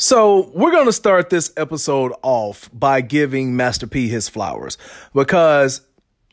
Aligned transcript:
So, 0.00 0.52
we're 0.54 0.70
going 0.70 0.86
to 0.86 0.92
start 0.92 1.28
this 1.28 1.52
episode 1.56 2.12
off 2.22 2.70
by 2.72 3.00
giving 3.00 3.56
Master 3.56 3.88
P 3.88 4.06
his 4.06 4.28
flowers 4.28 4.78
because 5.12 5.80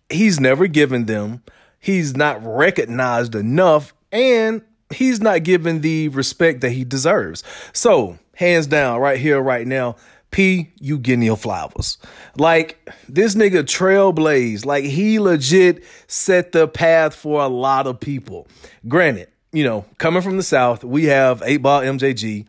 he's 0.07 0.39
never 0.39 0.67
given 0.67 1.07
them. 1.07 1.41
He's 1.79 2.15
not 2.15 2.45
recognized 2.45 3.33
enough 3.33 3.95
and 4.11 4.61
he's 4.93 5.19
not 5.19 5.41
given 5.41 5.81
the 5.81 6.09
respect 6.09 6.61
that 6.61 6.69
he 6.73 6.83
deserves. 6.83 7.43
So, 7.73 8.19
hands 8.35 8.67
down, 8.67 8.99
right 8.99 9.19
here, 9.19 9.41
right 9.41 9.65
now, 9.65 9.95
P, 10.29 10.71
you 10.79 10.99
getting 10.99 11.23
your 11.23 11.35
flowers. 11.35 11.97
Like, 12.37 12.87
this 13.09 13.33
nigga 13.33 13.63
trailblazed. 13.63 14.63
Like, 14.63 14.83
he 14.83 15.17
legit 15.17 15.83
set 16.05 16.51
the 16.51 16.67
path 16.67 17.15
for 17.15 17.41
a 17.41 17.47
lot 17.47 17.87
of 17.87 17.99
people. 17.99 18.47
Granted, 18.87 19.29
you 19.51 19.63
know, 19.63 19.85
coming 19.97 20.21
from 20.21 20.37
the 20.37 20.43
South, 20.43 20.83
we 20.83 21.05
have 21.05 21.41
8 21.43 21.57
Ball 21.57 21.81
MJG, 21.81 22.45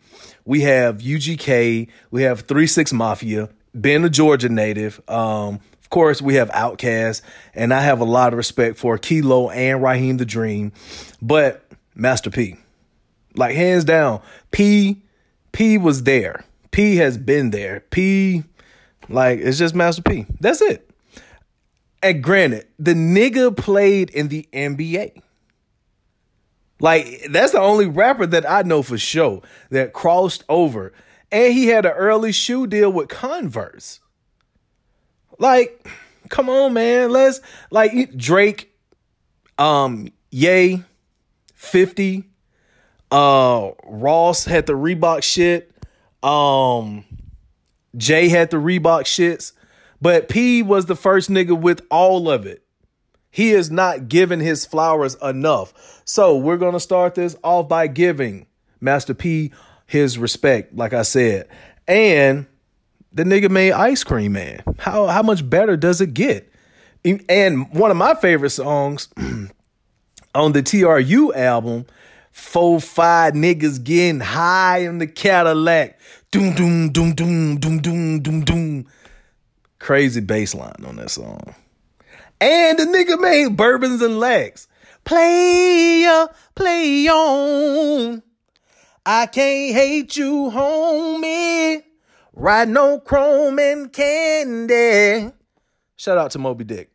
we 0.46 0.62
have 0.62 0.98
UGK, 0.98 1.88
we 2.10 2.22
have 2.22 2.40
3 2.42 2.66
6 2.66 2.92
Mafia, 2.94 3.50
being 3.78 4.04
a 4.04 4.08
Georgia 4.08 4.48
native. 4.48 5.00
Um, 5.08 5.60
of 5.80 5.90
course, 5.90 6.22
we 6.22 6.36
have 6.36 6.48
Outkast, 6.50 7.20
and 7.54 7.74
I 7.74 7.80
have 7.80 8.00
a 8.00 8.04
lot 8.04 8.32
of 8.32 8.36
respect 8.38 8.78
for 8.78 8.96
Kilo 8.96 9.50
and 9.50 9.82
Raheem 9.82 10.16
the 10.16 10.24
Dream. 10.24 10.72
But 11.20 11.62
Master 11.94 12.30
P. 12.30 12.56
Like 13.34 13.54
hands 13.54 13.84
down, 13.84 14.22
P 14.50 15.02
P 15.52 15.78
was 15.78 16.04
there. 16.04 16.44
P 16.70 16.96
has 16.96 17.18
been 17.18 17.50
there. 17.50 17.80
P 17.90 18.44
like 19.08 19.40
it's 19.40 19.58
just 19.58 19.74
Master 19.74 20.02
P. 20.02 20.26
That's 20.40 20.62
it. 20.62 20.90
And 22.02 22.22
granted, 22.22 22.66
the 22.78 22.94
nigga 22.94 23.56
played 23.56 24.10
in 24.10 24.28
the 24.28 24.48
NBA. 24.52 25.22
Like 26.80 27.26
that's 27.30 27.52
the 27.52 27.60
only 27.60 27.86
rapper 27.86 28.26
that 28.26 28.48
I 28.48 28.62
know 28.62 28.82
for 28.82 28.98
sure 28.98 29.42
that 29.70 29.92
crossed 29.92 30.44
over. 30.48 30.92
And 31.32 31.52
he 31.52 31.68
had 31.68 31.86
an 31.86 31.92
early 31.92 32.32
shoe 32.32 32.66
deal 32.66 32.92
with 32.92 33.08
Converse. 33.08 34.00
Like, 35.38 35.86
come 36.28 36.48
on, 36.48 36.72
man. 36.74 37.10
Let's 37.10 37.40
like 37.70 38.16
Drake, 38.16 38.72
um, 39.58 40.08
Ye, 40.30 40.84
50. 41.54 42.24
Uh 43.10 43.70
Ross 43.84 44.44
had 44.44 44.66
the 44.66 44.72
Reebok 44.72 45.22
shit. 45.22 45.72
Um 46.22 47.04
Jay 47.96 48.28
had 48.28 48.50
the 48.50 48.56
Reebok 48.56 49.02
shits. 49.02 49.52
But 50.02 50.28
P 50.28 50.62
was 50.62 50.86
the 50.86 50.96
first 50.96 51.30
nigga 51.30 51.58
with 51.58 51.80
all 51.90 52.28
of 52.28 52.46
it. 52.46 52.65
He 53.36 53.50
is 53.50 53.70
not 53.70 54.08
giving 54.08 54.40
his 54.40 54.64
flowers 54.64 55.14
enough. 55.16 56.00
So 56.06 56.38
we're 56.38 56.56
gonna 56.56 56.80
start 56.80 57.16
this 57.16 57.36
off 57.44 57.68
by 57.68 57.86
giving 57.86 58.46
Master 58.80 59.12
P 59.12 59.52
his 59.84 60.16
respect, 60.16 60.74
like 60.74 60.94
I 60.94 61.02
said. 61.02 61.46
And 61.86 62.46
the 63.12 63.24
nigga 63.24 63.50
made 63.50 63.72
Ice 63.72 64.04
Cream 64.04 64.32
Man. 64.32 64.62
How 64.78 65.08
how 65.08 65.20
much 65.20 65.46
better 65.50 65.76
does 65.76 66.00
it 66.00 66.14
get? 66.14 66.50
And 67.28 67.70
one 67.74 67.90
of 67.90 67.98
my 67.98 68.14
favorite 68.14 68.48
songs 68.48 69.10
on 70.34 70.52
the 70.52 70.62
TRU 70.62 71.34
album, 71.34 71.84
four 72.32 72.80
five 72.80 73.34
niggas 73.34 73.84
getting 73.84 74.20
high 74.20 74.78
in 74.78 74.96
the 74.96 75.06
Cadillac. 75.06 76.00
Doom 76.30 76.54
doom 76.54 76.88
doom 76.90 77.14
doom 77.14 77.58
doom 77.58 77.82
doom 77.82 78.20
doom 78.22 78.44
doom. 78.46 78.86
Crazy 79.78 80.22
bass 80.22 80.54
line 80.54 80.82
on 80.86 80.96
that 80.96 81.10
song. 81.10 81.54
And 82.40 82.78
the 82.78 82.84
nigga 82.84 83.20
made 83.20 83.56
bourbons 83.56 84.02
and 84.02 84.20
legs. 84.20 84.68
Play 85.04 86.26
play 86.54 87.08
on. 87.08 88.22
I 89.04 89.26
can't 89.26 89.74
hate 89.74 90.16
you, 90.16 90.50
homie. 90.52 91.82
Ride 92.34 92.68
no 92.68 92.98
chrome 92.98 93.58
and 93.58 93.92
candy. 93.92 95.32
Shout 95.96 96.18
out 96.18 96.32
to 96.32 96.38
Moby 96.38 96.64
Dick. 96.64 96.90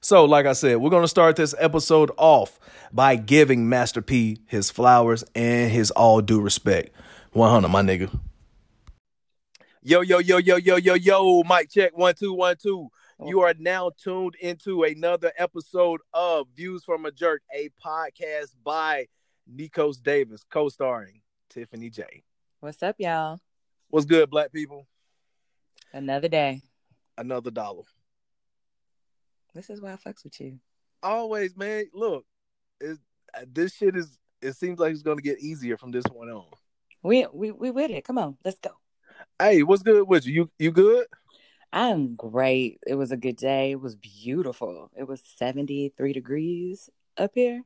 So, 0.00 0.24
like 0.24 0.46
I 0.46 0.52
said, 0.52 0.78
we're 0.78 0.90
going 0.90 1.04
to 1.04 1.08
start 1.08 1.36
this 1.36 1.54
episode 1.58 2.10
off 2.16 2.58
by 2.92 3.14
giving 3.16 3.68
Master 3.68 4.02
P 4.02 4.40
his 4.46 4.70
flowers 4.70 5.24
and 5.34 5.70
his 5.70 5.92
all 5.92 6.20
due 6.20 6.40
respect. 6.40 6.90
100, 7.32 7.68
my 7.68 7.82
nigga. 7.82 8.10
Yo, 9.82 10.00
yo, 10.00 10.18
yo, 10.18 10.38
yo, 10.38 10.56
yo, 10.56 10.76
yo, 10.76 10.94
yo. 10.94 11.42
Mic 11.44 11.70
check 11.70 11.96
one, 11.96 12.14
two, 12.14 12.34
one, 12.34 12.56
two. 12.56 12.90
You 13.24 13.42
are 13.42 13.54
now 13.56 13.90
tuned 14.02 14.34
into 14.40 14.82
another 14.82 15.32
episode 15.38 16.00
of 16.12 16.48
Views 16.56 16.82
from 16.82 17.06
a 17.06 17.12
Jerk, 17.12 17.42
a 17.54 17.70
podcast 17.84 18.54
by 18.64 19.06
Nekos 19.48 20.02
Davis, 20.02 20.42
co 20.50 20.68
starring 20.68 21.20
Tiffany 21.48 21.88
J. 21.88 22.24
What's 22.58 22.82
up, 22.82 22.96
y'all? 22.98 23.38
What's 23.90 24.06
good, 24.06 24.28
black 24.28 24.52
people? 24.52 24.88
Another 25.92 26.26
day. 26.26 26.62
Another 27.16 27.52
dollar. 27.52 27.84
This 29.54 29.70
is 29.70 29.80
why 29.80 29.92
I 29.92 29.96
fucks 29.96 30.24
with 30.24 30.40
you. 30.40 30.58
Always, 31.02 31.56
man. 31.56 31.84
Look, 31.94 32.24
it, 32.80 32.98
uh, 33.34 33.42
this 33.52 33.74
shit 33.74 33.96
is. 33.96 34.18
It 34.40 34.56
seems 34.56 34.80
like 34.80 34.92
it's 34.92 35.02
gonna 35.02 35.22
get 35.22 35.38
easier 35.38 35.76
from 35.76 35.92
this 35.92 36.04
point 36.04 36.30
on. 36.30 36.46
We 37.04 37.26
we 37.32 37.52
we 37.52 37.70
with 37.70 37.92
it. 37.92 38.04
Come 38.04 38.18
on, 38.18 38.36
let's 38.44 38.58
go. 38.58 38.70
Hey, 39.38 39.62
what's 39.62 39.84
good 39.84 40.08
with 40.08 40.26
you? 40.26 40.32
You 40.32 40.48
you 40.58 40.72
good? 40.72 41.06
I'm 41.72 42.14
great. 42.16 42.80
It 42.86 42.94
was 42.94 43.12
a 43.12 43.16
good 43.16 43.36
day. 43.36 43.72
It 43.72 43.80
was 43.80 43.96
beautiful. 43.96 44.90
It 44.96 45.08
was 45.08 45.22
73 45.36 46.12
degrees 46.12 46.90
up 47.16 47.32
here. 47.34 47.62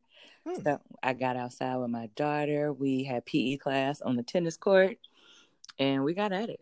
Hmm. 0.47 0.63
So 0.63 0.81
I 1.03 1.13
got 1.13 1.37
outside 1.37 1.77
with 1.77 1.91
my 1.91 2.09
daughter. 2.15 2.73
We 2.73 3.05
had 3.05 3.27
PE 3.27 3.57
class 3.57 4.01
on 4.01 4.17
the 4.17 4.23
tennis 4.23 4.57
court, 4.57 4.99
and 5.79 6.05
we 6.05 6.15
got 6.15 6.33
at 6.33 6.51
it. 6.51 6.61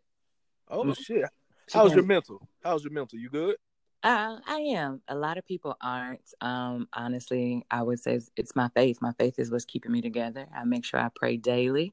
Oh 0.69 0.85
mm. 0.85 0.97
shit! 0.99 1.27
How's 1.73 1.95
your 1.95 2.05
mental? 2.05 2.49
How's 2.63 2.83
your 2.83 2.93
mental? 2.93 3.19
You 3.19 3.29
good? 3.29 3.57
Uh, 4.03 4.39
I 4.47 4.59
am. 4.77 5.03
A 5.09 5.15
lot 5.15 5.39
of 5.39 5.47
people 5.47 5.77
aren't. 5.83 6.33
Um, 6.41 6.89
honestly, 6.93 7.65
I 7.71 7.83
would 7.83 8.01
say 8.01 8.21
it's 8.37 8.57
my 8.57 8.69
faith. 8.75 8.99
My 9.01 9.13
faith 9.19 9.39
is 9.39 9.51
what's 9.51 9.65
keeping 9.65 9.93
me 9.93 10.01
together. 10.01 10.47
I 10.55 10.65
make 10.65 10.85
sure 10.85 11.01
I 11.01 11.09
pray 11.15 11.37
daily, 11.37 11.93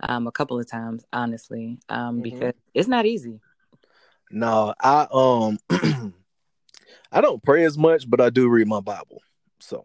um, 0.00 0.26
a 0.26 0.32
couple 0.32 0.58
of 0.58 0.70
times, 0.70 1.04
honestly, 1.12 1.78
um, 1.88 2.16
mm-hmm. 2.16 2.22
because 2.22 2.54
it's 2.74 2.88
not 2.88 3.06
easy. 3.06 3.40
No, 4.30 4.74
I 4.80 5.06
um, 5.12 5.58
I 7.12 7.20
don't 7.20 7.42
pray 7.42 7.64
as 7.64 7.76
much, 7.76 8.08
but 8.08 8.20
I 8.20 8.30
do 8.30 8.48
read 8.48 8.68
my 8.68 8.80
Bible. 8.80 9.22
So, 9.58 9.84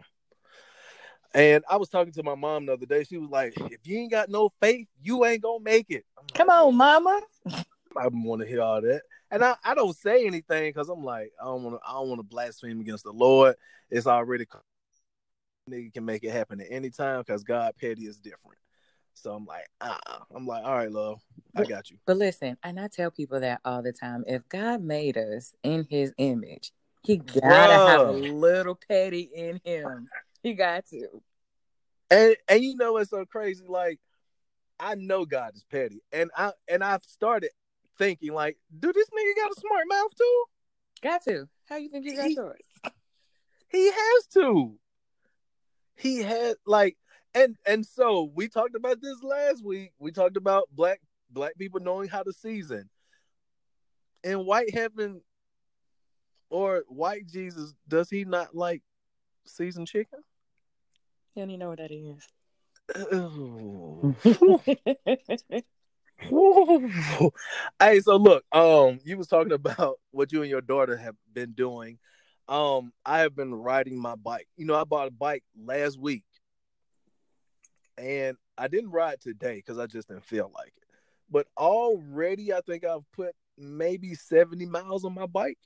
and 1.33 1.63
I 1.69 1.77
was 1.77 1.89
talking 1.89 2.13
to 2.13 2.23
my 2.23 2.35
mom 2.35 2.67
the 2.67 2.73
other 2.73 2.85
day. 2.85 3.03
She 3.03 3.17
was 3.17 3.29
like, 3.29 3.53
"If 3.71 3.87
you 3.87 3.99
ain't 3.99 4.11
got 4.11 4.29
no 4.29 4.51
faith, 4.61 4.87
you 5.01 5.25
ain't 5.25 5.41
gonna 5.41 5.63
make 5.63 5.87
it." 5.89 6.05
Like, 6.17 6.33
Come 6.33 6.49
on, 6.49 6.75
mama. 6.75 7.21
I 7.97 8.07
want 8.07 8.41
to 8.41 8.47
hear 8.47 8.61
all 8.61 8.81
that 8.81 9.01
and 9.31 9.43
I, 9.43 9.55
I 9.63 9.75
don't 9.75 9.95
say 9.95 10.25
anything 10.25 10.69
because 10.69 10.89
I'm 10.89 11.03
like 11.03 11.31
I 11.41 11.45
don't 11.45 11.63
want 11.63 11.75
to 11.75 11.87
I 11.87 11.93
don't 11.93 12.09
want 12.09 12.19
to 12.19 12.23
blaspheme 12.23 12.79
against 12.79 13.03
the 13.03 13.11
Lord. 13.11 13.55
It's 13.89 14.07
already 14.07 14.45
nigga 15.69 15.93
can 15.93 16.05
make 16.05 16.23
it 16.23 16.31
happen 16.31 16.61
at 16.61 16.67
any 16.69 16.89
time 16.89 17.19
because 17.19 17.43
God 17.43 17.73
petty 17.79 18.03
is 18.03 18.17
different. 18.17 18.57
So 19.15 19.33
I'm 19.33 19.45
like, 19.45 19.65
ah. 19.81 20.25
I'm 20.33 20.45
like, 20.45 20.63
all 20.63 20.75
right, 20.75 20.91
love, 20.91 21.21
I 21.55 21.63
got 21.63 21.89
you. 21.89 21.97
But 22.05 22.17
listen, 22.17 22.57
and 22.63 22.79
I 22.79 22.87
tell 22.87 23.09
people 23.09 23.39
that 23.39 23.61
all 23.65 23.81
the 23.81 23.93
time. 23.93 24.23
If 24.27 24.47
God 24.49 24.81
made 24.81 25.17
us 25.17 25.53
in 25.63 25.87
His 25.89 26.13
image, 26.17 26.71
He 27.03 27.17
gotta 27.17 27.73
Bruh. 27.73 27.87
have 27.87 28.01
a 28.01 28.11
little 28.11 28.77
petty 28.87 29.29
in 29.33 29.59
Him. 29.63 30.07
He 30.43 30.53
got 30.53 30.85
to. 30.87 31.07
And 32.11 32.35
and 32.47 32.63
you 32.63 32.75
know 32.75 32.93
what's 32.93 33.09
so 33.09 33.25
crazy? 33.25 33.65
Like, 33.67 33.99
I 34.79 34.95
know 34.95 35.25
God 35.25 35.55
is 35.55 35.63
petty, 35.63 36.01
and 36.11 36.29
I 36.37 36.51
and 36.67 36.83
I've 36.83 37.03
started 37.05 37.49
thinking 37.97 38.33
like, 38.33 38.57
do 38.77 38.91
this 38.91 39.07
nigga 39.07 39.35
got 39.43 39.51
a 39.51 39.59
smart 39.59 39.85
mouth 39.87 40.11
too? 40.15 40.43
Got 41.01 41.23
to. 41.23 41.47
How 41.67 41.77
you 41.77 41.89
think 41.89 42.05
he 42.05 42.15
got 42.15 42.29
yours? 42.29 42.59
He 43.69 43.91
has 43.91 44.27
to. 44.33 44.77
He 45.95 46.21
had 46.21 46.55
like 46.65 46.97
and 47.35 47.55
and 47.67 47.85
so 47.85 48.31
we 48.33 48.47
talked 48.47 48.75
about 48.75 49.01
this 49.01 49.21
last 49.21 49.63
week. 49.63 49.91
We 49.99 50.11
talked 50.11 50.37
about 50.37 50.69
black 50.71 51.01
black 51.29 51.57
people 51.57 51.81
knowing 51.81 52.09
how 52.09 52.23
to 52.23 52.33
season. 52.33 52.89
In 54.23 54.45
white 54.45 54.73
heaven 54.73 55.21
or 56.49 56.83
white 56.87 57.27
Jesus, 57.27 57.73
does 57.87 58.09
he 58.09 58.25
not 58.25 58.55
like 58.55 58.81
seasoned 59.45 59.87
chicken? 59.87 60.19
He 61.33 61.41
don't 61.41 61.49
even 61.49 61.59
know 61.59 61.69
what 61.69 61.79
that 61.79 61.91
is. 61.91 62.27
hey, 67.79 67.99
so 67.99 68.15
look, 68.15 68.43
um, 68.51 68.99
you 69.03 69.17
was 69.17 69.27
talking 69.27 69.51
about 69.51 69.99
what 70.11 70.31
you 70.31 70.41
and 70.41 70.49
your 70.49 70.61
daughter 70.61 70.95
have 70.95 71.15
been 71.33 71.51
doing. 71.51 71.99
Um, 72.47 72.93
I 73.05 73.19
have 73.19 73.35
been 73.35 73.53
riding 73.53 73.99
my 73.99 74.15
bike. 74.15 74.47
You 74.55 74.65
know, 74.65 74.75
I 74.75 74.83
bought 74.83 75.07
a 75.07 75.11
bike 75.11 75.43
last 75.59 75.99
week, 75.99 76.23
and 77.97 78.37
I 78.57 78.67
didn't 78.67 78.91
ride 78.91 79.21
today 79.21 79.55
because 79.55 79.79
I 79.79 79.87
just 79.87 80.07
didn't 80.07 80.25
feel 80.25 80.51
like 80.55 80.73
it. 80.77 80.87
But 81.29 81.47
already, 81.57 82.53
I 82.53 82.61
think 82.61 82.85
I've 82.85 83.09
put 83.11 83.33
maybe 83.57 84.13
seventy 84.15 84.65
miles 84.65 85.05
on 85.05 85.13
my 85.13 85.25
bike. 85.25 85.57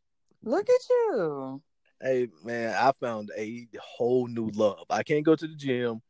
Look 0.43 0.67
at 0.69 0.89
you. 0.89 1.61
Hey 2.01 2.29
man, 2.43 2.73
I 2.75 2.91
found 2.99 3.31
a 3.37 3.67
whole 3.79 4.27
new 4.27 4.49
love. 4.53 4.85
I 4.89 5.03
can't 5.03 5.25
go 5.25 5.35
to 5.35 5.47
the 5.47 5.55
gym 5.55 6.01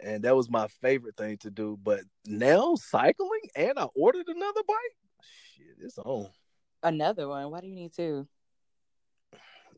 and 0.00 0.22
that 0.24 0.36
was 0.36 0.50
my 0.50 0.68
favorite 0.80 1.16
thing 1.16 1.36
to 1.38 1.50
do. 1.50 1.78
But 1.82 2.00
now 2.26 2.74
cycling, 2.76 3.40
and 3.54 3.78
I 3.78 3.86
ordered 3.94 4.28
another 4.28 4.60
bike. 4.66 4.96
Shit, 5.56 5.76
it's 5.80 5.98
on. 5.98 6.28
Another 6.82 7.28
one. 7.28 7.50
Why 7.50 7.60
do 7.60 7.66
you 7.66 7.74
need 7.74 7.92
two? 7.94 8.26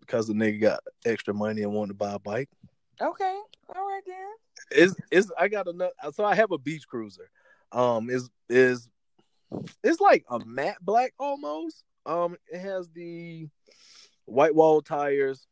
Because 0.01 0.27
the 0.27 0.35
nigga 0.35 0.61
got 0.61 0.81
extra 1.05 1.33
money 1.33 1.63
and 1.63 1.73
wanted 1.73 1.89
to 1.89 1.95
buy 1.95 2.13
a 2.13 2.19
bike. 2.19 2.49
Okay, 3.01 3.39
all 3.75 3.87
right 3.87 4.03
then. 4.07 4.27
Is 4.73 4.95
is 5.11 5.33
I 5.39 5.49
got 5.49 5.69
another? 5.69 5.93
So 6.13 6.25
I 6.25 6.35
have 6.35 6.53
a 6.53 6.59
beach 6.59 6.87
cruiser. 6.87 7.31
Um, 7.73 8.11
is 8.11 8.29
is 8.49 8.89
it's 9.83 10.01
like 10.01 10.25
a 10.29 10.39
matte 10.45 10.79
black 10.83 11.15
almost. 11.19 11.85
Um, 12.07 12.37
it 12.53 12.61
has 12.61 12.91
the 12.91 13.49
white 14.27 14.55
wall 14.55 14.83
tires. 14.83 15.47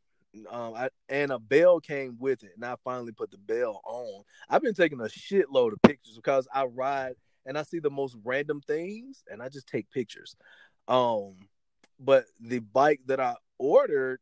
Um, 0.50 0.74
I, 0.74 0.90
and 1.08 1.32
a 1.32 1.38
bell 1.38 1.80
came 1.80 2.16
with 2.20 2.44
it, 2.44 2.50
and 2.54 2.64
I 2.64 2.76
finally 2.84 3.12
put 3.12 3.30
the 3.30 3.38
bell 3.38 3.80
on. 3.84 4.24
I've 4.48 4.62
been 4.62 4.74
taking 4.74 5.00
a 5.00 5.04
shitload 5.04 5.72
of 5.72 5.82
pictures 5.82 6.16
because 6.16 6.46
I 6.52 6.64
ride 6.64 7.14
and 7.46 7.56
I 7.56 7.62
see 7.62 7.78
the 7.78 7.90
most 7.90 8.14
random 8.24 8.60
things, 8.60 9.24
and 9.30 9.42
I 9.42 9.48
just 9.48 9.66
take 9.66 9.90
pictures. 9.90 10.36
Um, 10.86 11.36
but 11.98 12.26
the 12.40 12.58
bike 12.58 13.00
that 13.06 13.20
I 13.20 13.36
ordered 13.58 14.20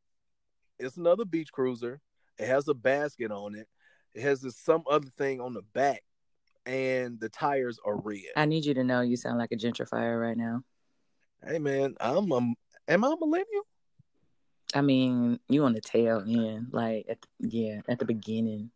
is 0.79 0.97
another 0.97 1.25
beach 1.25 1.51
cruiser. 1.53 2.01
It 2.39 2.47
has 2.47 2.69
a 2.69 2.75
basket 2.75 3.31
on 3.31 3.55
it. 3.55 3.69
It 4.15 4.23
has 4.23 4.41
this, 4.41 4.57
some 4.57 4.85
other 4.91 5.09
thing 5.19 5.41
on 5.41 5.53
the 5.55 5.63
back, 5.75 6.03
and 6.65 7.21
the 7.21 7.29
tires 7.29 7.79
are 7.85 7.97
red. 7.97 8.33
I 8.37 8.47
need 8.47 8.65
you 8.65 8.75
to 8.75 8.85
know 8.85 9.01
you 9.01 9.17
sound 9.17 9.39
like 9.39 9.53
a 9.53 9.57
gentrifier 9.57 10.21
right 10.21 10.37
now. 10.37 10.63
Hey 11.47 11.59
man, 11.59 11.95
I'm 12.01 12.33
a 12.33 12.55
am 12.89 13.05
I 13.05 13.13
a 13.13 13.17
millennial? 13.21 13.67
I 14.75 14.81
mean, 14.81 15.39
you 15.49 15.65
on 15.65 15.75
the 15.75 15.81
tail 15.81 16.25
end, 16.27 16.69
like 16.73 17.07
at 17.09 17.19
the, 17.21 17.49
yeah, 17.49 17.81
at 17.89 17.99
the 17.99 18.05
beginning. 18.05 18.71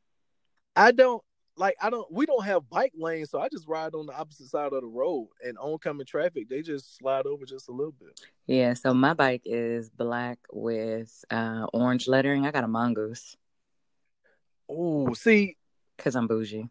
I 0.76 0.92
don't 0.92 1.22
like 1.56 1.76
I 1.80 1.90
don't 1.90 2.10
we 2.10 2.26
don't 2.26 2.44
have 2.44 2.68
bike 2.70 2.92
lanes, 2.96 3.30
so 3.30 3.40
I 3.40 3.48
just 3.48 3.68
ride 3.68 3.94
on 3.94 4.06
the 4.06 4.16
opposite 4.16 4.48
side 4.48 4.72
of 4.72 4.80
the 4.80 4.86
road 4.88 5.28
and 5.44 5.58
oncoming 5.58 6.06
traffic, 6.06 6.48
they 6.48 6.62
just 6.62 6.96
slide 6.96 7.26
over 7.26 7.44
just 7.44 7.68
a 7.68 7.72
little 7.72 7.92
bit. 7.92 8.20
Yeah, 8.46 8.74
so 8.74 8.94
my 8.94 9.14
bike 9.14 9.42
is 9.44 9.90
black 9.90 10.38
with 10.52 11.24
uh, 11.30 11.66
orange 11.72 12.08
lettering. 12.08 12.46
I 12.46 12.50
got 12.50 12.64
a 12.64 12.68
mongoose. 12.68 13.36
Oh, 14.70 15.12
see, 15.14 15.56
because 15.96 16.14
I'm 16.14 16.28
bougie. 16.28 16.68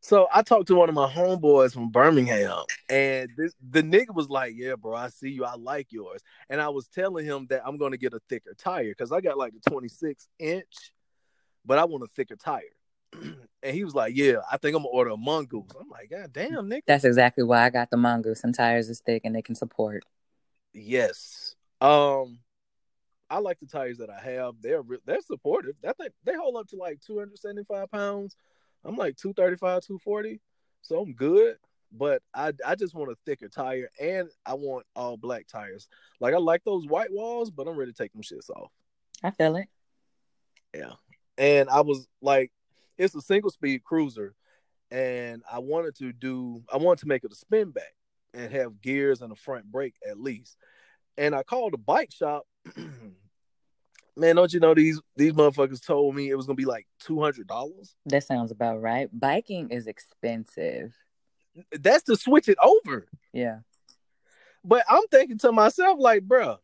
So 0.00 0.26
I 0.34 0.42
talked 0.42 0.66
to 0.66 0.74
one 0.74 0.88
of 0.88 0.96
my 0.96 1.08
homeboys 1.08 1.72
from 1.72 1.90
Birmingham, 1.90 2.64
and 2.88 3.30
this, 3.36 3.54
the 3.70 3.84
nigga 3.84 4.12
was 4.12 4.28
like, 4.28 4.54
"Yeah, 4.56 4.74
bro, 4.74 4.96
I 4.96 5.08
see 5.10 5.30
you. 5.30 5.44
I 5.44 5.54
like 5.54 5.92
yours." 5.92 6.20
And 6.50 6.60
I 6.60 6.70
was 6.70 6.88
telling 6.88 7.24
him 7.24 7.46
that 7.50 7.62
I'm 7.64 7.76
gonna 7.76 7.96
get 7.96 8.12
a 8.12 8.20
thicker 8.28 8.52
tire 8.58 8.88
because 8.88 9.12
I 9.12 9.20
got 9.20 9.38
like 9.38 9.52
the 9.52 9.70
26 9.70 10.28
inch, 10.40 10.92
but 11.64 11.78
I 11.78 11.84
want 11.84 12.02
a 12.02 12.08
thicker 12.08 12.34
tire. 12.34 12.62
and 13.12 13.76
he 13.76 13.84
was 13.84 13.94
like, 13.94 14.16
"Yeah, 14.16 14.38
I 14.50 14.56
think 14.56 14.74
I'm 14.74 14.82
gonna 14.82 14.88
order 14.88 15.10
a 15.10 15.16
mongoose." 15.16 15.70
I'm 15.78 15.88
like, 15.88 16.10
"God 16.10 16.32
damn, 16.32 16.68
nigga." 16.68 16.80
That's 16.84 17.04
exactly 17.04 17.44
why 17.44 17.64
I 17.64 17.70
got 17.70 17.90
the 17.90 17.96
mongoose. 17.96 18.40
Some 18.40 18.52
tires 18.52 18.88
is 18.88 18.98
thick 18.98 19.22
and 19.24 19.36
they 19.36 19.42
can 19.42 19.54
support. 19.54 20.02
Yes. 20.72 21.54
Um, 21.80 22.40
I 23.32 23.38
like 23.38 23.58
the 23.60 23.66
tires 23.66 23.96
that 23.96 24.10
I 24.10 24.20
have. 24.20 24.56
They're 24.60 24.82
they're 25.06 25.22
supportive. 25.22 25.74
That 25.82 25.96
thing 25.96 26.08
they 26.22 26.34
hold 26.34 26.54
up 26.56 26.68
to 26.68 26.76
like 26.76 27.00
275 27.00 27.90
pounds. 27.90 28.36
I'm 28.84 28.96
like 28.96 29.16
235, 29.16 29.82
240, 29.82 30.38
so 30.82 31.00
I'm 31.00 31.14
good. 31.14 31.56
But 31.90 32.22
I 32.34 32.52
I 32.66 32.74
just 32.74 32.94
want 32.94 33.10
a 33.10 33.16
thicker 33.24 33.48
tire, 33.48 33.88
and 33.98 34.28
I 34.44 34.52
want 34.52 34.84
all 34.94 35.16
black 35.16 35.46
tires. 35.46 35.88
Like 36.20 36.34
I 36.34 36.36
like 36.36 36.62
those 36.64 36.86
white 36.86 37.10
walls, 37.10 37.50
but 37.50 37.66
I'm 37.66 37.76
ready 37.76 37.90
to 37.90 37.96
take 37.96 38.12
them 38.12 38.20
shits 38.20 38.50
off. 38.50 38.70
I 39.22 39.30
feel 39.30 39.56
it. 39.56 39.68
Yeah, 40.74 40.92
and 41.38 41.70
I 41.70 41.80
was 41.80 42.06
like, 42.20 42.52
it's 42.98 43.14
a 43.14 43.22
single 43.22 43.50
speed 43.50 43.82
cruiser, 43.82 44.34
and 44.90 45.42
I 45.50 45.58
wanted 45.60 45.96
to 45.96 46.12
do 46.12 46.62
I 46.70 46.76
wanted 46.76 47.00
to 47.00 47.08
make 47.08 47.24
it 47.24 47.32
a 47.32 47.36
spin 47.36 47.70
back 47.70 47.94
and 48.34 48.52
have 48.52 48.82
gears 48.82 49.22
and 49.22 49.32
a 49.32 49.36
front 49.36 49.72
brake 49.72 49.94
at 50.06 50.20
least. 50.20 50.58
And 51.16 51.34
I 51.34 51.42
called 51.42 51.72
the 51.72 51.78
bike 51.78 52.12
shop 52.12 52.46
Man, 54.16 54.36
don't 54.36 54.52
you 54.52 54.60
know 54.60 54.74
these 54.74 55.00
these 55.16 55.32
motherfuckers 55.32 55.84
told 55.84 56.14
me 56.14 56.28
it 56.28 56.34
was 56.34 56.46
gonna 56.46 56.56
be 56.56 56.66
like 56.66 56.86
two 57.00 57.20
hundred 57.20 57.46
dollars? 57.46 57.94
That 58.06 58.24
sounds 58.24 58.50
about 58.50 58.80
right. 58.82 59.08
Biking 59.12 59.70
is 59.70 59.86
expensive. 59.86 60.94
That's 61.72 62.04
to 62.04 62.16
switch 62.16 62.48
it 62.48 62.58
over. 62.62 63.06
Yeah. 63.32 63.60
But 64.64 64.84
I'm 64.88 65.06
thinking 65.10 65.38
to 65.38 65.52
myself, 65.52 65.98
like, 65.98 66.22
bro, 66.22 66.58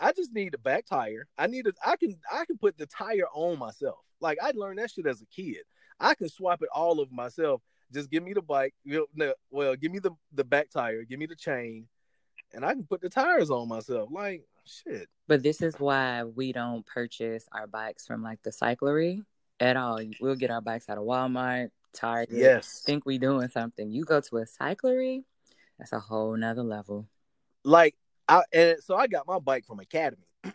I 0.00 0.12
just 0.12 0.32
need 0.32 0.54
a 0.54 0.58
back 0.58 0.86
tire. 0.86 1.26
I 1.36 1.48
need 1.48 1.66
a 1.66 1.72
I 1.84 1.96
can 1.96 2.16
I 2.32 2.44
can 2.44 2.56
put 2.56 2.78
the 2.78 2.86
tire 2.86 3.26
on 3.34 3.58
myself. 3.58 3.98
Like 4.20 4.38
I 4.42 4.52
learned 4.54 4.78
that 4.78 4.90
shit 4.90 5.06
as 5.06 5.20
a 5.20 5.26
kid. 5.26 5.58
I 6.00 6.14
can 6.14 6.28
swap 6.28 6.62
it 6.62 6.68
all 6.72 7.00
of 7.00 7.10
myself. 7.10 7.60
Just 7.92 8.10
give 8.10 8.22
me 8.22 8.32
the 8.32 8.42
bike. 8.42 8.74
Well, 9.50 9.74
give 9.76 9.90
me 9.90 9.98
the 9.98 10.12
the 10.32 10.44
back 10.44 10.70
tire. 10.70 11.02
Give 11.02 11.18
me 11.18 11.26
the 11.26 11.34
chain, 11.34 11.88
and 12.52 12.64
I 12.64 12.74
can 12.74 12.84
put 12.84 13.00
the 13.00 13.08
tires 13.08 13.50
on 13.50 13.68
myself. 13.68 14.08
Like 14.12 14.44
shit. 14.68 15.08
But 15.26 15.42
this 15.42 15.62
is 15.62 15.74
why 15.78 16.24
we 16.24 16.52
don't 16.52 16.84
purchase 16.86 17.46
our 17.52 17.66
bikes 17.66 18.06
from 18.06 18.22
like 18.22 18.42
the 18.42 18.50
cyclery 18.50 19.22
at 19.60 19.76
all. 19.76 20.00
We'll 20.20 20.36
get 20.36 20.50
our 20.50 20.60
bikes 20.60 20.88
out 20.88 20.98
of 20.98 21.04
Walmart, 21.04 21.70
Target. 21.92 22.36
Yes. 22.36 22.82
Think 22.84 23.04
we 23.06 23.18
doing 23.18 23.48
something. 23.48 23.90
You 23.90 24.04
go 24.04 24.20
to 24.20 24.38
a 24.38 24.44
cyclery, 24.46 25.24
that's 25.78 25.92
a 25.92 26.00
whole 26.00 26.36
nother 26.36 26.62
level. 26.62 27.08
Like 27.64 27.94
I 28.28 28.42
and 28.52 28.76
so 28.82 28.96
I 28.96 29.06
got 29.06 29.26
my 29.26 29.38
bike 29.38 29.64
from 29.66 29.80
Academy. 29.80 30.26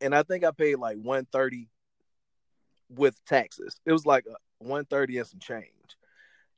and 0.00 0.14
I 0.14 0.22
think 0.22 0.44
I 0.44 0.50
paid 0.50 0.76
like 0.76 0.96
130 0.96 1.68
with 2.90 3.22
taxes. 3.24 3.80
It 3.84 3.92
was 3.92 4.06
like 4.06 4.24
130 4.58 5.18
and 5.18 5.26
some 5.26 5.40
change. 5.40 5.66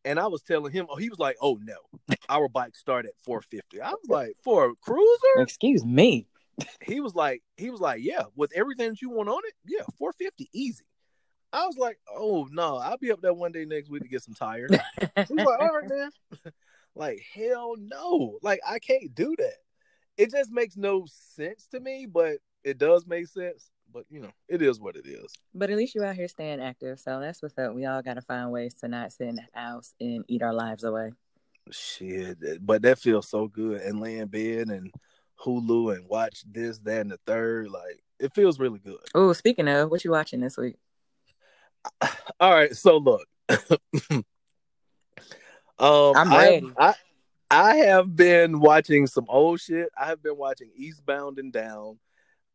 And 0.04 0.18
I 0.18 0.26
was 0.28 0.42
telling 0.42 0.72
him, 0.72 0.86
oh, 0.88 0.96
he 0.96 1.10
was 1.10 1.18
like, 1.18 1.36
oh 1.40 1.58
no, 1.62 1.76
our 2.28 2.48
bike 2.48 2.74
start 2.74 3.06
at 3.06 3.12
450. 3.24 3.80
I 3.80 3.90
was 3.90 4.08
like, 4.08 4.36
for 4.42 4.70
a 4.70 4.74
cruiser? 4.76 5.42
Excuse 5.42 5.84
me. 5.84 6.26
He 6.82 7.00
was 7.00 7.14
like, 7.14 7.42
he 7.56 7.70
was 7.70 7.80
like, 7.80 8.02
yeah, 8.02 8.24
with 8.36 8.52
everything 8.54 8.90
that 8.90 9.02
you 9.02 9.10
want 9.10 9.28
on 9.28 9.40
it, 9.46 9.54
yeah, 9.64 9.84
450 9.98 10.48
easy. 10.52 10.84
I 11.52 11.66
was 11.66 11.76
like, 11.76 11.98
oh 12.14 12.46
no, 12.50 12.76
I'll 12.76 12.98
be 12.98 13.10
up 13.10 13.20
there 13.20 13.34
one 13.34 13.52
day 13.52 13.64
next 13.64 13.90
week 13.90 14.02
to 14.02 14.08
get 14.08 14.22
some 14.22 14.34
tires. 14.34 14.70
He 15.00 15.34
was 15.34 15.44
like, 15.44 15.60
all 15.60 15.74
right, 15.74 15.88
man. 15.88 16.10
like, 16.94 17.20
hell 17.34 17.74
no. 17.78 18.38
Like, 18.42 18.60
I 18.66 18.78
can't 18.78 19.14
do 19.14 19.34
that. 19.38 19.56
It 20.16 20.30
just 20.30 20.50
makes 20.52 20.76
no 20.76 21.06
sense 21.08 21.66
to 21.72 21.80
me, 21.80 22.06
but 22.06 22.38
it 22.62 22.78
does 22.78 23.06
make 23.06 23.26
sense 23.26 23.70
but 23.92 24.04
you 24.10 24.20
know, 24.20 24.30
it 24.48 24.62
is 24.62 24.80
what 24.80 24.96
it 24.96 25.06
is. 25.06 25.32
But 25.54 25.70
at 25.70 25.76
least 25.76 25.94
you're 25.94 26.04
out 26.04 26.16
here 26.16 26.28
staying 26.28 26.60
active, 26.60 26.98
so 26.98 27.20
that's 27.20 27.42
what's 27.42 27.58
up. 27.58 27.74
We 27.74 27.86
all 27.86 28.02
got 28.02 28.14
to 28.14 28.22
find 28.22 28.50
ways 28.50 28.74
to 28.80 28.88
not 28.88 29.12
sit 29.12 29.28
in 29.28 29.36
the 29.36 29.46
house 29.54 29.94
and 30.00 30.24
eat 30.28 30.42
our 30.42 30.54
lives 30.54 30.84
away. 30.84 31.12
Shit, 31.70 32.38
but 32.64 32.82
that 32.82 32.98
feels 32.98 33.28
so 33.28 33.48
good, 33.48 33.80
and 33.82 34.00
lay 34.00 34.18
in 34.18 34.28
bed 34.28 34.68
and 34.68 34.92
Hulu 35.44 35.96
and 35.96 36.08
watch 36.08 36.44
this, 36.50 36.78
that, 36.80 37.00
and 37.00 37.10
the 37.10 37.18
third. 37.26 37.70
Like 37.70 38.02
it 38.18 38.34
feels 38.34 38.58
really 38.58 38.78
good. 38.78 39.00
Oh, 39.14 39.32
speaking 39.32 39.68
of, 39.68 39.90
what 39.90 40.04
you 40.04 40.10
watching 40.10 40.40
this 40.40 40.56
week? 40.56 40.76
All 42.40 42.52
right, 42.52 42.74
so 42.74 42.98
look. 42.98 43.26
um, 44.10 44.22
I'm 45.78 46.30
ready. 46.30 46.72
I, 46.76 46.88
I, 46.88 46.94
I 47.50 47.76
have 47.76 48.14
been 48.14 48.60
watching 48.60 49.06
some 49.06 49.26
old 49.28 49.60
shit. 49.60 49.88
I 49.98 50.06
have 50.06 50.22
been 50.22 50.36
watching 50.36 50.70
Eastbound 50.76 51.38
and 51.38 51.52
Down. 51.52 51.98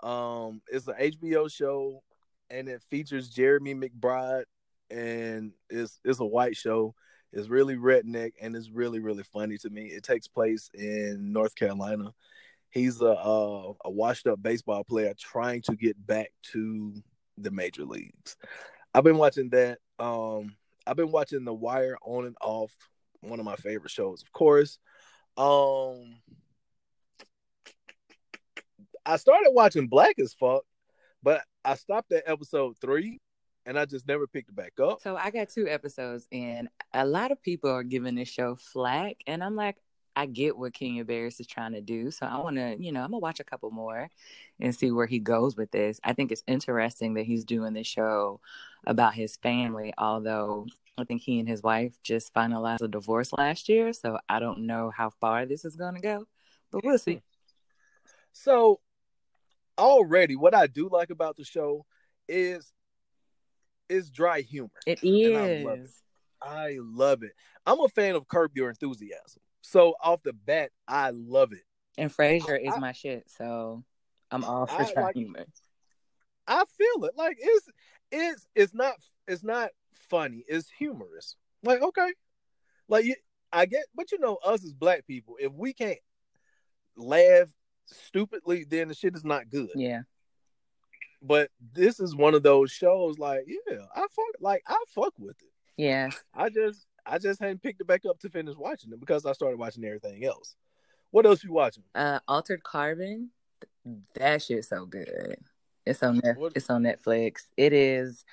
Um, 0.02 0.62
it's 0.68 0.88
an 0.88 0.96
HBO 1.00 1.52
show, 1.52 2.04
and 2.50 2.68
it 2.68 2.82
features 2.90 3.30
Jeremy 3.30 3.75
McBride, 3.75 4.46
and 4.90 5.52
it's 5.70 6.00
it's 6.04 6.20
a 6.20 6.25
white 6.25 6.56
show. 6.56 6.96
It's 7.34 7.50
really 7.50 7.75
redneck, 7.75 8.34
and 8.42 8.56
it's 8.56 8.70
really 8.70 9.00
really 9.00 9.24
funny 9.24 9.58
to 9.60 9.70
me. 9.70 9.88
It 9.88 10.04
takes 10.04 10.28
place 10.28 10.70
in 10.74 11.34
North 11.34 11.56
Carolina. 11.56 12.14
He's 12.70 13.02
a 13.02 13.06
a, 13.06 13.72
a 13.86 13.90
washed 13.90 14.28
up 14.28 14.42
baseball 14.42 14.84
player 14.84 15.14
trying 15.18 15.62
to 15.64 15.75
get 15.75 16.06
back 16.06 16.32
to 16.54 16.94
the 17.38 17.52
major 17.52 17.86
leagues. 17.86 18.38
I've 18.94 19.04
been 19.04 19.18
watching 19.18 19.50
that. 19.50 19.80
Um, 20.00 20.56
I've 20.88 20.96
been 20.96 21.12
watching 21.12 21.44
The 21.44 21.54
Wire 21.54 21.98
on 22.02 22.25
and 22.25 22.38
off. 22.42 22.74
One 23.22 23.40
of 23.40 23.46
my 23.46 23.56
favorite 23.56 23.92
shows, 23.92 24.22
of 24.22 24.32
course. 24.32 24.78
Um, 25.36 26.18
I 29.06 29.18
started 29.18 29.52
watching 29.52 29.88
Black 29.88 30.20
as 30.20 30.34
fuck, 30.34 30.64
but 31.22 31.44
I 31.64 31.76
stopped 31.76 32.12
at 32.12 32.24
episode 32.26 32.76
three 32.80 33.20
and 33.66 33.78
I 33.78 33.86
just 33.86 34.08
never 34.08 34.28
picked 34.28 34.50
it 34.50 34.56
back 34.56 34.74
up. 34.82 35.02
So 35.02 35.16
I 35.16 35.32
got 35.32 35.50
two 35.50 35.68
episodes 35.68 36.28
and 36.32 36.70
a 36.94 37.06
lot 37.06 37.32
of 37.32 37.42
people 37.42 37.70
are 37.70 37.84
giving 37.84 38.16
this 38.16 38.30
show 38.30 38.56
flack 38.56 39.18
and 39.28 39.44
I'm 39.44 39.56
like, 39.56 39.78
I 40.16 40.28
get 40.28 40.58
what 40.58 40.74
Kenya 40.74 41.04
Barris 41.04 41.40
is 41.40 41.48
trying 41.48 41.74
to 41.74 41.82
do. 41.82 42.10
So 42.10 42.26
I 42.26 42.38
want 42.38 42.56
to, 42.56 42.78
you 42.80 42.92
know, 42.94 43.02
I'm 43.02 43.12
going 43.12 43.20
to 43.20 43.24
watch 43.24 43.42
a 43.42 43.44
couple 43.44 43.70
more 43.70 44.10
and 44.60 44.74
see 44.74 44.92
where 44.92 45.08
he 45.08 45.20
goes 45.20 45.58
with 45.58 45.72
this. 45.72 46.00
I 46.04 46.14
think 46.14 46.32
it's 46.32 46.44
interesting 46.48 47.16
that 47.16 47.26
he's 47.26 47.44
doing 47.44 47.74
this 47.74 47.88
show 47.88 48.40
about 48.88 49.14
his 49.14 49.36
family, 49.36 49.94
although 49.98 50.68
I 50.98 51.04
think 51.04 51.22
he 51.22 51.40
and 51.40 51.50
his 51.50 51.62
wife 51.62 51.98
just 52.02 52.34
finalized 52.34 52.82
a 52.82 52.88
divorce 52.88 53.34
last 53.34 53.68
year. 53.68 53.92
So 53.92 54.18
I 54.30 54.40
don't 54.40 54.60
know 54.66 54.90
how 54.90 55.10
far 55.10 55.46
this 55.46 55.66
is 55.66 55.76
going 55.76 55.96
to 55.96 56.02
go, 56.02 56.26
but 56.72 56.86
we'll 56.86 56.98
see. 56.98 57.22
So 58.32 58.80
already 59.77 60.36
what 60.36 60.53
I 60.55 60.67
do 60.67 60.89
like 60.91 61.10
about 61.10 61.36
the 61.38 61.46
show 61.46 61.86
is 62.27 62.72
it's 63.89 64.10
dry 64.10 64.41
humor. 64.41 64.70
It 64.88 65.03
And 65.03 65.38
I 65.38 65.63
love 65.63 65.79
is. 65.79 66.01
I 66.41 66.77
love 66.79 67.24
it. 67.24 67.32
I'm 67.65 67.79
a 67.79 67.88
fan 67.89 68.15
of 68.15 68.27
Curb 68.27 68.51
Your 68.55 68.70
Enthusiasm. 68.70 69.41
So 69.62 69.96
off 70.01 70.22
the 70.24 70.34
bat, 70.34 70.72
I 70.88 71.12
love 71.12 71.51
it. 71.53 71.63
And 71.98 72.12
Frasier 72.12 72.60
is 72.62 72.74
I- 72.75 72.79
my 72.79 72.91
shit, 72.91 73.24
so 73.29 73.84
I'm 74.32 74.44
all 74.44 74.65
for 74.67 74.82
I 74.82 74.91
dry 74.94 75.03
like- 75.03 75.15
humor. 75.15 75.46
I 76.48 76.63
feel 76.77 77.05
it. 77.05 77.13
Like 77.15 77.38
it's 77.39 77.67
it's 78.12 78.48
it's 78.53 78.74
not 78.74 78.94
it's 79.27 79.44
not 79.44 79.70
funny. 80.10 80.44
It's 80.48 80.70
humorous. 80.70 81.36
Like 81.63 81.82
okay, 81.82 82.13
like 82.88 83.05
you, 83.05 83.15
I 83.51 83.65
get, 83.65 83.86
but 83.96 84.12
you 84.12 84.20
know, 84.20 84.36
us 84.46 84.63
as 84.63 84.74
black 84.74 85.08
people, 85.08 85.38
if 85.39 85.51
we 85.53 85.74
can't 85.74 85.98
laugh 86.96 87.50
stupidly, 87.86 88.63
then 88.63 88.88
the 88.89 88.94
shit 88.94 89.15
is 89.15 89.24
not 89.25 89.50
good. 89.50 89.70
Yeah. 89.75 90.01
But 91.22 91.50
this 91.74 92.00
is 92.00 92.15
one 92.15 92.36
of 92.36 92.44
those 92.44 92.72
shows. 92.72 93.18
Like 93.18 93.46
yeah, 93.48 93.80
I 93.96 94.01
fuck 94.01 94.36
like 94.39 94.63
I 94.68 94.77
fuck 94.94 95.13
with 95.18 95.42
it. 95.42 95.50
Yeah. 95.77 96.10
I 96.34 96.50
just 96.50 96.86
I 97.06 97.18
just 97.18 97.39
hadn't 97.39 97.63
picked 97.63 97.82
it 97.82 97.88
back 97.88 98.06
up 98.06 98.20
to 98.20 98.30
finish 98.30 98.56
watching 98.56 98.92
it 98.92 99.00
because 99.00 99.25
I 99.25 99.34
started 99.34 99.58
watching 99.58 99.84
everything 99.86 100.24
else. 100.25 100.56
What 101.12 101.25
else 101.25 101.44
you 101.44 101.51
watching? 101.51 101.84
Uh 101.96 102.20
Altered 102.27 102.63
Carbon, 102.63 103.32
that 104.13 104.42
shit's 104.44 104.70
so 104.70 104.86
good. 104.86 105.38
It's 105.86 106.04
on 106.04 106.22
What- 106.36 106.54
it's 106.56 106.70
on 106.70 106.84
Netflix. 106.84 107.44
It 107.58 107.74
is 107.74 108.24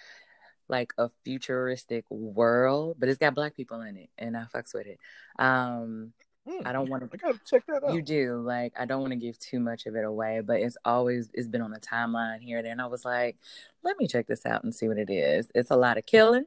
like 0.68 0.92
a 0.99 1.11
futuristic 1.25 2.04
world, 2.11 2.97
but 2.99 3.09
it's 3.09 3.18
got 3.18 3.35
black 3.35 3.54
people 3.54 3.80
in 3.82 3.97
it 3.97 4.11
and 4.18 4.37
I 4.37 4.44
fucks 4.44 4.75
with 4.75 4.87
it. 4.87 4.99
Um 5.38 6.12
Hmm, 6.49 6.66
I 6.66 6.72
don't 6.72 6.88
want 6.88 7.04
I 7.04 7.06
to 7.06 7.16
gotta 7.16 7.40
check 7.49 7.64
that 7.68 7.84
out. 7.84 7.94
You 7.94 8.02
do. 8.02 8.40
Like 8.40 8.72
I 8.76 8.84
don't 8.84 9.00
want 9.00 9.12
to 9.12 9.18
give 9.18 9.38
too 9.38 9.61
much 9.61 9.87
of 9.87 9.94
it 9.94 10.04
away, 10.04 10.40
but 10.44 10.61
it's 10.61 10.76
always 10.84 11.30
it's 11.34 11.46
been 11.46 11.62
on 11.62 11.70
the 11.70 11.78
timeline 11.78 12.40
here 12.40 12.58
and 12.58 12.66
there. 12.66 12.72
And 12.72 12.82
I 12.82 12.87
was 12.87 13.04
like, 13.04 13.37
let 13.82 13.96
me 13.99 14.08
check 14.08 14.26
this 14.26 14.44
out 14.44 14.64
and 14.64 14.75
see 14.75 14.88
what 14.88 14.99
it 14.99 15.11
is. 15.11 15.49
It's 15.54 15.70
a 15.70 15.76
lot 15.76 15.99
of 15.99 16.06
killing. 16.06 16.46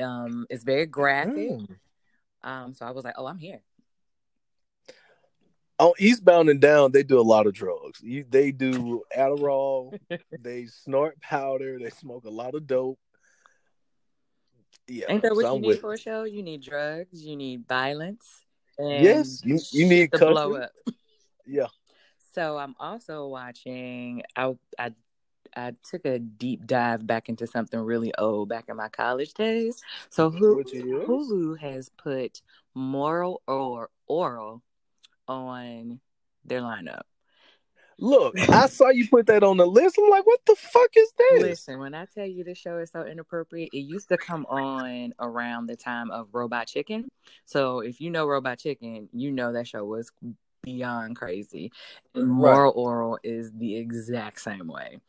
Um, 0.00 0.46
it's 0.50 0.64
very 0.64 0.86
graphic. 0.86 1.50
Hmm. 1.50 1.64
Um, 2.42 2.74
so 2.74 2.86
I 2.86 2.90
was 2.90 3.04
like, 3.04 3.14
oh, 3.16 3.26
I'm 3.26 3.38
here. 3.38 3.62
On 5.78 5.92
Eastbound 5.98 6.48
and 6.48 6.60
Down, 6.60 6.90
they 6.90 7.04
do 7.04 7.20
a 7.20 7.22
lot 7.22 7.46
of 7.46 7.54
drugs. 7.54 8.00
You, 8.02 8.24
they 8.28 8.50
do 8.50 9.04
Adderall, 9.16 9.96
they 10.40 10.66
snort 10.66 11.20
powder, 11.20 11.78
they 11.78 11.90
smoke 11.90 12.24
a 12.24 12.30
lot 12.30 12.56
of 12.56 12.66
dope. 12.66 12.98
Yeah, 14.88 15.04
Ain't 15.08 15.22
that 15.22 15.36
what 15.36 15.42
so 15.42 15.50
you 15.50 15.56
I'm 15.56 15.62
need 15.62 15.68
with 15.68 15.80
for 15.80 15.92
a 15.92 15.98
show? 15.98 16.24
You 16.24 16.42
need 16.42 16.62
drugs. 16.62 17.22
You 17.22 17.36
need 17.36 17.68
violence. 17.68 18.44
Yes, 18.78 19.40
you- 19.44 19.58
you 19.70 19.86
need 19.86 20.12
to 20.12 20.18
blow 20.18 20.54
up. 20.54 20.70
Yeah, 21.50 21.68
So 22.34 22.58
I'm 22.58 22.74
also 22.78 23.26
watching. 23.28 24.22
I 24.36 24.54
I 24.78 24.92
I 25.56 25.74
took 25.82 26.04
a 26.04 26.18
deep 26.18 26.66
dive 26.66 27.06
back 27.06 27.30
into 27.30 27.46
something 27.46 27.80
really 27.80 28.12
old 28.18 28.50
back 28.50 28.66
in 28.68 28.76
my 28.76 28.88
college 28.90 29.32
days. 29.32 29.80
So 30.10 30.28
is? 30.28 31.06
Hulu 31.08 31.58
has 31.58 31.88
put 31.88 32.42
moral 32.74 33.40
or 33.48 33.88
oral 34.06 34.62
on 35.26 36.00
their 36.44 36.60
lineup. 36.60 37.02
Look, 37.98 38.38
I 38.48 38.66
saw 38.66 38.88
you 38.90 39.08
put 39.08 39.26
that 39.26 39.42
on 39.42 39.56
the 39.56 39.66
list. 39.66 39.98
I'm 39.98 40.08
like, 40.08 40.26
what 40.26 40.40
the 40.46 40.54
fuck 40.54 40.90
is 40.96 41.12
this? 41.18 41.42
Listen, 41.42 41.80
when 41.80 41.94
I 41.94 42.06
tell 42.06 42.26
you 42.26 42.44
this 42.44 42.58
show 42.58 42.78
is 42.78 42.90
so 42.90 43.04
inappropriate, 43.04 43.70
it 43.72 43.78
used 43.78 44.08
to 44.08 44.16
come 44.16 44.46
on 44.46 45.14
around 45.18 45.66
the 45.66 45.76
time 45.76 46.10
of 46.10 46.28
Robot 46.32 46.68
Chicken. 46.68 47.08
So 47.44 47.80
if 47.80 48.00
you 48.00 48.10
know 48.10 48.26
Robot 48.26 48.58
Chicken, 48.58 49.08
you 49.12 49.32
know 49.32 49.52
that 49.52 49.66
show 49.66 49.84
was 49.84 50.12
beyond 50.62 51.16
crazy. 51.16 51.72
And 52.14 52.28
Right. 52.40 52.52
Moral 52.52 52.74
Orel 52.74 53.18
is 53.22 53.52
the 53.52 53.76
exact 53.76 54.40
same 54.40 54.68
way. 54.68 55.00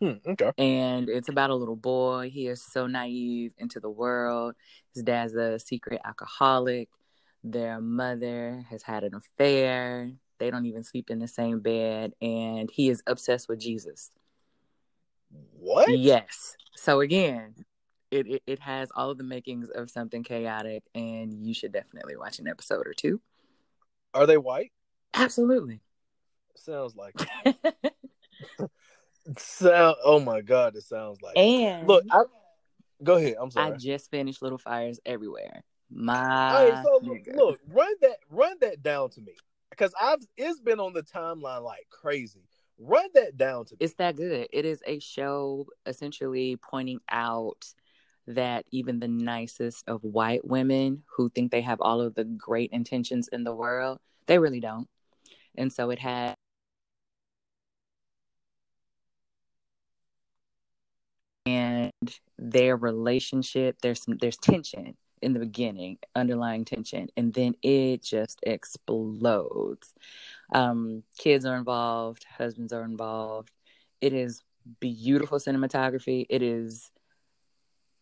Hmm, 0.00 0.14
okay. 0.26 0.52
And 0.58 1.08
it's 1.08 1.28
about 1.28 1.50
a 1.50 1.54
little 1.54 1.76
boy. 1.76 2.30
He 2.30 2.46
is 2.46 2.62
so 2.62 2.86
naive 2.86 3.52
into 3.58 3.80
the 3.80 3.90
world. 3.90 4.54
His 4.92 5.02
dad's 5.02 5.34
a 5.34 5.58
secret 5.58 6.00
alcoholic. 6.04 6.88
Their 7.42 7.80
mother 7.80 8.64
has 8.70 8.82
had 8.82 9.04
an 9.04 9.14
affair. 9.14 10.12
They 10.38 10.50
don't 10.50 10.66
even 10.66 10.84
sleep 10.84 11.10
in 11.10 11.18
the 11.18 11.28
same 11.28 11.60
bed. 11.60 12.12
And 12.20 12.70
he 12.70 12.88
is 12.88 13.02
obsessed 13.06 13.48
with 13.48 13.60
Jesus. 13.60 14.10
What? 15.58 15.88
Yes. 15.96 16.56
So 16.76 17.00
again, 17.00 17.54
it, 18.10 18.26
it 18.26 18.42
it 18.46 18.58
has 18.60 18.90
all 18.94 19.10
of 19.10 19.18
the 19.18 19.24
makings 19.24 19.68
of 19.70 19.90
something 19.90 20.22
chaotic, 20.22 20.84
and 20.94 21.32
you 21.44 21.54
should 21.54 21.72
definitely 21.72 22.16
watch 22.16 22.38
an 22.38 22.46
episode 22.46 22.86
or 22.86 22.94
two. 22.94 23.20
Are 24.12 24.26
they 24.26 24.36
white? 24.36 24.72
Absolutely. 25.14 25.80
Sounds 26.56 26.94
like. 26.94 27.14
Sound. 29.38 29.96
Oh 30.04 30.20
my 30.20 30.42
god, 30.42 30.76
it 30.76 30.82
sounds 30.82 31.20
like. 31.22 31.36
and 31.36 31.88
Look, 31.88 32.04
I, 32.10 32.24
go 33.02 33.14
ahead. 33.16 33.36
I'm 33.40 33.50
sorry. 33.50 33.72
I 33.72 33.76
just 33.76 34.10
finished 34.10 34.42
Little 34.42 34.58
Fires 34.58 35.00
Everywhere. 35.06 35.64
My 35.90 36.70
right, 36.70 36.84
so 36.84 37.00
look, 37.02 37.20
look, 37.34 37.60
run 37.68 37.92
that, 38.02 38.16
run 38.30 38.56
that 38.60 38.82
down 38.82 39.10
to 39.10 39.20
me, 39.20 39.34
because 39.76 39.92
I've 40.00 40.20
it's 40.36 40.60
been 40.60 40.80
on 40.80 40.92
the 40.92 41.02
timeline 41.02 41.62
like 41.62 41.86
crazy. 41.90 42.40
Run 42.78 43.08
that 43.14 43.36
down 43.36 43.66
to 43.66 43.74
me. 43.74 43.78
it's 43.80 43.94
that 43.94 44.16
good. 44.16 44.48
It 44.52 44.64
is 44.64 44.82
a 44.86 44.98
show 44.98 45.66
essentially 45.86 46.56
pointing 46.56 47.00
out 47.10 47.66
that 48.26 48.64
even 48.70 49.00
the 49.00 49.08
nicest 49.08 49.84
of 49.86 50.02
white 50.02 50.46
women 50.46 51.02
who 51.16 51.28
think 51.28 51.52
they 51.52 51.60
have 51.60 51.80
all 51.80 52.00
of 52.00 52.14
the 52.14 52.24
great 52.24 52.70
intentions 52.72 53.28
in 53.28 53.44
the 53.44 53.54
world, 53.54 53.98
they 54.26 54.38
really 54.38 54.60
don't. 54.60 54.88
And 55.56 55.72
so 55.72 55.90
it 55.90 55.98
had 55.98 56.34
and 61.46 61.92
their 62.38 62.74
relationship 62.74 63.76
there's 63.82 64.02
some 64.02 64.16
there's 64.18 64.38
tension 64.38 64.96
in 65.24 65.32
the 65.32 65.40
beginning 65.40 65.96
underlying 66.14 66.64
tension 66.64 67.08
and 67.16 67.32
then 67.32 67.54
it 67.62 68.02
just 68.02 68.38
explodes 68.42 69.94
um 70.52 71.02
kids 71.18 71.44
are 71.46 71.56
involved 71.56 72.24
husbands 72.38 72.72
are 72.72 72.84
involved 72.84 73.50
it 74.00 74.12
is 74.12 74.42
beautiful 74.80 75.38
cinematography 75.38 76.26
it 76.28 76.42
is 76.42 76.90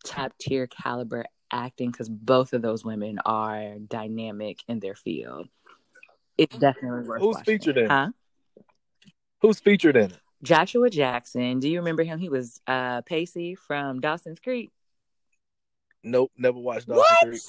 top 0.04 0.32
tier 0.38 0.66
caliber 0.66 1.24
acting 1.52 1.90
because 1.90 2.08
both 2.08 2.52
of 2.52 2.62
those 2.62 2.84
women 2.84 3.18
are 3.24 3.74
dynamic 3.88 4.58
in 4.68 4.80
their 4.80 4.94
field 4.94 5.48
it's 6.38 6.56
definitely 6.56 7.06
worth 7.08 7.20
it. 7.20 7.24
Who's 7.24 7.34
watching. 7.36 7.58
featured 7.58 7.78
in 7.78 7.84
it? 7.84 7.88
huh 7.88 8.08
Who's 9.40 9.60
featured 9.60 9.96
in 9.96 10.10
it? 10.10 10.18
joshua 10.42 10.90
jackson 10.90 11.60
do 11.60 11.68
you 11.68 11.78
remember 11.78 12.02
him 12.02 12.18
he 12.18 12.28
was 12.28 12.60
uh 12.66 13.00
pacey 13.02 13.54
from 13.54 14.00
dawson's 14.00 14.40
creek 14.40 14.70
Nope, 16.04 16.32
never 16.36 16.58
watched 16.58 16.88
Dawson 16.88 17.16
Creek. 17.28 17.42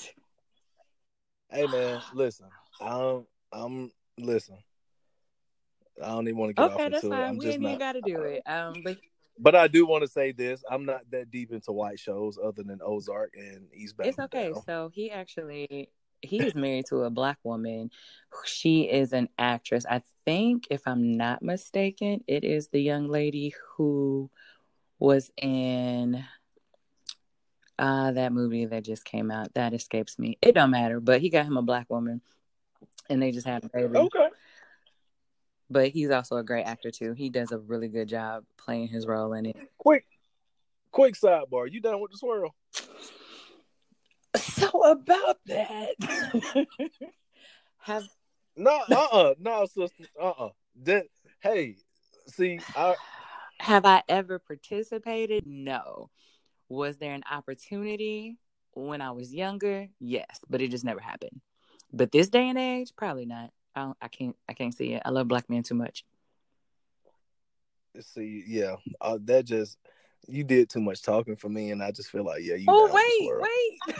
Hey 1.50 1.68
man, 1.68 2.02
listen, 2.14 2.48
I'm, 2.82 3.26
I'm 3.52 3.92
listen. 4.18 4.58
I 6.04 6.08
don't 6.08 6.28
even 6.28 6.38
want 6.40 6.50
to 6.50 6.54
get 6.54 6.72
Okay, 6.72 6.74
off 6.86 6.92
that's 6.92 7.04
into 7.04 7.16
it. 7.16 7.20
fine. 7.20 7.30
I'm 7.30 7.38
We 7.38 7.46
just 7.46 7.54
ain't 7.56 7.64
even 7.64 7.72
not. 7.74 7.80
got 7.80 7.92
to 7.94 8.02
do 8.02 8.22
it. 8.22 8.42
Um, 8.48 8.82
but 8.84 8.98
But 9.40 9.56
I 9.56 9.68
do 9.68 9.86
want 9.86 10.04
to 10.04 10.08
say 10.08 10.32
this: 10.32 10.64
I'm 10.70 10.86
not 10.86 11.02
that 11.12 11.30
deep 11.30 11.52
into 11.52 11.72
white 11.72 12.00
shows 12.00 12.40
other 12.44 12.64
than 12.64 12.80
Ozark 12.84 13.34
and 13.36 13.68
Eastbound. 13.74 14.10
it's 14.10 14.20
okay. 14.20 14.52
Down. 14.52 14.64
So 14.66 14.92
he 14.94 15.12
actually 15.12 15.90
he 16.22 16.46
is 16.46 16.56
married 16.56 16.86
to 16.90 17.04
a 17.04 17.10
black 17.10 17.38
woman. 17.44 17.92
She 18.46 18.84
is 18.84 19.14
an 19.14 19.30
actress. 19.38 19.86
I 19.88 20.02
think, 20.26 20.68
if 20.72 20.88
I'm 20.88 21.12
not 21.12 21.44
mistaken, 21.44 22.24
it 22.28 22.44
is 22.44 22.70
the 22.70 22.80
young 22.82 23.08
lady 23.10 23.54
who 23.76 24.32
was 25.00 25.32
in 25.38 26.24
uh 27.80 28.12
that 28.12 28.34
movie 28.34 28.66
that 28.66 28.84
just 28.84 29.06
came 29.06 29.32
out. 29.32 29.54
That 29.54 29.74
escapes 29.74 30.20
me. 30.20 30.38
It 30.42 30.54
don't 30.54 30.72
matter. 30.72 31.00
But 31.00 31.22
he 31.22 31.30
got 31.30 31.46
him 31.46 31.58
a 31.58 31.62
black 31.62 31.90
woman, 31.90 32.22
and 33.10 33.22
they 33.22 33.32
just 33.32 33.48
had 33.48 33.64
a 33.64 33.70
baby. 33.70 33.98
Okay. 33.98 34.30
But 35.70 35.90
he's 35.90 36.12
also 36.12 36.38
a 36.38 36.44
great 36.44 36.66
actor 36.66 36.92
too. 36.92 37.14
He 37.14 37.30
does 37.30 37.52
a 37.52 37.58
really 37.58 37.88
good 37.88 38.08
job 38.08 38.44
playing 38.58 38.90
his 38.90 39.08
role 39.08 39.34
in 39.34 39.48
it. 39.48 39.58
Quick, 39.78 40.06
quick 40.92 41.16
sidebar. 41.16 41.72
You 41.72 41.82
done 41.82 42.00
with 42.00 42.12
the 42.12 42.18
swirl? 42.18 42.54
So 44.36 44.68
about 44.84 45.38
that, 45.46 45.96
have 47.78 48.04
No, 48.56 48.82
uh, 48.92 49.08
uh 49.12 49.34
no, 49.40 49.66
sister, 49.66 50.06
uh, 50.20 50.30
uh 50.30 50.50
That 50.84 51.06
hey, 51.42 51.78
see, 52.28 52.60
I 52.76 52.96
have 53.60 53.86
I 53.86 54.04
ever 54.10 54.40
participated? 54.40 55.46
No. 55.46 56.10
Was 56.74 56.98
there 56.98 57.14
an 57.14 57.22
opportunity 57.30 58.40
when 58.72 59.00
I 59.00 59.12
was 59.12 59.32
younger? 59.32 59.90
Yes, 60.00 60.40
but 60.50 60.60
it 60.60 60.72
just 60.72 60.84
never 60.84 61.00
happened. 61.00 61.40
But 61.92 62.12
this 62.12 62.30
day 62.30 62.50
and 62.50 62.58
age, 62.58 62.94
probably 62.96 63.28
not. 63.28 63.52
I 63.76 63.82
don't, 63.82 63.98
I 64.02 64.08
can't 64.08 64.36
I 64.50 64.54
can't 64.54 64.74
see 64.74 64.94
it. 64.94 65.04
I 65.06 65.12
love 65.12 65.28
black 65.28 65.48
men 65.52 65.62
too 65.62 65.76
much. 65.76 66.04
see, 68.02 68.44
yeah, 68.48 68.78
uh, 69.02 69.20
that 69.26 69.46
just 69.46 69.78
you 70.28 70.44
did 70.44 70.68
too 70.68 70.82
much 70.82 71.04
talking 71.04 71.36
for 71.36 71.48
me, 71.48 71.70
and 71.70 71.84
I 71.84 71.92
just 71.92 72.10
feel 72.10 72.24
like, 72.24 72.42
yeah, 72.42 72.56
you. 72.56 72.66
Oh 72.68 72.88
down 72.88 72.96
with 72.96 73.04
the 73.20 73.28
wait, 73.28 73.92
wait. 73.92 73.98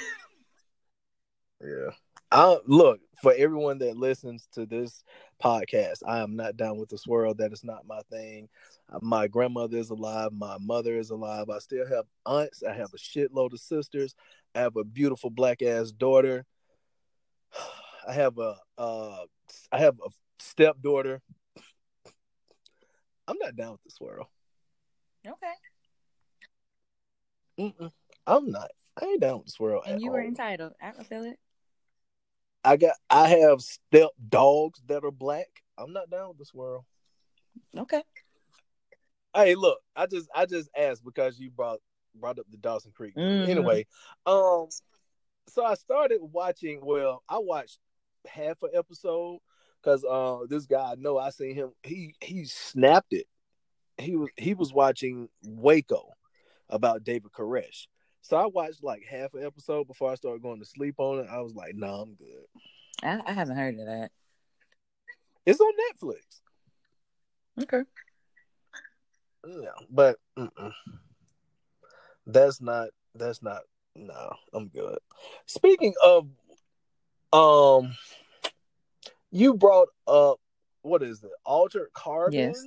Yeah, 1.62 1.92
I 2.34 2.58
look 2.66 3.00
for 3.22 3.32
everyone 3.32 3.78
that 3.78 3.96
listens 3.96 4.48
to 4.54 4.66
this 4.66 5.04
podcast. 5.42 6.00
I 6.08 6.18
am 6.18 6.36
not 6.36 6.58
down 6.58 6.78
with 6.78 6.90
the 6.90 6.98
swirl. 6.98 7.36
That 7.36 7.54
is 7.54 7.64
not 7.64 7.86
my 7.86 8.02
thing. 8.10 8.50
Uh, 8.92 8.98
my 9.04 9.28
grandmother 9.28 9.78
is 9.78 9.92
alive. 9.92 10.32
My 10.34 10.58
mother 10.60 10.98
is 10.98 11.12
alive. 11.12 11.52
I 11.52 11.60
still 11.60 11.88
have 11.88 12.06
aunts. 12.26 12.64
I 12.64 12.74
have 12.74 12.90
a 12.92 12.98
shitload 12.98 13.54
of 13.54 13.60
sisters. 13.60 14.16
I 14.56 14.62
have 14.62 14.76
a 14.78 14.84
beautiful 14.84 15.30
black 15.30 15.62
ass 15.62 15.92
daughter. 15.92 16.44
I 18.08 18.14
have 18.14 18.40
a 18.40 18.56
uh, 18.80 19.26
I 19.72 19.78
have 19.78 20.00
a 20.04 20.10
stepdaughter. 20.40 21.22
I'm 23.28 23.38
not 23.40 23.56
down 23.56 23.74
with 23.74 23.84
the 23.84 23.92
swirl. 23.92 24.28
Okay. 25.26 25.54
Mm-mm. 27.60 27.92
I'm 28.26 28.50
not. 28.50 28.72
I 29.00 29.06
ain't 29.06 29.22
down 29.22 29.38
with 29.38 29.46
the 29.46 29.52
swirl. 29.52 29.84
And 29.86 30.02
you 30.02 30.08
all. 30.08 30.16
were 30.16 30.24
entitled. 30.24 30.74
I 30.82 31.04
feel 31.04 31.26
it. 31.26 31.38
I 32.64 32.78
got. 32.78 32.96
I 33.10 33.28
have 33.30 33.62
step 33.62 34.10
dogs 34.30 34.82
that 34.88 35.04
are 35.04 35.12
black. 35.12 35.48
I'm 35.78 35.94
not 35.94 36.10
down 36.10 36.30
with 36.30 36.38
the 36.38 36.46
swirl. 36.46 36.86
Okay. 37.78 38.04
Hey, 39.36 39.56
look. 39.56 39.80
I 39.96 40.06
just. 40.06 40.30
I 40.34 40.46
just 40.46 40.70
asked 40.78 41.04
because 41.04 41.40
you 41.40 41.50
brought 41.50 41.80
brought 42.16 42.40
up 42.40 42.46
the 42.50 42.58
Dawson 42.58 42.92
Creek. 42.96 43.16
Mhm. 43.16 43.48
Anyway, 43.50 43.86
um, 44.26 44.68
so 45.50 45.66
I 45.66 45.74
started 45.76 46.20
watching. 46.22 46.80
Well, 46.84 47.24
I 47.28 47.40
watched 47.40 47.80
half 48.26 48.62
an 48.64 48.70
episode 48.74 49.40
because 49.82 50.04
uh, 50.04 50.46
this 50.48 50.66
guy 50.66 50.92
I 50.92 50.96
know 50.96 51.18
I 51.18 51.30
seen 51.30 51.56
him. 51.56 51.72
He 51.84 52.16
he 52.22 52.46
snapped 52.46 53.14
it. 53.14 53.28
He 53.98 54.16
was 54.16 54.30
he 54.38 54.54
was 54.54 54.74
watching 54.74 55.30
Waco 55.44 56.10
about 56.70 57.04
David 57.04 57.32
Koresh. 57.32 57.88
So 58.24 58.38
I 58.38 58.46
watched 58.46 58.84
like 58.84 59.04
half 59.04 59.34
an 59.34 59.46
episode 59.46 59.86
before 59.86 60.10
I 60.10 60.16
started 60.16 60.42
going 60.42 60.60
to 60.60 60.66
sleep 60.66 60.96
on 60.98 61.20
it. 61.20 61.28
I 61.30 61.42
was 61.42 61.54
like, 61.54 61.76
"No, 61.76 61.88
nah, 61.88 62.02
I'm 62.02 62.16
good." 62.16 62.46
I, 63.04 63.22
I 63.30 63.34
haven't 63.34 63.58
heard 63.58 63.78
of 63.78 63.86
that. 63.86 64.12
It's 65.46 65.60
on 65.60 65.74
Netflix. 65.92 66.22
Okay. 67.62 67.82
Yeah, 69.46 69.86
but 69.90 70.18
mm-mm. 70.38 70.72
that's 72.26 72.62
not 72.62 72.90
that's 73.14 73.44
not 73.44 73.64
no, 73.94 74.34
I'm 74.54 74.70
good. 74.70 75.00
Speaking 75.46 75.94
of 76.04 76.30
um 77.34 77.94
you 79.32 79.54
brought 79.54 79.90
up 80.08 80.40
what 80.82 81.04
is 81.04 81.22
it? 81.24 81.32
Altered 81.46 81.90
carbon? 81.94 82.40
Yes. 82.40 82.66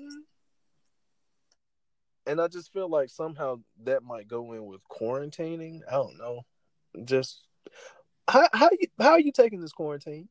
And 2.26 2.40
I 2.40 2.48
just 2.48 2.72
feel 2.72 2.88
like 2.88 3.08
somehow 3.08 3.60
that 3.84 4.02
might 4.02 4.26
go 4.26 4.52
in 4.52 4.66
with 4.66 4.80
quarantining. 4.88 5.80
I 5.88 5.92
don't 5.92 6.18
know. 6.18 6.42
Just 7.04 7.46
how 8.28 8.48
how 8.52 8.68
you 8.72 8.88
how 8.98 9.10
are 9.10 9.20
you 9.20 9.32
taking 9.32 9.60
this 9.60 9.72
quarantine? 9.72 10.28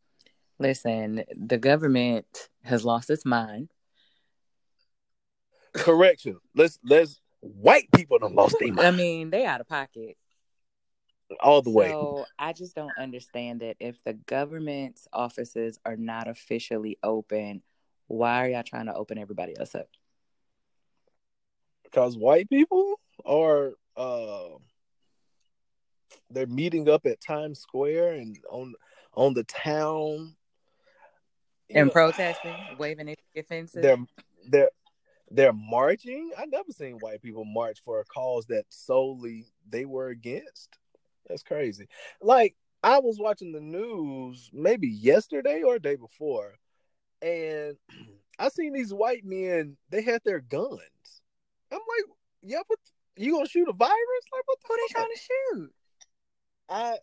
Listen, 0.59 1.23
the 1.35 1.57
government 1.57 2.49
has 2.63 2.83
lost 2.83 3.09
its 3.09 3.25
mind. 3.25 3.69
Correction. 5.73 6.37
Let's 6.55 6.79
let's 6.83 7.19
white 7.41 7.89
people 7.93 8.19
done 8.19 8.35
lost 8.35 8.57
their 8.59 8.73
mind. 8.73 8.87
I 8.87 8.91
mean, 8.91 9.29
they 9.29 9.45
out 9.45 9.61
of 9.61 9.67
pocket. 9.67 10.17
all 11.39 11.61
the 11.61 11.69
way. 11.69 11.89
So 11.89 12.25
I 12.39 12.53
just 12.53 12.75
don't 12.75 12.97
understand 12.97 13.61
it. 13.61 13.77
If 13.79 14.01
the 14.03 14.13
government's 14.13 15.07
offices 15.11 15.79
are 15.85 15.97
not 15.97 16.27
officially 16.27 16.97
open, 17.03 17.61
why 18.07 18.45
are 18.45 18.49
y'all 18.49 18.63
trying 18.63 18.85
to 18.87 18.93
open 18.93 19.17
everybody 19.17 19.57
else 19.57 19.75
up? 19.75 19.87
Because 21.95 22.17
white 22.17 22.49
people 22.49 22.99
are 23.25 23.71
uh 23.95 24.49
they're 26.29 26.45
meeting 26.47 26.89
up 26.89 27.05
at 27.05 27.21
Times 27.21 27.59
Square 27.59 28.13
and 28.13 28.37
on 28.49 28.73
on 29.13 29.33
the 29.33 29.45
town. 29.45 30.35
And 31.73 31.87
know, 31.87 31.91
protesting, 31.91 32.65
waving 32.77 33.05
their 33.05 33.15
offenses. 33.35 33.81
they're 33.81 33.97
they're 34.49 34.69
they're 35.31 35.53
marching. 35.53 36.31
I 36.37 36.45
never 36.45 36.71
seen 36.71 36.97
white 36.99 37.21
people 37.21 37.45
march 37.45 37.79
for 37.83 38.01
a 38.01 38.05
cause 38.05 38.45
that 38.47 38.65
solely 38.69 39.45
they 39.69 39.85
were 39.85 40.09
against. 40.09 40.77
That's 41.27 41.43
crazy. 41.43 41.87
Like 42.21 42.55
i 42.83 42.99
was 42.99 43.17
watching 43.17 43.51
the 43.51 43.61
news 43.61 44.51
maybe 44.53 44.87
yesterday 44.87 45.63
or 45.63 45.79
day 45.79 45.95
before 45.95 46.53
and 47.21 47.77
i 48.39 48.49
seen 48.49 48.73
these 48.73 48.93
white 48.93 49.23
men 49.25 49.75
they 49.89 50.01
had 50.01 50.21
their 50.23 50.41
guns 50.41 50.81
i'm 51.71 51.79
like 51.79 52.05
yeah 52.43 52.61
but 52.67 52.77
you 53.17 53.33
gonna 53.33 53.47
shoot 53.47 53.67
a 53.69 53.73
virus 53.73 54.25
like 54.31 54.43
what 54.45 54.57
the 54.61 54.67
Who 54.67 54.75
they 54.75 54.93
trying 54.93 55.09
to 55.13 55.21
shoot? 55.21 55.73
I 56.69 56.97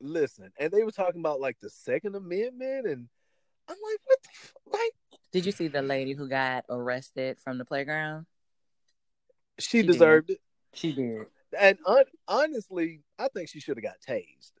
listen, 0.00 0.50
and 0.58 0.70
they 0.70 0.82
were 0.82 0.92
talking 0.92 1.20
about 1.20 1.40
like 1.40 1.58
the 1.60 1.70
Second 1.70 2.14
Amendment, 2.14 2.86
and 2.86 3.08
I'm 3.68 3.76
like, 3.76 3.98
what 4.04 4.18
the 4.22 4.28
f- 4.32 4.52
like? 4.66 5.20
Did 5.32 5.46
you 5.46 5.52
see 5.52 5.68
the 5.68 5.82
lady 5.82 6.12
who 6.12 6.28
got 6.28 6.64
arrested 6.68 7.38
from 7.40 7.58
the 7.58 7.64
playground? 7.64 8.26
She, 9.58 9.78
She 9.78 9.82
did. 9.82 9.92
deserved 9.92 10.30
it, 10.30 10.40
She 10.74 10.92
did. 10.92 11.26
and 11.58 11.78
un- 11.86 12.04
honestly, 12.28 13.00
I 13.18 13.28
think 13.28 13.48
she 13.48 13.60
should 13.60 13.76
have 13.76 13.84
got 13.84 13.96
tased. 14.06 14.52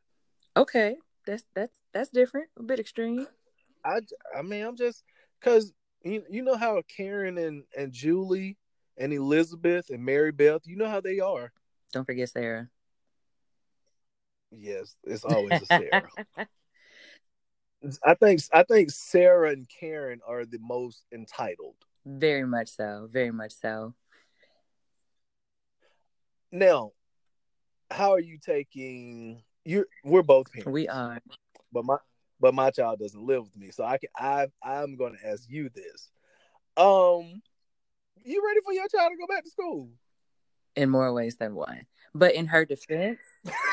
Okay, 0.56 0.96
that's 1.26 1.44
that's 1.54 1.76
that's 1.92 2.10
different. 2.10 2.48
A 2.58 2.62
bit 2.62 2.80
extreme. 2.80 3.26
I 3.84 4.00
I 4.36 4.42
mean, 4.42 4.64
I'm 4.64 4.76
just 4.76 5.04
because 5.38 5.72
you, 6.02 6.24
you 6.28 6.42
know 6.42 6.56
how 6.56 6.82
Karen 6.96 7.38
and 7.38 7.62
and 7.76 7.92
Julie 7.92 8.56
and 8.98 9.12
Elizabeth 9.12 9.90
and 9.90 10.04
Mary 10.04 10.32
Beth, 10.32 10.62
you 10.66 10.76
know 10.76 10.88
how 10.88 11.00
they 11.00 11.20
are. 11.20 11.52
Don't 11.92 12.04
forget 12.04 12.28
Sarah. 12.28 12.68
Yes, 14.50 14.96
it's 15.04 15.24
always 15.24 15.62
a 15.62 15.66
Sarah. 15.66 16.10
I 18.04 18.14
think 18.14 18.40
I 18.52 18.64
think 18.64 18.90
Sarah 18.90 19.50
and 19.50 19.68
Karen 19.68 20.20
are 20.26 20.44
the 20.44 20.58
most 20.58 21.04
entitled. 21.12 21.76
very 22.04 22.46
much 22.46 22.68
so. 22.68 23.08
Very 23.10 23.30
much 23.30 23.52
so. 23.52 23.94
Now, 26.50 26.92
how 27.90 28.12
are 28.12 28.20
you 28.20 28.38
taking? 28.38 29.42
You 29.64 29.84
we're 30.02 30.22
both 30.22 30.50
parents. 30.50 30.72
We 30.72 30.88
are. 30.88 31.20
but 31.72 31.84
my 31.84 31.98
but 32.40 32.54
my 32.54 32.70
child 32.70 32.98
doesn't 32.98 33.22
live 33.24 33.44
with 33.44 33.56
me, 33.56 33.70
so 33.70 33.84
I 33.84 33.98
can 33.98 34.08
I 34.16 34.48
I'm 34.62 34.96
going 34.96 35.16
to 35.16 35.28
ask 35.28 35.44
you 35.48 35.68
this. 35.68 36.10
Um, 36.76 37.42
you 38.24 38.44
ready 38.46 38.60
for 38.64 38.72
your 38.72 38.88
child 38.88 39.10
to 39.12 39.16
go 39.16 39.26
back 39.32 39.44
to 39.44 39.50
school? 39.50 39.88
in 40.78 40.90
more 40.90 41.12
ways 41.12 41.36
than 41.36 41.54
one. 41.54 41.82
But 42.14 42.34
in 42.34 42.46
her 42.46 42.64
defense, 42.64 43.18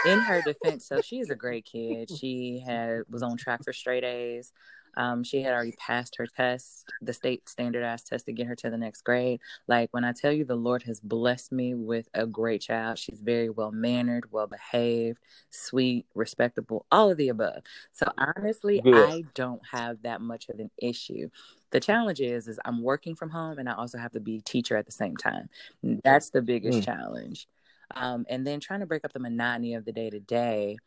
in 0.05 0.19
her 0.19 0.41
defense, 0.41 0.87
so 0.87 1.01
she 1.01 1.19
is 1.19 1.29
a 1.29 1.35
great 1.35 1.65
kid. 1.65 2.09
She 2.09 2.61
had 2.65 3.03
was 3.09 3.23
on 3.23 3.37
track 3.37 3.63
for 3.63 3.71
straight 3.71 4.03
A's. 4.03 4.51
Um, 4.97 5.23
she 5.23 5.41
had 5.41 5.53
already 5.53 5.73
passed 5.77 6.15
her 6.17 6.27
test, 6.27 6.85
the 7.01 7.13
state 7.13 7.47
standardized 7.49 8.07
test 8.07 8.25
to 8.25 8.33
get 8.33 8.47
her 8.47 8.55
to 8.57 8.69
the 8.69 8.77
next 8.77 9.01
grade. 9.03 9.41
Like 9.67 9.89
when 9.93 10.03
I 10.03 10.13
tell 10.13 10.31
you 10.31 10.45
the 10.45 10.55
Lord 10.55 10.83
has 10.83 10.99
blessed 10.99 11.51
me 11.51 11.73
with 11.75 12.07
a 12.13 12.25
great 12.25 12.61
child, 12.61 12.97
she's 12.99 13.21
very 13.21 13.49
well 13.49 13.71
mannered, 13.71 14.31
well 14.31 14.47
behaved, 14.47 15.19
sweet, 15.49 16.05
respectable, 16.15 16.85
all 16.91 17.11
of 17.11 17.17
the 17.17 17.29
above. 17.29 17.63
So 17.93 18.05
honestly, 18.17 18.81
Good. 18.81 18.95
I 18.95 19.25
don't 19.33 19.61
have 19.71 20.01
that 20.03 20.21
much 20.21 20.49
of 20.49 20.59
an 20.59 20.71
issue. 20.77 21.29
The 21.71 21.79
challenge 21.79 22.21
is, 22.21 22.47
is 22.47 22.59
I'm 22.65 22.81
working 22.81 23.15
from 23.15 23.29
home 23.29 23.59
and 23.59 23.67
I 23.69 23.73
also 23.73 23.97
have 23.97 24.11
to 24.13 24.19
be 24.19 24.41
teacher 24.41 24.77
at 24.77 24.85
the 24.85 24.91
same 24.91 25.17
time. 25.17 25.49
That's 26.03 26.29
the 26.29 26.41
biggest 26.41 26.81
Mm. 26.81 26.85
challenge. 26.85 27.47
Um, 27.95 28.25
and 28.29 28.45
then 28.45 28.59
trying 28.59 28.79
to 28.79 28.85
break 28.85 29.05
up 29.05 29.13
the 29.13 29.19
monotony 29.19 29.75
of 29.75 29.85
the 29.85 29.91
day 29.91 30.09
to 30.09 30.19
day. 30.19 30.77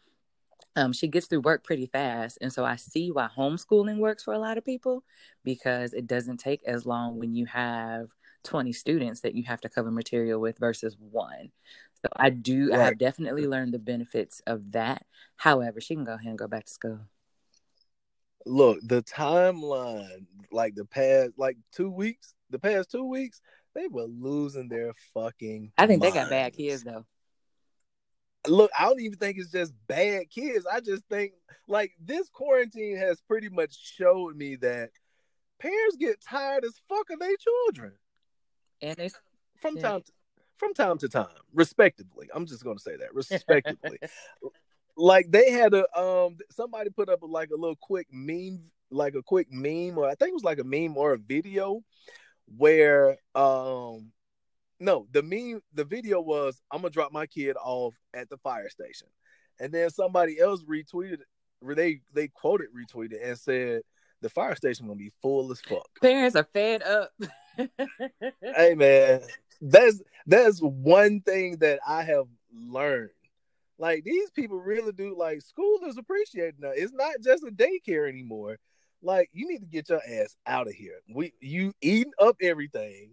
Um, 0.76 0.92
she 0.92 1.08
gets 1.08 1.26
through 1.26 1.40
work 1.40 1.64
pretty 1.64 1.86
fast, 1.86 2.38
and 2.40 2.52
so 2.52 2.64
I 2.64 2.76
see 2.76 3.10
why 3.10 3.28
homeschooling 3.36 3.98
works 3.98 4.22
for 4.22 4.32
a 4.32 4.38
lot 4.38 4.58
of 4.58 4.64
people 4.64 5.02
because 5.44 5.92
it 5.92 6.06
doesn't 6.06 6.38
take 6.38 6.62
as 6.64 6.86
long 6.86 7.18
when 7.18 7.34
you 7.34 7.46
have 7.46 8.08
20 8.44 8.72
students 8.72 9.20
that 9.20 9.34
you 9.34 9.44
have 9.44 9.60
to 9.62 9.68
cover 9.68 9.90
material 9.90 10.40
with 10.40 10.58
versus 10.58 10.96
one. 10.98 11.50
So 12.02 12.08
I 12.14 12.30
do, 12.30 12.72
I 12.72 12.78
have 12.78 12.98
definitely 12.98 13.46
learned 13.46 13.74
the 13.74 13.78
benefits 13.78 14.40
of 14.46 14.72
that. 14.72 15.04
However, 15.36 15.80
she 15.80 15.96
can 15.96 16.04
go 16.04 16.14
ahead 16.14 16.28
and 16.28 16.38
go 16.38 16.46
back 16.46 16.66
to 16.66 16.72
school. 16.72 17.00
Look, 18.46 18.78
the 18.82 19.02
timeline, 19.02 20.26
like 20.52 20.76
the 20.76 20.84
past, 20.84 21.32
like 21.36 21.56
two 21.72 21.90
weeks, 21.90 22.34
the 22.50 22.58
past 22.58 22.90
two 22.90 23.04
weeks, 23.04 23.40
they 23.74 23.88
were 23.88 24.04
losing 24.04 24.68
their 24.68 24.94
fucking. 25.12 25.72
I 25.76 25.86
think 25.86 26.02
they 26.02 26.12
got 26.12 26.30
bad 26.30 26.54
kids 26.54 26.84
though. 26.84 27.04
Look, 28.46 28.70
I 28.78 28.84
don't 28.84 29.00
even 29.00 29.18
think 29.18 29.38
it's 29.38 29.50
just 29.50 29.74
bad 29.86 30.30
kids. 30.30 30.64
I 30.70 30.80
just 30.80 31.04
think 31.10 31.32
like 31.66 31.92
this 32.00 32.28
quarantine 32.30 32.96
has 32.96 33.20
pretty 33.20 33.48
much 33.48 33.76
showed 33.78 34.36
me 34.36 34.56
that 34.56 34.90
parents 35.58 35.96
get 35.96 36.20
tired 36.20 36.64
as 36.64 36.80
fuck 36.88 37.10
of 37.10 37.18
their 37.18 37.36
children 37.36 37.92
And 38.80 38.98
it's 38.98 39.20
from 39.60 39.76
Yeah. 39.76 39.82
time 39.90 40.02
to, 40.02 40.12
from 40.56 40.74
time 40.74 40.98
to 40.98 41.08
time, 41.08 41.28
respectively. 41.52 42.28
I'm 42.32 42.46
just 42.46 42.64
gonna 42.64 42.78
say 42.78 42.96
that 42.96 43.14
respectively. 43.14 43.98
like 44.96 45.30
they 45.30 45.50
had 45.50 45.74
a 45.74 45.98
um 45.98 46.38
somebody 46.50 46.90
put 46.90 47.08
up 47.08 47.20
like 47.22 47.50
a 47.50 47.56
little 47.56 47.76
quick 47.80 48.06
meme, 48.12 48.70
like 48.90 49.14
a 49.14 49.22
quick 49.22 49.48
meme, 49.50 49.98
or 49.98 50.06
I 50.06 50.14
think 50.14 50.30
it 50.30 50.34
was 50.34 50.44
like 50.44 50.58
a 50.60 50.64
meme 50.64 50.96
or 50.96 51.12
a 51.12 51.18
video 51.18 51.82
where 52.56 53.18
um 53.34 54.12
no 54.80 55.06
the 55.12 55.22
meme 55.22 55.62
the 55.74 55.84
video 55.84 56.20
was 56.20 56.60
I'm 56.70 56.80
gonna 56.80 56.90
drop 56.90 57.12
my 57.12 57.26
kid 57.26 57.56
off 57.62 57.94
at 58.14 58.28
the 58.28 58.38
fire 58.38 58.68
station, 58.68 59.08
and 59.60 59.72
then 59.72 59.90
somebody 59.90 60.38
else 60.40 60.62
retweeted 60.64 61.18
they 61.62 62.00
they 62.14 62.28
quoted 62.28 62.68
retweeted 62.74 63.18
and 63.22 63.38
said 63.38 63.82
the 64.20 64.28
fire 64.28 64.56
station 64.56 64.86
gonna 64.86 64.96
be 64.96 65.12
full 65.22 65.50
as 65.50 65.60
fuck. 65.60 65.88
Parents 66.00 66.36
are 66.36 66.44
fed 66.52 66.82
up. 66.82 67.10
hey 68.56 68.74
man, 68.74 69.22
that's 69.60 70.02
that's 70.26 70.60
one 70.60 71.20
thing 71.20 71.56
that 71.58 71.80
I 71.86 72.02
have 72.02 72.26
learned. 72.52 73.10
Like 73.78 74.04
these 74.04 74.30
people 74.30 74.58
really 74.58 74.92
do 74.92 75.16
like 75.16 75.40
school 75.42 75.78
is 75.86 75.98
appreciated 75.98 76.56
now. 76.58 76.72
It's 76.74 76.92
not 76.92 77.14
just 77.22 77.44
a 77.44 77.50
daycare 77.50 78.08
anymore. 78.08 78.58
Like 79.02 79.30
you 79.32 79.46
need 79.46 79.60
to 79.60 79.66
get 79.66 79.88
your 79.88 80.00
ass 80.04 80.36
out 80.46 80.66
of 80.66 80.74
here. 80.74 80.98
We 81.08 81.32
you 81.40 81.72
eating 81.80 82.12
up 82.18 82.36
everything. 82.42 83.12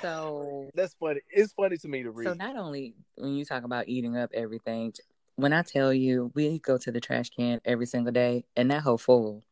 So 0.00 0.70
that's 0.74 0.94
funny. 0.94 1.20
It's 1.30 1.52
funny 1.52 1.76
to 1.78 1.88
me 1.88 2.02
to 2.02 2.10
read. 2.10 2.28
So 2.28 2.34
not 2.34 2.56
only 2.56 2.94
when 3.16 3.34
you 3.34 3.44
talk 3.44 3.64
about 3.64 3.88
eating 3.88 4.16
up 4.16 4.30
everything, 4.34 4.92
when 5.36 5.52
I 5.52 5.62
tell 5.62 5.92
you 5.92 6.30
we 6.34 6.58
go 6.58 6.78
to 6.78 6.92
the 6.92 7.00
trash 7.00 7.30
can 7.30 7.60
every 7.64 7.86
single 7.86 8.12
day 8.12 8.44
and 8.56 8.70
that 8.70 8.82
whole 8.82 8.98
full 8.98 9.44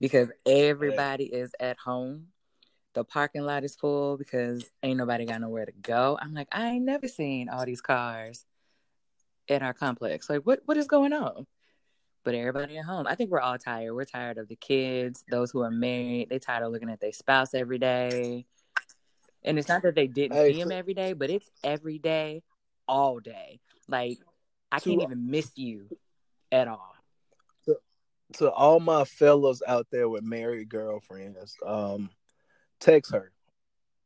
because 0.00 0.30
everybody 0.46 1.24
is 1.24 1.52
at 1.60 1.78
home. 1.78 2.28
The 2.94 3.04
parking 3.04 3.42
lot 3.42 3.64
is 3.64 3.76
full 3.76 4.16
because 4.16 4.64
ain't 4.82 4.98
nobody 4.98 5.24
got 5.24 5.40
nowhere 5.40 5.66
to 5.66 5.72
go. 5.72 6.18
I'm 6.20 6.34
like, 6.34 6.48
I 6.50 6.68
ain't 6.68 6.84
never 6.84 7.06
seen 7.06 7.48
all 7.48 7.64
these 7.64 7.80
cars 7.80 8.44
at 9.48 9.62
our 9.62 9.74
complex. 9.74 10.28
Like, 10.28 10.42
what 10.42 10.60
what 10.64 10.76
is 10.76 10.86
going 10.86 11.12
on? 11.12 11.46
But 12.24 12.34
everybody 12.34 12.76
at 12.78 12.84
home, 12.84 13.06
I 13.06 13.14
think 13.14 13.30
we're 13.30 13.40
all 13.40 13.58
tired. 13.58 13.94
We're 13.94 14.04
tired 14.04 14.38
of 14.38 14.48
the 14.48 14.56
kids, 14.56 15.24
those 15.30 15.50
who 15.50 15.62
are 15.62 15.70
married. 15.70 16.28
They 16.28 16.38
tired 16.38 16.64
of 16.64 16.72
looking 16.72 16.90
at 16.90 17.00
their 17.00 17.12
spouse 17.12 17.54
every 17.54 17.78
day. 17.78 18.46
And 19.44 19.58
it's 19.58 19.68
not 19.68 19.82
that 19.82 19.94
they 19.94 20.06
didn't 20.06 20.36
hey, 20.36 20.52
see 20.52 20.60
him 20.60 20.72
every 20.72 20.94
day, 20.94 21.12
but 21.12 21.30
it's 21.30 21.48
every 21.62 21.98
day, 21.98 22.42
all 22.86 23.20
day. 23.20 23.60
Like 23.88 24.18
I 24.72 24.80
can't 24.80 25.02
even 25.02 25.30
miss 25.30 25.50
you 25.56 25.88
at 26.50 26.68
all 26.68 26.94
to 28.34 28.50
all 28.50 28.80
my 28.80 29.04
fellows 29.04 29.62
out 29.66 29.86
there 29.90 30.08
with 30.08 30.22
married 30.22 30.68
girlfriends, 30.68 31.56
um, 31.66 32.10
text 32.80 33.12
her. 33.12 33.32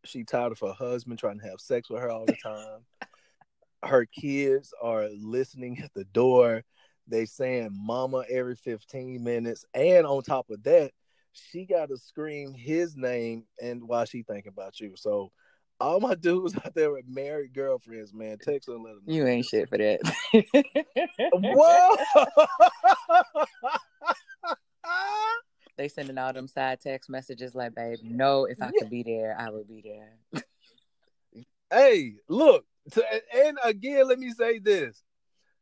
She 0.05 0.25
tired 0.25 0.53
of 0.53 0.61
her 0.61 0.73
husband 0.73 1.19
trying 1.19 1.41
to 1.41 1.47
have 1.49 1.61
sex 1.61 1.89
with 1.89 2.01
her 2.01 2.11
all 2.11 2.27
the 2.27 2.37
time. 2.43 2.81
her 3.85 4.07
kids 4.07 4.73
are 4.81 5.09
listening 5.21 5.81
at 5.83 5.93
the 5.95 6.05
door. 6.05 6.63
They 7.09 7.27
saying 7.27 7.71
mama 7.73 8.25
every 8.31 8.55
15 8.55 9.23
minutes. 9.23 9.65
And 9.75 10.07
on 10.07 10.23
top 10.23 10.51
of 10.51 10.63
that, 10.65 10.93
she 11.33 11.65
got 11.65 11.89
to 11.89 11.97
scream 11.97 12.55
his 12.55 12.97
name 12.97 13.45
and 13.61 13.83
why 13.87 14.05
she 14.05 14.23
thinking 14.23 14.53
about 14.53 14.81
you. 14.81 14.93
So 14.97 15.33
all 15.81 16.01
my 16.01 16.15
dudes 16.21 16.55
out 16.57 16.75
there 16.75 16.93
with 16.93 17.07
married 17.09 17.55
girlfriends, 17.55 18.15
man, 18.15 18.39
text 18.39 18.69
her 18.69 18.75
and 18.75 18.85
let 18.85 18.95
them 18.95 19.03
know. 19.07 19.15
You 19.15 19.27
ain't 19.27 19.47
shit 19.47 19.69
for 19.69 19.79
that. 19.79 20.01
Whoa! 21.33 22.27
they 25.77 25.89
sending 25.89 26.19
all 26.19 26.33
them 26.33 26.49
side 26.49 26.81
text 26.81 27.11
messages 27.11 27.55
like, 27.55 27.75
babe, 27.75 27.99
no, 28.03 28.45
if 28.45 28.63
I 28.63 28.67
yeah. 28.67 28.71
could 28.79 28.91
be 28.91 29.03
there, 29.03 29.37
I 29.39 29.51
would 29.51 29.69
be 29.69 29.83
there. 29.83 30.43
hey, 31.71 32.15
look, 32.29 32.65
to, 32.93 33.05
and 33.35 33.59
again, 33.65 34.09
let 34.09 34.19
me 34.19 34.31
say 34.31 34.59
this. 34.59 35.03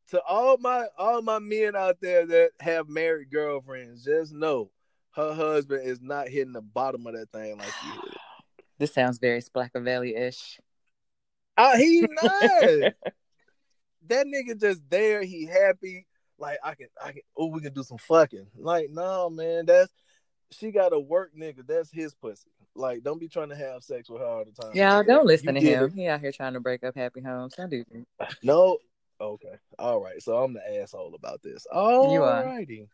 To 0.08 0.20
all 0.22 0.58
my 0.58 0.86
all 0.98 1.22
my 1.22 1.38
men 1.38 1.76
out 1.76 1.98
there 2.02 2.26
that 2.26 2.50
have 2.58 2.88
married 2.88 3.30
girlfriends, 3.30 4.04
just 4.04 4.32
know 4.32 4.72
her 5.12 5.34
husband 5.34 5.86
is 5.86 6.00
not 6.00 6.28
hitting 6.28 6.52
the 6.52 6.60
bottom 6.60 7.06
of 7.06 7.14
that 7.14 7.30
thing 7.30 7.58
like 7.58 7.72
you. 7.84 8.00
This 8.78 8.94
sounds 8.94 9.18
very 9.18 9.42
Splackavelli 9.42 10.18
ish. 10.18 10.58
Uh, 11.54 11.76
he 11.76 12.00
not. 12.10 12.94
that 14.08 14.26
nigga 14.26 14.58
just 14.58 14.80
there. 14.88 15.22
He 15.22 15.44
happy 15.44 16.06
like 16.40 16.58
I 16.64 16.74
can, 16.74 16.86
I 17.02 17.12
can. 17.12 17.20
Oh, 17.36 17.46
we 17.46 17.60
can 17.60 17.74
do 17.74 17.82
some 17.82 17.98
fucking. 17.98 18.46
Like, 18.56 18.88
no, 18.90 19.28
man, 19.28 19.66
that's 19.66 19.92
she 20.50 20.72
got 20.72 20.92
a 20.92 20.98
work 20.98 21.32
nigga. 21.38 21.66
That's 21.66 21.90
his 21.92 22.14
pussy. 22.14 22.50
Like, 22.74 23.02
don't 23.02 23.20
be 23.20 23.28
trying 23.28 23.50
to 23.50 23.56
have 23.56 23.82
sex 23.82 24.08
with 24.08 24.20
her 24.20 24.26
all 24.26 24.44
the 24.44 24.52
time. 24.52 24.72
Yeah, 24.74 25.02
don't 25.02 25.26
listen 25.26 25.54
you 25.54 25.60
to 25.60 25.66
him. 25.66 25.84
It. 25.84 25.92
He 25.92 26.06
out 26.06 26.20
here 26.20 26.32
trying 26.32 26.54
to 26.54 26.60
break 26.60 26.82
up 26.82 26.96
happy 26.96 27.20
homes. 27.20 27.54
Don't 27.56 27.70
do. 27.70 27.84
No. 28.42 28.78
Okay. 29.20 29.54
All 29.78 30.02
right. 30.02 30.22
So 30.22 30.42
I'm 30.42 30.54
the 30.54 30.80
asshole 30.80 31.14
about 31.14 31.42
this. 31.42 31.66
All 31.70 32.10
you 32.12 32.22
are. 32.22 32.44
righty. 32.44 32.88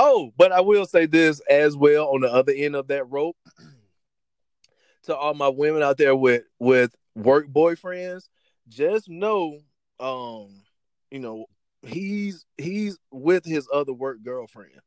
Oh, 0.00 0.32
but 0.36 0.52
I 0.52 0.60
will 0.60 0.86
say 0.86 1.06
this 1.06 1.40
as 1.50 1.76
well 1.76 2.06
on 2.14 2.20
the 2.20 2.32
other 2.32 2.52
end 2.52 2.76
of 2.76 2.86
that 2.86 3.10
rope. 3.10 3.36
to 5.02 5.16
all 5.16 5.34
my 5.34 5.48
women 5.48 5.82
out 5.82 5.96
there 5.98 6.14
with 6.14 6.44
with 6.60 6.94
work 7.16 7.48
boyfriends, 7.48 8.28
just 8.68 9.08
know, 9.08 9.58
um, 9.98 10.62
you 11.10 11.18
know, 11.18 11.46
he's 11.82 12.46
he's 12.56 12.96
with 13.10 13.44
his 13.44 13.68
other 13.72 13.92
work 13.92 14.22
girlfriend, 14.22 14.80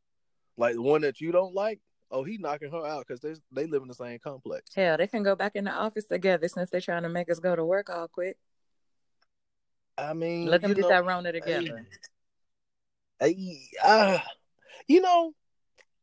like 0.58 0.76
the 0.76 0.82
one 0.82 1.02
that 1.02 1.20
you 1.20 1.32
don't 1.32 1.54
like. 1.54 1.82
Oh, 2.10 2.24
he 2.24 2.38
knocking 2.38 2.72
her 2.72 2.86
out 2.86 3.06
because 3.06 3.20
they 3.20 3.34
they 3.52 3.68
live 3.68 3.82
in 3.82 3.88
the 3.88 3.94
same 3.94 4.20
complex. 4.20 4.74
Hell, 4.74 4.98
they 4.98 5.08
can 5.08 5.24
go 5.24 5.36
back 5.36 5.56
in 5.56 5.66
the 5.66 5.72
office 5.72 6.06
together 6.06 6.48
since 6.48 6.70
they're 6.70 6.82
trying 6.82 7.04
to 7.04 7.10
make 7.10 7.30
us 7.30 7.40
go 7.40 7.56
to 7.56 7.66
work 7.66 7.90
all 7.90 8.08
quick. 8.08 8.38
I 9.98 10.14
mean, 10.14 10.48
let 10.48 10.62
them 10.62 10.74
get 10.74 10.82
know, 10.82 10.90
that 10.90 11.06
Rona 11.06 11.32
together. 11.32 11.86
I, 13.20 13.36
uh, 13.84 14.20
you 14.92 15.02
know, 15.02 15.34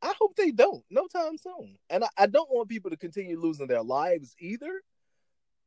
I 0.02 0.14
hope 0.18 0.36
they 0.36 0.50
don't 0.50 0.84
no 0.90 1.06
time 1.08 1.36
soon. 1.38 1.76
And 1.90 2.04
I, 2.04 2.08
I, 2.16 2.26
don't 2.26 2.50
want 2.50 2.68
people 2.68 2.90
to 2.90 2.96
continue 2.96 3.38
losing 3.40 3.66
their 3.66 3.82
lives 3.82 4.34
either. 4.38 4.80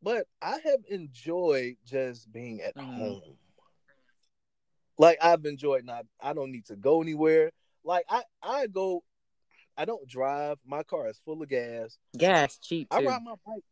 But 0.02 0.26
I 0.42 0.58
have 0.64 0.80
enjoyed 0.90 1.76
just 1.86 2.32
being 2.32 2.62
at 2.62 2.76
mm-hmm. 2.76 2.98
home 2.98 3.38
like 5.02 5.18
I've 5.20 5.46
enjoyed 5.46 5.84
not 5.84 6.06
I 6.22 6.34
don't 6.34 6.52
need 6.52 6.66
to 6.68 6.76
go 6.76 7.02
anywhere. 7.02 7.52
Like 7.84 8.06
I 8.08 8.22
I 8.42 8.68
go 8.68 9.04
I 9.76 9.86
don't 9.86 10.08
drive. 10.08 10.58
My 10.66 10.84
car 10.84 11.10
is 11.10 11.20
full 11.26 11.42
of 11.42 11.50
gas. 11.50 11.98
Gas 12.16 12.60
cheap. 12.60 12.90
Too. 12.92 12.98
I 12.98 13.04
ride 13.04 13.24
my 13.24 13.34
bike. 13.46 13.64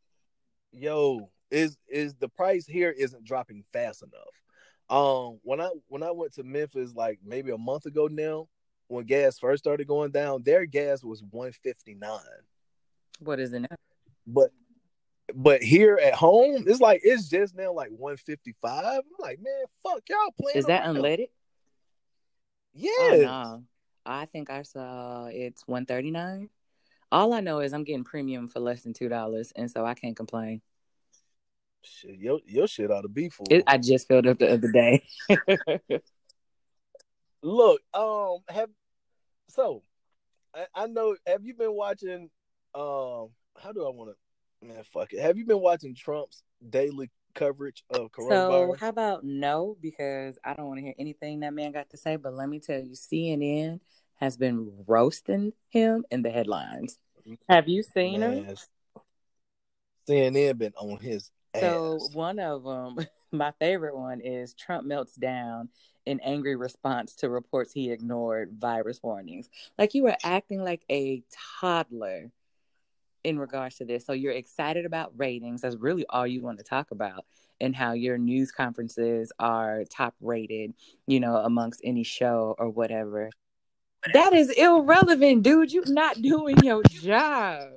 Yo, 0.71 1.29
is 1.51 1.77
is 1.87 2.15
the 2.15 2.29
price 2.29 2.65
here 2.65 2.89
isn't 2.89 3.23
dropping 3.23 3.63
fast 3.71 4.01
enough. 4.01 4.89
Um 4.89 5.39
when 5.43 5.61
I 5.61 5.69
when 5.87 6.01
I 6.01 6.11
went 6.11 6.33
to 6.33 6.43
Memphis 6.43 6.93
like 6.95 7.19
maybe 7.23 7.51
a 7.51 7.57
month 7.59 7.85
ago 7.85 8.07
now, 8.07 8.47
when 8.89 9.05
gas 9.05 9.39
first 9.39 9.63
started 9.63 9.87
going 9.87 10.11
down, 10.11 10.43
their 10.43 10.65
gas 10.65 11.03
was 11.03 11.23
159. 11.23 12.19
What 13.19 13.39
is 13.39 13.53
it 13.53 13.61
now? 13.61 13.77
But 14.27 14.49
but 15.33 15.61
here 15.61 15.99
at 16.03 16.15
home, 16.15 16.63
it's 16.67 16.81
like 16.81 17.01
it's 17.03 17.29
just 17.29 17.55
now 17.55 17.71
like 17.71 17.91
155. 17.91 18.83
I'm 18.83 19.01
like, 19.19 19.39
man, 19.41 19.63
fuck 19.83 20.01
y'all 20.09 20.33
playing. 20.41 20.57
Is 20.57 20.65
that 20.65 20.85
unleaded? 20.85 21.27
Yeah. 22.73 22.89
Oh, 22.99 23.17
no. 23.21 23.63
I 24.05 24.25
think 24.25 24.49
I 24.49 24.63
saw 24.63 25.27
it's 25.27 25.67
139. 25.67 26.49
All 27.11 27.33
I 27.33 27.41
know 27.41 27.59
is 27.59 27.73
I'm 27.73 27.83
getting 27.83 28.03
premium 28.03 28.47
for 28.47 28.59
less 28.59 28.81
than 28.81 28.93
two 28.93 29.09
dollars, 29.09 29.51
and 29.55 29.69
so 29.69 29.85
I 29.85 29.93
can't 29.93 30.15
complain. 30.15 30.61
Shit, 31.83 32.17
your 32.17 32.39
your 32.45 32.67
shit 32.67 32.91
ought 32.91 33.01
to 33.01 33.07
be 33.07 33.29
full. 33.29 33.47
It, 33.49 33.63
I 33.67 33.77
just 33.77 34.07
filled 34.07 34.27
up 34.27 34.39
the 34.39 34.53
other 34.53 34.71
day. 34.71 35.03
Look, 37.41 37.81
um, 37.93 38.39
have 38.49 38.69
so 39.49 39.83
I, 40.53 40.65
I 40.75 40.87
know. 40.87 41.15
Have 41.27 41.45
you 41.45 41.53
been 41.53 41.73
watching? 41.73 42.29
Um, 42.75 43.29
how 43.57 43.71
do 43.73 43.85
I 43.85 43.89
want 43.89 44.11
to? 44.11 44.67
Man, 44.67 44.83
fuck 44.93 45.13
it. 45.13 45.21
Have 45.21 45.37
you 45.37 45.45
been 45.45 45.61
watching 45.61 45.95
Trump's 45.95 46.43
daily 46.69 47.09
coverage 47.33 47.83
of 47.89 48.11
coronavirus? 48.11 48.71
So 48.71 48.75
how 48.79 48.89
about 48.89 49.23
no? 49.23 49.77
Because 49.81 50.37
I 50.43 50.53
don't 50.53 50.67
want 50.67 50.79
to 50.79 50.83
hear 50.83 50.95
anything 50.99 51.41
that 51.41 51.53
man 51.53 51.71
got 51.71 51.89
to 51.91 51.97
say. 51.97 52.15
But 52.15 52.33
let 52.33 52.49
me 52.49 52.59
tell 52.59 52.79
you, 52.79 52.91
CNN 52.91 53.79
has 54.15 54.37
been 54.37 54.71
roasting 54.87 55.53
him 55.69 56.03
in 56.11 56.21
the 56.23 56.29
headlines. 56.29 56.97
Have 57.47 57.67
you 57.67 57.83
seen 57.83 58.19
man, 58.19 58.45
him? 58.45 58.57
CNN 60.07 60.57
been 60.57 60.73
on 60.77 60.99
his. 60.99 61.31
Ass. 61.55 61.61
So 61.61 61.99
one 62.13 62.39
of 62.39 62.63
them, 62.63 63.05
my 63.31 63.51
favorite 63.59 63.97
one 63.97 64.21
is 64.21 64.53
Trump 64.53 64.85
melts 64.85 65.15
down 65.15 65.69
in 66.05 66.19
angry 66.21 66.55
response 66.55 67.15
to 67.15 67.29
reports 67.29 67.73
he 67.73 67.91
ignored 67.91 68.55
virus 68.57 68.99
warnings. 69.03 69.49
Like 69.77 69.93
you 69.93 70.03
were 70.03 70.17
acting 70.23 70.63
like 70.63 70.83
a 70.89 71.23
toddler 71.59 72.31
in 73.23 73.37
regards 73.37 73.77
to 73.77 73.85
this. 73.85 74.05
So 74.05 74.13
you're 74.13 74.33
excited 74.33 74.85
about 74.85 75.13
ratings. 75.17 75.61
That's 75.61 75.75
really 75.75 76.05
all 76.09 76.25
you 76.25 76.41
want 76.41 76.57
to 76.59 76.63
talk 76.63 76.91
about 76.91 77.25
and 77.61 77.75
how 77.75 77.93
your 77.93 78.17
news 78.17 78.51
conferences 78.51 79.31
are 79.39 79.83
top 79.89 80.15
rated, 80.21 80.73
you 81.07 81.19
know, 81.19 81.35
amongst 81.37 81.81
any 81.83 82.03
show 82.03 82.55
or 82.57 82.69
whatever. 82.69 83.29
That 84.13 84.33
is 84.33 84.49
irrelevant, 84.49 85.43
dude. 85.43 85.73
You're 85.73 85.91
not 85.91 86.21
doing 86.21 86.57
your 86.63 86.83
job. 86.83 87.69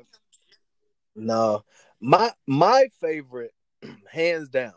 No. 1.17 1.65
My 2.01 2.33
my 2.47 2.89
favorite, 3.01 3.53
hands 4.11 4.49
down, 4.49 4.73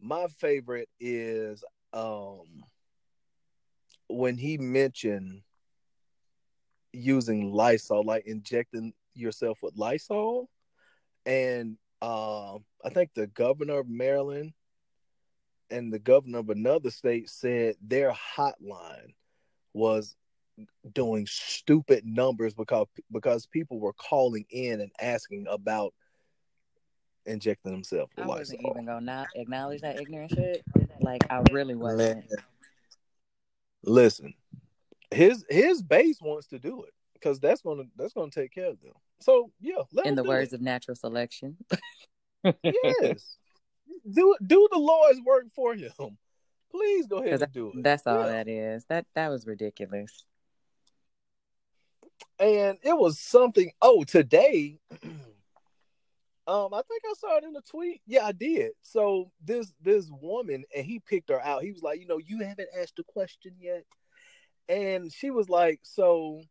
my 0.00 0.26
favorite 0.38 0.88
is 1.00 1.64
um 1.92 2.64
when 4.08 4.36
he 4.36 4.58
mentioned 4.58 5.42
using 6.92 7.52
Lysol, 7.52 8.04
like 8.04 8.26
injecting 8.26 8.92
yourself 9.14 9.58
with 9.62 9.76
Lysol, 9.76 10.48
and 11.24 11.76
uh, 12.00 12.56
I 12.84 12.90
think 12.92 13.10
the 13.14 13.28
governor 13.28 13.78
of 13.80 13.88
Maryland 13.88 14.52
and 15.70 15.92
the 15.92 15.98
governor 15.98 16.38
of 16.38 16.50
another 16.50 16.90
state 16.90 17.30
said 17.30 17.76
their 17.80 18.12
hotline 18.12 19.14
was 19.72 20.16
doing 20.92 21.26
stupid 21.26 22.04
numbers 22.04 22.54
because 22.54 22.86
because 23.10 23.46
people 23.46 23.80
were 23.80 23.94
calling 23.94 24.44
in 24.50 24.80
and 24.80 24.90
asking 25.00 25.46
about 25.48 25.94
injecting 27.26 27.72
himself. 27.72 28.10
I 28.18 28.26
wasn't 28.26 28.60
even 28.62 28.84
gonna 28.86 29.00
not 29.00 29.28
acknowledge 29.34 29.80
that 29.82 30.00
ignorant 30.00 30.32
shit. 30.32 30.62
Like 31.00 31.22
I 31.30 31.42
really 31.52 31.74
wasn't. 31.74 32.24
Listen, 33.84 34.34
his 35.10 35.44
his 35.48 35.82
base 35.82 36.20
wants 36.20 36.46
to 36.48 36.58
do 36.58 36.84
it 36.84 36.92
because 37.14 37.40
that's 37.40 37.62
gonna 37.62 37.84
that's 37.96 38.12
gonna 38.12 38.30
take 38.30 38.52
care 38.52 38.68
of 38.70 38.80
them. 38.80 38.92
So 39.20 39.50
yeah, 39.60 39.82
let 39.92 40.06
In 40.06 40.14
the 40.14 40.24
words 40.24 40.52
it. 40.52 40.56
of 40.56 40.62
natural 40.62 40.94
selection. 40.96 41.56
yes, 42.44 43.36
do 44.12 44.36
do 44.46 44.68
the 44.70 44.78
Lord's 44.78 45.20
work 45.24 45.46
for 45.54 45.74
him. 45.74 45.90
Please 46.70 47.06
go 47.06 47.18
ahead 47.18 47.42
and 47.42 47.52
do 47.52 47.68
it. 47.74 47.82
That's 47.82 48.06
all 48.06 48.20
Yeah. 48.20 48.26
that 48.26 48.48
is. 48.48 48.84
That 48.86 49.06
that 49.14 49.28
was 49.28 49.46
ridiculous. 49.46 50.24
and 52.38 52.78
it 52.82 52.96
was 52.96 53.18
something. 53.20 53.70
Oh, 53.82 54.04
today, 54.04 54.78
um, 56.46 56.74
I 56.74 56.82
think 56.88 57.02
I 57.04 57.14
saw 57.18 57.38
it 57.38 57.44
in 57.44 57.54
a 57.56 57.60
tweet. 57.60 58.02
Yeah, 58.06 58.26
I 58.26 58.32
did. 58.32 58.72
So 58.82 59.30
this 59.44 59.72
this 59.80 60.10
woman, 60.10 60.64
and 60.74 60.84
he 60.84 60.98
picked 60.98 61.30
her 61.30 61.40
out. 61.40 61.62
He 61.62 61.72
was 61.72 61.82
like, 61.82 62.00
you 62.00 62.06
know, 62.06 62.18
you 62.18 62.40
haven't 62.40 62.68
asked 62.80 62.98
a 62.98 63.04
question 63.04 63.52
yet, 63.60 63.84
and 64.68 65.12
she 65.12 65.30
was 65.30 65.48
like, 65.48 65.80
so 65.82 66.42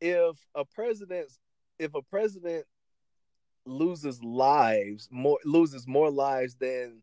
if 0.00 0.36
a 0.54 0.64
president, 0.64 1.30
if 1.78 1.94
a 1.94 2.02
president 2.02 2.64
loses 3.66 4.22
lives 4.24 5.06
more 5.10 5.38
loses 5.44 5.86
more 5.86 6.10
lives 6.10 6.56
than 6.56 7.02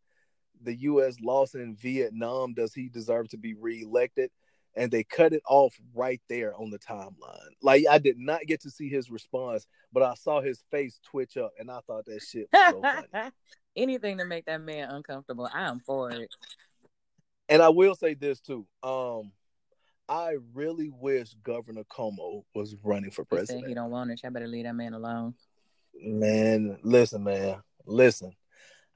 the 0.63 0.75
U.S. 0.75 1.17
lost 1.21 1.53
in 1.53 1.75
Vietnam, 1.75 2.53
does 2.53 2.73
he 2.73 2.89
deserve 2.89 3.29
to 3.29 3.37
be 3.37 3.53
reelected? 3.53 4.31
And 4.77 4.91
they 4.91 5.03
cut 5.03 5.33
it 5.33 5.41
off 5.47 5.75
right 5.95 6.21
there 6.29 6.55
on 6.55 6.69
the 6.69 6.77
timeline. 6.77 7.49
Like 7.61 7.85
I 7.89 7.97
did 7.97 8.17
not 8.17 8.41
get 8.45 8.61
to 8.61 8.69
see 8.69 8.89
his 8.89 9.09
response, 9.09 9.65
but 9.91 10.03
I 10.03 10.13
saw 10.13 10.39
his 10.39 10.63
face 10.71 10.99
twitch 11.03 11.35
up, 11.35 11.51
and 11.59 11.69
I 11.71 11.79
thought 11.87 12.05
that 12.05 12.21
shit 12.21 12.47
was 12.53 12.61
so 12.69 12.81
funny. 12.81 13.31
Anything 13.75 14.19
to 14.19 14.25
make 14.25 14.45
that 14.45 14.61
man 14.61 14.89
uncomfortable, 14.89 15.49
I 15.51 15.67
am 15.67 15.79
for 15.79 16.11
it. 16.11 16.29
And 17.49 17.61
I 17.61 17.69
will 17.69 17.95
say 17.95 18.13
this 18.13 18.39
too. 18.39 18.67
Um, 18.83 19.31
I 20.09 20.37
really 20.53 20.89
wish 20.89 21.33
Governor 21.43 21.83
Cuomo 21.83 22.43
was 22.55 22.75
running 22.83 23.11
for 23.11 23.23
He 23.29 23.37
said 23.37 23.37
president. 23.37 23.67
he 23.67 23.73
don't 23.73 23.91
want 23.91 24.11
it. 24.11 24.21
I 24.23 24.29
better 24.29 24.47
leave 24.47 24.65
that 24.65 24.75
man 24.75 24.93
alone. 24.93 25.33
Man, 26.01 26.77
listen, 26.83 27.23
man, 27.23 27.57
listen. 27.85 28.33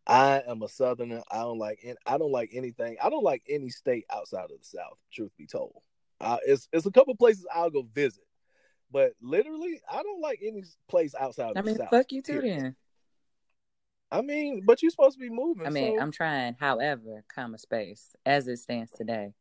I 0.08 0.42
am 0.48 0.62
a 0.64 0.68
Southerner. 0.68 1.22
I 1.32 1.40
don't 1.40 1.60
like 1.60 1.86
I 2.06 2.18
don't 2.18 2.32
like 2.32 2.52
anything. 2.54 2.98
I 3.02 3.10
don't 3.10 3.24
like 3.24 3.44
any 3.48 3.70
state 3.70 4.06
outside 4.12 4.46
of 4.46 4.60
the 4.60 4.66
South. 4.66 4.98
Truth 5.12 5.32
be 5.38 5.46
told, 5.46 5.76
uh, 6.20 6.38
it's 6.46 6.68
it's 6.74 6.86
a 6.86 6.92
couple 6.92 7.16
places 7.16 7.46
I'll 7.54 7.70
go 7.70 7.84
visit, 7.94 8.24
but 8.92 9.14
literally, 9.22 9.82
I 9.90 10.02
don't 10.04 10.22
like 10.22 10.40
any 10.44 10.64
place 10.88 11.14
outside 11.20 11.52
of 11.52 11.58
I 11.58 11.62
the 11.62 11.68
mean, 11.68 11.78
South. 11.78 11.90
fuck 11.92 12.12
you 12.12 12.22
too 12.22 12.42
period. 12.42 12.60
then. 12.60 12.76
I 14.12 14.22
mean, 14.22 14.64
but 14.66 14.82
you're 14.82 14.92
supposed 14.92 15.18
to 15.18 15.22
be 15.22 15.30
moving. 15.30 15.66
I 15.66 15.70
mean, 15.70 15.96
so, 15.96 16.02
I'm 16.02 16.12
trying. 16.12 16.56
However, 16.60 17.24
comma 17.34 17.58
space 17.58 18.14
as 18.26 18.48
it 18.48 18.58
stands 18.58 18.92
today. 18.92 19.34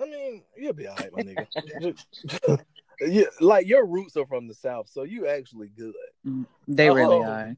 I 0.00 0.04
mean, 0.04 0.42
you'll 0.56 0.72
be 0.72 0.86
all 0.88 0.96
right, 0.98 1.12
my 1.12 1.22
nigga. 1.22 1.96
yeah, 3.00 3.24
like 3.40 3.66
your 3.66 3.86
roots 3.86 4.16
are 4.16 4.26
from 4.26 4.48
the 4.48 4.54
South, 4.54 4.88
so 4.90 5.04
you 5.04 5.26
actually 5.26 5.68
good. 5.68 5.94
Mm, 6.26 6.46
they 6.68 6.88
uh, 6.88 6.94
really 6.94 7.18
Oh. 7.18 7.22
are. 7.22 7.56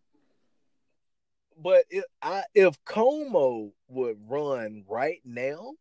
But 1.61 1.85
if 1.91 2.05
I 2.23 2.45
if 2.55 2.83
Cuomo 2.85 3.73
would 3.89 4.17
run 4.29 4.85
right 4.89 5.21
now, 5.25 5.73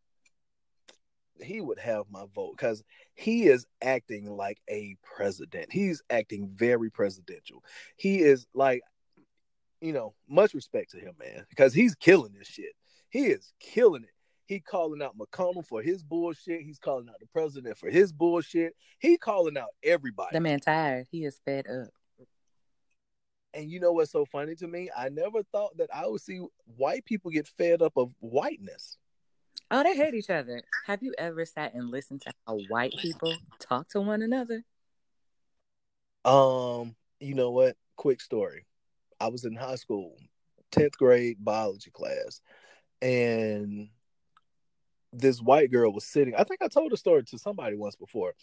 he 1.41 1.62
would 1.62 1.79
have 1.79 2.05
my 2.09 2.25
vote 2.33 2.55
because 2.57 2.83
he 3.15 3.47
is 3.47 3.65
acting 3.81 4.29
like 4.29 4.59
a 4.69 4.95
president. 5.03 5.71
He's 5.71 6.01
acting 6.09 6.49
very 6.53 6.89
presidential. 6.89 7.63
He 7.97 8.19
is 8.19 8.45
like, 8.53 8.81
you 9.81 9.93
know, 9.93 10.13
much 10.29 10.53
respect 10.53 10.91
to 10.91 10.99
him, 10.99 11.13
man, 11.19 11.45
because 11.49 11.73
he's 11.73 11.95
killing 11.95 12.33
this 12.38 12.47
shit. 12.47 12.73
He 13.09 13.25
is 13.25 13.53
killing 13.59 14.03
it. 14.03 14.09
He 14.45 14.59
calling 14.59 15.01
out 15.01 15.17
McConnell 15.17 15.65
for 15.65 15.81
his 15.81 16.03
bullshit. 16.03 16.62
He's 16.62 16.79
calling 16.79 17.07
out 17.09 17.19
the 17.19 17.27
president 17.27 17.77
for 17.77 17.89
his 17.89 18.12
bullshit. 18.12 18.75
He 18.99 19.17
calling 19.17 19.57
out 19.57 19.69
everybody. 19.83 20.29
The 20.33 20.41
man 20.41 20.59
tired. 20.59 21.07
He 21.12 21.23
is 21.25 21.39
fed 21.45 21.65
up. 21.67 21.89
And 23.53 23.69
you 23.69 23.79
know 23.79 23.91
what's 23.91 24.11
so 24.11 24.25
funny 24.25 24.55
to 24.55 24.67
me? 24.67 24.89
I 24.95 25.09
never 25.09 25.43
thought 25.43 25.77
that 25.77 25.89
I 25.93 26.07
would 26.07 26.21
see 26.21 26.41
white 26.77 27.05
people 27.05 27.29
get 27.29 27.47
fed 27.47 27.81
up 27.81 27.93
of 27.95 28.11
whiteness. 28.19 28.97
Oh, 29.69 29.83
they 29.83 29.95
hate 29.95 30.13
each 30.13 30.29
other. 30.29 30.61
Have 30.85 31.03
you 31.03 31.13
ever 31.17 31.45
sat 31.45 31.73
and 31.73 31.89
listened 31.89 32.21
to 32.21 32.33
how 32.47 32.57
white 32.67 32.93
people 32.99 33.37
talk 33.59 33.89
to 33.89 34.01
one 34.01 34.21
another? 34.21 34.63
Um, 36.25 36.95
you 37.19 37.35
know 37.35 37.51
what? 37.51 37.75
Quick 37.95 38.21
story. 38.21 38.65
I 39.19 39.27
was 39.27 39.45
in 39.45 39.55
high 39.55 39.75
school, 39.75 40.17
10th 40.71 40.97
grade 40.97 41.37
biology 41.39 41.91
class, 41.91 42.41
and 43.01 43.89
this 45.11 45.41
white 45.41 45.71
girl 45.71 45.93
was 45.93 46.05
sitting. 46.05 46.35
I 46.35 46.43
think 46.43 46.61
I 46.61 46.67
told 46.67 46.91
the 46.91 46.97
story 46.97 47.23
to 47.23 47.37
somebody 47.37 47.75
once 47.75 47.95
before. 47.95 48.33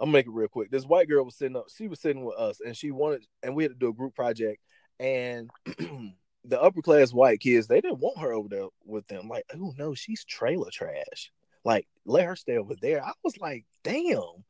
I'm 0.00 0.06
gonna 0.06 0.12
make 0.12 0.26
it 0.26 0.32
real 0.32 0.48
quick. 0.48 0.70
This 0.70 0.86
white 0.86 1.08
girl 1.08 1.24
was 1.24 1.36
sitting 1.36 1.56
up, 1.56 1.66
she 1.76 1.86
was 1.86 2.00
sitting 2.00 2.24
with 2.24 2.36
us, 2.36 2.60
and 2.64 2.74
she 2.76 2.90
wanted, 2.90 3.26
and 3.42 3.54
we 3.54 3.64
had 3.64 3.72
to 3.72 3.78
do 3.78 3.88
a 3.88 3.92
group 3.92 4.14
project, 4.14 4.62
and 4.98 5.50
the 6.44 6.60
upper 6.60 6.80
class 6.80 7.12
white 7.12 7.40
kids, 7.40 7.66
they 7.66 7.80
didn't 7.82 8.00
want 8.00 8.18
her 8.18 8.32
over 8.32 8.48
there 8.48 8.66
with 8.84 9.06
them. 9.08 9.28
Like, 9.28 9.44
oh 9.54 9.74
no, 9.76 9.94
she's 9.94 10.24
trailer 10.24 10.70
trash. 10.70 11.30
Like, 11.64 11.86
let 12.06 12.24
her 12.24 12.36
stay 12.36 12.56
over 12.56 12.74
there. 12.80 13.04
I 13.04 13.12
was 13.22 13.36
like, 13.36 13.66
damn, 13.84 14.44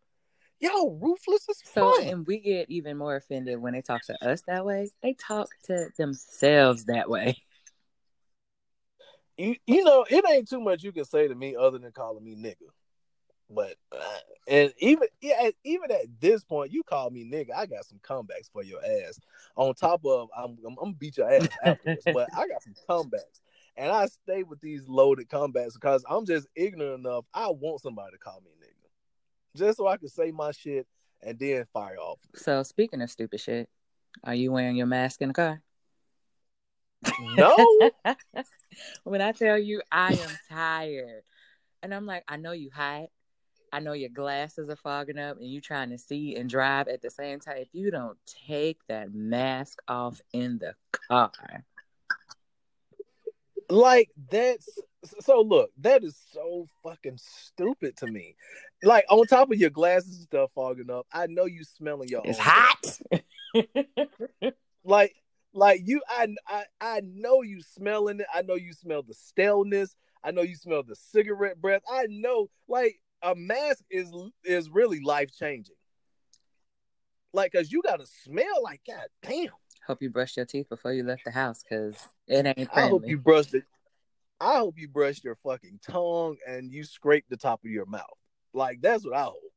y'all 0.60 0.98
ruthless 1.00 1.48
as 1.50 1.58
So, 1.64 1.92
fuck. 1.92 2.06
and 2.06 2.24
we 2.26 2.38
get 2.38 2.70
even 2.70 2.96
more 2.96 3.16
offended 3.16 3.60
when 3.60 3.72
they 3.72 3.82
talk 3.82 4.04
to 4.06 4.24
us 4.24 4.42
that 4.46 4.64
way. 4.64 4.90
They 5.02 5.14
talk 5.14 5.48
to 5.64 5.88
themselves 5.98 6.84
that 6.84 7.10
way. 7.10 7.36
you 9.36 9.56
you 9.66 9.82
know 9.82 10.04
it 10.08 10.24
ain't 10.30 10.48
too 10.48 10.60
much 10.60 10.82
you 10.82 10.92
can 10.92 11.04
say 11.04 11.26
to 11.26 11.34
me 11.34 11.56
other 11.56 11.78
than 11.78 11.90
calling 11.92 12.22
me 12.22 12.36
nigga 12.36 12.68
but 13.50 13.74
uh, 13.92 14.18
and 14.48 14.72
even 14.78 15.08
yeah 15.20 15.50
even 15.64 15.90
at 15.90 16.06
this 16.20 16.44
point 16.44 16.72
you 16.72 16.82
call 16.82 17.10
me 17.10 17.24
nigga 17.24 17.50
i 17.56 17.66
got 17.66 17.84
some 17.84 17.98
comebacks 17.98 18.50
for 18.52 18.62
your 18.62 18.80
ass. 18.84 19.18
On 19.56 19.74
top 19.74 20.04
of 20.04 20.28
i'm, 20.36 20.50
I'm, 20.50 20.58
I'm 20.68 20.74
gonna 20.76 20.92
beat 20.92 21.16
your 21.16 21.30
ass 21.30 21.48
afterwards 21.64 22.06
but 22.12 22.28
i 22.36 22.46
got 22.46 22.62
some 22.62 22.74
comebacks. 22.88 23.40
And 23.76 23.90
i 23.90 24.06
stay 24.06 24.42
with 24.42 24.60
these 24.60 24.88
loaded 24.88 25.28
comebacks 25.28 25.74
because 25.74 26.04
i'm 26.08 26.26
just 26.26 26.46
ignorant 26.54 27.06
enough 27.06 27.24
i 27.34 27.48
want 27.48 27.80
somebody 27.80 28.12
to 28.12 28.18
call 28.18 28.40
me 28.44 28.50
nigga. 28.62 29.58
Just 29.58 29.78
so 29.78 29.86
i 29.86 29.96
can 29.96 30.08
say 30.08 30.30
my 30.30 30.52
shit 30.52 30.86
and 31.22 31.38
then 31.38 31.66
fire 31.72 31.96
off. 31.96 32.18
So, 32.34 32.62
speaking 32.62 33.02
of 33.02 33.10
stupid 33.10 33.40
shit, 33.40 33.68
are 34.24 34.34
you 34.34 34.52
wearing 34.52 34.76
your 34.76 34.86
mask 34.86 35.20
in 35.20 35.28
the 35.28 35.34
car? 35.34 35.62
no. 37.20 37.90
When 39.04 39.20
I 39.20 39.32
tell 39.32 39.58
you 39.58 39.82
I 39.90 40.14
am 40.14 40.38
tired, 40.48 41.22
and 41.82 41.94
I'm 41.94 42.06
like, 42.06 42.24
I 42.28 42.36
know 42.36 42.52
you 42.52 42.70
hot. 42.72 43.08
I 43.72 43.80
know 43.80 43.92
your 43.92 44.10
glasses 44.10 44.68
are 44.68 44.76
fogging 44.76 45.18
up, 45.18 45.36
and 45.38 45.46
you 45.46 45.60
trying 45.60 45.90
to 45.90 45.98
see 45.98 46.36
and 46.36 46.50
drive 46.50 46.88
at 46.88 47.02
the 47.02 47.10
same 47.10 47.40
time. 47.40 47.58
If 47.58 47.68
you 47.72 47.90
don't 47.90 48.18
take 48.48 48.78
that 48.88 49.14
mask 49.14 49.80
off 49.86 50.20
in 50.32 50.58
the 50.58 50.74
car, 51.08 51.30
like 53.68 54.10
that's 54.30 54.68
so 55.20 55.40
look 55.40 55.70
that 55.78 56.04
is 56.04 56.18
so 56.32 56.66
fucking 56.82 57.18
stupid 57.18 57.96
to 57.98 58.06
me. 58.06 58.34
Like 58.82 59.04
on 59.08 59.26
top 59.26 59.50
of 59.50 59.58
your 59.58 59.70
glasses 59.70 60.16
and 60.16 60.24
stuff 60.24 60.50
fogging 60.54 60.90
up 60.90 61.06
i 61.12 61.26
know 61.26 61.44
you 61.44 61.64
smelling 61.64 62.08
your 62.08 62.22
it's 62.24 62.38
hot. 62.38 62.98
like 64.84 65.14
like 65.52 65.82
you 65.84 66.00
I, 66.08 66.28
I 66.46 66.64
i 66.80 67.02
know 67.04 67.42
you 67.42 67.62
smelling 67.62 68.20
it. 68.20 68.26
I 68.32 68.42
know 68.42 68.54
you 68.54 68.72
smell 68.72 69.02
the 69.02 69.14
staleness. 69.14 69.94
I 70.22 70.30
know 70.32 70.42
you 70.42 70.56
smell 70.56 70.82
the 70.82 70.96
cigarette 70.96 71.60
breath. 71.60 71.82
I 71.90 72.06
know 72.08 72.50
like 72.68 73.00
a 73.22 73.34
mask 73.34 73.84
is 73.90 74.12
is 74.44 74.70
really 74.70 75.00
life 75.00 75.30
changing 75.36 75.76
like 77.32 77.52
because 77.52 77.70
you 77.70 77.82
gotta 77.82 78.06
smell 78.06 78.62
like 78.62 78.80
god 78.86 79.06
damn 79.22 79.50
Hope 79.90 80.02
you 80.02 80.10
brushed 80.10 80.36
your 80.36 80.46
teeth 80.46 80.68
before 80.68 80.92
you 80.92 81.02
left 81.02 81.24
the 81.24 81.32
house, 81.32 81.64
cause 81.68 81.96
it 82.28 82.46
ain't 82.46 82.68
I 82.72 82.86
hope 82.86 83.02
you 83.06 83.18
brushed 83.18 83.54
it. 83.54 83.64
I 84.40 84.58
hope 84.58 84.78
you 84.78 84.86
brushed 84.86 85.24
your 85.24 85.34
fucking 85.42 85.80
tongue 85.84 86.36
and 86.46 86.70
you 86.70 86.84
scrape 86.84 87.24
the 87.28 87.36
top 87.36 87.64
of 87.64 87.70
your 87.72 87.86
mouth. 87.86 88.04
Like 88.54 88.80
that's 88.80 89.04
what 89.04 89.16
I 89.16 89.24
hope. 89.24 89.52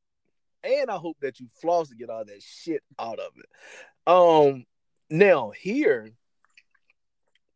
And 0.63 0.89
I 0.89 0.95
hope 0.95 1.17
that 1.21 1.39
you 1.39 1.47
floss 1.61 1.89
to 1.89 1.95
get 1.95 2.09
all 2.09 2.25
that 2.25 2.41
shit 2.41 2.81
out 2.97 3.19
of 3.19 3.31
it. 3.37 4.11
Um 4.11 4.65
now 5.09 5.51
here, 5.51 6.09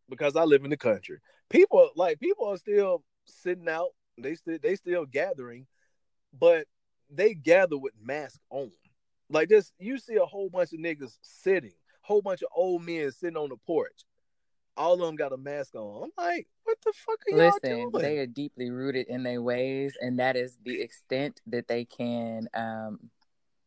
because 0.08 0.36
I 0.36 0.44
live 0.44 0.64
in 0.64 0.70
the 0.70 0.78
country, 0.78 1.18
people 1.50 1.90
like 1.96 2.20
people 2.20 2.46
are 2.48 2.58
still 2.58 3.04
sitting 3.26 3.70
out. 3.70 3.90
They 4.20 4.36
still 4.36 4.60
they 4.62 4.76
still 4.76 5.06
gathering, 5.06 5.66
but 6.38 6.66
they 7.10 7.34
gather 7.34 7.78
with 7.78 7.94
mask 8.02 8.40
on. 8.50 8.72
Like 9.30 9.50
this, 9.50 9.72
you 9.80 9.98
see 9.98 10.16
a 10.16 10.26
whole 10.26 10.50
bunch 10.50 10.74
of 10.74 10.80
niggas 10.80 11.18
sitting, 11.22 11.74
whole 12.02 12.22
bunch 12.22 12.42
of 12.42 12.50
old 12.56 12.84
men 12.86 13.12
sitting 13.12 13.38
on 13.38 13.50
the 13.50 13.58
porch. 13.58 14.06
all 14.78 14.94
of 14.94 15.00
them 15.00 15.16
got 15.16 15.34
a 15.34 15.38
mask 15.38 15.76
on. 15.76 16.04
I'm 16.04 16.26
like, 16.26 16.48
what 16.64 16.78
the 16.86 16.94
fuck 16.96 17.20
are 17.32 17.38
Listen, 17.38 17.72
y'all 17.72 17.90
doing? 17.90 18.02
they 18.04 18.18
are 18.20 18.28
deeply 18.28 18.70
rooted 18.70 19.08
in 19.08 19.24
their 19.24 19.42
ways, 19.42 19.98
and 20.00 20.20
that 20.20 20.36
is 20.36 20.58
the 20.64 20.82
extent 20.82 21.42
that 21.48 21.68
they 21.68 21.84
can 21.86 22.48
um, 22.54 23.00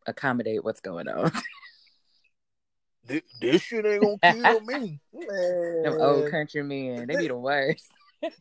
accommodate 0.07 0.65
what's 0.65 0.81
going 0.81 1.09
on. 1.09 1.31
this, 3.07 3.23
this 3.41 3.63
shit 3.63 3.85
ain't 3.85 4.03
gonna 4.03 4.35
kill 4.35 4.61
me. 4.67 5.01
Man. 5.13 5.83
Them 5.83 5.97
old 6.01 6.31
country 6.31 6.63
men, 6.63 7.07
they 7.07 7.17
be 7.17 7.29
the 7.29 7.37
worst. 7.37 7.91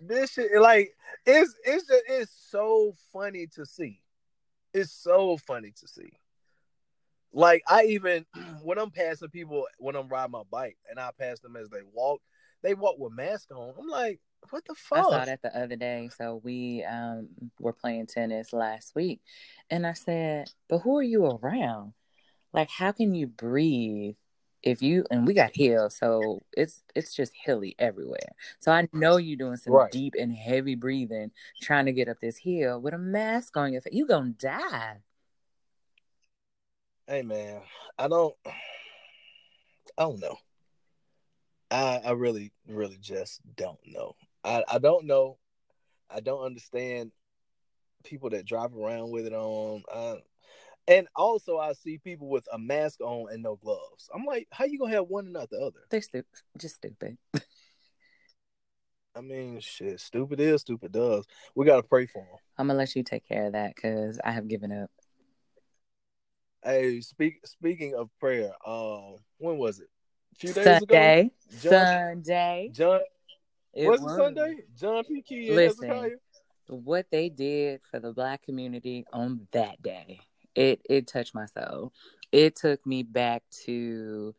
this 0.00 0.32
shit 0.32 0.50
like 0.60 0.94
it's 1.26 1.54
it's 1.64 1.86
just, 1.86 2.02
it's 2.08 2.32
so 2.50 2.94
funny 3.12 3.46
to 3.54 3.66
see. 3.66 4.00
It's 4.74 4.92
so 4.92 5.36
funny 5.38 5.72
to 5.80 5.88
see. 5.88 6.12
Like 7.32 7.62
I 7.68 7.84
even 7.84 8.26
when 8.62 8.78
I'm 8.78 8.90
passing 8.90 9.28
people 9.28 9.66
when 9.78 9.96
I'm 9.96 10.08
riding 10.08 10.32
my 10.32 10.42
bike 10.50 10.76
and 10.88 10.98
I 10.98 11.10
pass 11.18 11.40
them 11.40 11.56
as 11.56 11.68
they 11.68 11.82
walk, 11.92 12.20
they 12.62 12.74
walk 12.74 12.96
with 12.98 13.12
mask 13.12 13.50
on. 13.50 13.74
I'm 13.78 13.88
like, 13.88 14.20
what 14.50 14.64
the 14.66 14.74
fuck? 14.74 14.98
I 14.98 15.02
saw 15.02 15.24
that 15.24 15.42
the 15.42 15.56
other 15.56 15.76
day. 15.76 16.10
So 16.16 16.40
we 16.42 16.84
um 16.84 17.28
were 17.58 17.72
playing 17.72 18.06
tennis 18.06 18.52
last 18.52 18.94
week, 18.94 19.20
and 19.70 19.86
I 19.86 19.92
said, 19.92 20.50
"But 20.68 20.78
who 20.78 20.96
are 20.98 21.02
you 21.02 21.26
around? 21.26 21.94
Like, 22.52 22.70
how 22.70 22.92
can 22.92 23.14
you 23.14 23.26
breathe 23.26 24.16
if 24.70 24.82
you?" 24.82 25.04
And 25.10 25.26
we 25.26 25.34
got 25.34 25.54
hills, 25.54 25.96
so 25.96 26.42
it's 26.56 26.82
it's 26.94 27.14
just 27.14 27.32
hilly 27.44 27.74
everywhere. 27.78 28.32
So 28.60 28.72
I 28.72 28.88
know 28.92 29.16
you're 29.16 29.36
doing 29.36 29.56
some 29.56 29.72
Right. 29.74 29.90
deep 29.90 30.14
and 30.18 30.32
heavy 30.32 30.74
breathing, 30.74 31.30
trying 31.60 31.86
to 31.86 31.92
get 31.92 32.08
up 32.08 32.20
this 32.20 32.38
hill 32.38 32.80
with 32.80 32.94
a 32.94 32.98
mask 32.98 33.56
on 33.56 33.72
your 33.72 33.82
face. 33.82 33.94
You 33.94 34.06
gonna 34.06 34.30
die. 34.30 34.98
Hey 37.06 37.22
man, 37.22 37.62
I 37.98 38.08
don't 38.08 38.34
I 38.46 40.02
don't 40.02 40.20
know. 40.20 40.38
I 41.70 42.00
I 42.04 42.10
really, 42.12 42.52
really 42.66 42.98
just 42.98 43.40
don't 43.56 43.80
know. 43.86 44.14
I, 44.44 44.64
I 44.68 44.78
don't 44.78 45.06
know. 45.06 45.38
I 46.10 46.20
don't 46.20 46.44
understand 46.44 47.12
people 48.04 48.30
that 48.30 48.46
drive 48.46 48.74
around 48.74 49.10
with 49.10 49.26
it 49.26 49.32
on. 49.32 49.82
Uh, 49.92 50.16
and 50.88 51.06
also 51.14 51.58
I 51.58 51.74
see 51.74 51.98
people 51.98 52.28
with 52.28 52.48
a 52.52 52.58
mask 52.58 53.00
on 53.00 53.32
and 53.32 53.42
no 53.42 53.56
gloves. 53.56 54.08
I'm 54.12 54.24
like, 54.24 54.48
how 54.50 54.64
you 54.64 54.78
gonna 54.78 54.94
have 54.94 55.08
one 55.08 55.26
and 55.26 55.34
not 55.34 55.50
the 55.50 55.58
other? 55.58 55.80
They're 55.90 56.00
stupid, 56.00 56.26
just 56.56 56.76
stupid. 56.76 57.18
I 59.14 59.20
mean, 59.20 59.60
shit, 59.60 60.00
stupid 60.00 60.40
is, 60.40 60.62
stupid 60.62 60.92
does. 60.92 61.26
We 61.54 61.66
gotta 61.66 61.82
pray 61.82 62.06
for 62.06 62.22
them. 62.24 62.38
I'm 62.56 62.66
gonna 62.68 62.78
let 62.78 62.96
you 62.96 63.02
take 63.02 63.28
care 63.28 63.46
of 63.46 63.52
that 63.52 63.74
because 63.76 64.18
I 64.24 64.32
have 64.32 64.48
given 64.48 64.72
up. 64.72 64.90
Hey, 66.64 67.00
speak 67.02 67.46
speaking 67.46 67.94
of 67.94 68.08
prayer, 68.18 68.52
um, 68.66 69.16
when 69.36 69.58
was 69.58 69.80
it? 69.80 69.88
A 70.32 70.36
few 70.36 70.52
days 70.52 70.64
Sunday, 70.64 71.20
ago. 71.20 71.30
John, 71.60 71.70
Sunday. 72.24 72.70
John 72.72 73.00
It 73.74 73.88
was 73.88 74.02
it. 74.02 74.16
Sunday? 74.16 74.56
John 74.78 75.04
P. 75.04 75.22
Kee 75.22 75.50
Listen. 75.50 75.88
Hezekiah. 75.88 76.10
what 76.68 77.06
they 77.10 77.28
did 77.28 77.80
for 77.90 78.00
the 78.00 78.12
black 78.12 78.42
community 78.42 79.04
on 79.12 79.46
that 79.52 79.82
day 79.82 80.20
it 80.58 80.80
it 80.90 81.06
touched 81.06 81.34
my 81.34 81.46
soul. 81.46 81.92
It 82.32 82.56
took 82.56 82.84
me 82.84 83.04
back 83.04 83.44
to 83.64 84.34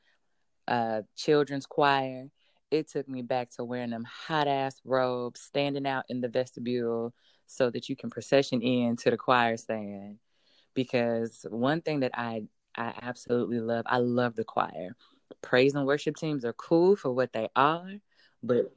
uh 0.67 1.01
children's 1.15 1.65
choir. 1.65 2.29
It 2.71 2.89
took 2.89 3.07
me 3.07 3.21
back 3.21 3.49
to 3.51 3.63
wearing 3.63 3.89
them 3.91 4.03
hot 4.03 4.47
ass 4.47 4.79
robes 4.83 5.41
standing 5.41 5.87
out 5.87 6.03
in 6.09 6.21
the 6.21 6.27
vestibule 6.27 7.13
so 7.47 7.71
that 7.71 7.89
you 7.89 7.95
can 7.95 8.09
procession 8.09 8.61
in 8.61 8.97
to 8.97 9.09
the 9.09 9.17
choir 9.17 9.57
stand. 9.57 10.19
Because 10.75 11.45
one 11.49 11.81
thing 11.81 12.01
that 12.01 12.11
i 12.13 12.43
i 12.75 12.93
absolutely 13.01 13.61
love 13.61 13.85
i 13.87 13.97
love 13.97 14.35
the 14.35 14.43
choir. 14.43 14.95
Praise 15.41 15.73
and 15.73 15.85
worship 15.85 16.17
teams 16.17 16.43
are 16.43 16.53
cool 16.53 16.97
for 16.97 17.11
what 17.13 17.31
they 17.31 17.47
are 17.55 17.87
but 18.43 18.73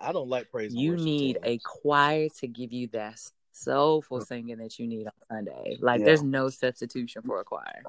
I 0.00 0.12
don't 0.12 0.28
like 0.28 0.50
praise. 0.50 0.72
and 0.72 0.80
you 0.80 0.96
need 0.96 1.38
a 1.44 1.58
choir 1.58 2.28
to 2.40 2.48
give 2.48 2.72
you 2.72 2.88
that 2.88 3.20
soulful 3.52 4.20
singing 4.22 4.58
that 4.58 4.78
you 4.78 4.86
need 4.86 5.06
on 5.06 5.12
Sunday. 5.28 5.78
Like 5.80 6.00
Yeah. 6.00 6.06
there's 6.06 6.22
no 6.22 6.48
substitution 6.48 7.22
for 7.22 7.40
a 7.40 7.44
choir. 7.44 7.82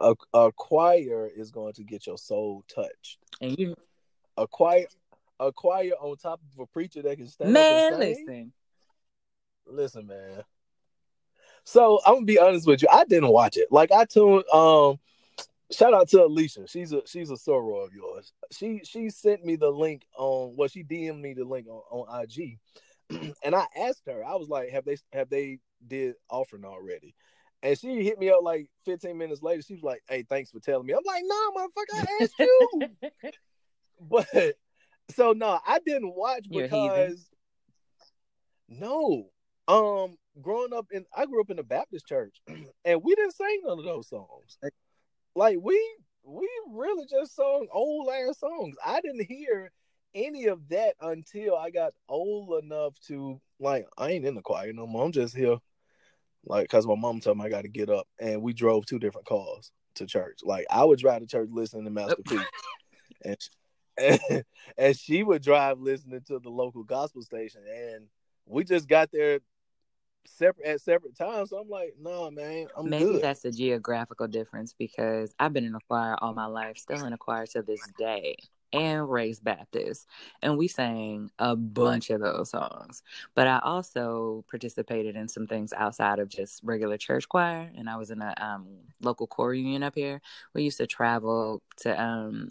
a, 0.00 0.14
a 0.32 0.52
choir 0.52 1.30
is 1.34 1.50
going 1.50 1.72
to 1.74 1.84
get 1.84 2.06
your 2.06 2.18
soul 2.18 2.64
touched. 2.68 3.18
And 3.40 3.58
you 3.58 3.74
A 4.36 4.46
choir, 4.46 4.86
a 5.38 5.52
choir 5.52 5.92
on 6.00 6.16
top 6.16 6.40
of 6.52 6.60
a 6.60 6.66
preacher 6.66 7.02
that 7.02 7.16
can 7.16 7.28
stand 7.28 7.52
man, 7.52 7.98
listen. 7.98 8.52
Listen, 9.66 10.06
man. 10.06 10.42
So 11.64 12.00
I'm 12.04 12.14
gonna 12.14 12.26
be 12.26 12.38
honest 12.38 12.66
with 12.66 12.82
you. 12.82 12.88
I 12.92 13.04
didn't 13.04 13.30
watch 13.30 13.56
it. 13.56 13.68
Like 13.70 13.90
I 13.90 14.04
tuned. 14.04 14.44
Um, 14.52 14.98
shout 15.70 15.94
out 15.94 16.08
to 16.10 16.24
Alicia. 16.24 16.66
She's 16.66 16.92
a 16.92 17.00
she's 17.06 17.30
a 17.30 17.34
soror 17.34 17.86
of 17.86 17.94
yours. 17.94 18.32
She 18.50 18.82
she 18.84 19.08
sent 19.08 19.44
me 19.44 19.56
the 19.56 19.70
link 19.70 20.04
on. 20.18 20.54
Well, 20.56 20.68
she 20.68 20.84
DM'd 20.84 21.22
me 21.22 21.32
the 21.32 21.44
link 21.44 21.66
on, 21.68 21.80
on 21.90 22.22
IG, 22.24 22.58
and 23.44 23.54
I 23.54 23.66
asked 23.76 24.02
her. 24.06 24.24
I 24.24 24.34
was 24.34 24.48
like, 24.48 24.70
have 24.70 24.84
they 24.84 24.96
have 25.12 25.30
they 25.30 25.58
did 25.86 26.14
offering 26.30 26.64
already? 26.64 27.14
And 27.62 27.78
she 27.78 28.04
hit 28.04 28.18
me 28.18 28.28
up 28.30 28.42
like 28.42 28.68
15 28.84 29.16
minutes 29.16 29.42
later. 29.42 29.62
She 29.62 29.74
was 29.74 29.82
like, 29.82 30.02
"Hey, 30.06 30.22
thanks 30.28 30.50
for 30.50 30.60
telling 30.60 30.86
me." 30.86 30.92
I'm 30.92 31.00
like, 31.06 31.22
"No, 31.24 31.52
motherfucker, 31.52 31.98
I 31.98 32.22
asked 32.22 32.34
you." 32.38 32.88
but 34.00 34.56
so 35.10 35.32
no, 35.32 35.58
I 35.66 35.78
didn't 35.84 36.14
watch 36.14 36.46
You're 36.48 36.64
a 36.64 36.68
heathen. 36.68 36.88
because 36.88 37.30
no. 38.68 39.30
Um, 39.66 40.18
growing 40.42 40.74
up 40.74 40.86
in, 40.90 41.06
I 41.16 41.24
grew 41.24 41.40
up 41.40 41.50
in 41.50 41.58
a 41.58 41.62
Baptist 41.62 42.06
church, 42.06 42.36
and 42.84 43.02
we 43.02 43.14
didn't 43.14 43.34
sing 43.34 43.62
none 43.64 43.78
of 43.78 43.84
those 43.84 44.08
songs. 44.08 44.58
Like 45.34 45.58
we, 45.60 45.80
we 46.22 46.48
really 46.70 47.06
just 47.10 47.34
sung 47.34 47.66
old 47.72 48.08
ass 48.10 48.40
songs. 48.40 48.76
I 48.84 49.00
didn't 49.00 49.26
hear 49.26 49.72
any 50.14 50.46
of 50.46 50.68
that 50.68 50.94
until 51.00 51.56
I 51.56 51.70
got 51.70 51.92
old 52.08 52.62
enough 52.62 52.94
to 53.08 53.40
like. 53.58 53.86
I 53.98 54.10
ain't 54.10 54.24
in 54.24 54.34
the 54.34 54.42
choir 54.42 54.72
no 54.72 54.86
more. 54.86 55.04
I'm 55.04 55.12
just 55.12 55.36
here, 55.36 55.58
like, 56.44 56.68
cause 56.68 56.86
my 56.86 56.94
mom 56.94 57.20
told 57.20 57.38
me 57.38 57.44
I 57.44 57.48
got 57.48 57.62
to 57.62 57.68
get 57.68 57.90
up, 57.90 58.06
and 58.18 58.42
we 58.42 58.52
drove 58.52 58.86
two 58.86 58.98
different 58.98 59.26
cars 59.26 59.70
to 59.96 60.06
church. 60.06 60.40
Like 60.42 60.66
I 60.70 60.84
would 60.84 60.98
drive 60.98 61.20
to 61.20 61.26
church 61.26 61.48
listening 61.52 61.84
to 61.84 61.90
Master 61.90 62.22
P, 62.28 62.38
and 63.24 63.36
and, 63.96 64.44
and 64.78 64.96
she 64.96 65.22
would 65.22 65.42
drive 65.42 65.78
listening 65.80 66.22
to 66.26 66.38
the 66.38 66.50
local 66.50 66.84
gospel 66.84 67.22
station, 67.22 67.62
and 67.68 68.06
we 68.46 68.64
just 68.64 68.88
got 68.88 69.10
there 69.12 69.40
separate 70.26 70.66
at 70.66 70.80
separate 70.80 71.16
times. 71.16 71.50
So 71.50 71.58
I'm 71.58 71.68
like, 71.68 71.94
no, 72.00 72.30
man, 72.30 72.68
I'm 72.76 72.88
Maybe 72.88 73.04
good. 73.04 73.22
that's 73.22 73.44
a 73.44 73.50
geographical 73.50 74.26
difference 74.26 74.74
because 74.78 75.34
I've 75.38 75.52
been 75.52 75.64
in 75.64 75.74
a 75.74 75.80
choir 75.88 76.16
all 76.20 76.34
my 76.34 76.46
life, 76.46 76.78
still 76.78 77.04
in 77.04 77.12
a 77.12 77.18
choir 77.18 77.46
to 77.46 77.62
this 77.62 77.90
day, 77.98 78.36
and 78.74 79.08
raised 79.08 79.44
Baptist. 79.44 80.08
And 80.42 80.58
we 80.58 80.66
sang 80.66 81.30
a 81.38 81.54
bunch 81.54 82.10
of 82.10 82.20
those 82.20 82.50
songs. 82.50 83.02
But 83.34 83.46
I 83.46 83.60
also 83.62 84.44
participated 84.50 85.14
in 85.14 85.28
some 85.28 85.46
things 85.46 85.72
outside 85.72 86.18
of 86.18 86.28
just 86.28 86.60
regular 86.64 86.98
church 86.98 87.28
choir. 87.28 87.70
And 87.76 87.88
I 87.88 87.96
was 87.96 88.10
in 88.10 88.20
a 88.20 88.34
um, 88.36 88.66
local 89.00 89.28
choir 89.28 89.54
union 89.54 89.84
up 89.84 89.94
here. 89.94 90.20
We 90.54 90.64
used 90.64 90.78
to 90.78 90.88
travel 90.88 91.62
to 91.78 92.02
um, 92.02 92.50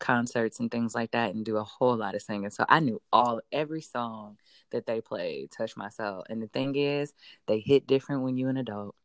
concerts 0.00 0.58
and 0.58 0.68
things 0.68 0.96
like 0.96 1.12
that 1.12 1.32
and 1.32 1.44
do 1.44 1.56
a 1.56 1.64
whole 1.64 1.96
lot 1.96 2.16
of 2.16 2.22
singing. 2.22 2.50
So 2.50 2.64
I 2.68 2.80
knew 2.80 3.00
all 3.12 3.40
every 3.52 3.82
song 3.82 4.38
that 4.72 4.84
they 4.84 5.00
played 5.00 5.52
Touch 5.52 5.76
my 5.76 5.90
soul. 5.90 6.24
And 6.28 6.42
the 6.42 6.48
thing 6.48 6.74
is, 6.74 7.14
they 7.46 7.60
hit 7.60 7.86
different 7.86 8.22
when 8.22 8.36
you're 8.36 8.50
an 8.50 8.56
adult. 8.56 8.96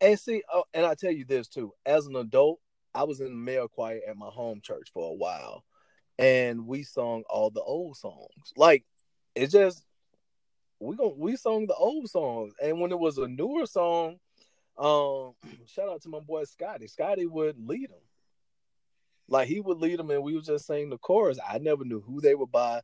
And 0.00 0.18
see, 0.18 0.42
oh, 0.52 0.64
and 0.74 0.84
I 0.84 0.94
tell 0.94 1.12
you 1.12 1.24
this 1.24 1.46
too. 1.46 1.72
As 1.86 2.06
an 2.06 2.16
adult, 2.16 2.58
I 2.96 3.04
was 3.04 3.20
in 3.20 3.26
the 3.26 3.34
male 3.34 3.68
choir 3.68 4.00
at 4.08 4.16
my 4.16 4.28
home 4.28 4.60
church 4.62 4.88
for 4.92 5.10
a 5.10 5.14
while, 5.14 5.64
and 6.18 6.66
we 6.66 6.82
sung 6.82 7.24
all 7.28 7.50
the 7.50 7.60
old 7.60 7.96
songs. 7.98 8.52
Like 8.56 8.84
it 9.34 9.48
just 9.48 9.84
we 10.80 10.96
gon' 10.96 11.18
we 11.18 11.36
sung 11.36 11.66
the 11.66 11.74
old 11.74 12.08
songs, 12.08 12.54
and 12.62 12.80
when 12.80 12.92
it 12.92 12.98
was 12.98 13.18
a 13.18 13.28
newer 13.28 13.66
song, 13.66 14.18
um, 14.78 15.34
shout 15.66 15.90
out 15.90 16.02
to 16.02 16.08
my 16.08 16.20
boy 16.20 16.44
Scotty. 16.44 16.86
Scotty 16.86 17.26
would 17.26 17.56
lead 17.58 17.90
them. 17.90 17.98
Like 19.28 19.48
he 19.48 19.60
would 19.60 19.78
lead 19.78 19.98
them, 19.98 20.10
and 20.10 20.22
we 20.22 20.34
would 20.34 20.44
just 20.44 20.66
sing 20.66 20.88
the 20.88 20.98
chorus. 20.98 21.38
I 21.46 21.58
never 21.58 21.84
knew 21.84 22.00
who 22.00 22.22
they 22.22 22.34
were 22.34 22.46
by. 22.46 22.80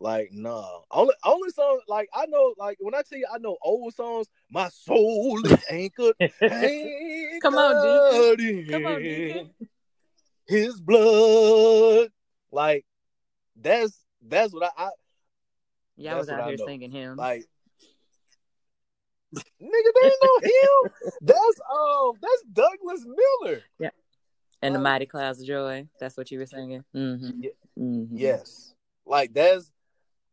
Like, 0.00 0.30
nah. 0.32 0.80
Only 0.90 1.14
only 1.24 1.50
song 1.50 1.80
like 1.88 2.08
I 2.14 2.26
know, 2.26 2.54
like 2.56 2.78
when 2.80 2.94
I 2.94 3.02
tell 3.02 3.18
you 3.18 3.26
I 3.32 3.38
know 3.38 3.56
old 3.62 3.94
songs, 3.94 4.28
my 4.50 4.68
soul 4.68 5.44
is 5.44 5.64
anchored. 5.70 6.14
anchored 6.40 7.42
Come 7.42 7.56
on, 7.56 8.36
Deacon. 8.36 8.70
Come 8.70 8.86
on, 8.86 9.02
Deacon. 9.02 9.50
His 10.46 10.80
blood. 10.80 12.10
Like 12.52 12.86
that's 13.56 14.04
that's 14.22 14.52
what 14.52 14.72
I, 14.76 14.84
I 14.84 14.90
Y'all 15.96 16.18
was 16.18 16.28
out 16.28 16.48
here 16.48 16.58
singing 16.58 16.90
him. 16.90 17.16
like. 17.16 17.44
Nigga, 19.34 19.40
there 19.60 20.04
ain't 20.04 20.22
no 20.22 20.38
him. 20.42 20.92
That's 21.20 21.60
um, 21.70 22.12
that's 22.22 22.42
Douglas 22.50 23.04
Miller. 23.04 23.60
Yeah. 23.78 23.90
And 24.62 24.74
the 24.74 24.78
mighty 24.78 25.06
clouds 25.06 25.40
of 25.40 25.46
joy. 25.46 25.86
That's 26.00 26.16
what 26.16 26.30
you 26.30 26.38
were 26.38 26.46
singing. 26.46 26.82
Mm-hmm. 26.94 27.42
Yeah. 27.42 27.50
Mm-hmm. 27.78 28.16
Yes, 28.16 28.74
like 29.04 29.34
that's 29.34 29.70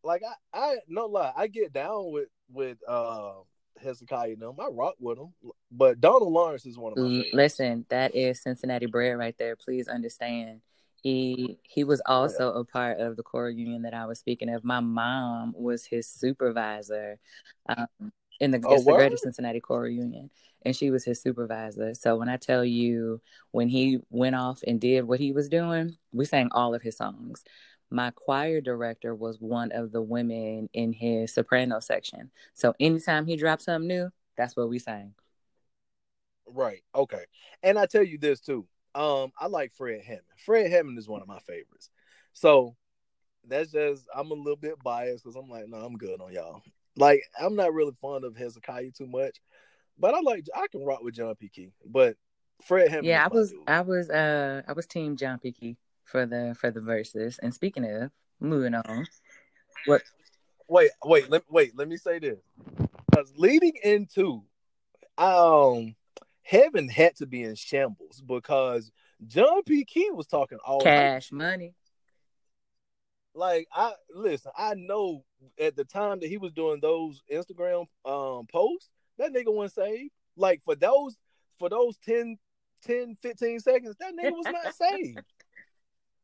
like 0.06 0.22
I 0.24 0.58
I 0.58 0.76
no 0.88 1.08
lie. 1.08 1.34
I 1.36 1.48
get 1.48 1.74
down 1.74 2.12
with 2.12 2.30
with 2.52 2.78
uh 2.88 3.34
Hezekiah 3.82 4.32
and 4.32 4.42
them. 4.42 4.56
I 4.60 4.68
rock 4.68 4.96
with 5.00 5.18
them, 5.18 5.34
but 5.72 6.00
Donald 6.00 6.32
Lawrence 6.32 6.66
is 6.66 6.78
one 6.78 6.94
of 6.94 6.98
my 6.98 7.04
favorites. 7.10 7.34
Listen, 7.34 7.86
that 7.90 8.16
is 8.16 8.42
Cincinnati 8.42 8.86
bread 8.86 9.18
right 9.18 9.36
there. 9.38 9.56
Please 9.56 9.88
understand. 9.88 10.62
He 11.02 11.60
he 11.64 11.84
was 11.84 12.02
also 12.06 12.54
a 12.54 12.64
part 12.64 13.00
of 13.00 13.16
the 13.18 13.24
choral 13.24 13.52
union 13.52 13.82
that 13.84 13.94
I 13.94 14.06
was 14.06 14.20
speaking 14.20 14.50
of. 14.50 14.64
My 14.64 14.80
mom 14.80 15.54
was 15.56 15.86
his 15.86 16.08
supervisor 16.08 17.20
um, 17.68 17.88
in 18.40 18.52
the, 18.52 18.62
Oh, 18.66 18.82
the 18.82 18.94
Greater? 18.94 19.18
Cincinnati 19.18 19.60
Choral 19.60 19.90
Union, 19.90 20.30
and 20.64 20.76
she 20.76 20.90
was 20.92 21.04
his 21.04 21.22
supervisor. 21.22 21.94
So 21.94 22.16
when 22.16 22.30
I 22.30 22.38
tell 22.38 22.66
you, 22.66 23.22
when 23.52 23.70
he 23.70 24.00
went 24.10 24.36
off 24.36 24.62
and 24.66 24.80
did 24.82 25.04
what 25.04 25.20
he 25.20 25.32
was 25.32 25.48
doing, 25.48 25.96
we 26.12 26.26
sang 26.26 26.50
all 26.52 26.74
of 26.74 26.82
his 26.82 26.98
songs. 26.98 27.44
My 27.90 28.12
choir 28.12 28.62
director 28.62 29.14
was 29.14 29.40
one 29.40 29.72
of 29.72 29.92
the 29.92 30.02
women 30.02 30.70
in 30.74 30.94
his 30.94 31.34
soprano 31.34 31.80
section. 31.80 32.32
So 32.54 32.74
anytime 32.80 33.26
he 33.26 33.36
dropped 33.36 33.64
something 33.64 33.88
new, 33.88 34.10
that's 34.38 34.56
what 34.56 34.70
we 34.70 34.80
sang. 34.80 35.14
Right. 36.48 36.84
Okay. 36.94 37.26
And 37.64 37.78
I 37.78 37.86
tell 37.86 38.04
you 38.04 38.18
this 38.18 38.40
too. 38.40 38.66
Um, 38.94 39.32
I 39.40 39.48
like 39.48 39.74
Fred 39.74 40.02
Hammond. 40.02 40.24
Fred 40.46 40.72
Hammond 40.72 40.98
is 40.98 41.08
one 41.08 41.22
of 41.22 41.28
my 41.28 41.40
favorites. 41.40 41.90
So 42.34 42.76
that's 43.48 43.72
just 43.72 44.08
I'm 44.16 44.32
a 44.32 44.36
little 44.36 44.56
bit 44.56 44.82
biased 44.84 45.24
because 45.24 45.36
I'm 45.36 45.50
like, 45.50 45.68
no, 45.68 45.78
I'm 45.78 45.98
good 45.98 46.22
on 46.22 46.34
y'all. 46.34 46.62
Like, 46.98 47.24
I'm 47.40 47.56
not 47.56 47.74
really 47.74 47.92
fond 48.02 48.24
of 48.24 48.38
Hezekiah 48.38 48.92
too 48.92 49.08
much, 49.08 49.42
but 50.00 50.14
I 50.14 50.22
like 50.22 50.46
I 50.56 50.68
can 50.68 50.84
rock 50.86 51.04
with 51.04 51.16
John 51.16 51.36
P. 51.36 51.50
Kee. 51.50 51.74
But 51.86 52.16
Fred 52.64 52.88
Hammond. 52.88 53.08
Yeah, 53.08 53.26
I 53.26 53.28
was 53.28 53.52
dude. 53.52 53.60
I 53.68 53.82
was 53.82 54.10
uh 54.10 54.62
I 54.68 54.74
was 54.74 54.88
team 54.88 55.18
John 55.18 55.40
P. 55.40 55.52
Kee 55.52 55.78
for 56.06 56.26
the 56.26 56.56
for 56.60 56.72
the 56.72 56.82
verses. 56.82 57.40
And 57.40 57.54
speaking 57.54 57.86
of 57.86 58.12
moving 58.40 58.76
on, 58.76 59.06
what 59.86 60.02
wait, 60.68 60.92
wait, 61.04 61.30
let 61.30 61.44
wait, 61.50 61.78
let 61.78 61.88
me 61.88 61.98
say 61.98 62.20
this. 62.20 62.40
Because 63.10 63.34
leading 63.36 63.74
into 63.84 64.44
um 65.18 65.96
heaven 66.44 66.88
had 66.88 67.16
to 67.18 67.26
be 67.26 67.44
in 67.44 67.56
shambles 67.56 68.22
because 68.26 68.92
John 69.28 69.64
P. 69.64 69.86
Kee 69.86 70.12
was 70.12 70.28
talking 70.28 70.60
all 70.66 70.82
cash 70.82 71.32
money? 71.32 71.74
like 73.36 73.68
I 73.74 73.94
listen, 74.14 74.52
I 74.58 74.74
know 74.76 75.24
at 75.60 75.76
the 75.76 75.84
time 75.84 76.20
that 76.22 76.30
he 76.30 76.38
was 76.38 76.52
doing 76.54 76.80
those 76.82 77.22
Instagram 77.32 77.88
um 78.06 78.48
posts, 78.52 78.90
that 79.18 79.34
nigga 79.34 79.54
wasn't 79.54 79.86
saved. 79.86 80.12
Like 80.38 80.62
for 80.64 80.76
those 80.76 81.18
for 81.60 81.70
those 81.70 81.98
10, 81.98 82.38
10 82.84 83.18
15 83.22 83.60
seconds, 83.60 83.96
that 84.00 84.14
nigga 84.14 84.32
was 84.32 84.46
not 84.46 84.76
saved. 84.92 85.22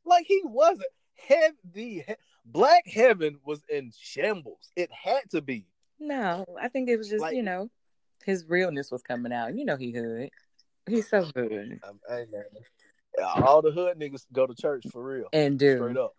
Like 0.05 0.25
he 0.27 0.41
wasn't. 0.43 0.89
Heav- 1.13 1.53
the 1.73 2.03
he- 2.07 2.15
black 2.45 2.87
heaven 2.87 3.39
was 3.45 3.61
in 3.69 3.91
shambles. 3.97 4.71
It 4.75 4.89
had 4.91 5.29
to 5.31 5.41
be. 5.41 5.67
No, 5.99 6.45
I 6.59 6.67
think 6.67 6.89
it 6.89 6.97
was 6.97 7.09
just 7.09 7.21
Like- 7.21 7.35
you 7.35 7.43
know 7.43 7.69
his 8.25 8.45
realness 8.47 8.91
was 8.91 9.01
coming 9.03 9.31
out. 9.33 9.55
You 9.55 9.65
know 9.65 9.77
he 9.77 9.91
hood. 9.91 10.29
He's 10.87 11.09
so 11.09 11.23
hood. 11.35 11.79
All 13.43 13.61
the 13.61 13.71
hood 13.71 13.99
niggas 13.99 14.25
go 14.33 14.47
to 14.47 14.55
church 14.55 14.85
for 14.91 15.03
real. 15.03 15.27
and 15.33 15.59
do 15.59 15.77
Straight 15.77 15.97
up. 15.97 16.15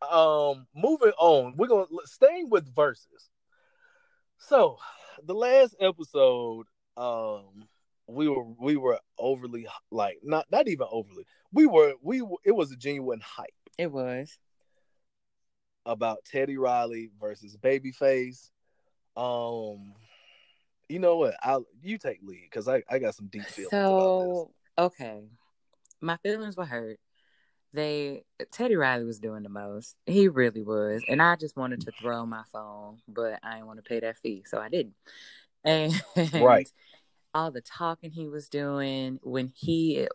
Um, 0.00 0.66
moving 0.74 1.12
on, 1.18 1.54
we're 1.56 1.66
gonna 1.66 1.86
staying 2.04 2.50
with 2.50 2.72
verses. 2.74 3.28
So, 4.38 4.78
the 5.24 5.34
last 5.34 5.74
episode, 5.80 6.66
um, 6.96 7.68
we 8.08 8.28
were 8.28 8.44
we 8.44 8.76
were 8.76 8.98
overly 9.18 9.66
like 9.90 10.18
not 10.22 10.46
not 10.50 10.66
even 10.66 10.86
overly. 10.90 11.24
We 11.52 11.66
were 11.66 11.94
we 12.02 12.22
it 12.44 12.52
was 12.52 12.72
a 12.72 12.76
genuine 12.76 13.20
hype 13.20 13.54
It 13.76 13.92
was. 13.92 14.38
about 15.86 16.24
Teddy 16.24 16.56
Riley 16.56 17.10
versus 17.20 17.56
Babyface. 17.56 18.50
Um, 19.16 19.94
you 20.88 20.98
know 20.98 21.16
what? 21.16 21.34
I 21.42 21.58
you 21.82 21.98
take 21.98 22.20
lead 22.22 22.48
because 22.50 22.66
I 22.68 22.82
I 22.88 22.98
got 22.98 23.14
some 23.14 23.26
deep 23.28 23.46
feelings 23.46 23.72
about 23.72 23.86
So 23.86 24.50
okay, 24.78 25.24
my 26.00 26.16
feelings 26.18 26.56
were 26.56 26.64
hurt. 26.64 26.98
They 27.74 28.22
Teddy 28.50 28.76
Riley 28.76 29.04
was 29.04 29.18
doing 29.18 29.42
the 29.42 29.50
most. 29.50 29.96
He 30.06 30.28
really 30.28 30.62
was, 30.62 31.04
and 31.06 31.20
I 31.20 31.36
just 31.36 31.56
wanted 31.56 31.82
to 31.82 31.92
throw 31.92 32.24
my 32.24 32.42
phone, 32.52 32.98
but 33.06 33.38
I 33.42 33.54
didn't 33.54 33.66
want 33.66 33.84
to 33.84 33.88
pay 33.88 34.00
that 34.00 34.16
fee, 34.16 34.44
so 34.46 34.58
I 34.58 34.70
didn't. 34.70 34.94
And 35.64 35.92
Right. 36.32 36.68
All 37.34 37.50
the 37.50 37.60
talking 37.60 38.10
he 38.10 38.26
was 38.28 38.48
doing 38.48 39.18
when 39.22 39.52
he 39.54 40.08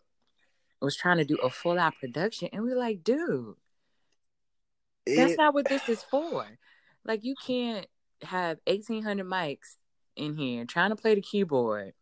was 0.82 0.95
trying 0.95 1.18
to 1.18 1.26
do 1.26 1.38
a 1.38 1.49
full 1.49 1.80
out 1.80 1.93
production, 1.99 2.49
and 2.51 2.64
we 2.64 2.72
are 2.72 2.78
like, 2.78 3.03
dude, 3.03 3.55
that's 5.05 5.34
It- 5.34 5.38
not 5.38 5.53
what 5.53 5.68
this 5.70 5.88
is 5.89 6.03
for. 6.03 6.45
Like 7.05 7.24
you 7.24 7.36
can't 7.45 7.88
have 8.22 8.59
eighteen 8.68 9.03
hundred 9.03 9.26
mics 9.28 9.76
in 10.16 10.36
here 10.38 10.66
trying 10.66 10.89
to 10.91 10.95
play 10.95 11.16
the 11.16 11.22
keyboard. 11.22 11.93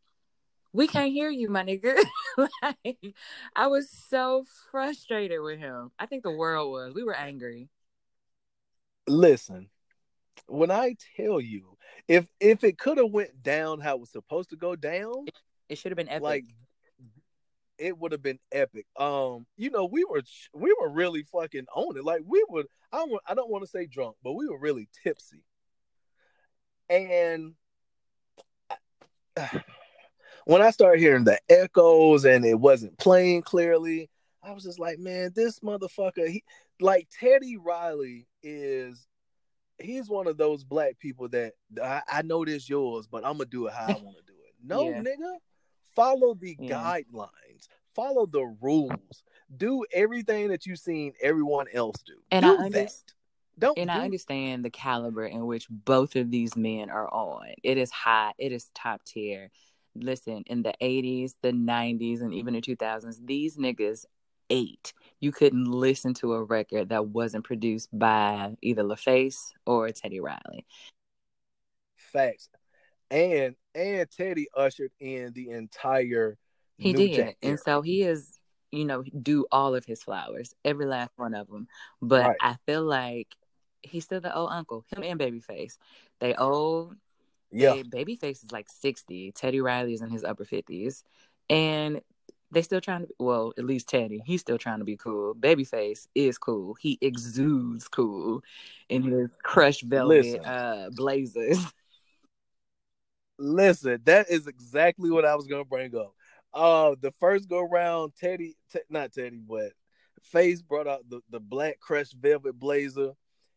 We 0.73 0.87
can't 0.87 1.11
hear 1.11 1.29
you, 1.29 1.49
my 1.49 1.63
nigga. 1.63 1.97
like, 2.61 3.15
I 3.55 3.67
was 3.67 3.89
so 3.89 4.45
frustrated 4.71 5.41
with 5.41 5.59
him. 5.59 5.91
I 5.99 6.05
think 6.05 6.23
the 6.23 6.31
world 6.31 6.71
was. 6.71 6.93
We 6.93 7.03
were 7.03 7.15
angry. 7.15 7.69
listen 9.07 9.69
when 10.47 10.69
i 10.71 10.95
tell 11.17 11.41
you 11.41 11.75
if 12.07 12.25
if 12.39 12.63
it 12.63 12.77
could 12.77 12.97
have 12.97 13.11
went 13.11 13.41
down 13.43 13.79
how 13.79 13.95
it 13.95 13.99
was 14.01 14.11
supposed 14.11 14.49
to 14.51 14.55
go 14.55 14.75
down 14.75 15.25
It 15.69 15.77
should 15.77 15.91
have 15.91 15.97
been 15.97 16.09
epic. 16.09 16.21
like 16.23 16.45
it 17.77 17.97
would 17.97 18.11
have 18.11 18.21
been 18.21 18.39
epic. 18.51 18.85
Um 18.97 19.45
you 19.57 19.71
know 19.71 19.85
we 19.85 20.03
were 20.05 20.21
we 20.53 20.75
were 20.79 20.89
really 20.89 21.23
fucking 21.23 21.65
on 21.73 21.97
it. 21.97 22.03
Like 22.03 22.21
we 22.25 22.43
would 22.49 22.67
i 22.91 22.97
don't 22.97 23.21
i 23.27 23.33
don't 23.33 23.49
want 23.49 23.63
to 23.63 23.69
say 23.69 23.85
drunk 23.85 24.15
but 24.23 24.33
we 24.33 24.47
were 24.47 24.59
really 24.59 24.87
tipsy. 25.03 25.43
And 26.89 27.53
when 30.45 30.61
i 30.61 30.71
started 30.71 30.99
hearing 30.99 31.23
the 31.23 31.39
echoes 31.49 32.25
and 32.25 32.45
it 32.45 32.59
wasn't 32.59 32.97
playing 32.97 33.41
clearly 33.41 34.09
i 34.43 34.51
was 34.51 34.63
just 34.63 34.79
like 34.79 34.99
man 34.99 35.31
this 35.35 35.59
motherfucker 35.59 36.27
he 36.27 36.43
like 36.79 37.07
teddy 37.19 37.57
riley 37.57 38.27
is 38.43 39.07
he's 39.83 40.09
one 40.09 40.27
of 40.27 40.37
those 40.37 40.63
black 40.63 40.97
people 40.99 41.27
that 41.29 41.53
I, 41.81 42.01
I 42.07 42.21
know 42.21 42.43
this 42.45 42.69
yours, 42.69 43.07
but 43.07 43.25
I'm 43.25 43.33
gonna 43.33 43.45
do 43.45 43.67
it 43.67 43.73
how 43.73 43.87
I 43.87 43.93
want 44.01 44.17
to 44.17 44.23
do 44.25 44.33
it. 44.33 44.53
No, 44.63 44.89
Yeah. 44.89 45.01
nigga, 45.01 45.35
follow 45.95 46.35
the 46.35 46.55
Yeah. 46.59 46.75
guidelines, 46.75 47.67
follow 47.95 48.25
the 48.27 48.43
rules, 48.61 49.23
do 49.57 49.83
everything 49.91 50.49
that 50.49 50.65
you've 50.65 50.79
seen 50.79 51.13
everyone 51.21 51.65
else 51.73 52.01
do. 52.05 52.13
And 52.31 52.45
do 52.45 52.51
I 52.51 52.55
under- 52.65 52.69
that. 52.83 52.93
Don't 53.59 53.77
and 53.77 53.89
do, 53.89 53.93
I 53.95 54.01
understand 54.05 54.63
the 54.65 54.69
caliber 54.69 55.25
in 55.25 55.45
which 55.45 55.67
both 55.69 56.15
of 56.15 56.31
these 56.31 56.55
men 56.55 56.89
are 56.89 57.11
on. 57.13 57.47
It 57.63 57.77
is 57.77 57.91
high. 57.91 58.33
It 58.37 58.51
is 58.51 58.69
top 58.73 59.03
tier. 59.03 59.51
Listen, 59.93 60.43
in 60.47 60.63
the 60.63 60.73
80s, 60.81 61.33
the 61.41 61.51
90s, 61.51 62.21
and 62.21 62.33
even 62.33 62.53
the 62.53 62.61
2000s, 62.61 63.17
these 63.25 63.57
niggas 63.57 64.05
ate. 64.51 64.93
You 65.19 65.31
couldn't 65.31 65.65
listen 65.65 66.13
to 66.15 66.33
a 66.33 66.43
record 66.43 66.89
that 66.89 67.07
wasn't 67.07 67.45
produced 67.45 67.89
by 67.97 68.53
either 68.61 68.83
LaFace 68.83 69.53
or 69.65 69.89
Teddy 69.89 70.19
Riley. 70.19 70.65
facts. 71.95 72.49
And 73.09 73.55
and 73.75 74.09
Teddy 74.09 74.47
ushered 74.55 74.91
in 74.99 75.33
the 75.33 75.49
entire 75.51 76.37
He 76.77 76.93
New 76.93 77.07
did. 77.07 77.35
And 77.41 77.59
so 77.59 77.81
he 77.81 78.03
is, 78.03 78.39
you 78.71 78.85
know, 78.85 79.03
do 79.03 79.45
all 79.51 79.75
of 79.75 79.85
his 79.85 80.03
flowers, 80.03 80.53
every 80.63 80.85
last 80.85 81.11
one 81.17 81.33
of 81.33 81.47
them. 81.47 81.67
But 82.01 82.25
Right. 82.27 82.37
I 82.41 82.55
feel 82.65 82.83
like 82.83 83.27
he's 83.81 84.05
still 84.05 84.21
the 84.21 84.35
old 84.35 84.49
uncle, 84.51 84.85
him 84.93 85.03
and 85.03 85.19
Babyface. 85.19 85.77
They 86.19 86.35
old. 86.35 86.95
yeah, 87.51 87.81
They, 87.85 88.05
Babyface 88.05 88.43
is 88.43 88.51
like 88.51 88.69
60. 88.69 89.31
Teddy 89.33 89.61
Riley 89.61 89.93
is 89.93 90.01
in 90.01 90.09
his 90.09 90.23
upper 90.23 90.45
50s. 90.45 91.03
And 91.49 92.01
they 92.51 92.61
still 92.61 92.81
trying 92.81 93.07
to, 93.07 93.13
well, 93.19 93.53
at 93.57 93.65
least 93.65 93.87
Teddy, 93.87 94.21
he's 94.25 94.41
still 94.41 94.57
trying 94.57 94.79
to 94.79 94.85
be 94.85 94.97
cool. 94.97 95.33
Babyface 95.33 96.07
is 96.13 96.37
cool. 96.37 96.75
He 96.75 96.97
exudes 97.01 97.87
cool 97.87 98.43
in 98.89 99.03
his 99.03 99.35
crushed 99.41 99.83
velvet 99.83 100.25
Listen. 100.25 100.45
uh, 100.45 100.89
blazers. 100.91 101.65
Listen, 103.39 103.99
that 104.05 104.29
is 104.29 104.47
exactly 104.47 105.09
what 105.09 105.25
I 105.25 105.35
was 105.35 105.47
gonna 105.47 105.65
bring 105.65 105.95
up. 105.95 106.13
Uh, 106.53 106.95
the 106.99 107.11
first 107.19 107.49
go 107.49 107.61
round, 107.61 108.13
Teddy, 108.15 108.55
te- 108.71 108.79
not 108.89 109.13
Teddy, 109.13 109.39
but 109.39 109.71
Face 110.21 110.61
brought 110.61 110.87
out 110.87 111.09
the, 111.09 111.21
the 111.31 111.39
black 111.39 111.79
crushed 111.79 112.13
velvet 112.13 112.59
blazer, 112.59 113.13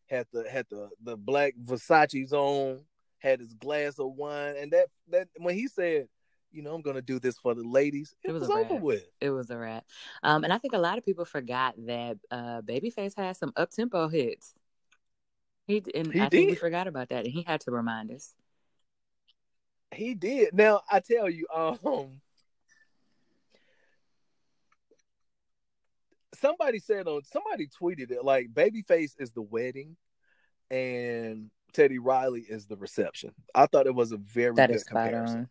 had 0.07 0.25
the 0.31 0.49
had 0.49 0.65
the 0.69 0.89
the 1.03 1.15
black 1.15 1.53
Versace's 1.63 2.33
on, 2.33 2.81
had 3.19 3.39
his 3.39 3.53
glass 3.53 3.99
of 3.99 4.13
wine, 4.13 4.55
and 4.57 4.71
that 4.71 4.87
that 5.09 5.27
when 5.37 5.55
he 5.55 5.67
said, 5.67 6.07
you 6.55 6.61
know, 6.61 6.73
I'm 6.73 6.81
gonna 6.81 7.01
do 7.01 7.19
this 7.19 7.37
for 7.37 7.53
the 7.53 7.63
ladies, 7.63 8.15
it, 8.23 8.29
It 8.29 8.31
was 8.31 8.43
was, 8.43 8.49
a 8.49 8.53
over 8.53 8.75
with. 8.75 9.05
It 9.19 9.29
was 9.29 9.49
a 9.49 9.57
wrap. 9.57 9.85
Um, 10.23 10.43
and 10.43 10.53
I 10.53 10.57
think 10.57 10.73
a 10.73 10.79
lot 10.79 10.97
of 10.97 11.03
people 11.03 11.25
forgot 11.25 11.75
that 11.85 12.17
uh, 12.31 12.61
Babyface 12.61 13.15
had 13.15 13.35
some 13.35 13.51
up 13.57 13.71
tempo 13.71 14.07
hits. 14.07 14.53
He 15.67 15.83
and 15.93 16.13
He 16.13 16.21
I 16.21 16.29
think 16.29 16.51
we 16.51 16.55
forgot 16.55 16.87
about 16.87 17.09
that, 17.09 17.25
and 17.25 17.33
he 17.33 17.43
had 17.43 17.61
to 17.61 17.71
remind 17.71 18.11
us. 18.11 18.33
He 19.93 20.13
did. 20.13 20.53
Now 20.53 20.81
I 20.89 20.99
tell 21.01 21.29
you, 21.29 21.47
um, 21.53 22.21
somebody 26.39 26.79
said 26.79 27.07
on 27.07 27.23
somebody 27.23 27.67
tweeted 27.67 28.11
it 28.11 28.23
like 28.23 28.53
Babyface 28.53 29.19
is 29.19 29.31
the 29.31 29.41
wedding, 29.41 29.97
and 30.71 31.49
Teddy 31.73 31.99
Riley 31.99 32.45
is 32.47 32.67
the 32.67 32.77
reception. 32.77 33.31
I 33.53 33.65
thought 33.65 33.87
it 33.87 33.95
was 33.95 34.13
a 34.13 34.17
very 34.17 34.55
That 34.55 34.71
good 34.71 34.85
comparison. 34.85 35.49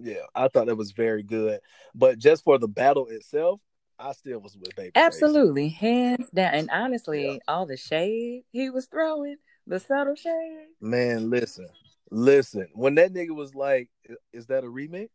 Yeah, 0.00 0.22
I 0.34 0.48
thought 0.48 0.68
it 0.68 0.76
was 0.76 0.92
very 0.92 1.22
good. 1.22 1.60
But 1.94 2.18
just 2.18 2.44
for 2.44 2.58
the 2.58 2.68
battle 2.68 3.06
itself, 3.08 3.60
I 3.98 4.12
still 4.12 4.38
was 4.40 4.56
with 4.56 4.74
baby. 4.76 4.92
Absolutely, 4.94 5.68
hands 5.68 6.30
down. 6.30 6.54
And 6.54 6.70
honestly, 6.70 7.32
yeah. 7.32 7.38
all 7.48 7.66
the 7.66 7.76
shade 7.76 8.44
he 8.52 8.70
was 8.70 8.86
throwing, 8.86 9.36
the 9.66 9.80
subtle 9.80 10.14
shade. 10.14 10.66
Man, 10.80 11.30
listen, 11.30 11.68
listen. 12.10 12.68
When 12.74 12.94
that 12.94 13.12
nigga 13.12 13.34
was 13.34 13.54
like, 13.54 13.88
"Is 14.32 14.46
that 14.46 14.64
a 14.64 14.68
remix?" 14.68 15.08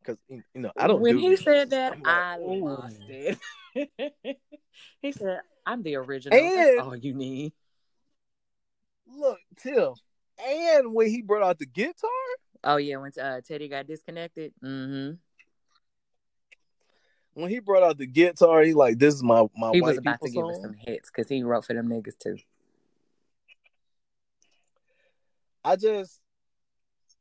Because 0.00 0.18
you 0.28 0.42
know, 0.54 0.70
I 0.76 0.86
don't. 0.86 1.00
When 1.00 1.16
do 1.16 1.20
he 1.22 1.36
remixes. 1.36 1.44
said 1.44 1.70
that, 1.70 1.92
like, 1.92 2.06
I 2.06 2.36
lost 2.38 3.00
it. 3.08 3.38
he 5.00 5.12
said, 5.12 5.40
"I'm 5.64 5.82
the 5.82 5.96
original. 5.96 6.38
And- 6.38 6.58
That's 6.58 6.86
all 6.86 6.96
you 6.96 7.14
need." 7.14 7.52
Look, 9.08 9.38
Tim, 9.58 9.94
and 10.44 10.92
when 10.92 11.08
he 11.08 11.22
brought 11.22 11.42
out 11.42 11.58
the 11.58 11.66
guitar, 11.66 12.10
Oh 12.64 12.76
yeah, 12.76 12.96
when 12.96 13.12
uh, 13.20 13.40
Teddy 13.46 13.68
got 13.68 13.86
disconnected. 13.86 14.52
Mm-hmm. 14.62 15.14
when 17.34 17.50
he 17.50 17.58
brought 17.58 17.82
out 17.82 17.98
the 17.98 18.06
guitar, 18.06 18.62
he 18.62 18.74
like, 18.74 18.98
"This 18.98 19.14
is 19.14 19.22
my 19.22 19.46
my 19.56 19.70
He 19.72 19.80
white 19.80 19.88
was 19.90 19.98
about 19.98 20.20
to 20.22 20.30
give 20.30 20.44
us 20.44 20.56
song." 20.56 20.62
some 20.62 20.74
hits 20.78 21.10
because 21.10 21.28
he 21.28 21.42
wrote 21.42 21.64
for 21.64 21.74
them 21.74 21.88
niggas 21.88 22.18
too. 22.18 22.38
I 25.64 25.76
just, 25.76 26.20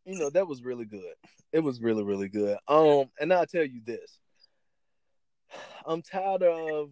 you 0.06 0.20
know, 0.20 0.30
that 0.30 0.48
was 0.48 0.64
really 0.64 0.86
good. 0.86 1.16
It 1.52 1.62
was 1.62 1.82
really, 1.82 2.04
really 2.04 2.30
good. 2.30 2.58
Um, 2.68 3.06
and 3.20 3.34
I'll 3.34 3.48
tell 3.48 3.66
you 3.66 3.82
this. 3.84 4.20
I'm 5.86 6.02
tired 6.02 6.44
of 6.44 6.92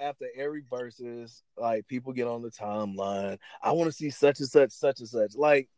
after 0.00 0.26
every 0.36 0.64
verses, 0.68 1.42
like 1.56 1.86
people 1.88 2.12
get 2.12 2.26
on 2.26 2.42
the 2.42 2.50
timeline. 2.50 3.38
I 3.62 3.72
want 3.72 3.88
to 3.90 3.96
see 3.96 4.10
such 4.10 4.40
and 4.40 4.48
such, 4.48 4.70
such 4.72 5.00
and 5.00 5.08
such. 5.08 5.34
Like, 5.36 5.68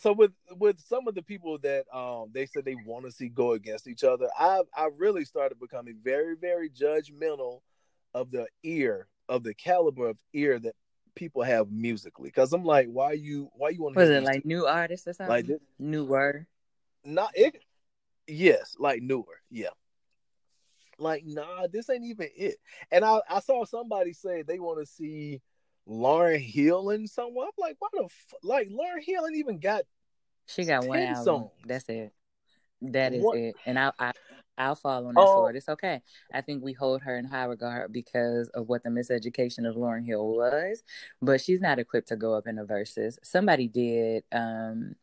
so 0.00 0.12
with 0.12 0.32
with 0.56 0.80
some 0.80 1.06
of 1.08 1.14
the 1.14 1.22
people 1.22 1.58
that 1.58 1.84
um 1.94 2.30
they 2.32 2.46
said 2.46 2.64
they 2.64 2.74
want 2.86 3.04
to 3.04 3.12
see 3.12 3.28
go 3.28 3.52
against 3.52 3.86
each 3.86 4.02
other, 4.02 4.28
I 4.38 4.62
I 4.74 4.88
really 4.96 5.26
started 5.26 5.60
becoming 5.60 5.96
very, 6.02 6.36
very 6.36 6.70
judgmental 6.70 7.60
of 8.14 8.30
the 8.30 8.46
ear 8.62 9.08
of 9.28 9.42
the 9.42 9.52
caliber 9.52 10.08
of 10.08 10.16
ear 10.32 10.58
that 10.58 10.74
people 11.14 11.42
have 11.42 11.70
musically. 11.70 12.28
Because 12.28 12.52
I'm 12.54 12.64
like, 12.64 12.88
why 12.88 13.12
you 13.12 13.50
why 13.54 13.68
you 13.70 13.82
want 13.82 13.94
to 13.94 14.00
Was 14.00 14.08
it 14.08 14.22
like 14.22 14.46
new 14.46 14.66
artists 14.66 15.06
or 15.06 15.12
something? 15.12 15.28
Like 15.30 15.46
this- 15.46 15.60
Newer. 15.78 16.46
not 17.04 17.32
it 17.34 17.62
yes 18.26 18.76
like 18.78 19.02
newer 19.02 19.40
yeah 19.50 19.70
like 20.98 21.24
nah 21.26 21.66
this 21.72 21.90
ain't 21.90 22.04
even 22.04 22.28
it 22.36 22.56
and 22.92 23.04
i 23.04 23.20
i 23.28 23.40
saw 23.40 23.64
somebody 23.64 24.12
say 24.12 24.42
they 24.42 24.60
want 24.60 24.78
to 24.78 24.86
see 24.86 25.40
lauryn 25.88 26.38
hill 26.40 26.90
and 26.90 27.08
someone 27.08 27.46
i'm 27.46 27.52
like 27.58 27.76
why 27.78 27.88
the 27.92 28.04
f-? 28.04 28.34
like 28.42 28.68
lauryn 28.68 29.02
hill 29.02 29.26
ain't 29.26 29.36
even 29.36 29.58
got 29.58 29.82
She 30.46 30.64
got 30.64 30.84
one 30.84 30.98
10 30.98 31.08
album. 31.08 31.24
songs. 31.24 31.50
That's 31.66 31.88
it. 31.88 32.12
That 32.82 33.12
is 33.12 33.22
What- 33.22 33.38
it. 33.38 33.54
And 33.66 33.78
I, 33.78 33.92
I 33.98 34.12
I'll 34.58 34.74
fall 34.74 35.06
on 35.06 35.14
that 35.14 35.20
Oh. 35.22 35.34
sword. 35.36 35.56
It's 35.56 35.68
okay. 35.70 36.02
I 36.34 36.40
think 36.42 36.62
we 36.62 36.72
hold 36.74 37.00
her 37.02 37.16
in 37.16 37.24
high 37.24 37.44
regard 37.44 37.92
because 37.92 38.48
of 38.48 38.68
what 38.68 38.82
the 38.82 38.90
miseducation 38.90 39.66
of 39.66 39.74
Lauryn 39.76 40.04
Hill 40.04 40.26
was, 40.34 40.82
but 41.22 41.40
she's 41.40 41.60
not 41.62 41.78
equipped 41.78 42.08
to 42.08 42.16
go 42.16 42.34
up 42.34 42.46
in 42.46 42.56
the 42.56 42.64
verses. 42.64 43.18
Somebody 43.22 43.68
did. 43.68 44.24
Um, 44.32 44.96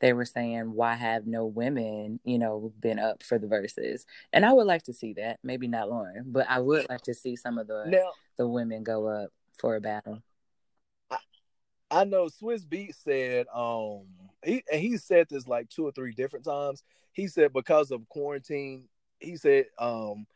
they 0.00 0.12
were 0.14 0.24
saying, 0.24 0.72
"Why 0.72 0.94
have 0.94 1.26
no 1.26 1.44
women, 1.46 2.20
you 2.24 2.38
know, 2.38 2.72
been 2.80 2.98
up 2.98 3.22
for 3.22 3.38
the 3.38 3.46
verses?" 3.48 4.06
And 4.32 4.46
I 4.46 4.52
would 4.52 4.66
like 4.66 4.84
to 4.84 4.92
see 4.94 5.12
that. 5.14 5.40
Maybe 5.42 5.68
not 5.68 5.88
Lauryn, 5.88 6.22
but 6.32 6.46
I 6.48 6.58
would 6.60 6.88
like 6.88 7.02
to 7.02 7.12
see 7.14 7.36
some 7.36 7.58
of 7.58 7.66
the 7.66 7.84
now 7.86 8.12
the 8.38 8.48
women 8.48 8.82
go 8.82 9.08
up 9.08 9.30
for 9.62 9.76
a 9.76 9.80
battle. 9.80 10.22
i 11.10 11.16
I 11.90 12.04
know 12.04 12.26
Swizz 12.26 12.66
Beatz 12.66 12.96
said 12.96 13.46
um 13.54 14.02
he 14.44 14.62
and 14.70 14.80
he 14.80 14.98
said 14.98 15.28
this 15.30 15.46
like 15.46 15.70
two 15.70 15.86
or 15.86 15.92
three 15.92 16.12
different 16.12 16.44
times. 16.44 16.82
He 17.12 17.28
said 17.28 17.54
because 17.54 17.90
of 17.90 18.06
quarantine 18.08 18.88
he 19.20 19.36
said 19.36 19.66
um 19.78 20.26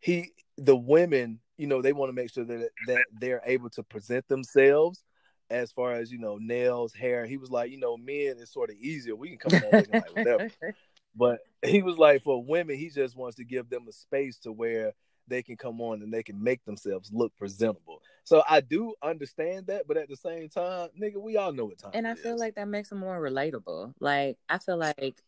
he 0.00 0.32
the 0.58 0.76
women 0.76 1.38
you 1.56 1.66
know 1.66 1.80
they 1.80 1.92
want 1.92 2.10
to 2.10 2.14
make 2.14 2.30
sure 2.30 2.44
that 2.44 2.70
that 2.88 3.04
they're 3.20 3.42
able 3.46 3.70
to 3.70 3.82
present 3.84 4.26
themselves 4.28 5.04
as 5.48 5.70
far 5.70 5.92
as 5.92 6.10
you 6.10 6.18
know 6.18 6.38
nails 6.38 6.92
hair. 6.92 7.24
He 7.24 7.36
was 7.36 7.50
like 7.50 7.70
you 7.70 7.78
know 7.78 7.96
men 7.96 8.36
is 8.38 8.50
sort 8.50 8.70
of 8.70 8.76
easier. 8.76 9.14
We 9.14 9.36
can 9.36 9.38
come 9.38 9.62
on 9.62 9.84
like 9.88 10.16
whatever. 10.16 10.50
But 11.18 11.38
he 11.64 11.80
was 11.80 11.96
like 11.96 12.22
for 12.22 12.44
women 12.44 12.76
he 12.76 12.90
just 12.90 13.16
wants 13.16 13.36
to 13.36 13.44
give 13.44 13.70
them 13.70 13.86
a 13.88 13.92
space 13.92 14.36
to 14.40 14.52
where 14.52 14.92
they 15.28 15.42
can 15.42 15.56
come 15.56 15.80
on 15.80 16.02
and 16.02 16.12
they 16.12 16.22
can 16.22 16.42
make 16.42 16.62
themselves 16.66 17.10
look 17.10 17.34
presentable 17.36 17.95
so 18.26 18.42
i 18.48 18.60
do 18.60 18.94
understand 19.02 19.66
that 19.66 19.88
but 19.88 19.96
at 19.96 20.08
the 20.08 20.16
same 20.16 20.48
time 20.48 20.90
nigga 21.00 21.16
we 21.16 21.38
all 21.38 21.52
know 21.52 21.64
what 21.64 21.78
time 21.78 21.92
and 21.94 22.06
I 22.06 22.12
it 22.12 22.18
feel 22.18 22.34
is. 22.34 22.40
like 22.40 22.56
that 22.56 22.68
makes 22.68 22.90
them 22.90 22.98
more 22.98 23.18
relatable. 23.18 23.94
Like 24.00 24.36
I 24.48 24.58
feel 24.58 24.76
like 24.76 25.22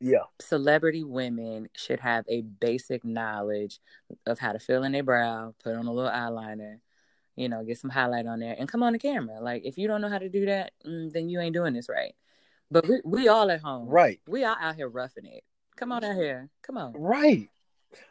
yeah 0.00 0.24
celebrity 0.40 1.04
women 1.04 1.68
should 1.76 2.00
have 2.00 2.24
a 2.28 2.40
basic 2.42 3.04
knowledge 3.04 3.78
of 4.26 4.40
how 4.40 4.52
to 4.52 4.58
fill 4.58 4.82
in 4.82 4.92
their 4.92 5.04
brow, 5.04 5.54
put 5.62 5.76
on 5.76 5.86
a 5.86 5.92
little 5.92 6.10
eyeliner, 6.10 6.78
you 7.36 7.48
know, 7.48 7.62
get 7.62 7.78
some 7.78 7.90
highlight 7.90 8.26
on 8.26 8.40
there, 8.40 8.56
and 8.58 8.68
come 8.68 8.82
on 8.82 8.92
the 8.92 8.98
camera. 8.98 9.40
Like 9.40 9.62
if 9.64 9.78
you 9.78 9.86
don't 9.86 10.00
know 10.00 10.08
how 10.08 10.18
to 10.18 10.28
do 10.28 10.46
that, 10.46 10.72
mm, 10.84 11.12
then 11.12 11.28
you 11.28 11.38
ain't 11.40 11.54
doing 11.54 11.74
this 11.74 11.88
right. 11.88 12.14
But 12.70 12.88
we 12.88 13.00
we 13.04 13.28
all 13.28 13.50
at 13.50 13.60
home, 13.60 13.88
right 13.88 14.20
We 14.26 14.44
all 14.44 14.56
out 14.60 14.74
here 14.74 14.88
roughing 14.88 15.26
it. 15.26 15.44
Come 15.76 15.92
on 15.92 16.02
out 16.02 16.16
here, 16.16 16.48
come 16.62 16.76
on. 16.76 16.94
Right. 16.94 17.48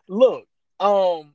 Look, 0.07 0.45
um, 0.79 1.33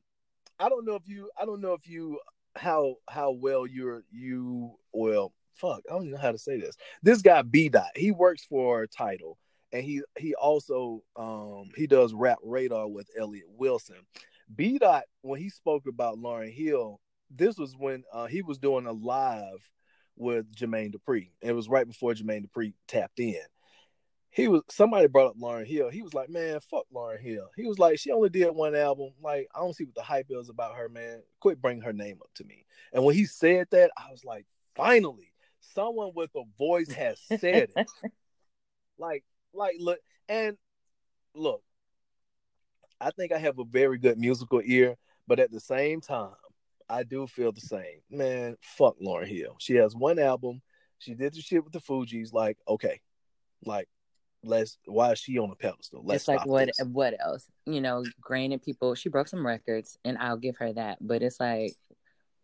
I 0.58 0.68
don't 0.68 0.86
know 0.86 0.94
if 0.94 1.06
you, 1.06 1.30
I 1.40 1.44
don't 1.44 1.60
know 1.60 1.74
if 1.74 1.86
you, 1.86 2.18
how 2.56 2.96
how 3.08 3.32
well 3.32 3.66
you're 3.66 4.04
you. 4.10 4.76
Well, 4.92 5.32
fuck, 5.54 5.82
I 5.88 5.92
don't 5.92 6.02
even 6.02 6.12
know 6.12 6.20
how 6.20 6.32
to 6.32 6.38
say 6.38 6.58
this. 6.58 6.76
This 7.02 7.22
guy 7.22 7.42
B 7.42 7.68
Dot, 7.68 7.90
he 7.94 8.10
works 8.10 8.44
for 8.44 8.86
Tidal, 8.86 9.38
and 9.72 9.84
he 9.84 10.02
he 10.18 10.34
also 10.34 11.02
um 11.16 11.70
he 11.76 11.86
does 11.86 12.14
Rap 12.14 12.38
Radar 12.42 12.88
with 12.88 13.08
Elliot 13.18 13.46
Wilson. 13.48 13.96
B 14.54 14.78
Dot, 14.78 15.04
when 15.22 15.40
he 15.40 15.50
spoke 15.50 15.84
about 15.88 16.18
Lauryn 16.18 16.52
Hill, 16.52 17.00
this 17.30 17.58
was 17.58 17.74
when 17.76 18.04
uh, 18.12 18.26
he 18.26 18.42
was 18.42 18.58
doing 18.58 18.86
a 18.86 18.92
live 18.92 19.70
with 20.16 20.54
Jermaine 20.54 20.94
Dupri. 20.94 21.30
It 21.42 21.52
was 21.52 21.68
right 21.68 21.86
before 21.86 22.14
Jermaine 22.14 22.46
Dupri 22.46 22.72
tapped 22.86 23.18
in 23.18 23.42
he 24.36 24.48
was 24.48 24.60
somebody 24.68 25.06
brought 25.06 25.30
up 25.30 25.38
Lauryn 25.38 25.66
Hill. 25.66 25.88
He 25.88 26.02
was 26.02 26.12
like, 26.12 26.28
"Man, 26.28 26.60
fuck 26.60 26.84
Lauryn 26.94 27.18
Hill." 27.18 27.50
He 27.56 27.66
was 27.66 27.78
like, 27.78 27.98
"She 27.98 28.12
only 28.12 28.28
did 28.28 28.50
one 28.50 28.74
album. 28.74 29.12
Like, 29.22 29.48
I 29.54 29.60
don't 29.60 29.74
see 29.74 29.84
what 29.84 29.94
the 29.94 30.02
hype 30.02 30.26
is 30.28 30.50
about 30.50 30.76
her, 30.76 30.90
man. 30.90 31.22
Quit 31.40 31.62
bringing 31.62 31.82
her 31.82 31.94
name 31.94 32.18
up 32.20 32.28
to 32.34 32.44
me." 32.44 32.66
And 32.92 33.02
when 33.02 33.14
he 33.14 33.24
said 33.24 33.68
that, 33.70 33.90
I 33.96 34.10
was 34.10 34.26
like, 34.26 34.44
"Finally, 34.74 35.32
someone 35.60 36.12
with 36.14 36.30
a 36.36 36.42
voice 36.58 36.92
has 36.92 37.18
said 37.26 37.70
it." 37.74 37.86
like, 38.98 39.24
like, 39.54 39.76
look, 39.78 40.00
and 40.28 40.58
look, 41.34 41.62
I 43.00 43.12
think 43.12 43.32
I 43.32 43.38
have 43.38 43.58
a 43.58 43.64
very 43.64 43.96
good 43.96 44.18
musical 44.18 44.60
ear, 44.62 44.98
but 45.26 45.40
at 45.40 45.50
the 45.50 45.60
same 45.60 46.02
time, 46.02 46.34
I 46.90 47.04
do 47.04 47.26
feel 47.26 47.52
the 47.52 47.62
same. 47.62 48.00
Man, 48.10 48.58
fuck 48.60 48.96
Lauryn 49.00 49.28
Hill. 49.28 49.56
She 49.60 49.76
has 49.76 49.96
one 49.96 50.18
album. 50.18 50.60
She 50.98 51.14
did 51.14 51.32
the 51.32 51.40
shit 51.40 51.64
with 51.64 51.72
the 51.72 51.80
Fugees. 51.80 52.34
Like, 52.34 52.58
okay, 52.68 53.00
like 53.64 53.88
let's 54.46 54.78
why 54.86 55.12
is 55.12 55.18
she 55.18 55.38
on 55.38 55.50
a 55.50 55.54
pedestal? 55.54 56.02
Let's 56.04 56.22
it's 56.22 56.28
like 56.28 56.46
what 56.46 56.66
this. 56.66 56.86
what 56.86 57.14
else? 57.20 57.46
You 57.66 57.80
know, 57.80 58.04
granted, 58.20 58.62
people 58.62 58.94
she 58.94 59.08
broke 59.08 59.28
some 59.28 59.46
records, 59.46 59.98
and 60.04 60.16
I'll 60.18 60.36
give 60.36 60.56
her 60.58 60.72
that. 60.72 60.98
But 61.00 61.22
it's 61.22 61.40
like, 61.40 61.72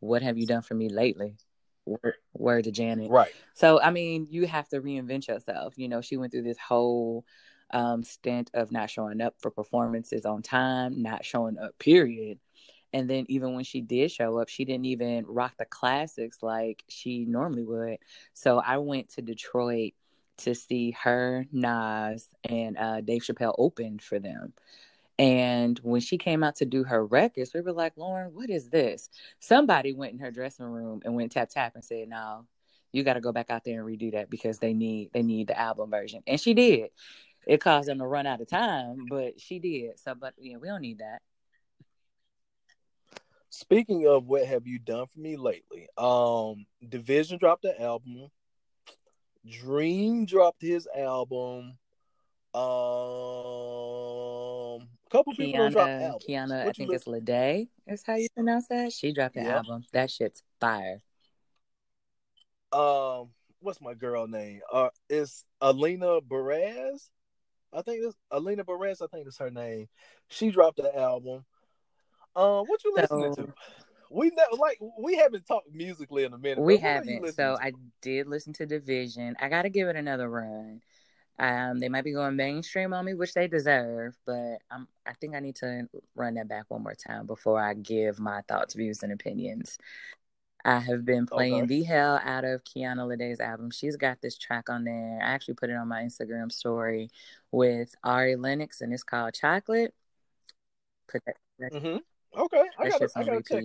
what 0.01 0.23
have 0.23 0.39
you 0.39 0.47
done 0.47 0.63
for 0.63 0.75
me 0.75 0.89
lately? 0.89 1.37
Word, 1.85 2.15
word 2.35 2.65
to 2.65 2.73
Janet. 2.73 3.11
Right. 3.11 3.33
So 3.55 3.81
I 3.81 3.91
mean, 3.91 4.27
you 4.31 4.47
have 4.47 4.69
to 4.69 4.81
reinvent 4.81 5.29
yourself. 5.29 5.75
You 5.77 5.89
know, 5.89 6.01
she 6.01 6.17
went 6.17 6.33
through 6.33 6.43
this 6.43 6.59
whole 6.59 7.25
um, 7.73 8.03
stint 8.03 8.51
of 8.55 8.71
not 8.71 8.91
showing 8.91 9.21
up 9.21 9.35
for 9.39 9.51
performances 9.51 10.27
on 10.27 10.43
time, 10.43 11.03
not 11.03 11.25
showing 11.25 11.59
up. 11.59 11.79
Period. 11.79 12.39
And 12.93 13.09
then 13.09 13.25
even 13.29 13.55
when 13.55 13.65
she 13.65 13.81
did 13.81 14.11
show 14.11 14.39
up, 14.39 14.49
she 14.49 14.65
didn't 14.65 14.85
even 14.85 15.25
rock 15.27 15.55
the 15.59 15.65
classics 15.65 16.43
like 16.43 16.85
she 16.89 17.25
normally 17.25 17.65
would. 17.65 17.99
So 18.35 18.59
I 18.59 18.79
went 18.79 19.09
to 19.15 19.23
Detroit 19.23 19.95
to 20.39 20.55
see 20.55 20.97
her, 21.03 21.47
Nas, 21.53 22.28
and 22.45 22.76
uh, 22.78 23.01
Dave 23.01 23.22
Chappelle 23.22 23.55
opened 23.59 24.03
for 24.03 24.18
them. 24.18 24.53
And 25.18 25.78
when 25.83 26.01
she 26.01 26.18
came 26.18 26.43
out 26.43 26.57
to 26.57 26.64
do 26.64 26.85
her 26.85 27.05
records, 27.05 27.53
we 27.55 27.61
were 27.61 27.72
like, 27.72 27.95
Lauryn, 27.97 28.33
what 28.33 28.51
is 28.51 28.70
this? 28.70 29.11
Somebody 29.41 29.93
went 29.93 30.14
in 30.14 30.18
her 30.20 30.30
dressing 30.30 30.66
room 30.66 31.03
and 31.05 31.14
went 31.14 31.33
tap 31.33 31.51
tap 31.51 31.74
and 31.74 31.85
said, 31.85 32.09
No, 32.09 32.47
you 32.93 33.05
got 33.05 33.14
to 33.14 33.20
go 33.20 33.33
back 33.33 33.51
out 33.51 33.62
there 33.64 33.87
and 33.87 33.89
redo 33.89 34.12
that 34.12 34.30
because 34.30 34.59
they 34.59 34.72
need 34.72 35.11
they 35.12 35.22
need 35.22 35.49
the 35.49 35.59
album 35.59 35.91
version. 35.91 36.22
And 36.26 36.41
she 36.41 36.55
did. 36.55 36.91
It 37.47 37.61
caused 37.61 37.89
them 37.89 37.99
to 37.99 38.07
run 38.07 38.26
out 38.26 38.41
of 38.41 38.49
time, 38.49 39.07
but 39.09 39.41
she 39.41 39.59
did. 39.59 39.99
So, 39.99 40.14
but 40.14 40.35
yeah, 40.39 40.57
we 40.57 40.68
don't 40.68 40.80
need 40.80 40.99
that. 40.99 41.20
Speaking 43.51 44.07
of 44.07 44.26
what 44.26 44.47
have 44.47 44.66
you 44.66 44.78
done 44.78 45.07
for 45.07 45.20
me 45.20 45.37
lately? 45.37 45.87
Um, 45.99 46.64
Division 46.89 47.39
dropped 47.39 47.62
the 47.62 47.80
album. 47.80 48.28
Dream 49.49 50.24
dropped 50.26 50.62
his 50.62 50.86
album. 50.97 51.76
Um, 52.55 52.62
a 55.07 55.11
couple 55.11 55.34
people 55.34 55.53
don't 55.59 55.72
drop 55.72 55.88
Kiana, 55.88 56.03
albums. 56.03 56.24
Kiana, 56.28 56.61
I 56.68 56.72
think 56.72 56.88
look- 56.88 56.97
it's 56.97 57.07
Lede 57.07 57.68
is 57.86 58.03
how 58.07 58.14
you 58.16 58.28
pronounce 58.34 58.68
that. 58.68 58.93
She 58.93 59.12
dropped 59.12 59.34
the 59.34 59.43
Yeah. 59.43 59.57
album. 59.57 59.84
That 59.93 60.11
shit's 60.11 60.43
fire. 60.61 61.01
um, 62.72 63.30
what's 63.61 63.80
my 63.82 63.93
girl 63.93 64.26
name? 64.26 64.62
Uh, 64.72 64.88
it's 65.11 65.45
Alina 65.61 66.20
Perez. 66.22 67.11
I 67.70 67.82
think 67.82 68.03
it's 68.03 68.16
Alina 68.30 68.64
Perez. 68.64 69.03
I 69.03 69.07
think 69.09 69.26
it's 69.26 69.36
her 69.38 69.51
name. 69.51 69.88
She 70.28 70.51
dropped 70.51 70.78
the 70.78 70.97
album. 70.97 71.45
Um, 72.34 72.64
what 72.66 72.82
you 72.82 72.95
listening 72.95 73.34
So- 73.34 73.43
to? 73.45 73.55
We 74.13 74.31
never 74.31 74.57
like 74.59 74.79
we 74.99 75.17
haven't 75.17 75.47
talked 75.47 75.73
musically 75.73 76.25
in 76.25 76.33
a 76.33 76.39
minute. 76.39 76.61
We 76.61 76.77
but 76.77 76.83
what 76.83 76.91
are 76.91 77.05
you 77.05 77.11
haven't. 77.21 77.35
So 77.35 77.57
to? 77.57 77.65
I 77.65 77.73
did 78.01 78.27
listen 78.29 78.53
to 78.55 78.67
Division. 78.67 79.37
I 79.41 79.49
got 79.49 79.63
to 79.63 79.71
give 79.71 79.89
it 79.89 79.97
another 79.97 80.29
run. 80.29 80.83
Um, 81.39 81.79
they 81.79 81.89
might 81.89 82.05
be 82.05 82.13
going 82.13 82.37
mainstream 82.37 82.93
on 82.93 83.05
me, 83.05 83.15
which 83.15 83.35
they 83.35 83.49
deserve, 83.49 84.17
but 84.27 84.59
I'm. 84.71 84.87
I 85.07 85.15
think 85.15 85.35
I 85.35 85.41
need 85.41 85.57
to 85.57 85.89
run 86.15 86.35
that 86.35 86.49
back 86.49 86.67
one 86.69 86.83
more 86.83 86.95
time 86.95 87.27
before 87.27 87.61
I 87.61 87.75
give 87.75 88.21
my 88.21 88.43
thoughts, 88.43 88.75
views, 88.75 89.03
and 89.03 89.13
opinions. 89.13 89.79
I 90.65 90.79
have 90.79 91.05
been 91.05 91.27
playing 91.27 91.65
Okay. 91.65 91.67
the 91.67 91.83
hell 91.83 92.21
out 92.23 92.45
of 92.45 92.63
Kiana 92.63 92.99
Ledé's 92.99 93.41
album. 93.41 93.71
She's 93.73 93.97
got 93.97 94.21
this 94.21 94.39
track 94.39 94.69
on 94.69 94.85
there. 94.85 95.19
I 95.21 95.31
actually 95.33 95.55
put 95.55 95.71
it 95.71 95.77
on 95.77 95.89
my 95.89 96.03
Instagram 96.03 96.53
story 96.53 97.11
with 97.51 97.95
Ari 98.05 98.37
Lennox, 98.37 98.81
and 98.81 98.93
it's 98.93 99.03
called 99.03 99.35
Chocolate. 99.35 99.93
Put 101.09 101.25
that, 101.25 101.73
Mhm. 101.73 102.01
Okay, 102.37 102.62
I 102.78 102.89
shit's 102.91 103.14
I 103.16 103.24
gotta 103.24 103.43
check 103.43 103.64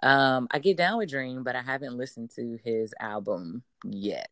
that. 0.00 0.08
um, 0.08 0.48
I 0.50 0.58
get 0.58 0.76
down 0.76 0.98
with 0.98 1.10
Dream, 1.10 1.42
but 1.42 1.54
I 1.56 1.62
haven't 1.62 1.96
listened 1.96 2.30
to 2.36 2.58
his 2.64 2.94
album 3.00 3.62
yet. 3.84 4.30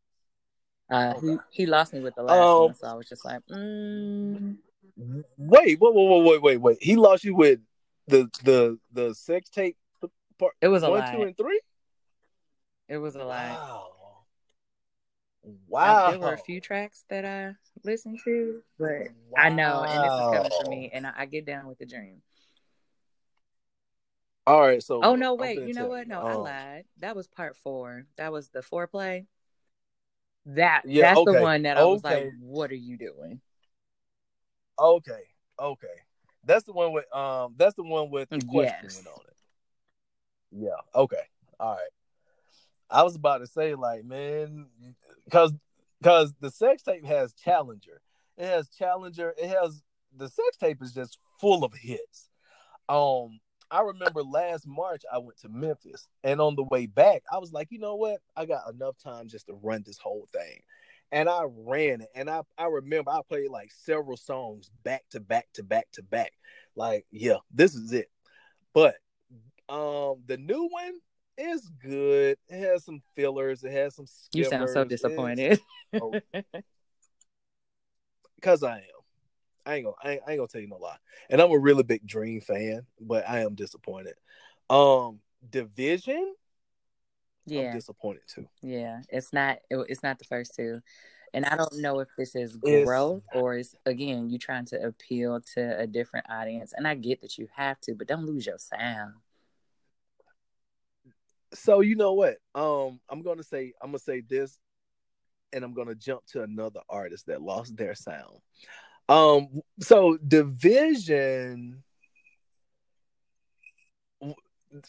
Uh, 0.91 1.15
he, 1.21 1.29
Okay. 1.31 1.37
he 1.51 1.67
lost 1.67 1.93
me 1.93 2.01
with 2.01 2.15
the 2.15 2.23
last 2.23 2.39
Um, 2.59 2.65
one, 2.67 2.75
so 2.75 2.87
I 2.87 2.95
was 2.95 3.09
just 3.09 3.25
like, 3.25 3.41
mm, 3.51 4.57
Wait, 4.97 5.79
wait, 5.79 5.79
wait, 5.81 5.95
wait, 5.95 6.25
wait, 6.25 6.43
wait, 6.43 6.57
wait. 6.59 6.79
He 6.81 6.97
lost 6.97 7.25
you 7.25 7.35
with 7.35 7.61
the 8.09 8.29
the 8.45 8.79
the 8.93 9.15
sex 9.15 9.51
tape 9.51 9.77
part 10.39 10.55
it 10.61 10.69
was 10.69 10.83
a 10.85 10.91
one, 10.91 11.01
lie. 11.01 11.13
two, 11.13 11.23
and 11.23 11.37
three. 11.37 11.61
It 12.89 12.99
was 12.99 13.17
a 13.17 13.25
lie. 13.25 13.51
Wow. 13.51 13.93
Wow. 15.69 16.11
there 16.11 16.19
were 16.21 16.33
a 16.35 16.39
few 16.39 16.61
tracks 16.61 17.05
that 17.09 17.25
I 17.25 17.55
listened 17.85 18.21
to, 18.25 18.63
but 18.79 19.09
I 19.37 19.49
know, 19.51 19.85
and 19.85 20.05
this 20.05 20.13
is 20.13 20.19
coming 20.33 20.51
from 20.51 20.71
me, 20.71 20.91
and 20.93 21.07
I, 21.07 21.13
I 21.19 21.27
get 21.27 21.45
down 21.47 21.67
with 21.67 21.79
the 21.79 21.87
Dream. 21.87 22.23
All 24.47 24.61
right, 24.61 24.83
so 24.83 25.01
Oh 25.03 25.17
no, 25.17 25.35
wait, 25.35 25.59
you 25.67 25.75
know 25.75 25.89
what? 25.89 26.07
No, 26.07 26.21
I 26.21 26.33
Um, 26.35 26.43
lied. 26.43 26.85
That 26.99 27.17
was 27.17 27.27
part 27.27 27.57
four. 27.57 28.07
That 28.17 28.33
was 28.33 28.49
the 28.51 28.61
foreplay. 28.61 29.27
That 30.47 30.83
Yeah, 30.85 31.15
that's 31.15 31.25
the 31.25 31.41
one 31.41 31.63
that 31.63 31.77
I 31.77 31.85
was 31.85 32.05
like, 32.05 32.33
"What 32.39 32.71
are 32.71 32.77
you 32.77 32.97
doing?" 32.97 33.41
Okay, 34.79 35.23
okay. 35.59 36.03
That's 36.45 36.65
the 36.65 36.73
one 36.73 36.93
with 36.93 37.13
um. 37.15 37.55
That's 37.57 37.75
the 37.75 37.83
one 37.83 38.11
with 38.11 38.29
the 38.29 38.41
question 38.41 38.79
Yes. 38.85 39.05
on 39.07 39.21
it. 39.27 39.37
Yeah. 40.53 40.81
Okay. 40.95 41.23
All 41.59 41.75
right. 41.75 41.91
I 42.89 43.03
was 43.03 43.17
about 43.17 43.39
to 43.39 43.49
say 43.49 43.75
like, 43.75 44.05
man, 44.05 44.67
because 45.25 45.53
because 46.01 46.33
the 46.41 46.51
sex 46.51 46.83
tape 46.85 47.05
has 47.05 47.33
Challenger. 47.33 48.01
It 48.37 48.47
has 48.47 48.69
Challenger. 48.69 49.35
It 49.37 49.49
has 49.49 49.83
the 50.17 50.29
sex 50.29 50.57
tape 50.59 50.81
is 50.83 50.93
just 50.93 51.19
full 51.41 51.65
of 51.65 51.75
hits. 51.75 52.31
Um, 52.89 53.41
I 53.71 53.81
remember 53.83 54.23
last 54.23 54.67
March 54.67 55.03
I 55.13 55.19
went 55.19 55.39
to 55.41 55.49
Memphis, 55.49 56.09
and 56.23 56.41
on 56.41 56.55
the 56.55 56.63
way 56.63 56.87
back, 56.87 57.23
I 57.33 57.39
was 57.39 57.53
like, 57.53 57.69
you 57.71 57.79
know 57.79 57.97
what? 57.97 58.21
I 58.37 58.47
got 58.47 58.73
enough 58.73 58.97
time 59.03 59.29
just 59.29 59.47
to 59.47 59.55
run 59.55 59.83
this 59.85 59.99
whole 59.99 60.29
thing, 60.33 60.61
and 61.13 61.29
I 61.29 61.45
ran 61.49 62.01
it. 62.03 62.09
And 62.15 62.31
I 62.31 62.43
I 62.57 62.67
remember 62.67 63.11
I 63.11 63.21
played 63.29 63.51
like 63.51 63.73
several 63.73 64.17
songs 64.17 64.71
back 64.85 65.05
to 65.11 65.21
back 65.21 65.49
to 65.55 65.63
back 65.63 65.87
to 65.93 66.03
back. 66.03 66.33
Like, 66.75 67.07
yeah, 67.11 67.39
this 67.53 67.75
is 67.75 67.93
it. 67.93 68.11
But 68.73 68.97
um, 69.69 70.23
the 70.27 70.37
new 70.39 70.69
one 70.71 71.01
is 71.39 71.69
good. 71.83 72.39
It 72.49 72.59
has 72.59 72.85
some 72.85 73.03
fillers. 73.15 73.65
It 73.65 73.73
has 73.73 73.97
some. 73.97 74.07
You 74.33 74.45
sound 74.45 74.71
so 74.71 74.85
disappointed. 74.85 75.61
Oh. 75.95 76.15
Cause 78.43 78.63
I 78.63 78.77
am. 78.77 78.96
I 79.67 79.75
ain't 79.77 79.85
gonna 79.85 79.97
I 80.03 80.13
ain't, 80.13 80.23
I 80.27 80.31
ain't 80.33 80.39
gonna 80.39 80.49
tell 80.49 80.61
you 80.61 80.69
no 80.69 80.77
lie. 80.77 80.97
And 81.29 81.41
I'm 81.41 81.51
a 81.51 81.59
really 81.59 81.83
big 81.83 82.07
Dream 82.07 82.41
fan, 82.41 82.87
but 83.01 83.29
I 83.29 83.41
am 83.41 83.55
disappointed. 83.55 84.15
Um 84.71 85.21
Division, 85.51 86.17
I'm 86.17 86.35
yeah, 87.47 87.73
disappointed 87.73 88.23
too. 88.27 88.49
yeah. 88.63 89.03
It's 89.11 89.33
not. 89.33 89.59
It, 89.71 89.77
it's 89.89 90.03
not 90.03 90.19
the 90.19 90.25
first 90.25 90.55
two, 90.57 90.81
and 91.35 91.45
I 91.45 91.57
don't 91.57 91.79
know 91.79 92.01
if 92.01 92.09
this 92.17 92.35
is 92.35 92.57
It's- 92.65 92.85
growth 92.87 93.23
or 93.35 93.57
is 93.57 93.75
again 93.85 94.31
you 94.31 94.39
trying 94.39 94.65
to 94.67 94.83
appeal 94.83 95.41
to 95.55 95.79
a 95.79 95.87
different 95.87 96.27
audience. 96.31 96.73
And 96.77 96.87
I 96.89 96.95
get 96.95 97.21
that 97.21 97.39
you 97.39 97.49
have 97.55 97.81
to, 97.83 97.95
but 97.95 98.09
don't 98.09 98.27
lose 98.27 98.47
your 98.47 98.59
sound. 98.59 99.15
So 101.55 101.81
you 101.81 101.97
know 101.97 102.15
what? 102.15 102.39
Um 102.55 103.01
I'm 103.09 103.23
gonna 103.23 103.43
say 103.45 103.73
I'm 103.81 103.91
gonna 103.91 103.99
say 103.99 104.21
this 104.21 104.59
and 105.53 105.65
I'm 105.65 105.75
gonna 105.75 105.95
jump 105.95 106.25
to 106.33 106.43
another 106.43 106.81
artist 106.89 107.27
that 107.27 107.43
lost 107.43 107.77
their 107.77 107.95
sound. 107.95 108.39
Um 109.09 109.63
so 109.81 110.17
Division 110.19 111.83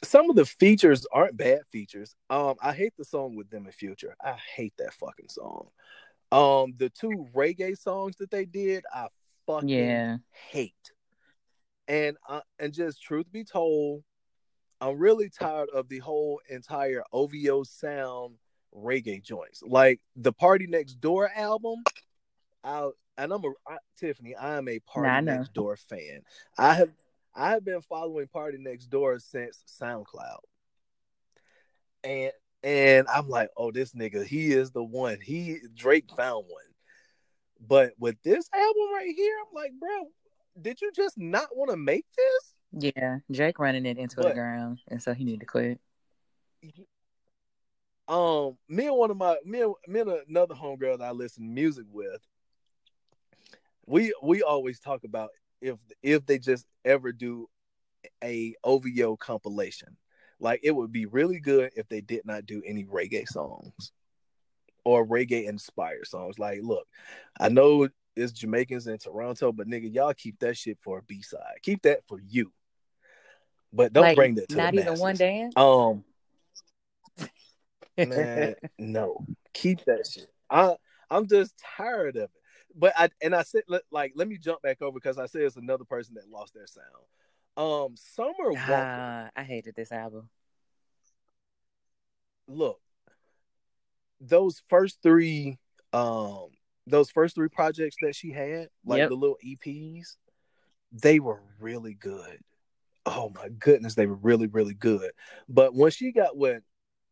some 0.03 0.29
of 0.29 0.35
the 0.35 0.45
features 0.45 1.05
aren't 1.11 1.37
bad 1.37 1.61
features. 1.71 2.15
Um, 2.29 2.55
I 2.61 2.73
hate 2.73 2.93
the 2.97 3.05
song 3.05 3.35
with 3.35 3.49
them 3.49 3.65
in 3.65 3.71
future. 3.71 4.15
I 4.23 4.33
hate 4.55 4.73
that 4.77 4.93
fucking 4.93 5.29
song. 5.29 5.69
Um, 6.31 6.73
the 6.77 6.89
two 6.89 7.27
reggae 7.33 7.77
songs 7.77 8.17
that 8.17 8.31
they 8.31 8.45
did, 8.45 8.83
I 8.93 9.07
fucking 9.45 9.69
Yeah, 9.69 10.17
hate. 10.49 10.73
And 11.87 12.17
uh, 12.27 12.41
and 12.59 12.73
just 12.73 13.01
truth 13.01 13.31
be 13.31 13.45
told, 13.45 14.03
I'm 14.81 14.97
really 14.97 15.29
tired 15.29 15.69
of 15.73 15.87
the 15.87 15.99
whole 15.99 16.41
entire 16.49 17.03
OVO 17.13 17.63
sound 17.63 18.35
reggae 18.75 19.23
joints. 19.23 19.63
Like 19.65 20.01
the 20.15 20.33
PartyNextDoor 20.33 21.29
album, 21.35 21.83
I 22.63 22.89
and 23.17 23.31
I'm 23.31 23.43
a 23.43 23.49
I, 23.67 23.77
Tiffany. 23.99 24.35
I 24.35 24.57
am 24.57 24.67
a 24.67 24.79
Party 24.79 25.09
Nah, 25.09 25.19
Next 25.19 25.53
Door 25.53 25.77
fan. 25.77 26.21
I 26.57 26.73
have 26.73 26.91
I 27.35 27.51
have 27.51 27.63
been 27.63 27.81
following 27.81 28.27
PartyNextDoor 28.33 29.21
since 29.21 29.63
SoundCloud, 29.81 30.39
and 32.03 32.31
and 32.63 33.07
I'm 33.07 33.29
like, 33.29 33.49
oh, 33.55 33.71
this 33.71 33.93
nigga, 33.93 34.25
he 34.25 34.51
is 34.51 34.71
the 34.71 34.83
one. 34.83 35.19
He 35.21 35.57
Drake 35.75 36.09
found 36.15 36.45
one. 36.47 36.63
But 37.65 37.93
with 37.99 38.15
this 38.23 38.49
album 38.53 38.93
right 38.93 39.13
here, 39.15 39.35
I'm 39.39 39.53
like, 39.53 39.71
bro, 39.79 40.09
did 40.61 40.81
you 40.81 40.91
just 40.95 41.17
not 41.17 41.47
want 41.55 41.71
to 41.71 41.77
make 41.77 42.05
this? 42.15 42.53
yeah. 42.95 43.17
Drake 43.31 43.59
running 43.59 43.85
it 43.85 43.97
into 43.97 44.21
the 44.21 44.33
ground, 44.33 44.79
and 44.89 45.01
so 45.01 45.13
he 45.13 45.23
need 45.23 45.39
to 45.39 45.45
quit. 45.45 45.79
Um, 48.07 48.57
me 48.69 48.87
and 48.87 48.95
one 48.95 49.11
of 49.11 49.17
my 49.17 49.37
me 49.45 49.61
and, 49.61 49.73
me 49.87 49.99
and 49.99 50.11
another 50.29 50.55
homegirl 50.55 50.99
that 50.99 51.07
I 51.07 51.11
listen 51.11 51.43
to 51.43 51.49
music 51.49 51.85
with, 51.91 52.21
we 53.87 54.13
we 54.21 54.43
always 54.43 54.79
talk 54.79 55.03
about 55.03 55.29
if 55.61 55.77
if 56.03 56.25
they 56.25 56.37
just 56.37 56.65
ever 56.85 57.11
do 57.11 57.49
a 58.23 58.55
OVO 58.63 59.15
compilation. 59.17 59.97
Like 60.39 60.59
it 60.63 60.71
would 60.71 60.91
be 60.91 61.07
really 61.07 61.39
good 61.39 61.71
if 61.75 61.87
they 61.87 62.01
did 62.01 62.25
not 62.25 62.45
do 62.45 62.61
any 62.65 62.85
reggae 62.85 63.27
songs 63.27 63.91
or 64.85 65.05
reggae 65.05 65.47
inspired 65.47 66.05
songs. 66.07 66.37
Like, 66.37 66.59
look, 66.61 66.87
I 67.39 67.49
know 67.49 67.89
it's 68.15 68.33
Jamaicans 68.33 68.87
in 68.87 68.97
Toronto, 68.99 69.51
but 69.51 69.67
nigga, 69.67 69.91
y'all 69.91 70.13
keep 70.13 70.39
that 70.39 70.57
shit 70.57 70.77
for 70.81 70.99
a 70.99 71.03
B 71.03 71.21
side. 71.21 71.57
Keep 71.63 71.83
that 71.83 72.01
for 72.07 72.19
you. 72.19 72.51
But 73.73 73.93
don't 73.93 74.03
Like, 74.03 74.15
bring 74.15 74.35
that 74.35 74.49
to 74.49 74.57
not 74.57 74.73
the 74.73 74.81
even 74.81 74.91
masses. 74.91 75.01
one 75.01 75.15
dance. 75.15 75.53
Um, 75.57 76.03
man, 77.97 78.55
no, 78.77 79.25
keep 79.53 79.83
that 79.85 80.07
shit. 80.07 80.29
I 80.49 80.75
I'm 81.09 81.27
just 81.27 81.53
tired 81.77 82.15
of 82.15 82.23
it. 82.23 82.36
But 82.77 82.93
I 82.95 83.09
and 83.23 83.35
I 83.35 83.41
said 83.41 83.63
like 83.91 84.13
let 84.15 84.27
me 84.27 84.37
jump 84.37 84.61
back 84.61 84.81
over 84.81 84.93
because 84.93 85.17
I 85.17 85.25
said 85.25 85.41
it's 85.41 85.55
another 85.55 85.83
person 85.83 86.13
that 86.15 86.29
lost 86.29 86.53
their 86.53 86.67
sound. 86.67 86.85
Um, 87.57 87.95
Summer 87.97 88.51
Walker. 88.51 88.93
Ah, 88.99 89.29
I 89.35 89.43
hated 89.43 89.75
this 89.75 89.91
album. 89.91 90.29
Look, 92.47 92.79
those 94.21 94.61
first 94.69 94.99
three, 95.01 95.57
um, 95.91 96.49
those 96.85 97.09
first 97.09 97.35
three 97.35 97.49
projects 97.49 97.97
that 98.01 98.15
she 98.15 98.31
had, 98.31 98.69
like 98.85 98.99
Yep. 98.99 99.09
the 99.09 99.15
little 99.15 99.37
EPs, 99.43 100.17
they 100.91 101.19
were 101.19 101.41
really 101.59 101.95
good. 101.95 102.39
Oh 103.07 103.31
my 103.33 103.49
goodness, 103.49 103.95
they 103.95 104.05
were 104.05 104.15
really 104.15 104.47
really 104.47 104.75
good. 104.75 105.11
But 105.49 105.73
when 105.73 105.91
she 105.91 106.11
got 106.11 106.37
with 106.37 106.61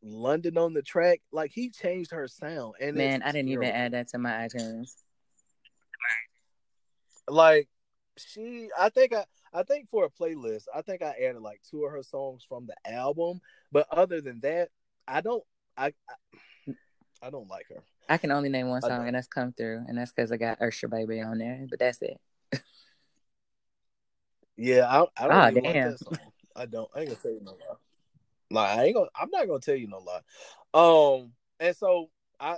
London 0.03 0.57
on 0.57 0.73
the 0.73 0.83
track, 0.83 1.21
like 1.31 1.51
he 1.51 1.69
changed 1.71 2.11
her 2.11 2.27
sound. 2.27 2.75
And 2.79 2.95
Man, 2.95 3.23
I 3.23 3.31
didn't 3.31 3.49
even 3.49 3.63
add 3.63 3.93
that 3.93 4.09
to 4.09 4.19
my 4.19 4.47
iTunes. 4.47 4.93
Like 7.27 7.67
she 8.17 8.69
i 8.77 8.89
think 8.89 9.13
i 9.13 9.25
i 9.53 9.63
think 9.63 9.89
for 9.89 10.05
a 10.05 10.09
playlist 10.09 10.63
i 10.73 10.81
think 10.81 11.01
i 11.01 11.13
added 11.21 11.41
like 11.41 11.61
two 11.69 11.85
of 11.85 11.91
her 11.91 12.03
songs 12.03 12.45
from 12.47 12.65
the 12.67 12.91
album 12.91 13.41
but 13.71 13.87
other 13.91 14.21
than 14.21 14.39
that 14.39 14.69
i 15.07 15.21
don't 15.21 15.43
i 15.77 15.87
i, 16.09 16.73
I 17.21 17.29
don't 17.29 17.49
like 17.49 17.67
her 17.69 17.83
I 18.07 18.17
can 18.17 18.31
only 18.31 18.49
name 18.49 18.69
one 18.69 18.83
song, 18.83 19.07
and 19.07 19.15
that's 19.15 19.25
"Come 19.25 19.51
Through," 19.53 19.85
and 19.87 19.97
that's 19.97 20.11
because 20.11 20.31
I 20.31 20.37
got 20.37 20.61
Usher 20.61 20.87
Baby 20.87 21.21
on 21.21 21.39
there. 21.39 21.65
But 21.67 21.79
that's 21.79 21.99
it. 22.03 22.21
yeah 24.57 24.85
i, 24.87 25.25
I 25.25 25.27
don't 25.27 25.51
even 25.51 25.63
damn. 25.63 25.63
like 25.63 25.97
that 25.97 25.99
song 25.99 26.17
i 26.55 26.65
don't 26.67 26.89
i 26.95 26.99
ain't 26.99 27.09
gonna 27.09 27.19
tell 27.19 27.31
you 27.31 27.41
no 27.41 27.51
lie 27.51 27.75
like 28.51 28.77
i 28.77 28.83
ain't 28.83 28.95
gonna 28.95 29.09
i'm 29.19 29.31
not 29.31 29.47
gonna 29.47 29.59
tell 29.59 29.75
you 29.75 29.87
no 29.87 29.97
lie 29.97 31.19
um 31.19 31.31
and 31.59 31.75
so 31.75 32.11
i 32.39 32.57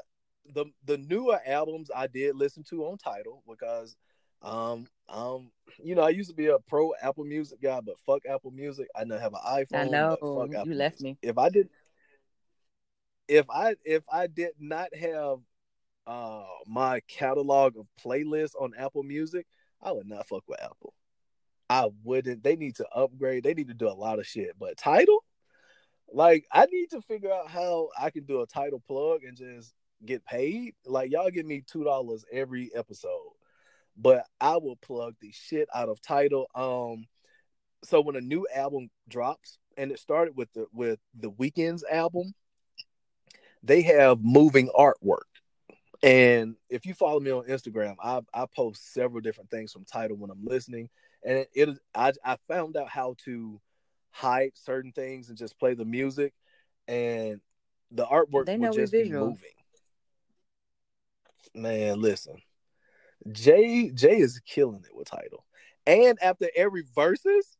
the 0.54 0.66
the 0.86 0.98
newer 0.98 1.40
albums 1.46 1.90
i 1.96 2.08
did 2.08 2.36
listen 2.36 2.64
to 2.64 2.86
on 2.86 2.98
Tidal 2.98 3.42
because 3.50 3.96
Um, 4.42 4.88
um, 5.10 5.52
you 5.84 5.96
know, 5.96 6.04
I 6.04 6.10
used 6.10 6.30
to 6.30 6.36
be 6.36 6.48
a 6.48 6.60
pro 6.68 6.94
Apple 7.02 7.26
Music 7.26 7.62
guy, 7.62 7.80
but 7.82 8.00
fuck 8.06 8.24
Apple 8.30 8.52
Music. 8.52 8.88
I 8.96 9.04
now 9.04 9.18
have 9.18 9.34
an 9.34 9.42
iPhone. 9.46 9.78
I 9.78 9.84
know 9.86 10.18
you 10.22 10.58
Apple 10.58 10.76
left 10.76 11.02
Music. 11.02 11.02
me. 11.02 11.18
If 11.22 11.38
I 11.38 11.50
did, 11.50 11.70
if 13.28 13.50
I 13.50 13.76
if 13.84 14.04
I 14.12 14.28
did 14.28 14.52
not 14.60 14.94
have 14.96 15.40
uh 16.06 16.46
my 16.66 17.02
catalog 17.08 17.78
of 17.78 17.88
playlists 18.04 18.56
on 18.60 18.74
Apple 18.78 19.04
Music, 19.04 19.46
I 19.82 19.92
would 19.92 20.08
not 20.08 20.28
fuck 20.28 20.44
with 20.48 20.62
Apple. 20.62 20.94
I 21.70 21.90
wouldn't. 22.04 22.44
They 22.44 22.56
need 22.56 22.76
to 22.78 22.88
upgrade. 22.90 23.44
They 23.44 23.54
need 23.54 23.68
to 23.68 23.74
do 23.74 23.90
a 23.90 23.92
lot 23.92 24.20
of 24.20 24.28
shit. 24.28 24.52
But 24.58 24.78
Tidal, 24.78 25.24
like, 26.10 26.46
I 26.52 26.66
need 26.66 26.92
to 26.92 27.02
figure 27.02 27.32
out 27.32 27.50
how 27.50 27.90
I 28.00 28.10
can 28.10 28.24
do 28.24 28.42
a 28.42 28.48
Tidal 28.48 28.82
plug 28.88 29.24
and 29.24 29.36
just 29.36 29.74
get 30.06 30.26
paid. 30.26 30.76
Like, 30.86 31.12
y'all 31.12 31.30
give 31.30 31.46
me 31.46 31.64
two 31.66 31.84
dollars 31.84 32.24
every 32.32 32.72
episode, 32.74 33.32
but 33.98 34.26
I 34.40 34.58
will 34.58 34.76
plug 34.78 35.16
the 35.22 35.32
shit 35.32 35.68
out 35.74 35.90
of 35.90 36.02
Tidal. 36.02 36.48
Um, 36.54 37.08
so 37.84 38.02
when 38.02 38.16
a 38.16 38.22
new 38.22 38.48
album 38.54 38.90
drops, 39.08 39.58
and 39.78 39.92
it 39.92 40.00
started 40.00 40.36
with 40.36 40.52
the 40.54 40.68
with 40.74 41.00
the 41.18 41.32
Weeknd's 41.32 41.84
album, 41.84 42.34
they 43.64 43.82
have 43.84 44.24
moving 44.24 44.70
artwork. 44.70 45.28
And 46.04 46.56
if 46.70 46.86
you 46.86 46.94
follow 46.94 47.20
me 47.20 47.32
on 47.32 47.46
Instagram, 47.46 47.96
I, 48.02 48.22
I 48.34 48.46
post 48.56 48.94
several 48.94 49.22
different 49.22 49.50
things 49.50 49.72
from 49.72 49.86
Tidal 49.86 50.18
when 50.18 50.30
I'm 50.30 50.46
listening. 50.46 50.90
And 51.24 51.40
it, 51.40 51.50
it 51.56 51.70
is 51.70 51.80
I 51.96 52.14
I 52.24 52.38
found 52.48 52.78
out 52.78 52.90
how 52.90 53.16
to 53.26 53.60
hide 54.12 54.52
certain 54.56 54.92
things 54.92 55.30
and 55.30 55.38
just 55.38 55.60
play 55.60 55.74
the 55.74 55.86
music 55.86 56.34
and 56.88 57.40
the 57.92 58.06
artwork 58.06 58.46
They 58.46 58.58
know 58.58 58.72
we 58.72 58.78
just 58.78 58.94
be 58.94 59.12
moving. 59.12 59.50
Man, 61.54 62.02
listen. 62.02 62.42
Jay 63.32 63.90
Jay 63.92 64.18
is 64.18 64.40
killing 64.46 64.84
it 64.86 64.96
with 64.96 65.10
Tidal. 65.10 65.46
And 65.86 66.18
after 66.22 66.48
every 66.56 66.84
verses, 66.96 67.58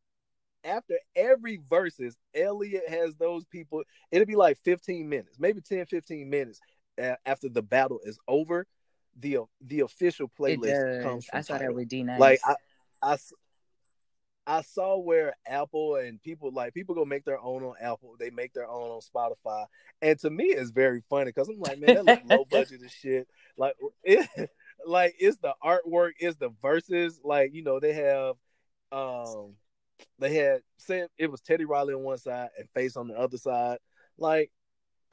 after 0.64 0.96
every 1.16 1.62
verses, 1.70 2.18
Elliot 2.36 2.84
has 2.90 3.16
those 3.16 3.46
people. 3.46 3.84
It'll 4.12 4.26
be 4.26 4.36
like 4.36 4.58
15 4.64 5.08
minutes, 5.08 5.40
maybe 5.40 5.62
10, 5.62 5.86
15 5.86 6.30
minutes 6.30 6.60
after 7.26 7.50
the 7.50 7.62
battle 7.62 8.00
is 8.04 8.20
over. 8.28 8.66
The 9.20 9.40
the 9.62 9.80
official 9.82 10.30
playlist 10.40 11.02
comes 11.02 11.26
from 11.26 11.40
I 11.40 11.42
saw 11.42 11.54
Tidal. 11.54 11.68
that 11.68 11.76
with 11.76 11.88
D. 11.90 12.04
Like 12.04 12.40
I, 12.46 12.56
I 13.02 13.18
I 14.48 14.62
saw 14.62 14.98
where 14.98 15.36
Apple 15.46 15.98
and 15.98 16.22
people 16.24 16.52
like 16.52 16.74
people 16.74 16.96
go 16.96 17.04
make 17.04 17.26
their 17.26 17.40
own 17.40 17.64
on 17.64 17.74
Apple. 17.82 18.16
They 18.18 18.30
make 18.30 18.54
their 18.54 18.68
own 18.68 18.92
on 18.92 19.02
Spotify, 19.02 19.66
and 20.02 20.18
to 20.20 20.30
me, 20.30 20.46
it's 20.46 20.72
very 20.72 21.04
funny 21.10 21.26
because 21.26 21.50
I'm 21.50 21.60
like, 21.60 21.80
man, 21.80 21.96
that 21.96 22.06
look 22.06 22.22
low 22.24 22.46
budget 22.52 22.82
as 22.84 22.92
shit. 22.92 23.28
Like 23.58 23.76
it, 24.04 24.50
like 24.86 25.16
it's 25.20 25.38
the 25.38 25.54
artwork, 25.64 26.12
it's 26.20 26.38
the 26.38 26.50
verses. 26.62 27.20
Like 27.24 27.54
you 27.54 27.64
know, 27.64 27.80
they 27.80 27.94
have, 27.94 28.36
um, 28.92 29.56
they 30.20 30.36
had 30.36 30.62
said 30.78 31.10
it 31.18 31.32
was 31.32 31.42
Teddy 31.42 31.66
Riley 31.66 31.94
on 31.94 32.04
one 32.04 32.18
side 32.18 32.50
and 32.58 32.70
Face 32.72 32.96
on 32.96 33.08
the 33.08 33.16
other 33.16 33.38
side. 33.38 33.80
Like 34.18 34.52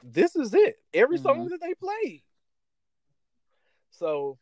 this 0.03 0.37
is 0.37 0.53
it. 0.55 0.77
Every 0.93 1.19
song 1.19 1.47
Mhm. 1.47 1.51
that 1.51 1.61
they 1.61 1.75
played. 1.75 2.23
So 3.91 4.39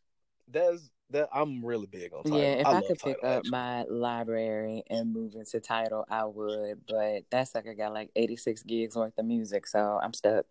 that's 0.47 0.89
that. 1.11 1.29
I'm 1.33 1.63
really 1.63 1.85
big 1.85 2.13
on 2.13 2.23
Tidal. 2.23 2.39
yeah, 2.39 2.53
if 2.53 2.67
I, 2.67 2.77
I, 2.77 2.81
could 2.81 2.99
pick 2.99 3.21
Tidal, 3.21 3.29
up 3.29 3.37
actually. 3.37 3.51
my 3.51 3.83
library 3.83 4.83
and 4.89 5.13
move 5.13 5.35
into 5.35 5.59
Tidal, 5.59 6.05
I 6.09 6.25
would. 6.25 6.81
But 6.87 7.23
that 7.29 7.47
sucker 7.47 7.73
got 7.73 7.93
like 7.93 8.09
86 8.15 8.63
gigs 8.63 8.95
worth 8.95 9.17
of 9.17 9.25
music, 9.25 9.67
so 9.67 9.99
I'm 10.01 10.13
stuck. 10.13 10.45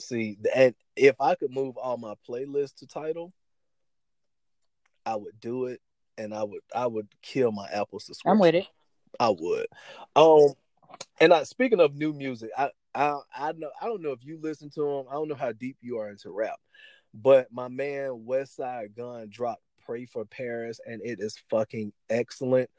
See, 0.00 0.38
and 0.54 0.74
if 0.96 1.16
I 1.20 1.34
could 1.34 1.50
move 1.50 1.76
all 1.76 1.96
my 1.96 2.14
playlists 2.28 2.76
to 2.76 2.86
Tidal, 2.86 3.32
I 5.06 5.16
would 5.16 5.40
do 5.40 5.66
it, 5.66 5.80
and 6.18 6.34
I 6.34 6.42
would 6.42 6.62
I 6.74 6.86
would 6.86 7.08
kill 7.22 7.52
my 7.52 7.66
Apple 7.72 8.00
subscription. 8.00 8.32
I'm 8.32 8.38
with 8.38 8.54
it. 8.54 8.66
I 9.18 9.30
would. 9.30 9.66
Um, 10.16 10.54
and 11.20 11.32
I 11.32 11.44
speaking 11.44 11.80
of 11.80 11.94
new 11.94 12.12
music, 12.12 12.50
I 12.56 12.70
I 12.94 13.18
I 13.34 13.52
know 13.52 13.70
I 13.80 13.86
don't 13.86 14.02
know 14.02 14.12
if 14.12 14.24
you 14.24 14.38
listen 14.40 14.70
to 14.70 14.86
him. 14.86 15.06
I 15.10 15.14
don't 15.14 15.28
know 15.28 15.34
how 15.34 15.52
deep 15.52 15.76
you 15.80 15.98
are 15.98 16.08
into 16.10 16.30
rap, 16.30 16.58
but 17.14 17.48
my 17.52 17.68
man 17.68 18.24
Westside 18.26 18.96
Gunn 18.96 19.28
dropped 19.30 19.62
"Pray 19.84 20.06
for 20.06 20.24
Paris" 20.24 20.80
and 20.86 21.00
it 21.04 21.20
is 21.20 21.36
fucking 21.50 21.92
excellent. 22.08 22.70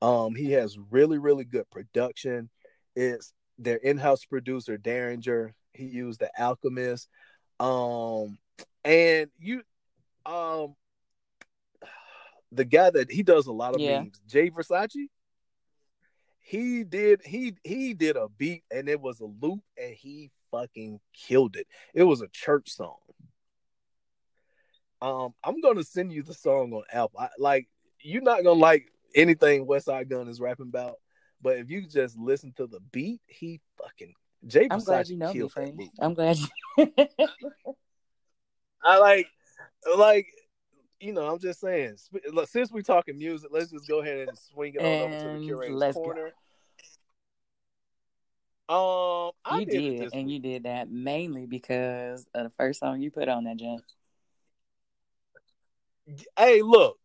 Um, 0.00 0.34
he 0.34 0.52
has 0.52 0.78
really 0.90 1.18
really 1.18 1.44
good 1.44 1.68
production. 1.70 2.50
It's 2.94 3.32
their 3.58 3.76
in-house 3.76 4.24
producer 4.24 4.78
Daringer. 4.78 5.52
He 5.78 5.86
used 5.86 6.20
the 6.20 6.30
Alchemist. 6.38 7.08
Um, 7.58 8.38
and 8.84 9.30
you, 9.38 9.62
um, 10.26 10.74
the 12.52 12.64
guy 12.64 12.90
that 12.90 13.10
he 13.10 13.22
does 13.22 13.46
a 13.46 13.52
lot 13.52 13.74
of 13.74 13.80
Yeah. 13.80 14.02
memes, 14.02 14.20
Jay 14.26 14.50
Versace 14.50 15.08
he 16.48 16.82
did 16.82 17.20
he 17.26 17.54
he 17.62 17.92
did 17.92 18.16
a 18.16 18.26
beat 18.26 18.64
and 18.70 18.88
it 18.88 18.98
was 18.98 19.20
a 19.20 19.26
loop 19.26 19.60
and 19.76 19.94
he 19.94 20.30
fucking 20.50 20.98
killed 21.12 21.56
it. 21.56 21.66
It 21.92 22.04
was 22.04 22.22
a 22.22 22.28
church 22.28 22.70
song. 22.70 22.96
Um, 25.02 25.34
I'm 25.44 25.60
gonna 25.60 25.84
send 25.84 26.10
you 26.10 26.22
the 26.22 26.32
song 26.32 26.72
on 26.72 26.84
Apple. 26.90 27.20
I, 27.20 27.28
like 27.38 27.68
you're 28.00 28.22
not 28.22 28.42
gonna 28.44 28.58
like 28.58 28.90
anything 29.14 29.66
Westside 29.66 30.08
Gunn 30.08 30.28
is 30.28 30.40
rapping 30.40 30.68
about, 30.68 30.94
but 31.42 31.58
if 31.58 31.70
you 31.70 31.86
just 31.86 32.16
listen 32.16 32.54
to 32.56 32.66
the 32.66 32.80
beat, 32.92 33.20
he 33.26 33.60
fucking 33.82 34.14
Jay 34.46 34.68
I'm 34.70 34.80
glad 34.80 35.08
you 35.08 35.16
know 35.16 35.32
me, 35.34 35.48
friend. 35.48 35.80
I'm 35.98 36.14
glad 36.14 36.38
you. 36.38 36.86
I 38.82 38.98
like 38.98 39.26
like 39.96 40.26
you 41.00 41.12
know, 41.12 41.26
I'm 41.26 41.38
just 41.38 41.60
saying. 41.60 41.96
Since 42.46 42.72
we're 42.72 42.82
talking 42.82 43.18
music, 43.18 43.50
let's 43.52 43.70
just 43.70 43.88
go 43.88 44.00
ahead 44.00 44.28
and 44.28 44.38
swing 44.38 44.74
it 44.74 44.80
on 44.80 44.86
over 44.86 45.14
to 45.16 45.22
the 45.22 45.30
And 45.30 45.44
curator's 45.44 45.78
let's 45.78 45.96
go. 45.96 46.02
corner. 46.02 46.32
Um, 48.70 49.30
I 49.44 49.60
you 49.60 49.66
did, 49.66 49.98
did, 49.98 50.14
and 50.14 50.26
week. 50.26 50.34
you 50.34 50.38
did 50.40 50.62
that 50.64 50.90
mainly 50.90 51.46
because 51.46 52.26
of 52.34 52.44
the 52.44 52.50
first 52.58 52.80
song 52.80 53.00
you 53.00 53.10
put 53.10 53.28
on 53.28 53.44
that 53.44 53.56
jump. 53.56 53.82
hey, 56.36 56.62
look, 56.62 56.98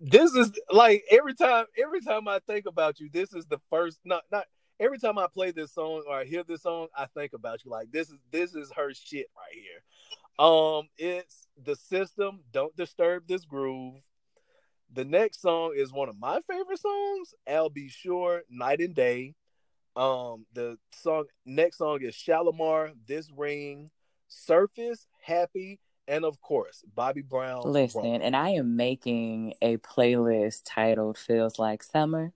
this 0.00 0.34
is 0.34 0.52
like 0.70 1.04
every 1.10 1.34
time, 1.34 1.66
every 1.82 2.00
time 2.00 2.28
I 2.28 2.40
think 2.40 2.66
about 2.66 3.00
you, 3.00 3.08
this 3.10 3.32
is 3.32 3.46
the 3.46 3.58
first. 3.70 4.00
Not, 4.04 4.24
not 4.30 4.44
every 4.78 4.98
time 4.98 5.18
I 5.18 5.26
play 5.32 5.50
this 5.50 5.72
song 5.72 6.04
or 6.08 6.16
I 6.16 6.24
hear 6.24 6.42
this 6.42 6.62
song, 6.62 6.88
I 6.96 7.06
think 7.06 7.32
about 7.32 7.64
you. 7.64 7.70
Like 7.70 7.90
this 7.90 8.08
is 8.08 8.18
this 8.30 8.54
is 8.54 8.70
her 8.76 8.92
shit 8.94 9.26
right 9.36 9.54
here. 9.54 10.44
Um, 10.44 10.88
it's 10.98 11.48
the 11.64 11.76
system. 11.76 12.40
Don't 12.52 12.76
disturb 12.76 13.26
this 13.26 13.44
groove. 13.44 14.02
The 14.92 15.04
next 15.04 15.40
song 15.40 15.72
is 15.76 15.92
one 15.92 16.08
of 16.08 16.18
my 16.18 16.40
favorite 16.48 16.80
songs. 16.80 17.34
I'll 17.48 17.70
be 17.70 17.88
sure. 17.88 18.42
Night 18.50 18.80
and 18.80 18.94
day. 18.94 19.34
Um, 19.96 20.46
the 20.52 20.78
song 20.92 21.24
next 21.44 21.78
song 21.78 22.02
is 22.02 22.14
Shalamar. 22.14 22.92
This 23.06 23.30
ring. 23.36 23.90
Surface. 24.28 25.06
Happy. 25.22 25.80
And 26.08 26.24
of 26.24 26.40
course, 26.40 26.84
Bobby 26.94 27.22
Brown. 27.22 27.62
Listen, 27.64 28.22
and 28.22 28.36
I 28.36 28.50
am 28.50 28.76
making 28.76 29.54
a 29.60 29.78
playlist 29.78 30.62
titled 30.64 31.18
"Feels 31.18 31.58
Like 31.58 31.82
Summer," 31.82 32.32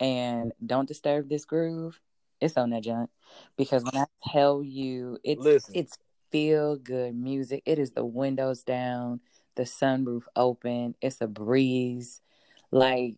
and 0.00 0.52
"Don't 0.64 0.88
Disturb 0.88 1.28
This 1.28 1.44
Groove." 1.44 2.00
It's 2.40 2.56
on 2.56 2.70
that 2.70 2.84
junk 2.84 3.10
because 3.56 3.84
when 3.84 3.96
I 3.96 4.06
tell 4.30 4.62
you, 4.62 5.18
it's 5.24 5.44
Listen. 5.44 5.74
it's 5.74 5.98
feel 6.30 6.76
good 6.76 7.14
music. 7.16 7.62
It 7.66 7.78
is 7.78 7.92
the 7.92 8.04
windows 8.04 8.62
down, 8.62 9.20
the 9.56 9.62
sunroof 9.64 10.24
open. 10.36 10.94
It's 11.00 11.20
a 11.20 11.26
breeze. 11.26 12.20
Like 12.70 13.16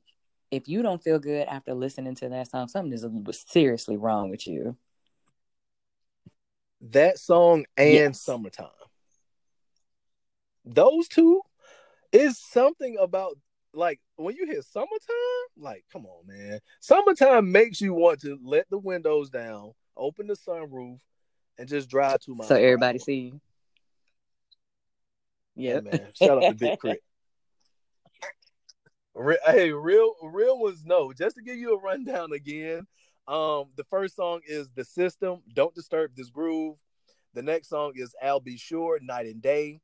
if 0.51 0.69
you 0.69 0.83
don't 0.83 1.03
feel 1.03 1.19
good 1.19 1.47
after 1.49 1.75
listening 1.75 2.15
to 2.17 2.29
that 2.31 2.51
song, 2.51 2.69
something 2.69 2.93
is 2.93 3.05
seriously 3.47 3.97
wrong 3.97 4.31
with 4.31 4.47
you. 4.47 4.77
that 6.81 7.19
song 7.19 7.67
and 7.77 7.93
Yes. 7.93 8.21
summertime 8.21 8.69
those 10.65 11.09
two 11.09 11.43
is 12.13 12.39
something 12.39 12.97
about 12.99 13.37
like 13.73 14.01
when 14.17 14.35
you 14.35 14.47
hear 14.47 14.63
summertime 14.63 14.89
like 15.57 15.85
come 15.93 16.07
on 16.07 16.27
man. 16.27 16.61
Summertime 16.81 17.51
makes 17.51 17.81
you 17.81 17.95
want 17.95 18.21
to 18.23 18.39
let 18.45 18.69
the 18.71 18.79
windows 18.79 19.31
down 19.31 19.73
open 19.97 20.27
the 20.27 20.35
sunroof 20.35 20.99
and 21.59 21.69
just 21.69 21.89
drive 21.89 22.21
to 22.21 22.35
my 22.35 22.45
So 22.45 22.57
everybody 22.57 22.99
see 22.99 23.15
you. 23.15 23.41
yeah 25.57 25.81
man 25.81 26.09
shout 26.15 26.39
out 26.39 26.49
to 26.49 26.55
big 26.55 26.79
crit. 26.79 27.03
Re- 29.15 29.39
hey 29.47 29.73
real 29.73 30.15
real 30.23 30.59
ones 30.59 30.85
know. 30.85 31.13
Just 31.13 31.37
to 31.37 31.43
give 31.43 31.57
you 31.57 31.75
a 31.75 31.81
rundown 31.81 32.33
again 32.33 32.87
um 33.29 33.67
the 33.77 33.85
first 33.91 34.17
song 34.17 34.41
is 34.47 34.69
the 34.75 34.85
system 34.85 35.43
don't 35.55 35.75
disturb 35.75 36.11
this 36.17 36.31
groove. 36.31 36.77
The 37.35 37.43
next 37.43 37.69
song 37.69 37.93
is 37.95 38.15
i'll 38.23 38.41
be 38.41 38.57
sure 38.57 38.99
night 39.01 39.27
and 39.27 39.41
day. 39.43 39.81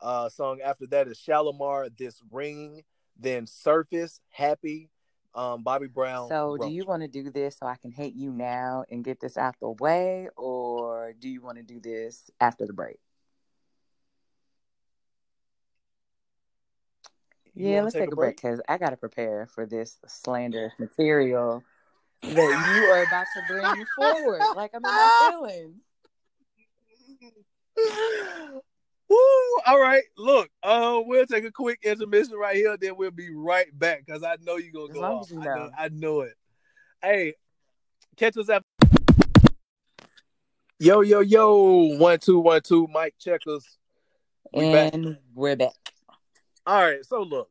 Uh 0.00 0.28
song 0.28 0.60
after 0.62 0.86
that 0.88 1.08
is 1.08 1.18
shalamar 1.18 1.88
this 1.96 2.20
ring 2.30 2.82
then 3.20 3.46
surface 3.46 4.20
happy 4.30 4.88
um 5.34 5.62
bobby 5.62 5.86
brown 5.86 6.28
So, 6.28 6.56
do 6.56 6.70
you 6.70 6.84
want 6.84 7.02
to 7.02 7.08
do 7.08 7.30
this 7.30 7.56
so 7.58 7.66
I 7.66 7.76
can 7.76 7.92
hate 7.92 8.14
you 8.14 8.32
now 8.32 8.84
and 8.90 9.04
get 9.04 9.20
this 9.20 9.36
out 9.36 9.54
the 9.60 9.70
way, 9.70 10.28
or 10.36 11.12
do 11.18 11.28
you 11.28 11.40
want 11.40 11.58
to 11.58 11.62
do 11.62 11.78
this 11.80 12.30
after 12.40 12.66
the 12.66 12.72
break? 12.72 12.98
yeah, 17.54 17.82
let's 17.82 17.94
take, 17.94 18.04
take 18.04 18.12
a 18.12 18.16
break 18.16 18.36
because 18.36 18.60
I 18.68 18.78
gotta 18.78 18.96
prepare 18.96 19.46
for 19.46 19.66
this 19.66 19.98
slanderous 20.06 20.72
material 20.78 21.62
that 22.22 22.30
you 22.32 22.84
are 22.90 23.02
about 23.02 23.26
to 23.34 23.42
bring 23.48 23.86
forward. 23.96 24.42
Like 24.54 24.72
I'm 24.74 24.84
in 24.84 24.94
my 24.94 25.10
feelings. 25.30 25.76
Woo! 29.10 29.16
All 29.66 29.80
right, 29.80 30.04
look, 30.16 30.48
uh, 30.62 31.00
we'll 31.04 31.26
take 31.26 31.44
a 31.44 31.50
quick 31.50 31.80
intermission 31.82 32.36
right 32.36 32.54
here, 32.54 32.76
then 32.76 32.96
we'll 32.96 33.10
be 33.10 33.34
right 33.34 33.66
back 33.76 34.06
because 34.06 34.22
I 34.22 34.36
know 34.42 34.56
you're 34.56 34.72
gonna 34.72 34.94
go 34.94 35.02
off. 35.02 35.30
You 35.30 35.40
know. 35.40 35.50
I, 35.50 35.56
know, 35.56 35.70
I 35.78 35.88
know 35.88 36.20
it. 36.20 36.34
Hey, 37.02 37.34
catch 38.16 38.36
us 38.36 38.48
after. 38.48 38.66
Yo, 40.78 41.00
yo, 41.00 41.20
yo, 41.20 41.96
one, 41.98 42.20
two, 42.20 42.38
one, 42.38 42.62
two, 42.62 42.86
Mike 42.86 43.14
Checkers. 43.18 43.66
We 44.54 44.66
and 44.66 45.04
back. 45.04 45.14
we're 45.34 45.56
back. 45.56 45.74
All 46.64 46.80
right, 46.80 47.04
so 47.04 47.22
look, 47.22 47.50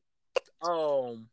um, 0.61 1.27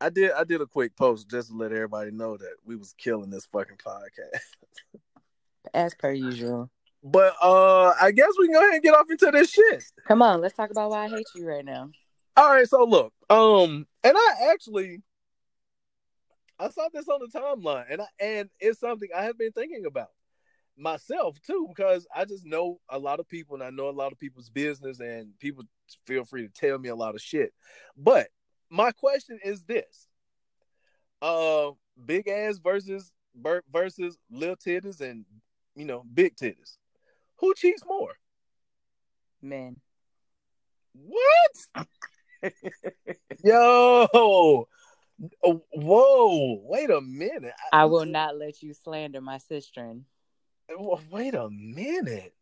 I 0.00 0.10
did 0.10 0.32
I 0.32 0.42
did 0.42 0.60
a 0.60 0.66
quick 0.66 0.96
post 0.96 1.30
just 1.30 1.50
to 1.50 1.56
let 1.56 1.70
everybody 1.70 2.10
know 2.10 2.36
that 2.36 2.56
we 2.64 2.74
was 2.74 2.92
killing 2.98 3.30
this 3.30 3.46
fucking 3.46 3.76
podcast. 3.76 5.00
As 5.74 5.94
per 5.94 6.10
usual. 6.10 6.70
But 7.06 7.34
uh 7.40 7.94
I 8.00 8.10
guess 8.10 8.32
we 8.36 8.46
can 8.46 8.54
go 8.54 8.60
ahead 8.60 8.74
and 8.74 8.82
get 8.82 8.94
off 8.94 9.08
into 9.08 9.30
this 9.30 9.50
shit. 9.50 9.84
Come 10.08 10.22
on, 10.22 10.40
let's 10.40 10.56
talk 10.56 10.70
about 10.70 10.90
why 10.90 11.04
I 11.04 11.08
hate 11.08 11.26
you 11.36 11.46
right 11.46 11.64
now. 11.64 11.90
All 12.36 12.50
right, 12.50 12.68
so 12.68 12.84
look, 12.84 13.12
um, 13.30 13.86
and 14.02 14.16
I 14.16 14.50
actually 14.50 15.02
I 16.58 16.68
saw 16.68 16.88
this 16.92 17.08
on 17.08 17.20
the 17.20 17.38
timeline, 17.38 17.84
and 17.88 18.02
I, 18.02 18.06
and 18.18 18.50
it's 18.58 18.80
something 18.80 19.08
I 19.16 19.22
have 19.22 19.38
been 19.38 19.52
thinking 19.52 19.86
about 19.86 20.08
myself 20.76 21.40
too, 21.46 21.66
because 21.68 22.08
I 22.14 22.24
just 22.24 22.44
know 22.44 22.80
a 22.88 22.98
lot 22.98 23.20
of 23.20 23.28
people, 23.28 23.54
and 23.54 23.62
I 23.62 23.70
know 23.70 23.88
a 23.88 23.90
lot 23.90 24.10
of 24.10 24.18
people's 24.18 24.50
business, 24.50 24.98
and 24.98 25.38
people 25.38 25.62
feel 26.06 26.24
free 26.24 26.42
to 26.42 26.52
tell 26.52 26.76
me 26.76 26.88
a 26.88 26.96
lot 26.96 27.14
of 27.14 27.22
shit. 27.22 27.54
But 27.96 28.30
my 28.68 28.90
question 28.90 29.38
is 29.44 29.62
this: 29.62 30.08
uh, 31.22 31.70
big 32.04 32.26
ass 32.26 32.58
versus 32.58 33.12
versus 33.72 34.18
little 34.28 34.56
titties, 34.56 35.00
and 35.00 35.24
you 35.76 35.84
know, 35.84 36.02
big 36.12 36.34
titties. 36.34 36.78
Who 37.38 37.54
cheats 37.54 37.82
more? 37.86 38.12
Men. 39.42 39.76
What? 40.94 41.84
Yo, 43.44 44.68
uh, 45.44 45.52
whoa! 45.72 46.60
Wait 46.64 46.90
a 46.90 47.00
minute. 47.00 47.52
I, 47.72 47.82
I 47.82 47.84
will 47.86 48.04
not 48.04 48.36
let 48.36 48.62
you 48.62 48.74
slander 48.74 49.20
my 49.20 49.38
sister. 49.38 49.94
Wait 51.10 51.34
a 51.34 51.48
minute. 51.50 52.34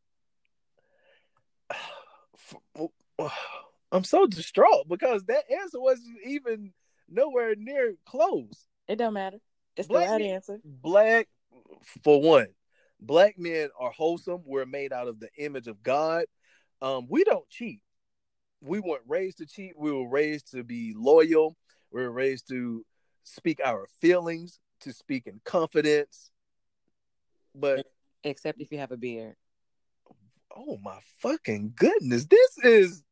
Uh, 3.16 3.28
I'm 3.92 4.02
so 4.02 4.26
distraught 4.26 4.88
because 4.88 5.22
that 5.26 5.44
answer 5.50 5.80
wasn't 5.80 6.18
even 6.26 6.72
nowhere 7.08 7.54
near 7.54 7.94
close. 8.04 8.66
It 8.88 8.96
don't 8.96 9.14
matter. 9.14 9.38
It's 9.76 9.86
black 9.86 10.06
the 10.06 10.12
right 10.12 10.22
answer. 10.22 10.58
Black, 10.64 11.28
for 12.02 12.20
one, 12.20 12.48
black 13.06 13.38
men 13.38 13.68
are 13.78 13.90
wholesome. 13.90 14.42
We're 14.44 14.66
made 14.66 14.92
out 14.92 15.08
of 15.08 15.20
the 15.20 15.28
image 15.38 15.68
of 15.68 15.82
God. 15.82 16.24
Um, 16.82 17.06
we 17.08 17.24
don't 17.24 17.48
cheat. 17.48 17.80
We 18.60 18.80
weren't 18.80 19.02
raised 19.06 19.38
to 19.38 19.46
cheat. 19.46 19.72
We 19.76 19.92
were 19.92 20.08
raised 20.08 20.52
to 20.52 20.64
be 20.64 20.94
loyal. 20.96 21.56
We 21.92 22.02
were 22.02 22.10
raised 22.10 22.48
to 22.48 22.84
speak 23.22 23.60
our 23.64 23.86
feelings, 24.00 24.58
to 24.80 24.92
speak 24.92 25.26
in 25.26 25.40
confidence. 25.44 26.30
But 27.54 27.86
except 28.22 28.60
if 28.60 28.72
you 28.72 28.78
have 28.78 28.92
a 28.92 28.96
beard. 28.96 29.36
Oh 30.54 30.78
my 30.82 30.98
fucking 31.18 31.74
goodness! 31.76 32.26
This 32.26 32.58
is 32.62 33.02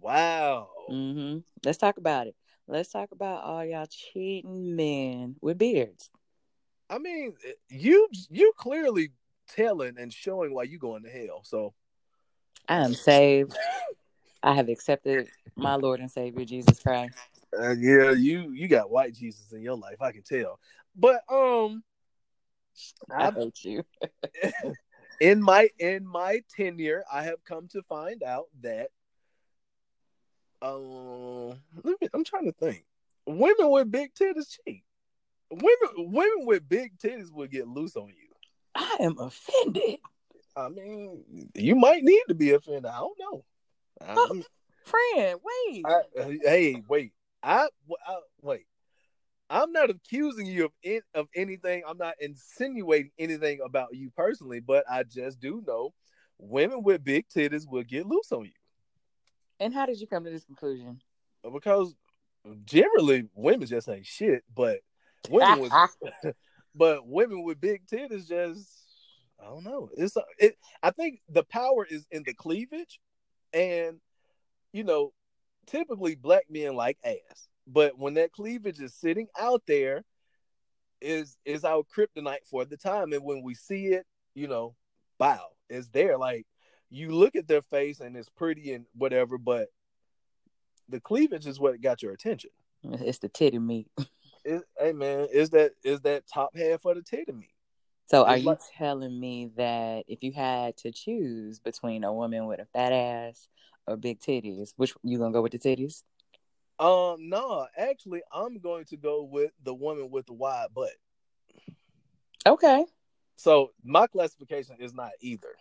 wow. 0.00 0.68
Mm-hmm. 0.90 1.38
Let's 1.64 1.78
talk 1.78 1.96
about 1.96 2.26
it. 2.26 2.34
Let's 2.68 2.90
talk 2.90 3.12
about 3.12 3.44
all 3.44 3.64
y'all 3.64 3.86
cheating 3.88 4.74
men 4.74 5.36
with 5.40 5.58
beards. 5.58 6.10
I 6.88 6.98
mean, 6.98 7.34
you 7.68 8.08
you 8.30 8.52
clearly 8.56 9.10
telling 9.48 9.98
and 9.98 10.12
showing 10.12 10.54
why 10.54 10.64
you 10.64 10.78
going 10.78 11.02
to 11.02 11.10
hell. 11.10 11.42
So 11.44 11.74
I 12.68 12.78
am 12.78 12.94
saved. 12.94 13.56
I 14.42 14.54
have 14.54 14.68
accepted 14.68 15.28
my 15.56 15.74
Lord 15.74 16.00
and 16.00 16.10
Savior 16.10 16.44
Jesus 16.44 16.80
Christ. 16.80 17.18
Uh, 17.58 17.72
yeah, 17.72 18.12
you 18.12 18.52
you 18.52 18.68
got 18.68 18.90
white 18.90 19.14
Jesus 19.14 19.52
in 19.52 19.62
your 19.62 19.76
life. 19.76 20.00
I 20.00 20.12
can 20.12 20.22
tell. 20.22 20.60
But 20.94 21.22
um, 21.28 21.82
I 23.10 23.30
hate 23.30 23.64
you. 23.64 23.82
in 25.20 25.42
my 25.42 25.68
in 25.78 26.06
my 26.06 26.40
tenure, 26.54 27.04
I 27.12 27.24
have 27.24 27.44
come 27.44 27.68
to 27.68 27.82
find 27.82 28.22
out 28.22 28.46
that 28.62 28.88
um, 30.62 31.60
uh, 31.84 32.06
I'm 32.14 32.24
trying 32.24 32.46
to 32.46 32.52
think. 32.52 32.84
Women 33.26 33.70
with 33.70 33.90
big 33.90 34.14
titties 34.14 34.56
cheat 34.64 34.84
women 35.50 36.12
women 36.12 36.46
with 36.46 36.68
big 36.68 36.98
titties 36.98 37.32
will 37.32 37.46
get 37.46 37.68
loose 37.68 37.96
on 37.96 38.08
you. 38.08 38.28
I 38.74 38.96
am 39.00 39.18
offended. 39.18 39.98
I 40.56 40.68
mean, 40.68 41.50
you 41.54 41.74
might 41.74 42.02
need 42.02 42.22
to 42.28 42.34
be 42.34 42.52
offended. 42.52 42.86
I 42.86 42.98
don't 42.98 43.18
know. 43.18 43.44
Oh, 44.08 44.42
friend, 44.84 45.38
wait. 45.42 45.84
I, 45.86 46.38
hey, 46.42 46.82
wait. 46.88 47.12
I, 47.42 47.68
I, 48.06 48.16
wait. 48.42 48.66
I'm 49.48 49.72
not 49.72 49.90
accusing 49.90 50.46
you 50.46 50.66
of 50.66 50.72
in, 50.82 51.00
of 51.14 51.28
anything. 51.34 51.82
I'm 51.86 51.98
not 51.98 52.14
insinuating 52.20 53.12
anything 53.18 53.60
about 53.64 53.94
you 53.94 54.10
personally, 54.16 54.60
but 54.60 54.84
I 54.90 55.04
just 55.04 55.40
do 55.40 55.62
know 55.66 55.92
women 56.38 56.82
with 56.82 57.04
big 57.04 57.26
titties 57.28 57.68
will 57.68 57.84
get 57.84 58.06
loose 58.06 58.32
on 58.32 58.44
you. 58.44 58.50
And 59.60 59.72
how 59.72 59.86
did 59.86 60.00
you 60.00 60.06
come 60.06 60.24
to 60.24 60.30
this 60.30 60.44
conclusion? 60.44 61.00
Because 61.50 61.94
generally 62.64 63.28
women 63.34 63.66
just 63.66 63.88
ain't 63.88 64.06
shit, 64.06 64.42
but 64.54 64.80
women 65.28 65.70
but 66.74 67.06
women 67.06 67.42
with 67.42 67.60
big 67.60 67.86
titties 67.86 68.28
just 68.28 68.68
I 69.40 69.44
don't 69.44 69.64
know. 69.64 69.90
It's 69.96 70.16
it. 70.38 70.56
I 70.82 70.90
think 70.90 71.20
the 71.28 71.44
power 71.44 71.86
is 71.88 72.06
in 72.10 72.22
the 72.24 72.34
cleavage, 72.34 73.00
and 73.52 73.98
you 74.72 74.84
know, 74.84 75.12
typically 75.66 76.14
black 76.14 76.44
men 76.48 76.74
like 76.74 76.98
ass, 77.04 77.48
but 77.66 77.98
when 77.98 78.14
that 78.14 78.32
cleavage 78.32 78.80
is 78.80 78.94
sitting 78.94 79.28
out 79.38 79.62
there, 79.66 80.04
is 81.00 81.36
is 81.44 81.64
our 81.64 81.82
kryptonite 81.82 82.46
for 82.50 82.64
the 82.64 82.76
time, 82.76 83.12
and 83.12 83.24
when 83.24 83.42
we 83.42 83.54
see 83.54 83.88
it, 83.88 84.06
you 84.34 84.48
know, 84.48 84.74
bow, 85.18 85.46
it's 85.68 85.88
there. 85.88 86.16
Like 86.16 86.46
you 86.88 87.10
look 87.10 87.36
at 87.36 87.48
their 87.48 87.62
face 87.62 88.00
and 88.00 88.16
it's 88.16 88.28
pretty 88.28 88.72
and 88.72 88.86
whatever, 88.94 89.38
but 89.38 89.68
the 90.88 91.00
cleavage 91.00 91.46
is 91.46 91.60
what 91.60 91.80
got 91.80 92.02
your 92.02 92.12
attention. 92.12 92.50
It's 92.84 93.18
the 93.18 93.28
titty 93.28 93.58
meat. 93.58 93.88
hey 94.78 94.92
man, 94.92 95.28
is 95.32 95.50
that 95.50 95.72
is 95.84 96.00
that 96.00 96.24
top 96.26 96.56
half 96.56 96.84
of 96.84 96.96
the 96.96 97.02
titty 97.02 97.32
meat? 97.32 97.50
So 98.08 98.24
are 98.24 98.36
you 98.36 98.56
telling 98.78 99.18
me 99.18 99.50
that 99.56 100.04
if 100.06 100.22
you 100.22 100.32
had 100.32 100.76
to 100.78 100.92
choose 100.92 101.58
between 101.58 102.04
a 102.04 102.12
woman 102.12 102.46
with 102.46 102.60
a 102.60 102.66
fat 102.66 102.92
ass 102.92 103.48
or 103.86 103.96
big 103.96 104.20
titties, 104.20 104.72
which 104.76 104.94
you 105.02 105.18
gonna 105.18 105.32
go 105.32 105.42
with 105.42 105.52
the 105.52 105.58
titties? 105.58 106.02
Um, 106.78 107.28
no, 107.28 107.66
actually, 107.76 108.22
I'm 108.32 108.58
going 108.58 108.84
to 108.86 108.96
go 108.96 109.24
with 109.24 109.50
the 109.64 109.74
woman 109.74 110.10
with 110.10 110.26
the 110.26 110.34
wide 110.34 110.68
butt. 110.74 110.92
Okay. 112.46 112.84
So 113.36 113.72
my 113.82 114.06
classification 114.06 114.76
is 114.78 114.94
not 114.94 115.10
either. 115.20 115.54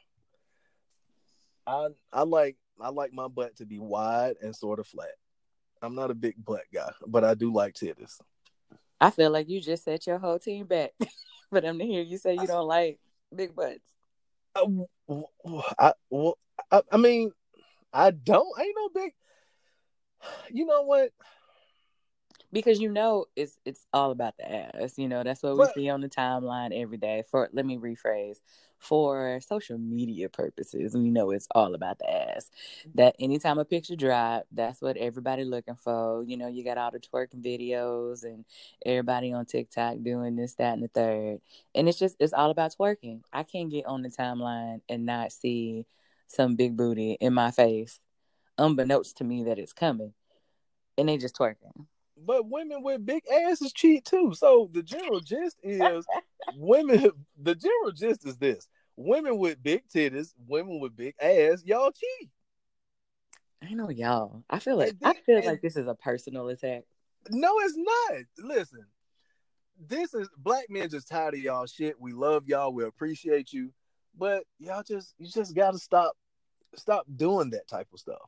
I 1.66 1.88
I 2.14 2.24
like 2.24 2.58
I 2.80 2.90
like 2.90 3.12
my 3.14 3.28
butt 3.28 3.56
to 3.58 3.66
be 3.66 3.80
wide 3.80 4.36
and 4.42 4.56
sort 4.56 4.80
of 4.80 4.88
flat. 4.88 5.16
I'm 5.82 5.96
not 5.96 6.12
a 6.12 6.16
big 6.16 6.36
butt 6.44 6.64
guy, 6.74 6.92
but 7.08 7.24
I 7.24 7.34
do 7.34 7.52
like 7.52 7.74
titties. 7.74 8.20
I 9.00 9.10
feel 9.10 9.32
like 9.32 9.50
you 9.50 9.62
just 9.62 9.84
set 9.84 10.08
your 10.08 10.20
whole 10.20 10.40
team 10.40 10.66
back 10.66 10.92
for 11.50 11.62
them 11.62 11.80
to 11.80 11.86
hear 11.86 12.02
you 12.02 12.18
say 12.18 12.36
you 12.36 12.48
don't 12.48 12.68
like 12.68 13.00
big 13.36 13.56
butts. 13.56 13.92
Uh, 14.56 14.66
I, 15.78 15.94
well, 16.10 16.38
I, 16.72 16.82
I 16.92 16.98
mean, 16.98 17.32
I 17.92 18.12
don't. 18.12 18.48
I 18.58 18.64
ain't 18.64 18.76
no 18.78 19.02
big. 19.02 19.14
You 20.52 20.66
know 20.66 20.84
what? 20.84 21.12
because 22.56 22.80
you 22.80 22.90
know 22.90 23.26
it's 23.36 23.60
it's 23.66 23.86
all 23.92 24.12
about 24.12 24.38
the 24.38 24.50
ass. 24.50 24.94
You 24.98 25.10
know 25.10 25.24
that's 25.24 25.44
what 25.44 25.58
we 25.58 25.68
see 25.76 25.90
on 25.90 26.00
the 26.02 26.08
timeline 26.10 26.72
every 26.74 26.98
day. 26.98 27.24
For 27.30 27.50
let 27.52 27.66
me 27.66 27.78
rephrase, 27.78 28.38
for 28.78 29.40
social 29.42 29.78
media 29.78 30.30
purposes, 30.30 30.96
we 30.96 31.10
know 31.10 31.32
it's 31.32 31.48
all 31.52 31.76
about 31.76 32.00
the 32.00 32.10
ass. 32.10 32.50
That 32.96 33.16
anytime 33.20 33.58
a 33.58 33.66
picture 33.66 33.96
drop, 33.96 34.46
that's 34.52 34.82
what 34.82 34.98
everybody 34.98 35.44
looking 35.44 35.76
for. 35.76 36.24
You 36.24 36.38
know, 36.38 36.48
you 36.48 36.64
got 36.64 36.78
all 36.78 36.92
the 36.92 37.00
twerking 37.00 37.44
videos 37.44 38.24
and 38.24 38.46
everybody 38.86 39.34
on 39.34 39.46
TikTok 39.46 39.98
doing 40.04 40.36
this, 40.36 40.56
that, 40.56 40.74
and 40.74 40.84
the 40.84 40.88
third, 40.88 41.40
and 41.74 41.90
it's 41.90 42.00
just 42.00 42.16
it's 42.20 42.34
all 42.34 42.52
about 42.52 42.76
twerking. 42.78 43.22
I 43.34 43.44
can't 43.44 43.72
get 43.72 43.86
on 43.86 44.02
the 44.02 44.10
timeline 44.10 44.82
and 44.90 45.06
not 45.06 45.32
see 45.32 45.86
some 46.28 46.56
big 46.56 46.76
booty 46.76 47.14
in 47.20 47.34
my 47.34 47.52
face, 47.52 48.00
unbeknownst 48.58 49.18
to 49.18 49.24
me 49.24 49.44
that 49.44 49.60
it's 49.60 49.74
coming, 49.74 50.14
and 50.98 51.10
they 51.10 51.18
just 51.18 51.38
twerking 51.38 51.86
but 52.18 52.50
women 52.50 52.82
with 52.82 53.06
big 53.06 53.24
asses 53.30 53.74
cheat 53.74 54.06
too. 54.06 54.34
So 54.36 54.70
the 54.72 54.84
general 54.84 55.20
gist 55.20 55.58
is 55.64 56.06
women. 56.58 57.12
The 57.42 57.56
general 57.56 57.92
gist 57.92 58.26
is 58.26 58.38
this: 58.38 58.68
women 58.96 59.38
with 59.38 59.62
big 59.62 59.84
titties, 59.94 60.34
women 60.48 60.80
with 60.80 60.96
big 60.96 61.16
ass, 61.22 61.64
y'all 61.66 61.92
cheat. 61.92 62.30
I 63.64 63.74
know 63.74 63.90
y'all. 63.90 64.44
I 64.50 64.60
feel 64.60 64.78
like 64.78 64.96
I 65.04 65.14
feel 65.14 65.44
like 65.46 65.62
this 65.62 65.76
is 65.76 65.88
a 65.88 65.96
personal 65.96 66.50
attack. 66.50 66.84
No, 67.30 67.56
it's 67.60 67.78
not. 67.78 68.24
Listen, 68.38 68.86
this 69.80 70.14
is 70.14 70.30
black 70.38 70.66
men 70.70 70.90
just 70.90 71.08
tired 71.08 71.34
of 71.34 71.40
y'all 71.40 71.66
shit. 71.66 72.00
We 72.00 72.14
love 72.14 72.48
y'all. 72.48 72.74
We 72.74 72.84
appreciate 72.84 73.52
you, 73.52 73.72
but 74.18 74.44
y'all 74.60 74.84
just 74.84 75.14
you 75.18 75.28
just 75.28 75.56
gotta 75.56 75.80
stop 75.80 76.14
stop 76.76 77.06
doing 77.16 77.50
that 77.52 77.68
type 77.68 77.88
of 77.94 78.00
stuff. 78.00 78.22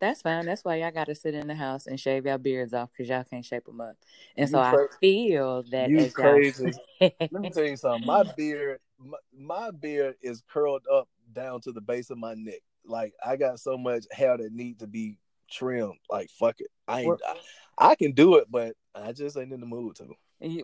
That's 0.00 0.22
fine. 0.22 0.44
That's 0.44 0.64
why 0.64 0.76
y'all 0.76 0.90
got 0.90 1.06
to 1.06 1.14
sit 1.14 1.34
in 1.34 1.46
the 1.46 1.54
house 1.54 1.86
and 1.86 1.98
shave 1.98 2.26
y'all 2.26 2.38
beards 2.38 2.74
off 2.74 2.90
because 2.92 3.08
y'all 3.08 3.24
can't 3.24 3.44
shape 3.44 3.64
them 3.64 3.80
up. 3.80 3.96
And 4.36 4.48
so 4.48 4.58
I 4.58 4.76
feel 5.00 5.62
that 5.70 5.88
you 5.88 6.10
crazy. 6.10 6.72
Let 7.00 7.32
me 7.32 7.50
tell 7.50 7.64
you 7.64 7.76
something. 7.76 8.06
My 8.06 8.24
beard, 8.36 8.80
my, 8.98 9.16
my, 9.36 9.70
beard 9.70 10.16
is 10.20 10.42
curled 10.50 10.82
up 10.92 11.08
down 11.32 11.60
to 11.62 11.72
the 11.72 11.80
base 11.80 12.10
of 12.10 12.18
my 12.18 12.34
neck. 12.34 12.60
Like 12.84 13.14
I 13.24 13.36
got 13.36 13.58
so 13.58 13.78
much 13.78 14.04
hair 14.12 14.36
that 14.36 14.52
need 14.52 14.80
to 14.80 14.86
be 14.86 15.18
trimmed. 15.50 15.98
Like 16.10 16.30
fuck 16.30 16.60
it, 16.60 16.68
I 16.86 17.02
ain't. 17.02 17.20
I, 17.26 17.90
I 17.90 17.94
can 17.94 18.12
do 18.12 18.36
it, 18.36 18.46
but 18.50 18.74
I 18.94 19.12
just 19.12 19.36
ain't 19.36 19.52
in 19.52 19.60
the 19.60 19.66
mood 19.66 19.96
to. 19.96 20.14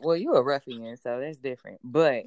Well, 0.02 0.16
you 0.16 0.34
a 0.34 0.42
ruffian, 0.42 0.96
so 0.98 1.18
that's 1.18 1.38
different. 1.38 1.80
But 1.82 2.24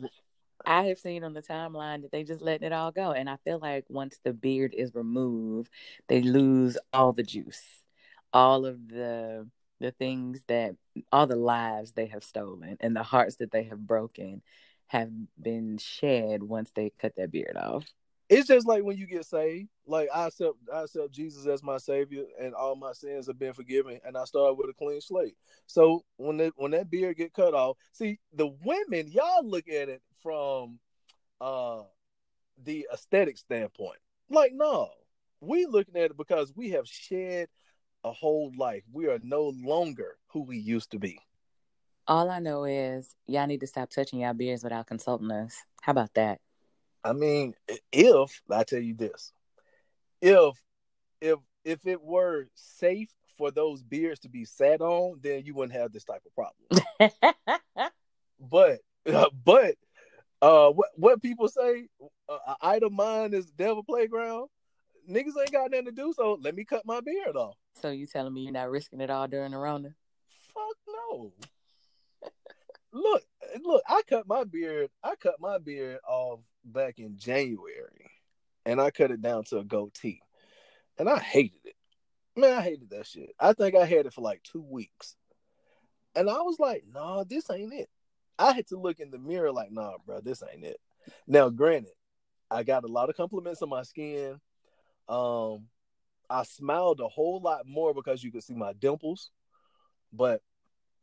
I 0.66 0.86
have 0.86 1.00
seen 1.00 1.24
on 1.24 1.34
the 1.34 1.42
timeline 1.42 2.02
that 2.02 2.12
they 2.12 2.24
just 2.24 2.42
letting 2.42 2.68
it 2.68 2.74
all 2.74 2.92
go. 2.92 3.12
And 3.12 3.30
I 3.30 3.38
feel 3.44 3.60
like 3.60 3.86
once 3.90 4.20
the 4.24 4.34
beard 4.34 4.74
is 4.76 4.96
removed, 4.96 5.70
they 6.08 6.22
lose 6.22 6.78
all 6.94 7.12
the 7.12 7.24
juice, 7.24 7.64
all 8.34 8.66
of 8.66 8.88
the 8.88 9.48
the 9.82 9.92
things 9.92 10.42
that 10.48 10.76
all 11.12 11.28
the 11.28 11.36
lives 11.36 11.92
they 11.92 12.06
have 12.06 12.24
stolen 12.24 12.78
and 12.80 12.96
the 12.96 13.04
hearts 13.04 13.36
that 13.36 13.52
they 13.52 13.64
have 13.64 13.86
broken 13.86 14.42
have 14.88 15.10
been 15.42 15.78
shed 15.78 16.42
once 16.42 16.72
they 16.74 16.92
cut 16.98 17.14
that 17.18 17.30
beard 17.30 17.58
off. 17.58 17.86
It's 18.30 18.48
just 18.48 18.66
like 18.66 18.84
when 18.84 18.98
you 18.98 19.06
get 19.06 19.26
saved. 19.26 19.68
Like 19.86 20.10
I 20.14 20.28
accept 20.28 20.56
I 20.74 20.84
accept 20.84 21.12
Jesus 21.12 21.46
as 21.46 21.62
my 21.62 21.78
savior 21.78 22.24
and 22.42 22.56
all 22.56 22.76
my 22.76 22.94
sins 22.94 23.28
have 23.28 23.38
been 23.38 23.54
forgiven 23.54 24.00
and 24.06 24.18
I 24.18 24.24
start 24.24 24.58
with 24.58 24.70
a 24.70 24.74
clean 24.74 25.02
slate. 25.02 25.36
So 25.68 26.04
when 26.18 26.38
that 26.38 26.54
when 26.56 26.72
that 26.72 26.90
beard 26.90 27.18
get 27.18 27.34
cut 27.34 27.54
off, 27.54 27.78
see 27.92 28.18
the 28.34 28.48
women, 28.64 29.12
y'all 29.12 29.48
look 29.48 29.68
at 29.68 29.90
it 29.90 30.02
from 30.26 30.80
uh 31.40 31.84
the 32.64 32.88
aesthetic 32.92 33.38
standpoint. 33.38 34.00
Like, 34.28 34.54
no, 34.56 34.90
we 35.40 35.68
looking 35.68 35.96
at 35.98 36.12
it 36.12 36.18
because 36.18 36.52
we 36.56 36.72
have 36.72 36.88
shed 36.88 37.48
a 38.04 38.12
whole 38.12 38.52
life. 38.58 38.82
We 38.92 39.08
are 39.08 39.20
no 39.22 39.54
longer 39.56 40.18
who 40.30 40.42
we 40.42 40.58
used 40.58 40.92
to 40.92 41.00
be. 41.00 41.20
All 42.08 42.32
I 42.32 42.40
know 42.40 42.66
is 42.66 43.16
y'all 43.28 43.46
need 43.46 43.60
to 43.60 43.68
stop 43.68 43.92
touching 43.92 44.20
y'all 44.20 44.34
beards 44.34 44.64
without 44.64 44.88
consulting 44.88 45.30
us. 45.30 45.62
How 45.82 45.92
about 45.92 46.16
that? 46.16 46.40
I 47.04 47.14
mean, 47.14 47.54
if 47.92 48.42
I 48.50 48.64
tell 48.64 48.80
you 48.80 48.96
this, 48.96 49.32
if 50.22 50.56
if 51.22 51.38
if 51.64 51.86
it 51.86 52.02
were 52.02 52.48
safe 52.56 53.10
for 53.38 53.52
those 53.52 53.84
beards 53.84 54.22
to 54.22 54.30
be 54.30 54.46
sat 54.46 54.82
on, 54.82 55.20
then 55.22 55.44
you 55.46 55.54
wouldn't 55.54 55.78
have 55.80 55.92
this 55.92 56.04
type 56.04 56.24
of 56.26 56.34
problem. 56.34 57.22
but 58.40 58.80
but 59.46 59.76
uh, 60.42 60.70
what 60.70 60.90
what 60.96 61.22
people 61.22 61.48
say, 61.48 61.88
uh, 62.30 62.56
idle 62.62 62.90
mind 62.90 63.34
is 63.34 63.46
devil 63.52 63.84
playground. 63.84 64.50
Niggas 65.10 65.40
ain't 65.40 65.52
got 65.52 65.72
nothing 65.72 65.86
to 65.86 65.92
do, 65.92 66.14
so 66.16 66.38
let 66.42 66.56
me 66.56 66.66
cut 66.66 66.86
my 66.86 67.00
beard 67.02 67.36
off. 67.36 67.56
So 67.82 67.92
you 67.92 68.08
telling 68.08 68.34
me 68.34 68.42
you're 68.42 68.52
not 68.52 68.72
risking 68.72 69.02
it 69.02 69.10
all 69.10 69.28
during 69.28 69.52
the 69.52 69.58
Rona? 69.58 69.90
Fuck 70.54 70.78
no. 70.88 71.32
look, 72.92 73.24
look, 73.64 73.84
I 73.88 74.02
cut 74.10 74.28
my 74.28 74.44
beard. 74.44 74.90
I 75.04 75.16
cut 75.16 75.36
my 75.40 75.58
beard 75.58 76.00
off 76.08 76.40
back 76.64 77.00
in 77.00 77.18
January, 77.18 78.12
and 78.66 78.82
I 78.82 78.92
cut 78.92 79.12
it 79.12 79.22
down 79.22 79.44
to 79.46 79.60
a 79.60 79.64
goatee, 79.64 80.22
and 80.98 81.10
I 81.10 81.20
hated 81.20 81.60
it. 81.66 81.76
Man, 82.36 82.54
I 82.58 82.62
hated 82.62 82.90
that 82.90 83.08
shit. 83.08 83.34
I 83.40 83.54
think 83.54 83.76
I 83.76 83.86
had 83.86 84.06
it 84.06 84.14
for 84.14 84.22
like 84.22 84.42
two 84.44 84.62
weeks, 84.62 85.16
and 86.16 86.30
I 86.30 86.42
was 86.42 86.60
like, 86.60 86.84
"No, 86.92 87.18
nah, 87.18 87.24
this 87.24 87.50
ain't 87.50 87.74
it." 87.74 87.90
I 88.38 88.54
had 88.54 88.68
to 88.68 88.78
look 88.78 89.00
in 89.00 89.12
the 89.12 89.18
mirror 89.18 89.52
like, 89.52 89.72
nah, 89.72 89.94
bro, 90.06 90.22
this 90.22 90.44
ain't 90.52 90.66
it. 90.66 90.80
Now, 91.28 91.50
granted, 91.50 91.94
I 92.50 92.64
got 92.64 92.84
a 92.84 92.88
lot 92.88 93.10
of 93.10 93.16
compliments 93.16 93.62
on 93.62 93.70
my 93.70 93.84
skin. 93.84 94.40
Um, 95.08 95.68
I 96.30 96.44
smiled 96.44 97.00
a 97.00 97.08
whole 97.08 97.40
lot 97.40 97.68
more 97.68 97.94
because 97.94 98.24
you 98.24 98.32
could 98.32 98.44
see 98.44 98.56
my 98.56 98.74
dimples, 98.74 99.32
but 100.12 100.42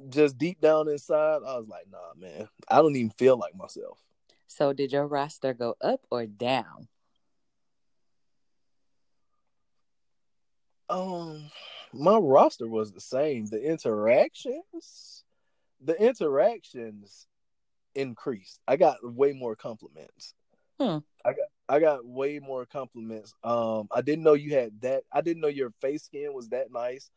just 0.08 0.36
deep 0.36 0.60
down 0.60 0.88
inside, 0.88 1.40
I 1.46 1.56
was 1.56 1.68
like, 1.68 1.86
nah, 1.90 2.14
man, 2.16 2.48
I 2.68 2.76
don't 2.76 2.96
even 2.96 3.10
feel 3.10 3.36
like 3.36 3.54
myself. 3.54 3.98
So, 4.48 4.72
did 4.72 4.92
your 4.92 5.06
roster 5.06 5.54
go 5.54 5.76
up 5.80 6.00
or 6.10 6.26
down? 6.26 6.88
Um, 10.88 11.50
my 11.92 12.18
roster 12.18 12.68
was 12.68 12.92
the 12.92 13.00
same. 13.00 13.46
The 13.46 13.62
interactions 13.62 15.21
the 15.84 16.00
interactions 16.00 17.26
increased. 17.94 18.60
I 18.66 18.76
got 18.76 18.98
way 19.02 19.32
more 19.32 19.56
compliments. 19.56 20.34
Hmm. 20.80 20.98
I 21.24 21.30
got 21.30 21.46
I 21.68 21.78
got 21.78 22.04
way 22.04 22.38
more 22.38 22.66
compliments. 22.66 23.34
Um, 23.42 23.88
I 23.90 24.02
didn't 24.02 24.24
know 24.24 24.34
you 24.34 24.54
had 24.54 24.80
that. 24.82 25.04
I 25.12 25.20
didn't 25.20 25.40
know 25.40 25.48
your 25.48 25.72
face 25.80 26.04
skin 26.04 26.32
was 26.32 26.48
that 26.48 26.72
nice. 26.72 27.10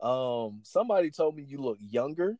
Um, 0.00 0.60
somebody 0.62 1.10
told 1.10 1.36
me 1.36 1.42
you 1.42 1.58
look 1.58 1.78
younger. 1.80 2.38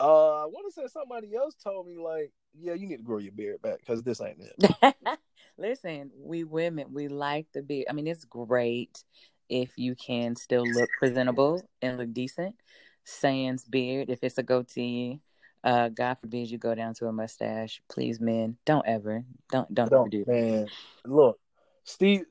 Uh, 0.00 0.42
I 0.42 0.46
want 0.46 0.72
to 0.72 0.80
say 0.80 0.88
somebody 0.88 1.34
else 1.34 1.54
told 1.62 1.86
me 1.86 1.98
like, 1.98 2.32
yeah, 2.58 2.74
you 2.74 2.86
need 2.86 2.96
to 2.98 3.02
grow 3.02 3.18
your 3.18 3.32
beard 3.32 3.62
back 3.62 3.80
because 3.80 4.02
this 4.02 4.20
ain't 4.20 4.40
it. 4.40 4.94
Listen, 5.58 6.10
we 6.16 6.44
women, 6.44 6.86
we 6.92 7.08
like 7.08 7.46
the 7.52 7.62
beard. 7.62 7.86
I 7.88 7.92
mean, 7.92 8.06
it's 8.06 8.24
great 8.24 9.04
if 9.48 9.72
you 9.76 9.94
can 9.94 10.36
still 10.36 10.64
look 10.64 10.88
presentable 10.98 11.62
and 11.82 11.98
look 11.98 12.12
decent 12.12 12.56
sans 13.04 13.64
beard. 13.64 14.10
If 14.10 14.22
it's 14.22 14.38
a 14.38 14.42
goatee, 14.42 15.20
uh, 15.62 15.88
God 15.88 16.18
forbid 16.20 16.50
you 16.50 16.58
go 16.58 16.74
down 16.74 16.94
to 16.94 17.06
a 17.06 17.12
mustache. 17.12 17.82
Please, 17.88 18.20
men, 18.20 18.56
don't 18.66 18.86
ever, 18.86 19.24
don't, 19.50 19.72
don't, 19.72 19.90
don't 19.90 20.00
ever 20.00 20.08
do 20.08 20.24
that. 20.24 20.32
Man, 20.32 20.68
look, 21.04 21.38
Steve, 21.84 22.24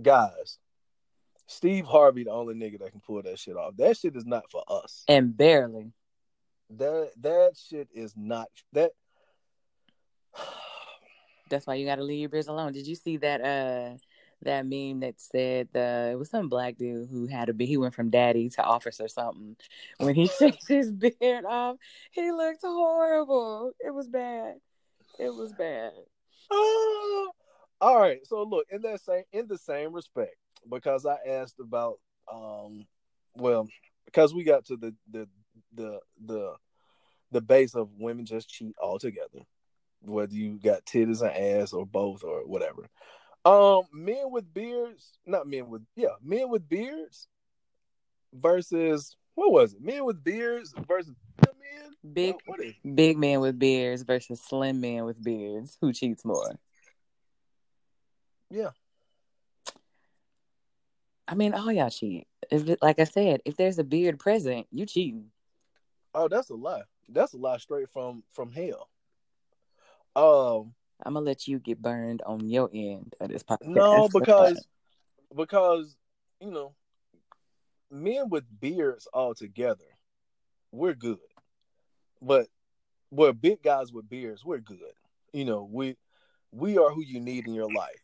guys, 0.00 0.58
Steve 1.46 1.84
Harvey, 1.84 2.24
the 2.24 2.30
only 2.30 2.54
nigga 2.54 2.78
that 2.78 2.92
can 2.92 3.00
pull 3.00 3.22
that 3.22 3.38
shit 3.38 3.56
off. 3.56 3.76
That 3.76 3.96
shit 3.96 4.14
is 4.14 4.24
not 4.24 4.48
for 4.50 4.62
us. 4.68 5.02
And 5.08 5.36
barely. 5.36 5.92
That 6.76 7.10
that 7.22 7.56
shit 7.56 7.88
is 7.92 8.14
not 8.16 8.48
that. 8.72 8.92
That's 11.50 11.66
why 11.66 11.74
you 11.74 11.86
got 11.86 11.96
to 11.96 12.04
leave 12.04 12.20
your 12.20 12.28
beards 12.28 12.46
alone. 12.46 12.72
Did 12.72 12.86
you 12.86 12.94
see 12.94 13.16
that? 13.16 13.40
Uh, 13.40 13.96
that 14.42 14.66
meme 14.66 15.00
that 15.00 15.20
said 15.20 15.68
the 15.72 16.10
it 16.12 16.18
was 16.18 16.30
some 16.30 16.48
black 16.48 16.76
dude 16.76 17.08
who 17.10 17.26
had 17.26 17.48
a 17.48 17.64
he 17.64 17.76
went 17.76 17.94
from 17.94 18.10
daddy 18.10 18.48
to 18.50 18.62
officer 18.62 19.08
something. 19.08 19.56
When 19.98 20.14
he 20.14 20.26
shaved 20.38 20.66
his 20.66 20.92
beard 20.92 21.44
off, 21.44 21.76
he 22.10 22.32
looked 22.32 22.62
horrible. 22.62 23.72
It 23.80 23.92
was 23.92 24.08
bad. 24.08 24.54
It 25.18 25.34
was 25.34 25.52
bad. 25.52 25.92
Oh, 26.50 27.30
all 27.80 27.98
right. 27.98 28.26
So 28.26 28.42
look, 28.42 28.66
in 28.70 28.82
that 28.82 29.00
same 29.00 29.24
in 29.32 29.46
the 29.46 29.58
same 29.58 29.92
respect, 29.92 30.36
because 30.68 31.06
I 31.06 31.16
asked 31.26 31.60
about 31.60 31.98
um 32.32 32.86
well, 33.36 33.68
because 34.06 34.34
we 34.34 34.44
got 34.44 34.64
to 34.66 34.76
the 34.76 34.94
the 35.10 35.28
the 35.74 36.00
the 36.24 36.54
the 37.32 37.40
base 37.40 37.74
of 37.74 37.88
women 37.98 38.24
just 38.24 38.48
cheat 38.48 38.74
altogether. 38.82 39.40
Whether 40.02 40.34
you 40.34 40.58
got 40.58 40.86
titties 40.86 41.20
and 41.20 41.60
ass 41.60 41.72
or 41.72 41.84
both 41.86 42.24
or 42.24 42.46
whatever. 42.46 42.88
Um, 43.44 43.82
men 43.92 44.30
with 44.30 44.52
beards, 44.52 45.18
not 45.26 45.46
men 45.46 45.68
with 45.70 45.82
yeah, 45.96 46.08
men 46.22 46.50
with 46.50 46.68
beards 46.68 47.26
versus 48.34 49.16
what 49.34 49.50
was 49.50 49.72
it? 49.72 49.80
Men 49.82 50.04
with 50.04 50.22
beards 50.22 50.74
versus 50.86 51.14
men. 51.42 52.12
Big 52.12 52.34
what, 52.44 52.58
what 52.58 52.94
big 52.94 53.16
men 53.16 53.40
with 53.40 53.58
beards 53.58 54.02
versus 54.02 54.40
slim 54.42 54.80
men 54.80 55.04
with 55.04 55.22
beards. 55.22 55.78
Who 55.80 55.92
cheats 55.92 56.24
more? 56.24 56.54
Yeah. 58.50 58.70
I 61.26 61.34
mean, 61.34 61.54
all 61.54 61.70
y'all 61.70 61.90
cheat. 61.90 62.26
If, 62.50 62.76
like 62.82 62.98
I 62.98 63.04
said, 63.04 63.40
if 63.44 63.56
there's 63.56 63.78
a 63.78 63.84
beard 63.84 64.18
present, 64.18 64.66
you 64.72 64.84
cheating. 64.84 65.30
Oh, 66.14 66.28
that's 66.28 66.50
a 66.50 66.54
lie. 66.54 66.82
That's 67.08 67.34
a 67.34 67.38
lie 67.38 67.58
straight 67.58 67.88
from 67.90 68.24
from 68.32 68.50
hell. 68.52 68.88
Um, 70.16 70.74
I'm 71.04 71.14
gonna 71.14 71.26
let 71.26 71.48
you 71.48 71.58
get 71.58 71.80
burned 71.80 72.22
on 72.26 72.48
your 72.48 72.70
end 72.72 73.14
of 73.20 73.28
this 73.28 73.42
podcast. 73.42 73.66
No, 73.66 74.08
because 74.12 74.66
because 75.34 75.96
you 76.40 76.50
know, 76.50 76.74
men 77.90 78.28
with 78.28 78.44
beards 78.60 79.06
all 79.12 79.34
together, 79.34 79.84
we're 80.72 80.94
good. 80.94 81.18
But 82.22 82.46
we're 83.10 83.32
big 83.32 83.62
guys 83.62 83.92
with 83.92 84.08
beards, 84.08 84.44
we're 84.44 84.58
good. 84.58 84.92
You 85.32 85.44
know, 85.44 85.68
we 85.70 85.96
we 86.52 86.78
are 86.78 86.90
who 86.90 87.02
you 87.02 87.20
need 87.20 87.46
in 87.46 87.54
your 87.54 87.72
life. 87.72 88.02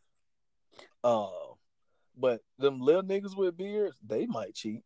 Uh, 1.03 1.29
but 2.17 2.41
them 2.59 2.81
little 2.81 3.03
niggas 3.03 3.37
with 3.37 3.57
beards, 3.57 3.97
they 4.05 4.27
might 4.27 4.55
cheat. 4.55 4.83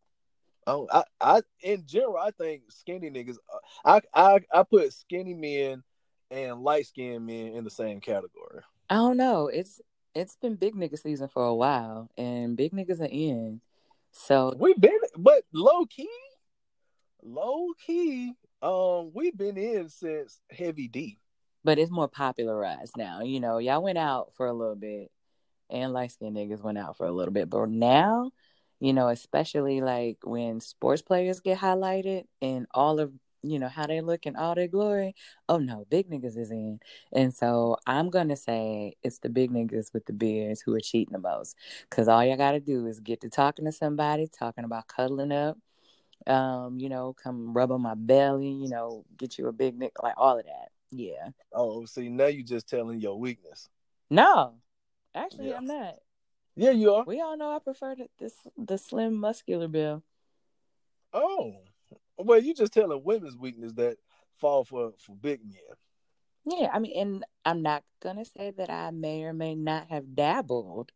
I, 0.67 0.85
I, 0.93 1.05
I 1.21 1.41
in 1.63 1.85
general, 1.87 2.19
I 2.19 2.31
think 2.31 2.63
skinny 2.71 3.11
niggas. 3.11 3.37
Uh, 3.53 4.01
I, 4.15 4.35
I, 4.35 4.41
I 4.53 4.63
put 4.63 4.93
skinny 4.93 5.35
men 5.35 5.83
and 6.31 6.63
light 6.63 6.87
skinned 6.87 7.27
men 7.27 7.49
in 7.55 7.65
the 7.65 7.71
same 7.71 8.01
category. 8.01 8.61
I 8.89 8.95
don't 8.97 9.17
know. 9.17 9.49
It's 9.49 9.81
it's 10.15 10.37
been 10.37 10.57
big 10.57 10.75
nigga 10.75 10.99
season 10.99 11.29
for 11.29 11.45
a 11.45 11.55
while, 11.55 12.11
and 12.17 12.57
big 12.57 12.73
niggas 12.73 13.01
are 13.01 13.05
in. 13.11 13.61
So 14.13 14.55
We've 14.59 14.81
been, 14.81 14.99
but 15.17 15.45
low 15.53 15.87
key, 15.87 16.09
low 17.23 17.69
key, 17.87 18.33
um, 18.63 19.13
we've 19.15 19.37
been 19.37 19.57
in 19.57 19.89
since 19.89 20.41
Heavy 20.51 20.89
D. 20.89 21.19
but 21.63 21.79
it's 21.79 21.93
more 21.93 22.09
popularized 22.09 22.97
now. 22.97 23.21
You 23.23 23.39
know, 23.41 23.59
y'all 23.59 23.83
went 23.83 23.99
out 23.99 24.33
for 24.35 24.47
a 24.47 24.53
little 24.53 24.75
bit, 24.75 25.11
and 25.69 25.93
light 25.93 26.11
skinned 26.13 26.37
niggas 26.37 26.63
went 26.63 26.79
out 26.79 26.97
for 26.97 27.07
a 27.07 27.13
little 27.13 27.33
bit, 27.33 27.49
but 27.49 27.69
now, 27.71 28.33
you 28.81 28.93
know, 28.93 29.09
especially 29.09 29.81
like 29.81 30.19
when 30.25 30.61
sports 30.61 31.03
players 31.03 31.39
get 31.41 31.59
highlighted 31.59 32.25
and 32.43 32.67
all 32.75 32.99
of 32.99 33.13
you 33.43 33.59
know 33.59 33.69
how 33.69 33.87
they 33.87 34.01
look 34.01 34.27
in 34.27 34.37
all 34.37 34.55
their 34.55 34.69
glory. 34.69 35.15
Oh 35.49 35.59
no, 35.59 35.87
big 35.91 36.09
niggas 36.11 36.37
is 36.37 36.51
in, 36.51 36.81
and 37.13 37.35
so 37.35 37.77
I'm 37.87 38.11
gonna 38.11 38.37
say 38.37 38.95
it's 39.03 39.19
the 39.19 39.29
big 39.29 39.51
niggas 39.51 39.93
with 39.93 40.07
the 40.07 40.13
beards 40.13 40.61
who 40.61 40.75
are 40.75 40.81
cheating 40.81 41.13
the 41.13 41.19
most, 41.19 41.57
because 41.89 42.09
all 42.09 42.25
y'all 42.25 42.37
gotta 42.37 42.61
do 42.61 42.87
is 42.87 43.01
get 43.01 43.21
to 43.23 43.31
talking 43.31 43.65
to 43.65 43.73
somebody, 43.73 44.29
talking 44.29 44.65
about 44.65 44.89
cuddling 44.89 45.33
up. 45.33 45.59
Um, 46.27 46.79
you 46.79 46.91
know, 46.91 47.15
come 47.15 47.55
rub 47.55 47.73
on 47.73 47.81
my 47.81 47.95
belly, 47.95 48.51
you 48.51 48.69
know, 48.69 49.05
get 49.17 49.39
you 49.39 49.49
a 49.49 49.53
big 49.53 49.79
nick, 49.79 50.03
like 50.03 50.15
all 50.19 50.39
of 50.39 50.45
that. 50.45 50.69
Yeah. 50.91 51.31
Oh, 51.53 51.87
see, 51.87 52.09
now 52.11 52.27
you're 52.27 52.45
just 52.45 52.69
telling 52.69 53.01
your 53.01 53.19
weakness. 53.19 53.69
No, 54.11 54.55
actually, 55.15 55.49
Yeah. 55.49 55.57
I'm 55.57 55.65
not. 55.67 55.95
Yeah, 56.57 56.73
you 56.73 56.93
are. 56.95 57.05
We 57.07 57.21
all 57.21 57.37
know 57.39 57.53
I 57.57 57.59
prefer 57.61 57.95
the 57.95 58.09
this 58.19 58.35
the 58.59 58.77
slim 58.77 59.15
muscular 59.15 59.69
bill. 59.69 60.03
Oh, 61.13 61.55
well, 62.25 62.41
you 62.41 62.55
just 62.55 62.73
telling 62.73 63.03
women's 63.05 63.37
weakness 63.37 63.73
that 63.75 63.97
fall 64.39 64.65
for 64.65 64.93
for 64.99 65.15
big 65.15 65.41
men. 65.45 66.59
Yeah, 66.59 66.71
I 66.73 66.79
mean, 66.79 66.93
and 66.97 67.25
I'm 67.45 67.63
not 67.63 67.83
gonna 68.03 68.25
say 68.25 68.53
that 68.57 68.71
I 68.71 68.91
may 68.91 69.25
or 69.25 69.33
may 69.33 69.55
not 69.55 69.89
have 69.89 70.15
dabbled 70.15 70.93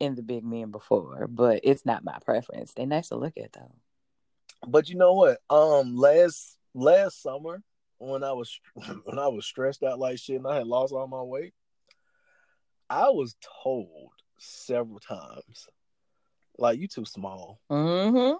in 0.00 0.14
the 0.16 0.22
big 0.22 0.44
men 0.44 0.70
before, 0.70 1.28
but 1.28 1.60
it's 1.62 1.86
not 1.86 2.04
my 2.04 2.18
preference. 2.24 2.72
They 2.74 2.86
nice 2.86 3.08
to 3.08 3.16
look 3.16 3.34
at 3.36 3.52
though. 3.52 3.74
But 4.66 4.88
you 4.88 4.96
know 4.96 5.14
what? 5.14 5.38
Um, 5.48 5.96
last 5.96 6.56
last 6.74 7.22
summer 7.22 7.62
when 7.98 8.24
I 8.24 8.32
was 8.32 8.58
when 9.04 9.18
I 9.18 9.28
was 9.28 9.46
stressed 9.46 9.82
out 9.82 9.98
like 9.98 10.18
shit 10.18 10.36
and 10.36 10.46
I 10.46 10.56
had 10.56 10.66
lost 10.66 10.92
all 10.92 11.06
my 11.06 11.22
weight, 11.22 11.54
I 12.90 13.10
was 13.10 13.36
told 13.62 14.10
several 14.38 14.98
times, 14.98 15.68
like 16.58 16.78
you 16.78 16.88
too 16.88 17.04
small. 17.04 17.60
Mm-hmm. 17.70 18.36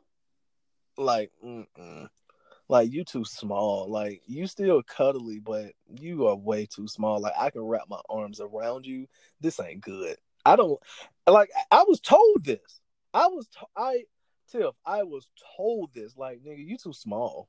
Like, 0.96 1.30
mm-mm. 1.44 2.08
like 2.68 2.92
you 2.92 3.04
too 3.04 3.24
small. 3.24 3.88
Like 3.88 4.22
you 4.26 4.46
still 4.46 4.82
cuddly, 4.82 5.38
but 5.40 5.72
you 5.88 6.26
are 6.26 6.36
way 6.36 6.66
too 6.66 6.88
small. 6.88 7.20
Like 7.20 7.34
I 7.38 7.50
can 7.50 7.62
wrap 7.62 7.88
my 7.88 8.00
arms 8.08 8.40
around 8.40 8.86
you. 8.86 9.06
This 9.40 9.60
ain't 9.60 9.80
good. 9.80 10.16
I 10.44 10.56
don't 10.56 10.80
like. 11.26 11.50
I 11.70 11.84
was 11.86 12.00
told 12.00 12.44
this. 12.44 12.80
I 13.14 13.26
was. 13.26 13.48
To- 13.48 13.66
I 13.76 14.04
Tiff. 14.50 14.74
I 14.84 15.02
was 15.02 15.28
told 15.56 15.94
this. 15.94 16.16
Like, 16.16 16.40
nigga, 16.42 16.66
you 16.66 16.76
too 16.76 16.92
small. 16.92 17.48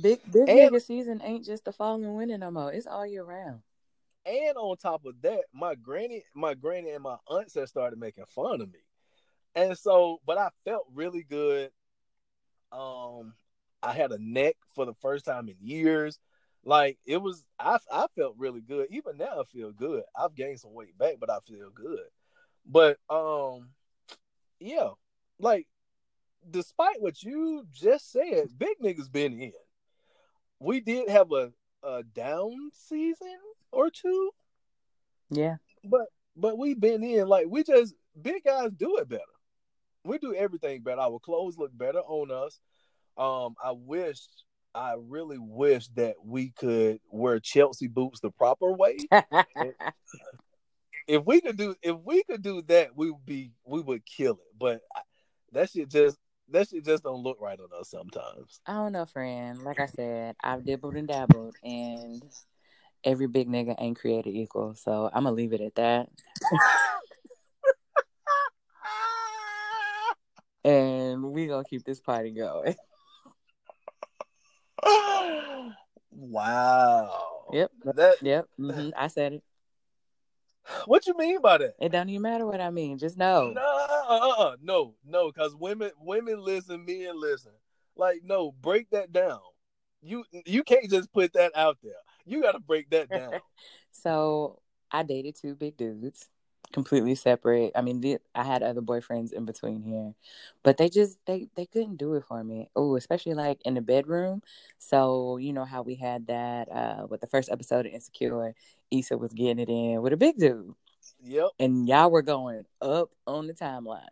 Big 0.00 0.20
big 0.30 0.48
And- 0.48 0.72
nigga 0.72 0.82
season 0.82 1.20
ain't 1.22 1.44
just 1.44 1.64
the 1.64 1.72
fall 1.72 1.94
and 1.94 2.16
winter 2.16 2.38
no 2.38 2.50
more. 2.50 2.72
It's 2.72 2.86
all 2.86 3.06
year 3.06 3.24
round. 3.24 3.60
And 4.26 4.56
on 4.56 4.76
top 4.76 5.04
of 5.06 5.20
that, 5.22 5.44
my 5.54 5.74
granny, 5.74 6.24
my 6.34 6.54
granny 6.54 6.90
and 6.90 7.02
my 7.02 7.16
aunts 7.28 7.54
had 7.54 7.68
started 7.68 7.98
making 7.98 8.26
fun 8.26 8.60
of 8.60 8.70
me. 8.70 8.80
And 9.54 9.76
so, 9.78 10.20
but 10.26 10.36
I 10.36 10.50
felt 10.64 10.86
really 10.92 11.22
good. 11.22 11.70
Um, 12.72 13.34
I 13.82 13.92
had 13.92 14.12
a 14.12 14.18
neck 14.18 14.56
for 14.74 14.84
the 14.86 14.94
first 14.94 15.24
time 15.24 15.48
in 15.48 15.56
years. 15.60 16.18
Like 16.64 16.98
it 17.06 17.18
was, 17.18 17.44
I 17.58 17.78
I 17.90 18.06
felt 18.14 18.34
really 18.36 18.60
good. 18.60 18.88
Even 18.90 19.16
now, 19.16 19.40
I 19.40 19.44
feel 19.44 19.72
good. 19.72 20.02
I've 20.16 20.34
gained 20.34 20.60
some 20.60 20.74
weight 20.74 20.96
back, 20.98 21.14
but 21.20 21.30
I 21.30 21.38
feel 21.40 21.70
good. 21.70 22.06
But 22.66 22.98
um, 23.08 23.70
yeah, 24.60 24.90
like 25.38 25.66
despite 26.50 27.00
what 27.00 27.22
you 27.22 27.66
just 27.72 28.10
said, 28.12 28.48
big 28.58 28.78
niggas 28.82 29.10
been 29.10 29.40
in. 29.40 29.52
We 30.60 30.80
did 30.80 31.08
have 31.08 31.30
a 31.32 31.52
a 31.82 32.02
down 32.02 32.70
season 32.72 33.38
or 33.70 33.88
two, 33.90 34.30
Yeah. 35.30 35.56
but 35.84 36.06
but 36.36 36.58
we 36.58 36.74
been 36.74 37.04
in 37.04 37.28
like 37.28 37.46
we 37.48 37.62
just 37.62 37.94
big 38.20 38.42
guys 38.44 38.70
do 38.76 38.96
it 38.98 39.08
better. 39.08 39.22
We 40.08 40.16
do 40.18 40.34
everything 40.34 40.80
better. 40.80 41.02
Our 41.02 41.18
clothes 41.18 41.58
look 41.58 41.76
better 41.76 41.98
on 41.98 42.30
us. 42.30 42.58
Um, 43.18 43.56
I 43.62 43.72
wish, 43.72 44.20
I 44.74 44.94
really 44.98 45.36
wish 45.38 45.88
that 45.96 46.14
we 46.24 46.50
could 46.50 47.00
wear 47.10 47.40
Chelsea 47.40 47.88
boots 47.88 48.20
the 48.20 48.30
proper 48.30 48.72
way. 48.72 48.96
If 51.06 51.24
we 51.24 51.40
could 51.40 51.56
do, 51.56 51.74
if 51.82 51.96
we 52.04 52.22
could 52.24 52.42
do 52.42 52.60
that, 52.68 52.94
we 52.94 53.10
would 53.10 53.24
be, 53.24 53.52
we 53.64 53.80
would 53.80 54.04
kill 54.04 54.32
it. 54.34 54.58
But 54.58 54.82
I- 54.94 55.00
that 55.52 55.70
shit 55.70 55.88
just, 55.88 56.18
that 56.50 56.68
shit 56.68 56.84
just 56.84 57.02
don't 57.02 57.22
look 57.22 57.38
right 57.40 57.58
on 57.58 57.68
us 57.80 57.88
sometimes. 57.88 58.60
I 58.66 58.74
don't 58.74 58.92
know, 58.92 59.06
friend. 59.06 59.62
Like 59.62 59.80
I 59.80 59.86
said, 59.86 60.36
I've 60.44 60.66
dibbled 60.66 60.96
and 60.96 61.08
dabbled, 61.08 61.56
and 61.64 62.22
every 63.04 63.26
big 63.26 63.48
nigga 63.48 63.74
ain't 63.78 63.98
created 63.98 64.34
equal. 64.34 64.74
So 64.74 65.08
I'm 65.10 65.24
gonna 65.24 65.34
leave 65.34 65.54
it 65.54 65.62
at 65.62 65.76
that. 65.76 66.10
and 70.68 71.22
we 71.22 71.46
gonna 71.46 71.64
keep 71.64 71.84
this 71.84 72.00
party 72.00 72.30
going. 72.30 72.74
wow. 76.10 77.46
Yep. 77.52 77.70
That. 77.94 78.16
Yep. 78.22 78.46
hmm 78.58 78.90
I 78.96 79.08
said 79.08 79.34
it. 79.34 79.42
What 80.84 81.06
you 81.06 81.16
mean 81.16 81.40
by 81.40 81.58
that? 81.58 81.76
It 81.80 81.92
don't 81.92 82.10
even 82.10 82.20
matter 82.22 82.44
what 82.44 82.60
I 82.60 82.68
mean. 82.68 82.98
Just 82.98 83.16
know. 83.16 83.52
No, 83.54 83.86
uh, 84.08 84.34
uh, 84.38 84.56
no, 84.60 84.94
no, 85.06 85.32
because 85.32 85.54
women, 85.54 85.90
women 85.98 86.44
listen, 86.44 86.84
men 86.84 87.18
listen. 87.18 87.52
Like, 87.96 88.20
no, 88.22 88.52
break 88.52 88.90
that 88.90 89.10
down. 89.10 89.40
You, 90.02 90.24
you 90.44 90.62
can't 90.64 90.90
just 90.90 91.10
put 91.10 91.32
that 91.32 91.52
out 91.56 91.78
there. 91.82 91.92
You 92.26 92.42
got 92.42 92.52
to 92.52 92.60
break 92.60 92.90
that 92.90 93.08
down. 93.08 93.32
So 93.90 94.60
I 94.92 95.02
dated 95.02 95.34
two 95.34 95.56
big 95.56 95.76
dudes, 95.76 96.28
completely 96.72 97.14
separate. 97.14 97.72
I 97.74 97.82
mean, 97.82 98.00
the, 98.00 98.18
I 98.34 98.44
had 98.44 98.62
other 98.62 98.80
boyfriends 98.80 99.32
in 99.32 99.44
between 99.44 99.82
here, 99.82 100.14
but 100.62 100.76
they 100.76 100.88
just 100.88 101.18
they 101.26 101.48
they 101.54 101.66
couldn't 101.66 101.96
do 101.96 102.14
it 102.14 102.24
for 102.24 102.42
me. 102.44 102.68
Oh, 102.76 102.96
especially 102.96 103.34
like 103.34 103.60
in 103.64 103.74
the 103.74 103.80
bedroom. 103.80 104.42
So 104.78 105.36
you 105.38 105.52
know 105.52 105.64
how 105.64 105.82
we 105.82 105.94
had 105.94 106.26
that 106.28 106.70
uh 106.70 107.06
with 107.08 107.20
the 107.20 107.26
first 107.26 107.50
episode 107.50 107.86
of 107.86 107.92
Insecure, 107.92 108.54
Issa 108.90 109.16
was 109.18 109.32
getting 109.32 109.58
it 109.58 109.68
in 109.68 110.02
with 110.02 110.12
a 110.12 110.16
big 110.16 110.38
dude, 110.38 110.74
yep. 111.22 111.50
and 111.58 111.88
y'all 111.88 112.10
were 112.10 112.22
going 112.22 112.64
up 112.80 113.10
on 113.26 113.46
the 113.46 113.54
timeline. 113.54 114.04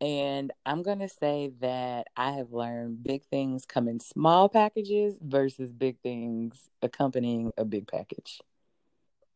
And 0.00 0.52
I'm 0.64 0.84
gonna 0.84 1.08
say 1.08 1.50
that 1.60 2.06
I 2.16 2.32
have 2.32 2.52
learned 2.52 3.02
big 3.02 3.24
things 3.24 3.66
come 3.66 3.88
in 3.88 3.98
small 3.98 4.48
packages 4.48 5.16
versus 5.20 5.72
big 5.72 5.98
things 6.02 6.70
accompanying 6.82 7.52
a 7.58 7.64
big 7.64 7.88
package. 7.88 8.40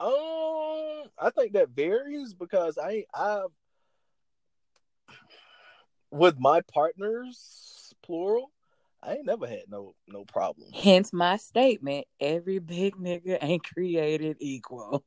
Um, 0.03 1.05
I 1.17 1.31
think 1.31 1.53
that 1.53 1.69
varies 1.69 2.35
because 2.35 2.77
I, 2.77 3.05
I've 3.15 3.51
with 6.11 6.41
my 6.41 6.61
partners, 6.63 7.95
plural. 8.03 8.51
I 9.01 9.15
ain't 9.15 9.27
never 9.27 9.47
had 9.47 9.63
no 9.69 9.95
no 10.09 10.25
problem. 10.25 10.73
Hence 10.73 11.13
my 11.13 11.37
statement: 11.37 12.07
every 12.21 12.59
big 12.59 12.97
nigga 12.97 13.39
ain't 13.41 13.65
created 13.65 14.39
equal. 14.41 15.05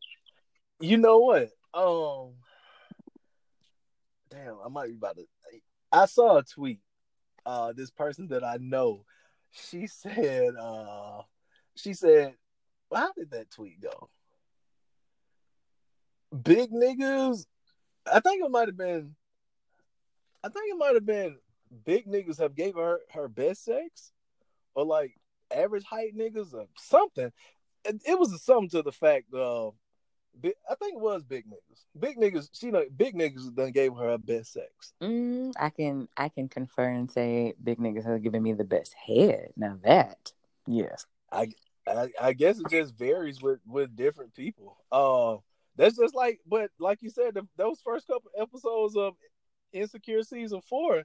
You 0.80 0.98
know 0.98 1.20
what? 1.20 1.49
Um, 1.74 2.34
damn, 4.30 4.57
I 4.65 4.70
might 4.70 4.88
be 4.88 4.95
about 4.95 5.15
to. 5.15 5.26
I 5.91 6.06
saw 6.06 6.38
a 6.38 6.44
tweet. 6.44 6.82
Uh, 7.45 7.74
this 7.74 7.91
person 7.91 8.28
that 8.30 8.44
I 8.44 8.57
know, 8.60 9.06
she 9.52 9.88
said, 9.88 10.56
uh, 10.60 11.22
she 11.76 11.94
said, 11.94 12.34
well, 12.90 13.02
how 13.02 13.14
did 13.15 13.32
that 13.32 13.52
tweet 13.52 13.80
go? 13.82 14.10
Big 16.44 16.72
niggas. 16.72 17.45
I 18.12 18.20
think 18.20 18.44
it 18.44 18.52
might 18.52 18.68
have 18.68 18.78
been. 18.78 19.16
I 20.44 20.49
think 20.49 20.72
it 20.72 20.78
might 20.78 20.94
have 20.94 21.06
been 21.06 21.38
big 21.86 22.06
niggas 22.07 22.40
have 22.40 22.56
gave 22.56 22.76
her 22.76 22.99
her 23.14 23.28
best 23.28 23.66
sex, 23.66 24.12
or 24.76 24.86
like 24.86 25.16
average 25.53 25.84
height 25.84 26.16
niggas 26.16 26.53
or 26.53 26.66
something. 26.78 27.32
It, 27.84 28.02
it 28.06 28.20
was 28.20 28.41
something 28.44 28.70
to 28.70 28.82
the 28.82 28.91
fact 28.91 29.34
of 29.34 29.76
I 30.44 30.76
think 30.76 30.95
it 30.95 30.99
was 30.99 31.24
big 31.24 31.45
niggas. 31.45 31.86
Big 31.98 32.18
niggas. 32.18 32.49
She 32.53 32.72
know 32.72 32.84
big 32.95 33.16
niggas 33.16 33.53
done 33.56 33.72
gave 33.72 33.94
her 33.95 34.10
her 34.10 34.18
best 34.18 34.53
sex. 34.53 34.94
Mm, 35.02 35.53
I 35.60 35.70
can 35.70 36.07
I 36.18 36.30
can 36.30 36.49
confer 36.49 36.90
and 36.90 37.10
say 37.10 37.53
big 37.64 37.80
niggas 37.80 38.06
have 38.06 38.24
given 38.24 38.44
me 38.44 38.53
the 38.53 38.64
best 38.64 38.94
head. 38.94 39.49
Now 39.56 39.78
that 39.84 40.34
yes, 40.68 41.06
I, 41.32 41.49
I 41.88 42.10
I 42.22 42.34
guess 42.34 42.60
it 42.60 42.70
just 42.70 42.95
varies 42.95 43.41
with 43.41 43.60
with 43.66 43.95
different 43.95 44.34
people. 44.34 44.78
Uh, 44.91 45.38
that's 45.76 45.97
just 45.97 46.15
like, 46.15 46.39
but 46.47 46.69
like 46.80 47.02
you 47.02 47.10
said, 47.10 47.34
the, 47.34 47.47
those 47.57 47.80
first 47.84 48.07
couple 48.07 48.31
episodes 48.39 48.95
of 48.95 49.14
Insecure 49.73 50.23
season 50.23 50.61
four, 50.61 51.03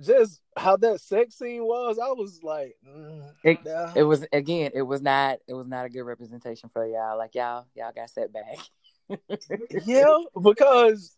just 0.00 0.40
how 0.56 0.76
that 0.78 1.00
sex 1.00 1.36
scene 1.36 1.64
was, 1.64 1.98
I 1.98 2.08
was 2.08 2.40
like, 2.42 2.76
mm, 2.86 3.22
It- 3.44 3.64
nah. 3.64 3.92
it 3.94 4.02
was 4.04 4.24
again. 4.32 4.70
It 4.74 4.82
was 4.82 5.02
not. 5.02 5.38
It 5.46 5.54
was 5.54 5.66
not 5.66 5.84
a 5.86 5.90
good 5.90 6.02
representation 6.02 6.70
for 6.72 6.86
y'all. 6.86 7.18
Like 7.18 7.34
y'all, 7.34 7.66
y'all 7.74 7.92
got 7.94 8.08
set 8.08 8.32
back. 8.32 8.58
yeah, 9.84 10.14
because 10.40 11.16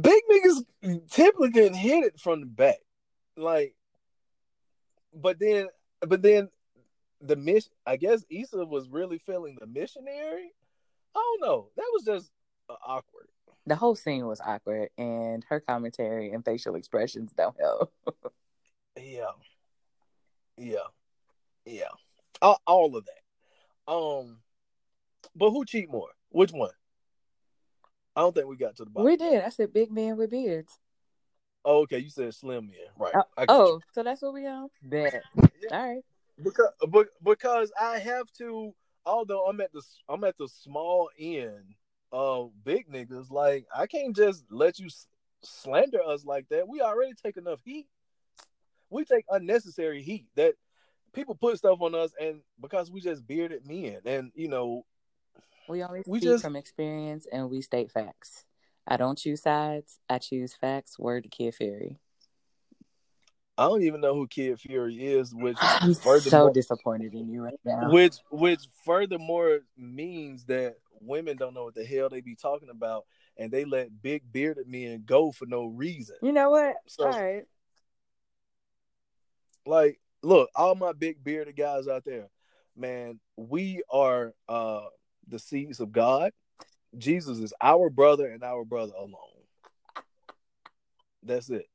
big 0.00 0.22
niggas 0.30 1.08
typically 1.10 1.52
can 1.52 1.74
hit 1.74 2.04
it 2.04 2.20
from 2.20 2.40
the 2.40 2.46
back. 2.46 2.78
Like, 3.36 3.74
but 5.14 5.38
then, 5.38 5.68
but 6.00 6.20
then 6.22 6.48
the 7.20 7.36
mission, 7.36 7.72
I 7.86 7.96
guess 7.96 8.24
Issa 8.30 8.64
was 8.64 8.88
really 8.88 9.18
feeling 9.18 9.56
the 9.60 9.66
missionary. 9.66 10.52
I 11.14 11.18
don't 11.18 11.48
know. 11.48 11.68
That 11.76 11.86
was 11.92 12.04
just 12.04 12.30
uh, 12.68 12.74
awkward. 12.86 13.28
The 13.66 13.76
whole 13.76 13.94
scene 13.94 14.26
was 14.26 14.40
awkward, 14.40 14.88
and 14.96 15.44
her 15.48 15.60
commentary 15.60 16.32
and 16.32 16.44
facial 16.44 16.76
expressions 16.76 17.32
don't 17.36 17.56
help. 17.60 17.92
yeah, 18.96 19.26
yeah, 20.56 20.76
yeah. 21.66 21.88
All, 22.40 22.60
all 22.66 22.96
of 22.96 23.04
that. 23.04 23.92
Um, 23.92 24.38
but 25.36 25.50
who 25.50 25.64
cheat 25.64 25.90
more? 25.90 26.08
Which 26.30 26.52
one? 26.52 26.70
I 28.16 28.22
don't 28.22 28.34
think 28.34 28.46
we 28.46 28.56
got 28.56 28.76
to 28.76 28.84
the 28.84 28.90
bottom. 28.90 29.06
We 29.06 29.16
did. 29.16 29.42
I 29.42 29.50
said 29.50 29.72
big 29.72 29.90
men 29.90 30.16
with 30.16 30.30
beards. 30.30 30.78
Oh, 31.64 31.82
okay. 31.82 31.98
You 31.98 32.10
said 32.10 32.34
slim 32.34 32.70
men, 32.70 32.86
right? 32.98 33.14
Uh, 33.14 33.44
oh, 33.48 33.66
you. 33.66 33.80
so 33.92 34.02
that's 34.02 34.22
what 34.22 34.34
we 34.34 34.46
on. 34.46 34.68
Bet. 34.82 35.22
Yeah. 35.36 35.78
All 35.78 35.88
right. 35.88 36.02
Because 36.42 36.70
because 37.22 37.72
I 37.80 37.98
have 37.98 38.30
to. 38.38 38.74
Although 39.06 39.46
I'm 39.46 39.60
at 39.60 39.72
the 39.72 39.82
I'm 40.08 40.24
at 40.24 40.36
the 40.36 40.48
small 40.48 41.08
end 41.18 41.74
of 42.12 42.52
big 42.64 42.88
niggas, 42.88 43.30
like 43.30 43.66
I 43.74 43.86
can't 43.86 44.14
just 44.14 44.44
let 44.50 44.78
you 44.78 44.88
slander 45.42 46.02
us 46.02 46.24
like 46.24 46.48
that. 46.50 46.68
We 46.68 46.80
already 46.80 47.14
take 47.14 47.36
enough 47.36 47.60
heat. 47.64 47.86
We 48.90 49.04
take 49.04 49.24
unnecessary 49.30 50.02
heat 50.02 50.26
that 50.36 50.54
people 51.12 51.34
put 51.34 51.58
stuff 51.58 51.80
on 51.80 51.94
us, 51.94 52.12
and 52.20 52.40
because 52.60 52.90
we 52.90 53.00
just 53.00 53.26
bearded 53.26 53.66
men, 53.66 54.00
and 54.04 54.32
you 54.34 54.48
know 54.48 54.84
we 55.68 55.82
only 55.82 56.02
we 56.06 56.20
just, 56.20 56.42
from 56.42 56.56
experience 56.56 57.26
and 57.32 57.48
we 57.48 57.62
state 57.62 57.90
facts. 57.90 58.44
I 58.86 58.96
don't 58.96 59.16
choose 59.16 59.42
sides. 59.42 60.00
I 60.08 60.18
choose 60.18 60.54
facts. 60.54 60.98
Word 60.98 61.24
to 61.24 61.28
Kid 61.28 61.54
Fury. 61.54 62.00
I 63.60 63.64
don't 63.64 63.82
even 63.82 64.00
know 64.00 64.14
who 64.14 64.26
Kid 64.26 64.58
Fury 64.58 64.96
is, 64.96 65.34
which 65.34 65.58
I'm 65.82 65.92
so 65.92 66.50
disappointed 66.50 67.12
in 67.12 67.28
you 67.28 67.42
right 67.42 67.60
now. 67.62 67.90
Which 67.90 68.16
which 68.30 68.60
furthermore 68.86 69.60
means 69.76 70.44
that 70.44 70.76
women 71.02 71.36
don't 71.36 71.52
know 71.52 71.64
what 71.64 71.74
the 71.74 71.84
hell 71.84 72.08
they 72.08 72.22
be 72.22 72.34
talking 72.34 72.70
about 72.70 73.04
and 73.36 73.50
they 73.50 73.66
let 73.66 74.00
big 74.00 74.22
bearded 74.32 74.66
men 74.66 75.02
go 75.04 75.30
for 75.30 75.44
no 75.44 75.66
reason. 75.66 76.16
You 76.22 76.32
know 76.32 76.48
what? 76.48 76.76
So, 76.86 77.04
all 77.04 77.10
right. 77.10 77.44
Like, 79.66 80.00
look, 80.22 80.48
all 80.54 80.74
my 80.74 80.94
big 80.94 81.22
bearded 81.22 81.54
guys 81.54 81.86
out 81.86 82.06
there, 82.06 82.28
man, 82.74 83.20
we 83.36 83.82
are 83.92 84.32
uh 84.48 84.86
the 85.28 85.38
seeds 85.38 85.80
of 85.80 85.92
God. 85.92 86.32
Jesus 86.96 87.38
is 87.38 87.52
our 87.60 87.90
brother 87.90 88.26
and 88.26 88.42
our 88.42 88.64
brother 88.64 88.94
alone. 88.96 89.44
That's 91.22 91.50
it. 91.50 91.69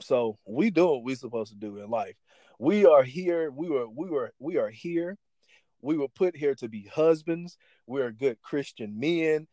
So 0.00 0.38
we 0.46 0.70
do 0.70 0.86
what 0.86 1.04
we're 1.04 1.16
supposed 1.16 1.52
to 1.52 1.58
do 1.58 1.78
in 1.78 1.90
life. 1.90 2.16
We 2.58 2.86
are 2.86 3.02
here. 3.02 3.50
We 3.50 3.68
were. 3.68 3.88
We 3.88 4.08
were. 4.08 4.32
We 4.38 4.56
are 4.58 4.70
here. 4.70 5.16
We 5.80 5.96
were 5.96 6.08
put 6.08 6.36
here 6.36 6.54
to 6.56 6.68
be 6.68 6.88
husbands. 6.92 7.58
We 7.86 8.00
are 8.02 8.12
good 8.12 8.40
Christian 8.40 9.00
men, 9.00 9.48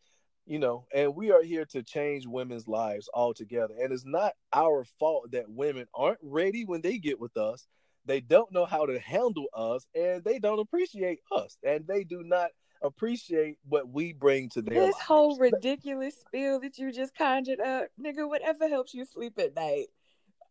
you 0.46 0.60
know, 0.60 0.86
and 0.94 1.14
we 1.16 1.32
are 1.32 1.42
here 1.42 1.64
to 1.66 1.82
change 1.82 2.26
women's 2.26 2.68
lives 2.68 3.08
altogether. 3.12 3.74
And 3.80 3.92
it's 3.92 4.04
not 4.06 4.34
our 4.52 4.84
fault 4.98 5.32
that 5.32 5.50
women 5.50 5.86
aren't 5.92 6.20
ready 6.22 6.64
when 6.64 6.82
they 6.82 6.98
get 6.98 7.20
with 7.20 7.36
us. 7.36 7.66
They 8.06 8.20
don't 8.20 8.52
know 8.52 8.64
how 8.64 8.86
to 8.86 8.98
handle 8.98 9.46
us, 9.52 9.86
and 9.94 10.24
they 10.24 10.38
don't 10.38 10.58
appreciate 10.58 11.18
us, 11.30 11.58
and 11.62 11.86
they 11.86 12.04
do 12.04 12.22
not 12.24 12.50
appreciate 12.82 13.58
what 13.68 13.88
we 13.88 14.12
bring 14.12 14.48
to 14.50 14.62
their 14.62 14.86
this 14.86 14.94
lives. 14.94 15.04
whole 15.06 15.38
ridiculous 15.38 16.14
spiel 16.16 16.60
that 16.60 16.78
you 16.78 16.92
just 16.92 17.14
conjured 17.14 17.60
up, 17.60 17.88
nigga. 18.00 18.26
Whatever 18.26 18.68
helps 18.68 18.94
you 18.94 19.04
sleep 19.04 19.38
at 19.38 19.54
night. 19.54 19.88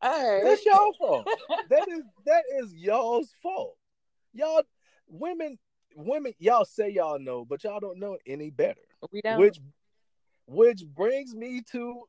All 0.02 0.12
right, 0.12 0.44
that's 0.44 0.66
y'all 0.66 0.94
fault. 1.00 1.28
that 1.70 1.88
is 1.88 2.04
that 2.26 2.44
is 2.62 2.74
y'all's 2.74 3.34
fault. 3.42 3.78
Y'all 4.34 4.64
women, 5.08 5.58
women, 5.96 6.34
y'all 6.40 6.66
say 6.66 6.90
y'all 6.90 7.20
know, 7.20 7.46
but 7.46 7.64
y'all 7.64 7.80
don't 7.80 8.00
know 8.00 8.18
any 8.26 8.50
better. 8.50 8.82
We 9.12 9.22
don't. 9.22 9.40
Which 9.40 9.60
which 10.48 10.86
brings 10.86 11.36
me 11.36 11.62
to 11.72 12.04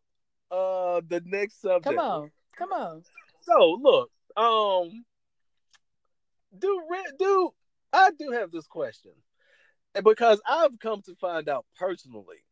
uh 0.50 1.00
the 1.08 1.22
next 1.24 1.60
subject. 1.60 1.84
Come 1.84 1.98
on, 1.98 2.30
come 2.56 2.72
on. 2.72 3.02
So 3.42 3.78
look, 3.80 4.10
um, 4.36 5.04
do 6.56 6.82
do 7.18 7.54
I 7.92 8.10
do 8.18 8.30
have 8.30 8.50
this 8.52 8.66
question 8.66 9.12
because 10.02 10.40
I've 10.48 10.78
come 10.78 11.02
to 11.02 11.14
find 11.16 11.48
out 11.48 11.66
personally, 11.76 12.44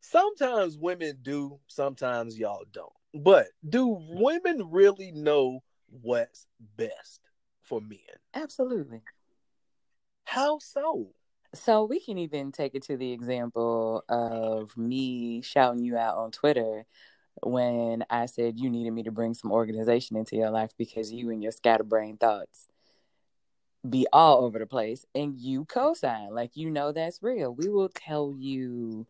sometimes 0.00 0.78
women 0.78 1.18
do, 1.22 1.58
sometimes 1.66 2.38
y'all 2.38 2.64
don't. 2.72 2.92
But 3.14 3.48
do 3.68 3.98
women 4.10 4.70
really 4.70 5.10
know 5.10 5.62
what's 5.88 6.46
best 6.76 7.20
for 7.62 7.80
men? 7.80 7.98
Absolutely. 8.34 9.02
How 10.24 10.58
so? 10.60 11.08
So 11.54 11.84
we 11.84 11.98
can 11.98 12.18
even 12.18 12.52
take 12.52 12.76
it 12.76 12.84
to 12.84 12.96
the 12.96 13.12
example 13.12 14.04
of 14.08 14.76
me 14.76 15.42
shouting 15.42 15.82
you 15.82 15.96
out 15.96 16.16
on 16.16 16.30
Twitter 16.30 16.86
when 17.42 18.04
I 18.10 18.26
said 18.26 18.58
you 18.58 18.70
needed 18.70 18.92
me 18.92 19.02
to 19.04 19.10
bring 19.10 19.34
some 19.34 19.50
organization 19.50 20.16
into 20.16 20.36
your 20.36 20.50
life 20.50 20.70
because 20.78 21.12
you 21.12 21.30
and 21.30 21.42
your 21.42 21.52
scatterbrain 21.52 22.16
thoughts 22.16 22.68
be 23.88 24.06
all 24.12 24.44
over 24.44 24.58
the 24.58 24.66
place 24.66 25.06
and 25.14 25.38
you 25.38 25.64
co-sign 25.64 26.34
like 26.34 26.50
you 26.54 26.70
know 26.70 26.92
that's 26.92 27.22
real 27.22 27.54
we 27.54 27.68
will 27.68 27.88
tell 27.88 28.34
you 28.36 29.06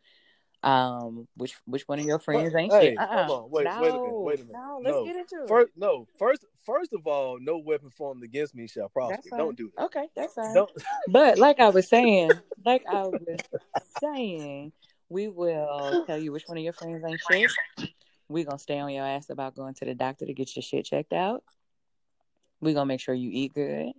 um 0.63 1.27
which 1.37 1.55
which 1.65 1.89
one 1.89 1.99
of 1.99 2.05
your 2.05 2.19
friends 2.19 2.55
ain't 2.55 2.73
hey, 2.73 2.91
shit 2.91 2.99
uh-uh. 2.99 3.25
hold 3.25 3.45
on 3.45 3.51
wait 3.51 3.65
no, 3.65 3.81
wait 3.81 3.89
a 3.89 3.93
minute 3.93 4.21
wait 4.21 4.41
a 4.41 4.45
minute 4.45 4.53
no 4.53 4.81
let's 4.83 4.95
no. 4.95 5.05
get 5.05 5.17
into 5.17 5.47
first, 5.49 5.69
it 5.69 5.81
no 5.81 6.07
first 6.19 6.45
first 6.67 6.93
of 6.93 7.07
all 7.07 7.39
no 7.41 7.59
weapon 7.59 7.89
formed 7.89 8.23
against 8.23 8.55
me 8.55 8.67
shall 8.67 8.89
prosper 8.91 9.37
don't 9.37 9.57
do 9.57 9.71
that 9.77 9.85
okay 9.85 10.07
that's 10.15 10.35
fine 10.35 10.55
don't. 10.55 10.71
but 11.09 11.39
like 11.39 11.61
i 11.61 11.69
was 11.69 11.89
saying 11.89 12.31
like 12.65 12.85
i 12.87 13.03
was 13.03 13.41
saying 14.03 14.71
we 15.09 15.29
will 15.29 16.05
tell 16.07 16.19
you 16.19 16.31
which 16.31 16.45
one 16.47 16.59
of 16.59 16.65
your 16.65 16.75
friends 16.75 17.03
ain't 17.07 17.21
shit 17.31 17.91
we 18.29 18.45
gonna 18.45 18.59
stay 18.59 18.79
on 18.79 18.91
your 18.91 19.07
ass 19.07 19.31
about 19.31 19.57
going 19.57 19.73
to 19.75 19.87
the 19.87 19.95
doctor 19.95 20.27
to 20.27 20.35
get 20.35 20.55
your 20.55 20.63
shit 20.63 20.85
checked 20.85 21.15
out 21.15 21.43
we 22.61 22.75
gonna 22.75 22.85
make 22.85 23.01
sure 23.01 23.15
you 23.15 23.31
eat 23.33 23.55
good 23.55 23.93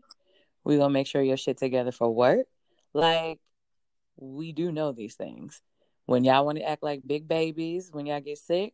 we 0.64 0.78
gonna 0.78 0.94
make 0.94 1.08
sure 1.08 1.22
your 1.22 1.38
shit 1.38 1.58
together 1.58 1.92
for 1.92 2.14
work. 2.14 2.46
Like, 2.94 3.40
we 4.18 4.52
do 4.52 4.72
know 4.72 4.92
these 4.92 5.16
things. 5.16 5.62
When 6.12 6.26
y'all 6.26 6.46
want 6.46 6.58
to 6.58 6.68
act 6.68 6.84
like 6.84 7.08
big 7.08 7.26
babies, 7.26 7.90
when 7.94 8.06
y'all 8.06 8.20
get 8.20 8.38
sick, 8.38 8.74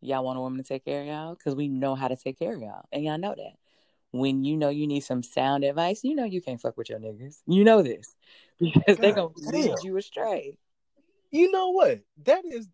y'all 0.00 0.24
want 0.24 0.38
a 0.38 0.40
woman 0.40 0.62
to 0.62 0.66
take 0.66 0.82
care 0.82 1.02
of 1.02 1.06
y'all 1.06 1.34
because 1.34 1.54
we 1.54 1.68
know 1.68 1.94
how 1.94 2.08
to 2.08 2.16
take 2.16 2.38
care 2.38 2.54
of 2.54 2.60
y'all, 2.62 2.86
and 2.90 3.04
y'all 3.04 3.18
know 3.18 3.34
that. 3.36 3.52
When 4.12 4.44
you 4.44 4.56
know 4.56 4.70
you 4.70 4.86
need 4.86 5.00
some 5.00 5.22
sound 5.22 5.62
advice, 5.62 6.02
you 6.04 6.14
know 6.14 6.24
you 6.24 6.40
can't 6.40 6.58
fuck 6.58 6.78
with 6.78 6.88
your 6.88 7.00
niggas. 7.00 7.42
You 7.46 7.64
know 7.64 7.82
this 7.82 8.16
because 8.58 8.96
they're 8.96 9.12
gonna 9.12 9.28
lead 9.36 9.74
you 9.82 9.98
astray. 9.98 10.56
You 11.30 11.52
know 11.52 11.68
what? 11.68 12.00
That 12.24 12.46
is 12.46 12.66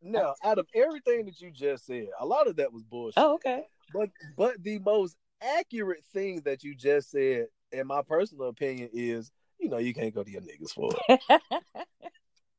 now 0.00 0.34
out 0.42 0.58
of 0.58 0.66
everything 0.74 1.26
that 1.26 1.38
you 1.38 1.50
just 1.50 1.84
said, 1.84 2.06
a 2.18 2.24
lot 2.24 2.48
of 2.48 2.56
that 2.56 2.72
was 2.72 2.82
bullshit. 2.82 3.18
Oh, 3.18 3.34
okay. 3.34 3.64
But 3.92 4.08
but 4.38 4.62
the 4.62 4.78
most 4.78 5.16
accurate 5.42 6.02
thing 6.14 6.40
that 6.46 6.64
you 6.64 6.74
just 6.74 7.10
said, 7.10 7.48
in 7.72 7.86
my 7.86 8.00
personal 8.00 8.48
opinion, 8.48 8.88
is 8.94 9.30
you 9.58 9.68
know 9.68 9.76
you 9.76 9.92
can't 9.92 10.14
go 10.14 10.22
to 10.22 10.30
your 10.30 10.40
niggas 10.40 10.70
for 10.70 10.90
it. 11.10 11.20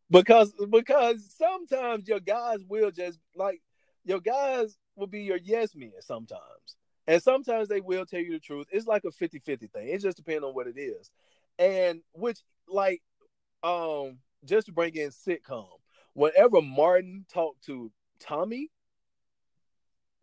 because 0.09 0.53
because 0.69 1.33
sometimes 1.37 2.07
your 2.07 2.19
guys 2.19 2.59
will 2.67 2.91
just 2.91 3.19
like 3.35 3.61
your 4.05 4.19
guys 4.19 4.77
will 4.95 5.07
be 5.07 5.21
your 5.21 5.39
yes 5.43 5.75
men 5.75 5.91
sometimes. 5.99 6.41
And 7.07 7.23
sometimes 7.23 7.69
they 7.69 7.79
will 7.79 8.05
tell 8.05 8.19
you 8.19 8.33
the 8.33 8.39
truth. 8.39 8.67
It's 8.69 8.85
like 8.85 9.05
a 9.05 9.11
50-50 9.11 9.71
thing. 9.71 9.87
It 9.87 10.01
just 10.01 10.17
depends 10.17 10.43
on 10.43 10.53
what 10.53 10.67
it 10.67 10.77
is. 10.77 11.09
And 11.57 12.01
which 12.13 12.39
like 12.67 13.01
um 13.63 14.19
just 14.45 14.67
to 14.67 14.73
bring 14.73 14.95
in 14.95 15.09
sitcom, 15.09 15.67
whenever 16.13 16.61
Martin 16.61 17.25
talked 17.31 17.65
to 17.65 17.91
Tommy, 18.19 18.69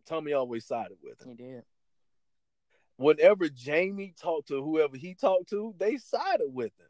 Tommy 0.06 0.32
always 0.32 0.66
sided 0.66 0.98
with 1.02 1.20
him. 1.22 1.36
He 1.36 1.44
did 1.44 1.64
whenever 2.96 3.48
Jamie 3.48 4.14
talked 4.20 4.48
to 4.48 4.62
whoever 4.62 4.96
he 4.96 5.14
talked 5.14 5.50
to, 5.50 5.74
they 5.78 5.96
sided 5.96 6.52
with 6.52 6.72
him. 6.78 6.86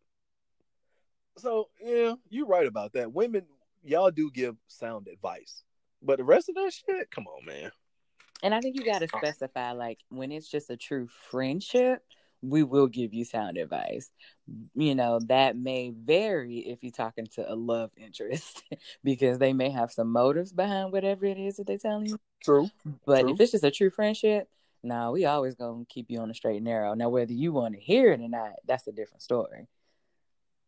So 1.36 1.68
yeah, 1.82 2.14
you're 2.28 2.46
right 2.46 2.66
about 2.66 2.92
that. 2.92 3.12
Women, 3.12 3.46
y'all 3.82 4.10
do 4.10 4.30
give 4.30 4.56
sound 4.68 5.08
advice, 5.08 5.62
but 6.02 6.18
the 6.18 6.24
rest 6.24 6.48
of 6.48 6.54
that 6.56 6.72
shit, 6.72 7.10
come 7.10 7.26
on, 7.26 7.44
man. 7.44 7.70
And 8.42 8.54
I 8.54 8.60
think 8.60 8.76
you 8.76 8.84
got 8.84 9.00
to 9.00 9.08
specify 9.08 9.72
like 9.72 9.98
when 10.10 10.30
it's 10.30 10.50
just 10.50 10.70
a 10.70 10.76
true 10.76 11.08
friendship, 11.30 12.02
we 12.42 12.62
will 12.62 12.88
give 12.88 13.14
you 13.14 13.24
sound 13.24 13.56
advice. 13.56 14.10
You 14.74 14.94
know, 14.94 15.18
that 15.28 15.56
may 15.56 15.90
vary 15.90 16.58
if 16.58 16.82
you're 16.82 16.92
talking 16.92 17.26
to 17.34 17.50
a 17.50 17.54
love 17.54 17.90
interest 17.96 18.62
because 19.02 19.38
they 19.38 19.52
may 19.52 19.70
have 19.70 19.90
some 19.90 20.12
motives 20.12 20.52
behind 20.52 20.92
whatever 20.92 21.24
it 21.24 21.38
is 21.38 21.56
that 21.56 21.66
they're 21.66 21.78
telling 21.78 22.06
you. 22.06 22.18
True. 22.42 22.68
But 23.06 23.22
True. 23.22 23.30
if 23.30 23.40
it's 23.40 23.52
just 23.52 23.64
a 23.64 23.70
true 23.70 23.90
friendship, 23.90 24.48
no, 24.82 25.12
we 25.12 25.24
always 25.24 25.54
gonna 25.54 25.84
keep 25.88 26.10
you 26.10 26.20
on 26.20 26.28
the 26.28 26.34
straight 26.34 26.56
and 26.56 26.66
narrow. 26.66 26.92
Now, 26.92 27.08
whether 27.08 27.32
you 27.32 27.52
want 27.52 27.74
to 27.74 27.80
hear 27.80 28.12
it 28.12 28.20
or 28.20 28.28
not, 28.28 28.52
that's 28.66 28.86
a 28.86 28.92
different 28.92 29.22
story. 29.22 29.66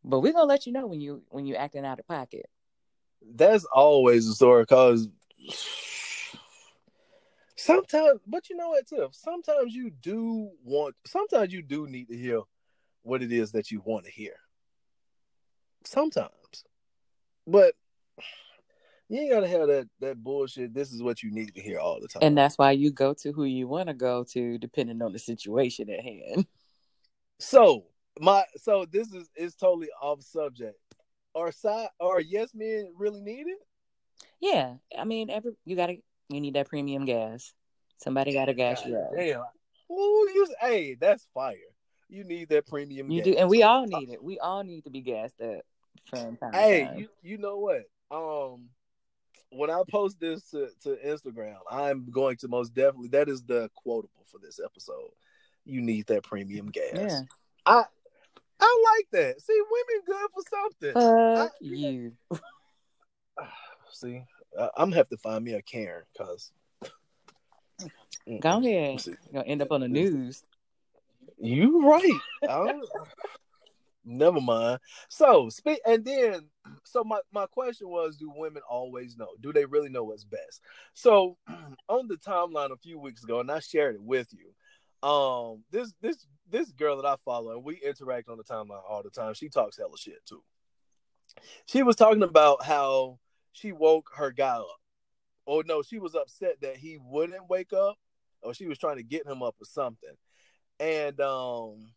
But 0.06 0.20
we're 0.20 0.32
gonna 0.32 0.46
let 0.46 0.66
you 0.66 0.72
know 0.72 0.86
when 0.86 1.00
you 1.00 1.22
when 1.30 1.46
you 1.46 1.56
acting 1.56 1.84
out 1.84 1.98
of 1.98 2.06
pocket. 2.06 2.48
That's 3.34 3.64
always 3.64 4.28
the 4.28 4.34
story 4.34 4.62
because 4.62 5.08
sometimes, 7.56 8.20
but 8.24 8.48
you 8.48 8.56
know 8.56 8.68
what, 8.68 8.86
Tiff? 8.86 9.12
Sometimes 9.12 9.74
you 9.74 9.90
do 9.90 10.50
want. 10.64 10.94
Sometimes 11.06 11.52
you 11.52 11.60
do 11.60 11.88
need 11.88 12.08
to 12.08 12.16
hear 12.16 12.42
what 13.02 13.20
it 13.20 13.32
is 13.32 13.50
that 13.52 13.72
you 13.72 13.82
want 13.84 14.04
to 14.04 14.12
hear. 14.12 14.34
Sometimes, 15.84 16.30
but 17.44 17.74
you 19.08 19.20
ain't 19.20 19.32
gotta 19.32 19.48
have 19.48 19.66
that 19.66 19.88
that 19.98 20.22
bullshit. 20.22 20.72
This 20.72 20.92
is 20.92 21.02
what 21.02 21.24
you 21.24 21.32
need 21.32 21.52
to 21.52 21.60
hear 21.60 21.80
all 21.80 22.00
the 22.00 22.06
time. 22.06 22.22
And 22.22 22.38
that's 22.38 22.56
why 22.56 22.70
you 22.70 22.92
go 22.92 23.12
to 23.14 23.32
who 23.32 23.42
you 23.42 23.66
want 23.66 23.88
to 23.88 23.94
go 23.94 24.22
to, 24.30 24.56
depending 24.58 25.02
on 25.02 25.12
the 25.12 25.18
situation 25.18 25.90
at 25.90 26.00
hand. 26.00 26.46
So 27.40 27.86
my 28.20 28.44
so 28.56 28.86
this 28.90 29.12
is 29.12 29.30
is 29.36 29.55
totally 29.55 29.88
off 30.01 30.22
subject. 30.22 30.78
Are 31.34 31.52
side 31.52 31.88
are 32.01 32.20
yes 32.20 32.51
men 32.55 32.93
really 32.97 33.20
needed? 33.20 33.56
Yeah, 34.40 34.74
I 34.97 35.05
mean, 35.05 35.30
every 35.30 35.52
you 35.64 35.76
gotta 35.76 35.97
you 36.28 36.40
need 36.40 36.55
that 36.55 36.68
premium 36.68 37.05
gas. 37.05 37.52
Somebody 37.98 38.32
gotta 38.32 38.55
gas 38.55 38.82
God 38.82 38.90
you 38.90 38.97
up. 38.97 39.10
Damn. 39.14 39.43
Ooh, 39.90 40.28
you 40.34 40.47
hey, 40.60 40.94
that's 40.94 41.26
fire. 41.34 41.56
You 42.09 42.24
need 42.24 42.48
that 42.51 42.66
premium. 42.66 43.10
You 43.10 43.22
gas. 43.22 43.34
do, 43.34 43.38
and 43.38 43.48
we 43.48 43.62
all 43.62 43.86
need 43.86 44.10
it. 44.10 44.22
We 44.22 44.38
all 44.38 44.62
need 44.62 44.84
to 44.84 44.90
be 44.90 45.01
gassed 45.01 45.40
up 45.40 45.60
from 46.06 46.36
time 46.36 46.52
to 46.52 46.59
Hey, 46.59 46.84
time. 46.84 46.98
you 46.98 47.09
you 47.22 47.38
know 47.38 47.59
what? 47.59 47.82
Um, 48.10 48.68
when 49.51 49.70
I 49.70 49.82
post 49.90 50.20
this 50.20 50.51
to, 50.51 50.68
to 50.82 50.97
Instagram, 51.05 51.56
I'm 51.70 52.10
going 52.10 52.36
to 52.38 52.48
most 52.48 52.74
definitely. 52.74 53.09
That 53.09 53.28
is 53.28 53.43
the 53.43 53.70
quotable 53.74 54.24
for 54.26 54.38
this 54.38 54.60
episode. 54.64 55.10
You 55.64 55.80
need 55.80 56.06
that 56.06 56.22
premium 56.22 56.66
gas. 56.70 56.93
yeah, 56.94 57.20
I 57.64 57.84
I 58.60 58.96
like 58.96 59.08
that. 59.12 59.40
See, 59.40 59.60
women 59.70 60.04
good 60.06 60.30
for 60.34 60.42
something. 60.50 60.92
fuck 61.36 61.52
I- 61.52 61.64
you. 61.64 62.12
See, 63.92 64.22
I, 64.58 64.64
I'm 64.76 64.86
gonna 64.90 64.96
have 64.96 65.08
to 65.10 65.16
find 65.16 65.44
me 65.44 65.54
a 65.54 65.62
Karen 65.62 66.04
because. 66.12 66.52
Go 68.40 68.58
ahead. 68.58 69.04
You're 69.06 69.16
gonna 69.32 69.44
end 69.46 69.62
up 69.62 69.70
on 69.70 69.80
the 69.80 69.88
news. 69.88 70.42
You 71.38 71.88
right. 71.88 72.20
Never 74.04 74.40
mind. 74.40 74.78
So 75.08 75.48
speak, 75.48 75.80
and 75.84 76.04
then 76.04 76.48
so 76.84 77.02
my 77.02 77.18
my 77.32 77.46
question 77.46 77.88
was: 77.88 78.16
Do 78.16 78.32
women 78.34 78.62
always 78.68 79.16
know? 79.16 79.28
Do 79.40 79.52
they 79.52 79.64
really 79.64 79.88
know 79.88 80.04
what's 80.04 80.24
best? 80.24 80.60
So 80.94 81.36
on 81.88 82.06
the 82.06 82.16
timeline 82.16 82.70
a 82.70 82.76
few 82.76 82.98
weeks 82.98 83.24
ago, 83.24 83.40
and 83.40 83.50
I 83.50 83.58
shared 83.58 83.96
it 83.96 84.02
with 84.02 84.32
you. 84.32 84.52
Um, 85.02 85.64
this 85.70 85.93
this 86.01 86.27
this 86.51 86.70
girl 86.73 86.97
that 86.97 87.06
I 87.06 87.16
follow, 87.24 87.52
and 87.52 87.64
we 87.64 87.77
interact 87.77 88.28
on 88.28 88.39
the 88.39 88.44
timeline 88.44 88.82
all 88.89 89.02
the 89.02 89.10
time. 89.10 89.35
She 89.35 89.48
talks 89.48 89.77
hella 89.77 89.97
shit 89.98 90.24
too. 90.27 90.43
She 91.66 91.82
was 91.82 91.97
talking 91.97 92.23
about 92.23 92.64
how 92.64 93.18
she 93.52 93.73
woke 93.73 94.10
her 94.16 94.31
guy 94.31 94.56
up. 94.56 94.81
Oh 95.47 95.62
no, 95.66 95.82
she 95.82 95.98
was 95.98 96.14
upset 96.14 96.60
that 96.62 96.77
he 96.77 96.98
wouldn't 97.01 97.48
wake 97.48 97.73
up, 97.73 97.97
or 98.43 98.55
she 98.55 98.66
was 98.66 98.78
trying 98.78 98.97
to 98.97 99.02
get 99.02 99.27
him 99.27 99.43
up 99.43 99.56
or 99.60 99.66
something. 99.66 100.16
And 100.81 101.20
um, 101.20 101.93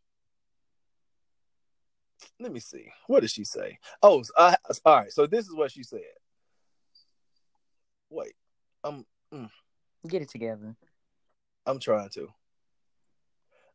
let 2.40 2.52
me 2.52 2.60
see. 2.60 2.92
What 3.08 3.22
did 3.22 3.32
she 3.32 3.44
say? 3.44 3.80
Oh, 4.02 4.24
I, 4.38 4.56
all 4.86 4.98
right. 4.98 5.12
So 5.12 5.26
this 5.26 5.48
is 5.48 5.56
what 5.56 5.72
she 5.72 5.84
said. 5.84 6.02
Wait, 8.10 8.34
I'm 8.84 9.06
Get 10.08 10.22
it 10.22 10.30
together. 10.30 10.76
I'm 11.66 11.80
trying 11.80 12.10
to. 12.12 12.30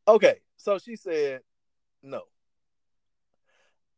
Okay, 0.07 0.37
so 0.57 0.79
she 0.79 0.97
said 0.97 1.41
no. 2.03 2.23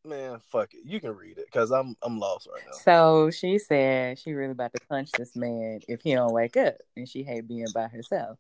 Man, 0.05 0.39
fuck 0.51 0.73
it. 0.73 0.83
You 0.85 1.01
can 1.01 1.17
read 1.17 1.39
it 1.39 1.47
because 1.47 1.73
I'm 1.73 1.97
I'm 2.03 2.19
lost 2.19 2.49
right 2.53 2.63
now. 2.65 2.73
So 2.73 3.31
she 3.31 3.59
said 3.59 4.19
she 4.19 4.33
really 4.33 4.53
about 4.53 4.73
to 4.73 4.81
punch 4.89 5.13
this 5.13 5.35
man 5.35 5.81
if 5.89 6.03
he 6.03 6.15
don't 6.15 6.33
wake 6.33 6.57
up, 6.57 6.77
and 6.97 7.09
she 7.09 7.25
hate 7.25 7.49
being 7.49 7.67
by 7.75 7.89
herself. 7.89 8.39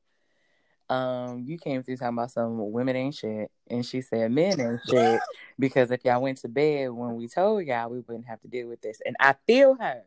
Um, 0.89 1.43
you 1.45 1.59
came 1.59 1.83
through 1.83 1.97
talking 1.97 2.17
about 2.17 2.31
some 2.31 2.71
women 2.71 2.95
ain't 2.95 3.17
shit, 3.17 3.51
and 3.69 3.85
she 3.85 4.01
said 4.01 4.31
men 4.31 4.61
ain't 4.61 4.81
shit 4.89 5.21
because 5.59 5.91
if 5.91 6.05
y'all 6.05 6.23
went 6.23 6.39
to 6.39 6.49
bed 6.49 6.91
when 6.91 7.17
we 7.17 7.27
told 7.27 7.65
y'all, 7.65 7.91
we 7.91 8.01
wouldn't 8.01 8.27
have 8.27 8.41
to 8.43 8.49
deal 8.49 8.69
with 8.69 8.81
this. 8.81 9.01
And 9.05 9.17
I 9.19 9.35
feel 9.47 9.75
her. 9.75 10.03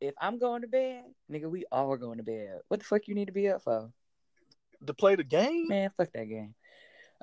If 0.00 0.14
I'm 0.20 0.38
going 0.38 0.62
to 0.62 0.68
bed, 0.68 1.04
nigga, 1.30 1.48
we 1.48 1.64
all 1.70 1.90
are 1.92 1.96
going 1.96 2.18
to 2.18 2.24
bed. 2.24 2.60
What 2.68 2.80
the 2.80 2.84
fuck 2.84 3.06
you 3.06 3.14
need 3.14 3.26
to 3.26 3.32
be 3.32 3.48
up 3.48 3.62
for? 3.62 3.90
To 4.84 4.92
play 4.92 5.14
the 5.14 5.24
game? 5.24 5.68
Man, 5.68 5.90
fuck 5.96 6.12
that 6.12 6.24
game. 6.24 6.54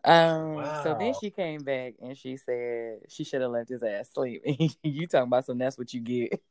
Um, 0.04 0.66
so 0.84 0.96
then 0.98 1.14
she 1.20 1.30
came 1.30 1.62
back 1.64 1.94
and 2.02 2.18
she 2.18 2.38
said 2.38 3.00
she 3.08 3.24
should 3.24 3.42
have 3.42 3.52
left 3.52 3.70
his 3.70 3.84
ass 3.84 4.10
sleep. 4.14 4.42
you 4.84 5.08
talking 5.08 5.28
about 5.28 5.46
some 5.46 5.58
that's 5.58 5.78
what 5.78 5.94
you 5.94 6.02
get. 6.02 6.42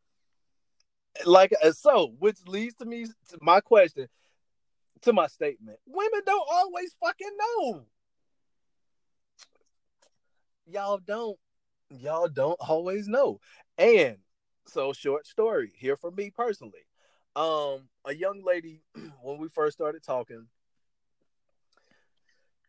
Like 1.27 1.53
uh, 1.63 1.73
so, 1.73 2.15
which 2.19 2.39
leads 2.47 2.77
to 2.77 2.85
me 2.85 3.07
to 3.07 3.39
my 3.41 3.61
question, 3.61 4.07
to 5.03 5.13
my 5.13 5.27
statement. 5.27 5.79
Women 5.87 6.21
don't 6.25 6.49
always 6.51 6.95
fucking 7.03 7.37
know. 7.39 7.87
Y'all 10.67 11.01
don't. 11.05 11.39
Y'all 11.91 12.29
don't 12.29 12.59
always 12.61 13.09
know. 13.09 13.41
And 13.77 14.19
so 14.67 14.93
short 14.93 15.27
story 15.27 15.73
here 15.77 15.97
for 15.97 16.13
me 16.13 16.31
personally. 16.31 16.87
Um, 17.35 17.89
a 18.05 18.15
young 18.15 18.43
lady 18.45 18.83
when 19.23 19.39
we 19.39 19.49
first 19.49 19.77
started 19.77 20.03
talking, 20.05 20.47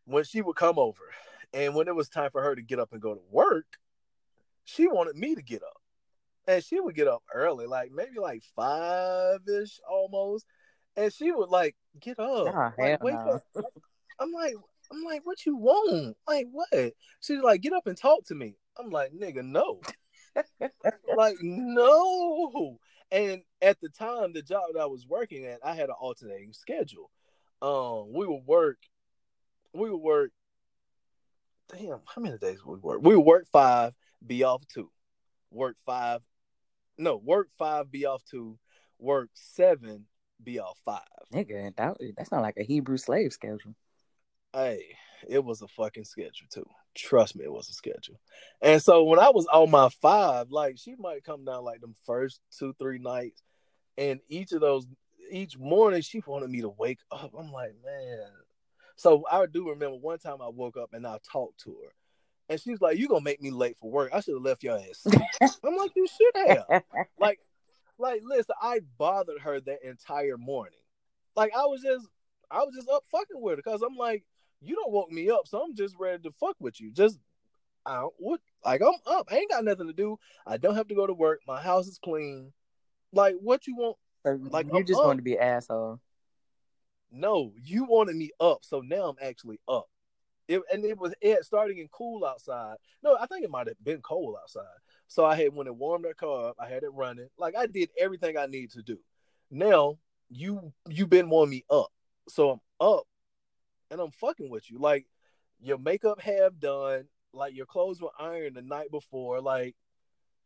when 0.05 0.23
she 0.23 0.41
would 0.41 0.55
come 0.55 0.79
over, 0.79 1.03
and 1.53 1.75
when 1.75 1.87
it 1.87 1.95
was 1.95 2.09
time 2.09 2.31
for 2.31 2.41
her 2.41 2.55
to 2.55 2.61
get 2.61 2.79
up 2.79 2.93
and 2.93 3.01
go 3.01 3.13
to 3.13 3.21
work, 3.29 3.65
she 4.63 4.87
wanted 4.87 5.15
me 5.15 5.35
to 5.35 5.41
get 5.41 5.63
up. 5.63 5.81
And 6.47 6.63
she 6.63 6.79
would 6.79 6.95
get 6.95 7.07
up 7.07 7.23
early, 7.33 7.67
like 7.67 7.91
maybe 7.91 8.19
like 8.19 8.43
five 8.55 9.39
ish 9.47 9.79
almost. 9.89 10.45
And 10.95 11.13
she 11.13 11.31
would 11.31 11.49
like 11.49 11.75
get 11.99 12.19
up. 12.19 12.47
Oh, 12.47 12.71
like, 12.77 13.03
wake 13.03 13.13
no. 13.13 13.41
up. 13.55 13.65
I'm 14.19 14.31
like, 14.31 14.55
I'm 14.91 15.03
like, 15.03 15.25
what 15.25 15.45
you 15.45 15.55
want? 15.55 16.17
Like 16.27 16.47
what? 16.51 16.93
She's 17.21 17.41
like, 17.41 17.61
get 17.61 17.73
up 17.73 17.87
and 17.87 17.97
talk 17.97 18.25
to 18.25 18.35
me. 18.35 18.55
I'm 18.77 18.89
like, 18.89 19.11
nigga, 19.11 19.43
no. 19.43 19.81
like, 21.15 21.37
no. 21.41 22.77
And 23.11 23.41
at 23.61 23.79
the 23.81 23.89
time, 23.89 24.33
the 24.33 24.41
job 24.41 24.63
that 24.73 24.81
I 24.81 24.85
was 24.85 25.05
working 25.07 25.45
at, 25.45 25.59
I 25.63 25.75
had 25.75 25.89
an 25.89 25.95
alternating 25.99 26.53
schedule. 26.53 27.11
Um, 27.61 28.13
we 28.13 28.25
would 28.25 28.45
work, 28.45 28.77
we 29.73 29.89
would 29.89 29.97
work. 29.97 30.31
Damn, 31.71 31.99
how 32.05 32.21
many 32.21 32.37
days 32.37 32.65
would 32.65 32.75
we 32.75 32.79
work? 32.81 33.01
We 33.01 33.15
would 33.15 33.25
work 33.25 33.47
five, 33.51 33.93
be 34.25 34.43
off 34.43 34.63
two. 34.67 34.89
Work 35.51 35.77
five, 35.85 36.21
no, 36.97 37.17
work 37.17 37.47
five, 37.57 37.91
be 37.91 38.05
off 38.05 38.23
two. 38.29 38.57
Work 38.99 39.29
seven, 39.33 40.05
be 40.43 40.59
off 40.59 40.77
five. 40.85 41.01
Nigga, 41.33 41.75
that, 41.75 41.97
that's 42.15 42.31
not 42.31 42.41
like 42.43 42.57
a 42.57 42.63
Hebrew 42.63 42.97
slave 42.97 43.33
schedule. 43.33 43.75
Hey, 44.53 44.83
it 45.27 45.43
was 45.43 45.61
a 45.61 45.67
fucking 45.67 46.03
schedule 46.05 46.47
too. 46.51 46.65
Trust 46.93 47.35
me, 47.35 47.45
it 47.45 47.51
was 47.51 47.69
a 47.69 47.73
schedule. 47.73 48.19
And 48.61 48.81
so 48.81 49.03
when 49.03 49.19
I 49.19 49.29
was 49.29 49.47
on 49.47 49.71
my 49.71 49.89
five, 50.01 50.51
like 50.51 50.77
she 50.77 50.95
might 50.95 51.23
come 51.23 51.45
down 51.45 51.63
like 51.63 51.81
them 51.81 51.95
first 52.05 52.39
two, 52.57 52.73
three 52.77 52.99
nights, 52.99 53.41
and 53.97 54.19
each 54.27 54.51
of 54.51 54.61
those, 54.61 54.85
each 55.31 55.57
morning 55.57 56.01
she 56.01 56.21
wanted 56.25 56.49
me 56.49 56.61
to 56.61 56.69
wake 56.69 56.99
up. 57.11 57.31
I'm 57.37 57.51
like, 57.51 57.73
man. 57.83 58.27
So 58.95 59.23
I 59.31 59.45
do 59.45 59.69
remember 59.69 59.97
one 59.97 60.19
time 60.19 60.41
I 60.41 60.49
woke 60.49 60.77
up 60.77 60.93
and 60.93 61.05
I 61.05 61.17
talked 61.31 61.61
to 61.61 61.71
her, 61.83 61.93
and 62.49 62.59
she's 62.59 62.81
like, 62.81 62.97
"You 62.97 63.07
gonna 63.07 63.21
make 63.21 63.41
me 63.41 63.51
late 63.51 63.77
for 63.77 63.89
work? 63.89 64.11
I 64.13 64.19
should 64.21 64.35
have 64.35 64.43
left 64.43 64.63
your 64.63 64.77
ass." 64.77 65.05
I'm 65.63 65.75
like, 65.75 65.91
"You 65.95 66.07
should 66.07 66.47
have." 66.47 66.83
like, 67.19 67.39
like, 67.97 68.21
listen, 68.23 68.55
I 68.61 68.81
bothered 68.97 69.41
her 69.41 69.59
that 69.61 69.87
entire 69.87 70.37
morning. 70.37 70.79
Like, 71.35 71.51
I 71.55 71.65
was 71.65 71.81
just, 71.81 72.07
I 72.49 72.59
was 72.59 72.73
just 72.75 72.89
up 72.89 73.03
fucking 73.11 73.41
with 73.41 73.53
her 73.53 73.57
because 73.57 73.81
I'm 73.81 73.95
like, 73.95 74.23
you 74.61 74.75
don't 74.75 74.91
woke 74.91 75.11
me 75.11 75.29
up, 75.29 75.47
so 75.47 75.61
I'm 75.63 75.75
just 75.75 75.95
ready 75.97 76.21
to 76.23 76.31
fuck 76.31 76.55
with 76.59 76.81
you. 76.81 76.91
Just, 76.91 77.19
I 77.85 77.95
don't, 77.95 78.13
what, 78.17 78.41
like, 78.65 78.81
I'm 78.81 78.95
up. 79.05 79.29
I 79.31 79.37
ain't 79.37 79.51
got 79.51 79.63
nothing 79.63 79.87
to 79.87 79.93
do. 79.93 80.19
I 80.45 80.57
don't 80.57 80.75
have 80.75 80.87
to 80.89 80.95
go 80.95 81.07
to 81.07 81.13
work. 81.13 81.39
My 81.47 81.61
house 81.61 81.87
is 81.87 81.99
clean. 82.03 82.51
Like, 83.13 83.35
what 83.39 83.67
you 83.67 83.75
want? 83.75 83.97
Uh, 84.25 84.35
like, 84.49 84.67
you 84.67 84.79
I'm 84.79 84.85
just 84.85 84.99
up. 84.99 85.05
want 85.05 85.19
to 85.19 85.23
be 85.23 85.37
an 85.37 85.43
asshole. 85.43 85.99
No, 87.11 87.53
you 87.61 87.85
wanted 87.85 88.15
me 88.15 88.31
up, 88.39 88.59
so 88.61 88.79
now 88.81 89.09
I'm 89.09 89.17
actually 89.21 89.59
up. 89.67 89.87
It, 90.47 90.61
and 90.73 90.83
it 90.83 90.97
was 90.97 91.13
it 91.21 91.45
starting 91.45 91.77
in 91.77 91.87
cool 91.89 92.25
outside. 92.25 92.75
No, 93.03 93.17
I 93.19 93.25
think 93.25 93.43
it 93.43 93.49
might 93.49 93.67
have 93.67 93.81
been 93.83 94.01
cold 94.01 94.35
outside. 94.41 94.63
So 95.07 95.25
I 95.25 95.35
had 95.35 95.53
when 95.53 95.67
it 95.67 95.75
warmed 95.75 96.05
that 96.05 96.17
car 96.17 96.49
up, 96.49 96.55
I 96.59 96.67
had 96.67 96.83
it 96.83 96.93
running. 96.93 97.29
Like 97.37 97.55
I 97.55 97.67
did 97.67 97.89
everything 97.99 98.37
I 98.37 98.47
need 98.47 98.71
to 98.71 98.81
do. 98.81 98.97
Now 99.49 99.97
you 100.29 100.73
you 100.89 101.07
been 101.07 101.29
wanting 101.29 101.51
me 101.51 101.65
up, 101.69 101.91
so 102.27 102.51
I'm 102.51 102.59
up, 102.79 103.03
and 103.91 103.99
I'm 104.01 104.11
fucking 104.11 104.49
with 104.49 104.69
you. 104.69 104.79
Like 104.79 105.05
your 105.61 105.77
makeup 105.77 106.19
half 106.19 106.57
done, 106.59 107.05
like 107.33 107.55
your 107.55 107.65
clothes 107.65 108.01
were 108.01 108.11
ironed 108.19 108.55
the 108.55 108.61
night 108.61 108.91
before. 108.91 109.41
Like 109.41 109.75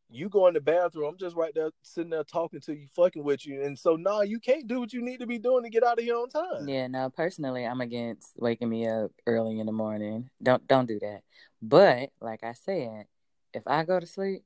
you 0.09 0.29
go 0.29 0.47
in 0.47 0.53
the 0.53 0.61
bathroom, 0.61 1.09
I'm 1.09 1.17
just 1.17 1.35
right 1.35 1.53
there 1.53 1.71
sitting 1.81 2.11
there 2.11 2.23
talking 2.23 2.61
to 2.61 2.73
you, 2.73 2.87
fucking 2.95 3.23
with 3.23 3.45
you. 3.45 3.63
And 3.63 3.77
so 3.77 3.95
nah, 3.95 4.21
you 4.21 4.39
can't 4.39 4.67
do 4.67 4.79
what 4.79 4.93
you 4.93 5.01
need 5.01 5.19
to 5.19 5.27
be 5.27 5.39
doing 5.39 5.63
to 5.63 5.69
get 5.69 5.83
out 5.83 5.99
of 5.99 6.03
here 6.03 6.15
on 6.15 6.29
time. 6.29 6.67
Yeah, 6.67 6.87
no, 6.87 7.09
personally, 7.09 7.65
I'm 7.65 7.81
against 7.81 8.31
waking 8.37 8.69
me 8.69 8.87
up 8.87 9.11
early 9.25 9.59
in 9.59 9.65
the 9.65 9.71
morning. 9.71 10.29
Don't 10.41 10.65
don't 10.67 10.87
do 10.87 10.99
that. 10.99 11.21
But 11.61 12.11
like 12.21 12.43
I 12.43 12.53
said, 12.53 13.05
if 13.53 13.63
I 13.65 13.83
go 13.83 13.99
to 13.99 14.05
sleep, 14.05 14.43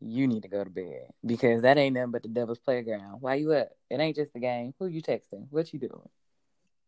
you 0.00 0.26
need 0.26 0.42
to 0.42 0.48
go 0.48 0.64
to 0.64 0.70
bed 0.70 1.08
because 1.24 1.62
that 1.62 1.78
ain't 1.78 1.94
nothing 1.94 2.10
but 2.10 2.22
the 2.22 2.28
devil's 2.28 2.58
playground. 2.58 3.20
Why 3.20 3.34
you 3.34 3.52
up? 3.52 3.70
It 3.90 4.00
ain't 4.00 4.16
just 4.16 4.34
a 4.34 4.40
game. 4.40 4.74
Who 4.78 4.86
you 4.86 5.02
texting? 5.02 5.46
What 5.50 5.72
you 5.72 5.78
doing? 5.78 6.08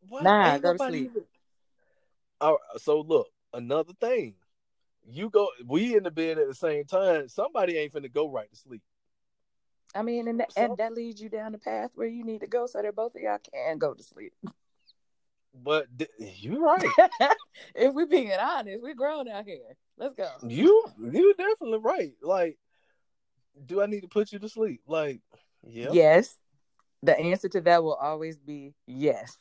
What? 0.09 0.22
Nah, 0.22 0.55
ain't 0.55 0.62
go 0.62 0.72
to 0.72 0.78
sleep. 0.78 1.10
Even... 1.10 1.24
All 2.40 2.52
right, 2.52 2.80
so 2.80 3.01
look, 3.01 3.28
another 3.52 3.93
thing. 4.01 4.34
You 5.08 5.30
go 5.30 5.48
we 5.64 5.96
in 5.96 6.02
the 6.02 6.10
bed 6.10 6.38
at 6.38 6.48
the 6.48 6.54
same 6.54 6.84
time, 6.84 7.28
somebody 7.28 7.78
ain't 7.78 7.92
finna 7.92 8.12
go 8.12 8.30
right 8.30 8.50
to 8.50 8.56
sleep. 8.56 8.82
I 9.94 10.02
mean, 10.02 10.28
and 10.28 10.40
that, 10.40 10.52
so, 10.52 10.62
and 10.62 10.76
that 10.78 10.92
leads 10.92 11.22
you 11.22 11.28
down 11.28 11.52
the 11.52 11.58
path 11.58 11.92
where 11.94 12.08
you 12.08 12.24
need 12.24 12.40
to 12.40 12.46
go 12.46 12.66
so 12.66 12.82
that 12.82 12.94
both 12.94 13.14
of 13.14 13.22
y'all 13.22 13.38
can 13.52 13.78
go 13.78 13.94
to 13.94 14.02
sleep. 14.02 14.32
But 15.54 15.86
you're 16.18 16.60
right. 16.60 16.84
if 17.74 17.94
we're 17.94 18.06
being 18.06 18.32
honest, 18.32 18.82
we're 18.82 18.94
grown 18.94 19.28
out 19.28 19.46
here. 19.46 19.76
Let's 19.96 20.14
go. 20.14 20.28
You 20.46 20.84
you're 20.98 21.34
definitely 21.34 21.78
right. 21.78 22.12
Like, 22.22 22.58
do 23.64 23.80
I 23.80 23.86
need 23.86 24.02
to 24.02 24.08
put 24.08 24.32
you 24.32 24.38
to 24.38 24.48
sleep? 24.48 24.82
Like, 24.86 25.20
yeah. 25.66 25.88
Yes. 25.92 26.36
The 27.02 27.18
answer 27.18 27.48
to 27.50 27.60
that 27.62 27.82
will 27.82 27.94
always 27.94 28.36
be 28.38 28.74
yes. 28.86 29.36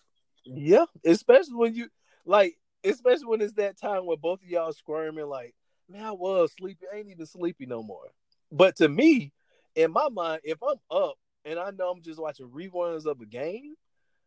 Yeah, 0.45 0.85
especially 1.03 1.55
when 1.55 1.73
you 1.73 1.89
like, 2.25 2.55
especially 2.85 3.25
when 3.25 3.41
it's 3.41 3.53
that 3.53 3.77
time 3.77 4.05
where 4.05 4.17
both 4.17 4.41
of 4.41 4.47
y'all 4.47 4.73
squirming 4.73 5.27
like, 5.27 5.53
man, 5.89 6.05
I 6.05 6.11
was 6.11 6.53
sleepy. 6.57 6.85
I 6.91 6.97
ain't 6.97 7.09
even 7.09 7.25
sleepy 7.25 7.65
no 7.65 7.83
more. 7.83 8.11
But 8.51 8.75
to 8.77 8.89
me, 8.89 9.33
in 9.75 9.91
my 9.91 10.09
mind, 10.09 10.41
if 10.43 10.57
I'm 10.63 10.77
up 10.89 11.15
and 11.43 11.59
I 11.59 11.71
know 11.71 11.89
I'm 11.89 12.01
just 12.01 12.19
watching 12.19 12.49
reruns 12.49 13.05
of 13.05 13.21
a 13.21 13.25
game, 13.25 13.75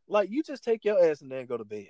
like 0.08 0.30
you 0.30 0.42
just 0.42 0.64
take 0.64 0.84
your 0.84 1.02
ass 1.02 1.20
and 1.20 1.48
go 1.48 1.56
to 1.56 1.64
bed. 1.64 1.88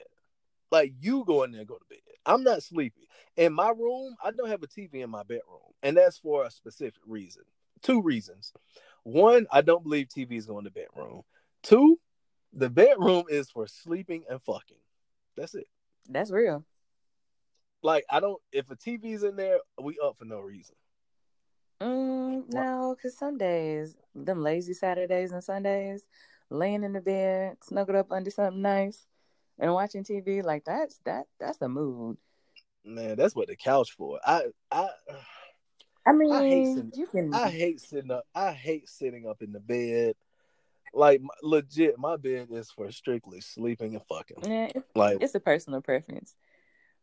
Like 0.70 0.92
you 1.00 1.24
go 1.24 1.44
in 1.44 1.52
there 1.52 1.60
and 1.60 1.68
go 1.68 1.76
to 1.76 1.84
bed. 1.88 1.98
I'm 2.26 2.42
not 2.42 2.62
sleepy. 2.62 3.08
In 3.36 3.52
my 3.52 3.70
room, 3.70 4.16
I 4.22 4.30
don't 4.32 4.48
have 4.48 4.62
a 4.62 4.66
TV 4.66 4.96
in 4.96 5.10
my 5.10 5.22
bedroom. 5.22 5.72
And 5.82 5.96
that's 5.96 6.18
for 6.18 6.44
a 6.44 6.50
specific 6.50 7.00
reason. 7.06 7.44
Two 7.82 8.02
reasons. 8.02 8.52
One, 9.04 9.46
I 9.50 9.62
don't 9.62 9.82
believe 9.82 10.08
TV 10.08 10.32
is 10.32 10.46
going 10.46 10.64
to 10.64 10.70
bedroom. 10.70 11.22
Two, 11.62 11.98
the 12.52 12.68
bedroom 12.68 13.24
is 13.28 13.50
for 13.50 13.66
sleeping 13.66 14.24
and 14.28 14.42
fucking. 14.42 14.76
That's 15.36 15.54
it. 15.54 15.68
That's 16.09 16.30
real. 16.30 16.64
Like 17.82 18.05
I 18.10 18.20
don't 18.20 18.40
if 18.52 18.70
a 18.70 18.76
TV's 18.76 19.22
in 19.22 19.36
there, 19.36 19.59
we 19.80 19.98
up 20.02 20.18
for 20.18 20.24
no 20.24 20.40
reason. 20.40 20.74
Mm, 21.80 22.52
no, 22.52 22.97
because 22.97 23.16
some 23.16 23.39
days, 23.39 23.97
them 24.14 24.43
lazy 24.43 24.74
Saturdays 24.74 25.30
and 25.30 25.44
Sundays, 25.44 26.09
laying 26.51 26.82
in 26.82 26.93
the 26.93 27.01
bed, 27.01 27.56
snuggled 27.62 27.97
up 27.97 28.10
under 28.10 28.30
something 28.30 28.62
nice, 28.62 29.06
and 29.60 29.72
watching 29.72 30.02
TV, 30.02 30.43
like 30.43 30.64
that's 30.64 30.98
that 31.05 31.26
that's 31.39 31.59
the 31.59 31.68
mood. 31.68 32.16
Man, 32.85 33.16
that's 33.16 33.36
what 33.36 33.48
the 33.48 33.56
couch 33.56 33.93
for. 33.93 34.18
I 34.26 34.47
I 34.72 34.89
I 36.05 36.12
mean, 36.12 36.32
I 36.32 36.48
hate 36.48 36.66
sitting, 36.66 36.93
you 36.97 37.06
can. 37.06 37.32
I 37.35 37.51
hate 37.51 37.80
sitting 37.80 38.10
up. 38.10 38.24
I 38.35 38.52
hate 38.52 38.89
sitting 38.89 39.28
up 39.28 39.43
in 39.43 39.52
the 39.52 39.60
bed. 39.60 40.16
Like 40.93 41.20
legit, 41.43 41.98
my 41.98 42.16
bed 42.16 42.48
is 42.51 42.70
for 42.70 42.90
strictly 42.90 43.40
sleeping 43.40 43.94
and 43.94 44.05
fucking. 44.09 44.39
Yeah, 44.43 44.70
it's, 44.74 44.86
like 44.94 45.19
it's 45.20 45.35
a 45.35 45.40
personal 45.40 45.81
preference. 45.81 46.35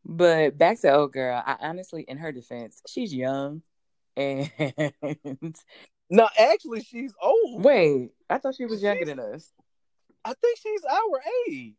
But 0.03 0.57
back 0.57 0.79
to 0.81 0.93
old 0.93 1.13
girl, 1.13 1.41
I 1.43 1.57
honestly, 1.59 2.05
in 2.07 2.17
her 2.17 2.31
defense, 2.31 2.81
she's 2.87 3.13
young, 3.13 3.63
and 4.15 4.51
no, 6.09 6.27
actually, 6.37 6.81
she's 6.83 7.13
old. 7.21 7.63
Wait, 7.63 8.11
I 8.29 8.37
thought 8.37 8.55
she 8.55 8.65
was 8.65 8.83
younger 8.83 9.01
she's, 9.01 9.07
than 9.07 9.19
us. 9.19 9.51
I 10.23 10.33
think 10.33 10.59
she's 10.61 10.83
our 10.85 11.21
age. 11.49 11.73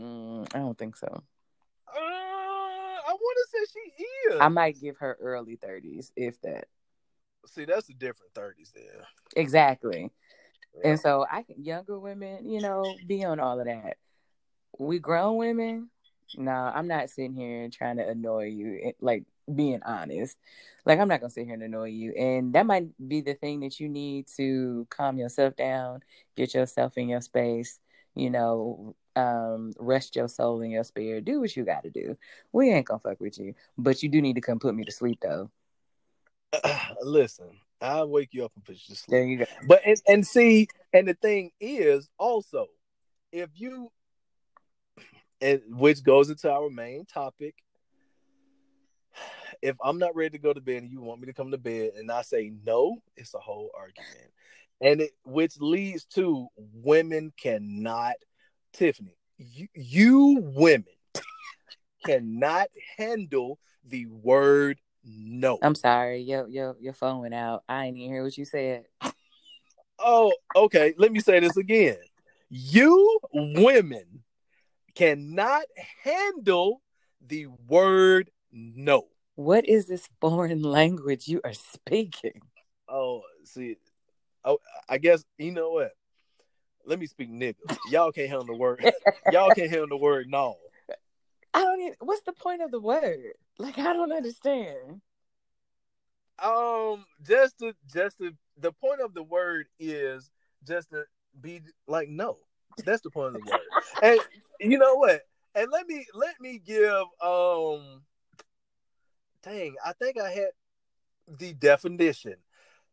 Mm, 0.00 0.54
I 0.54 0.58
don't 0.58 0.78
think 0.78 0.96
so. 0.96 1.08
Uh, 1.08 1.98
I 1.98 3.12
want 3.12 3.36
to 3.36 3.58
say 3.58 3.64
she 3.72 4.34
is. 4.34 4.40
I 4.40 4.48
might 4.48 4.80
give 4.80 4.96
her 4.98 5.16
early 5.20 5.56
thirties, 5.56 6.12
if 6.16 6.40
that. 6.42 6.68
See, 7.46 7.64
that's 7.64 7.88
a 7.90 7.94
different 7.94 8.32
thirties 8.34 8.72
there. 8.74 9.06
Exactly. 9.36 10.10
Yeah. 10.82 10.90
And 10.90 11.00
so 11.00 11.26
I 11.30 11.42
can 11.42 11.64
younger 11.64 11.98
women, 11.98 12.48
you 12.48 12.60
know, 12.60 12.96
be 13.06 13.24
on 13.24 13.40
all 13.40 13.58
of 13.60 13.66
that. 13.66 13.96
We 14.78 14.98
grown 14.98 15.36
women, 15.36 15.90
no, 16.36 16.50
I'm 16.52 16.88
not 16.88 17.10
sitting 17.10 17.34
here 17.34 17.68
trying 17.70 17.96
to 17.96 18.06
annoy 18.08 18.46
you. 18.46 18.92
Like 19.00 19.24
being 19.52 19.80
honest, 19.84 20.36
like 20.84 20.98
I'm 20.98 21.08
not 21.08 21.20
gonna 21.20 21.30
sit 21.30 21.44
here 21.44 21.54
and 21.54 21.62
annoy 21.62 21.88
you, 21.90 22.12
and 22.12 22.52
that 22.54 22.66
might 22.66 22.86
be 23.08 23.20
the 23.20 23.34
thing 23.34 23.60
that 23.60 23.78
you 23.80 23.88
need 23.88 24.26
to 24.36 24.86
calm 24.90 25.18
yourself 25.18 25.56
down, 25.56 26.00
get 26.36 26.54
yourself 26.54 26.98
in 26.98 27.08
your 27.08 27.20
space. 27.20 27.78
You 28.14 28.30
know, 28.30 28.96
um, 29.14 29.72
rest 29.78 30.16
your 30.16 30.28
soul 30.28 30.62
and 30.62 30.72
your 30.72 30.84
spirit. 30.84 31.24
Do 31.24 31.40
what 31.40 31.54
you 31.56 31.64
got 31.64 31.82
to 31.84 31.90
do. 31.90 32.16
We 32.52 32.70
ain't 32.70 32.86
gonna 32.86 33.00
fuck 33.00 33.20
with 33.20 33.38
you, 33.38 33.54
but 33.78 34.02
you 34.02 34.08
do 34.08 34.20
need 34.20 34.34
to 34.34 34.40
come 34.40 34.58
put 34.58 34.74
me 34.74 34.84
to 34.84 34.92
sleep 34.92 35.20
though. 35.22 35.50
listen, 37.02 37.50
I'll 37.80 38.08
wake 38.08 38.30
you 38.32 38.44
up 38.44 38.52
and 38.54 38.64
put 38.64 38.74
you 38.74 38.94
to 38.94 39.00
sleep. 39.00 39.10
There 39.10 39.24
you 39.24 39.38
go. 39.38 39.44
But 39.66 39.82
and, 39.84 40.00
and 40.08 40.26
see, 40.26 40.68
and 40.92 41.06
the 41.06 41.14
thing 41.14 41.50
is 41.60 42.08
also, 42.18 42.66
if 43.32 43.50
you 43.54 43.90
and 45.40 45.60
which 45.68 46.02
goes 46.02 46.30
into 46.30 46.50
our 46.50 46.70
main 46.70 47.04
topic. 47.04 47.54
If 49.62 49.76
I'm 49.82 49.98
not 49.98 50.14
ready 50.14 50.30
to 50.30 50.38
go 50.38 50.52
to 50.52 50.60
bed 50.60 50.82
and 50.82 50.90
you 50.90 51.00
want 51.00 51.20
me 51.20 51.26
to 51.26 51.32
come 51.32 51.50
to 51.50 51.58
bed 51.58 51.92
and 51.96 52.10
I 52.10 52.22
say 52.22 52.52
no, 52.64 52.98
it's 53.16 53.34
a 53.34 53.38
whole 53.38 53.70
argument. 53.76 54.32
And 54.80 55.00
it 55.00 55.12
which 55.24 55.58
leads 55.58 56.04
to 56.14 56.48
women 56.56 57.32
cannot 57.40 58.16
Tiffany, 58.72 59.16
you, 59.38 59.68
you 59.74 60.38
women 60.54 60.84
cannot 62.06 62.68
handle 62.98 63.58
the 63.86 64.06
word 64.06 64.78
no. 65.06 65.58
I'm 65.62 65.74
sorry, 65.74 66.20
your 66.22 66.48
your 66.48 66.76
your 66.80 66.92
phone 66.92 67.20
went 67.20 67.34
out. 67.34 67.62
I 67.68 67.86
didn't 67.86 67.98
even 67.98 68.12
hear 68.12 68.24
what 68.24 68.36
you 68.36 68.44
said. 68.44 68.84
Oh, 69.98 70.32
okay. 70.54 70.94
Let 70.98 71.12
me 71.12 71.20
say 71.20 71.40
this 71.40 71.56
again. 71.56 71.96
You 72.48 73.18
women 73.32 74.22
cannot 74.94 75.64
handle 76.02 76.82
the 77.26 77.46
word 77.68 78.30
no. 78.52 79.06
What 79.36 79.68
is 79.68 79.86
this 79.86 80.08
foreign 80.20 80.62
language 80.62 81.28
you 81.28 81.40
are 81.44 81.52
speaking? 81.52 82.40
Oh, 82.88 83.22
see, 83.44 83.76
oh, 84.44 84.58
I 84.88 84.98
guess 84.98 85.24
you 85.38 85.52
know 85.52 85.70
what. 85.70 85.92
Let 86.84 86.98
me 87.00 87.06
speak 87.06 87.30
nigga. 87.30 87.56
Y'all 87.90 88.12
can't 88.12 88.28
handle 88.28 88.46
the 88.46 88.54
word. 88.54 88.84
Y'all 89.32 89.50
can't 89.50 89.70
handle 89.70 89.88
the 89.88 89.96
word 89.96 90.28
no. 90.28 90.56
I 91.56 91.62
don't 91.62 91.80
even. 91.80 91.94
What's 92.00 92.20
the 92.20 92.34
point 92.34 92.60
of 92.60 92.70
the 92.70 92.80
word? 92.80 93.32
Like 93.58 93.78
I 93.78 93.94
don't 93.94 94.12
understand. 94.12 95.00
Um, 96.38 97.06
just 97.26 97.58
to 97.60 97.72
just 97.90 98.18
to 98.18 98.32
the 98.58 98.72
point 98.72 99.00
of 99.00 99.14
the 99.14 99.22
word 99.22 99.64
is 99.80 100.30
just 100.68 100.90
to 100.90 101.04
be 101.40 101.62
like 101.88 102.10
no. 102.10 102.36
That's 102.84 103.00
the 103.00 103.08
point 103.08 103.36
of 103.36 103.42
the 103.42 103.50
word. 103.50 103.60
and 104.02 104.20
you 104.60 104.78
know 104.78 104.96
what? 104.96 105.22
And 105.54 105.68
let 105.72 105.86
me 105.86 106.04
let 106.12 106.38
me 106.42 106.58
give 106.58 107.04
um 107.24 108.02
dang, 109.42 109.76
I 109.82 109.94
think 109.94 110.20
I 110.20 110.28
had 110.28 110.50
the 111.38 111.54
definition. 111.54 112.34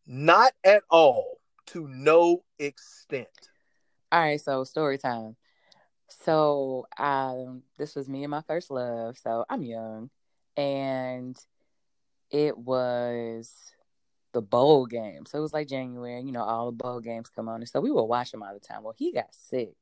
Not 0.07 0.53
at 0.63 0.83
all 0.89 1.39
to 1.67 1.85
no 1.89 2.45
extent. 2.59 3.27
All 4.09 4.21
right, 4.21 4.39
so 4.39 4.63
story 4.63 4.97
time. 4.97 5.35
So 6.23 6.85
um 6.97 7.63
this 7.77 7.95
was 7.95 8.07
me 8.09 8.23
and 8.23 8.31
my 8.31 8.41
first 8.41 8.71
love. 8.71 9.17
So 9.17 9.45
I'm 9.49 9.63
young 9.63 10.09
and 10.57 11.37
it 12.31 12.57
was 12.57 13.53
the 14.33 14.41
bowl 14.41 14.85
game. 14.85 15.25
So 15.25 15.37
it 15.37 15.41
was 15.41 15.53
like 15.53 15.67
January, 15.67 16.21
you 16.21 16.31
know, 16.31 16.43
all 16.43 16.67
the 16.67 16.71
bowl 16.71 16.99
games 16.99 17.29
come 17.29 17.47
on. 17.49 17.61
And 17.61 17.69
so 17.69 17.79
we 17.79 17.91
were 17.91 18.03
watching 18.03 18.41
all 18.41 18.53
the 18.53 18.59
time. 18.59 18.83
Well, 18.83 18.95
he 18.97 19.11
got 19.11 19.33
sick 19.33 19.75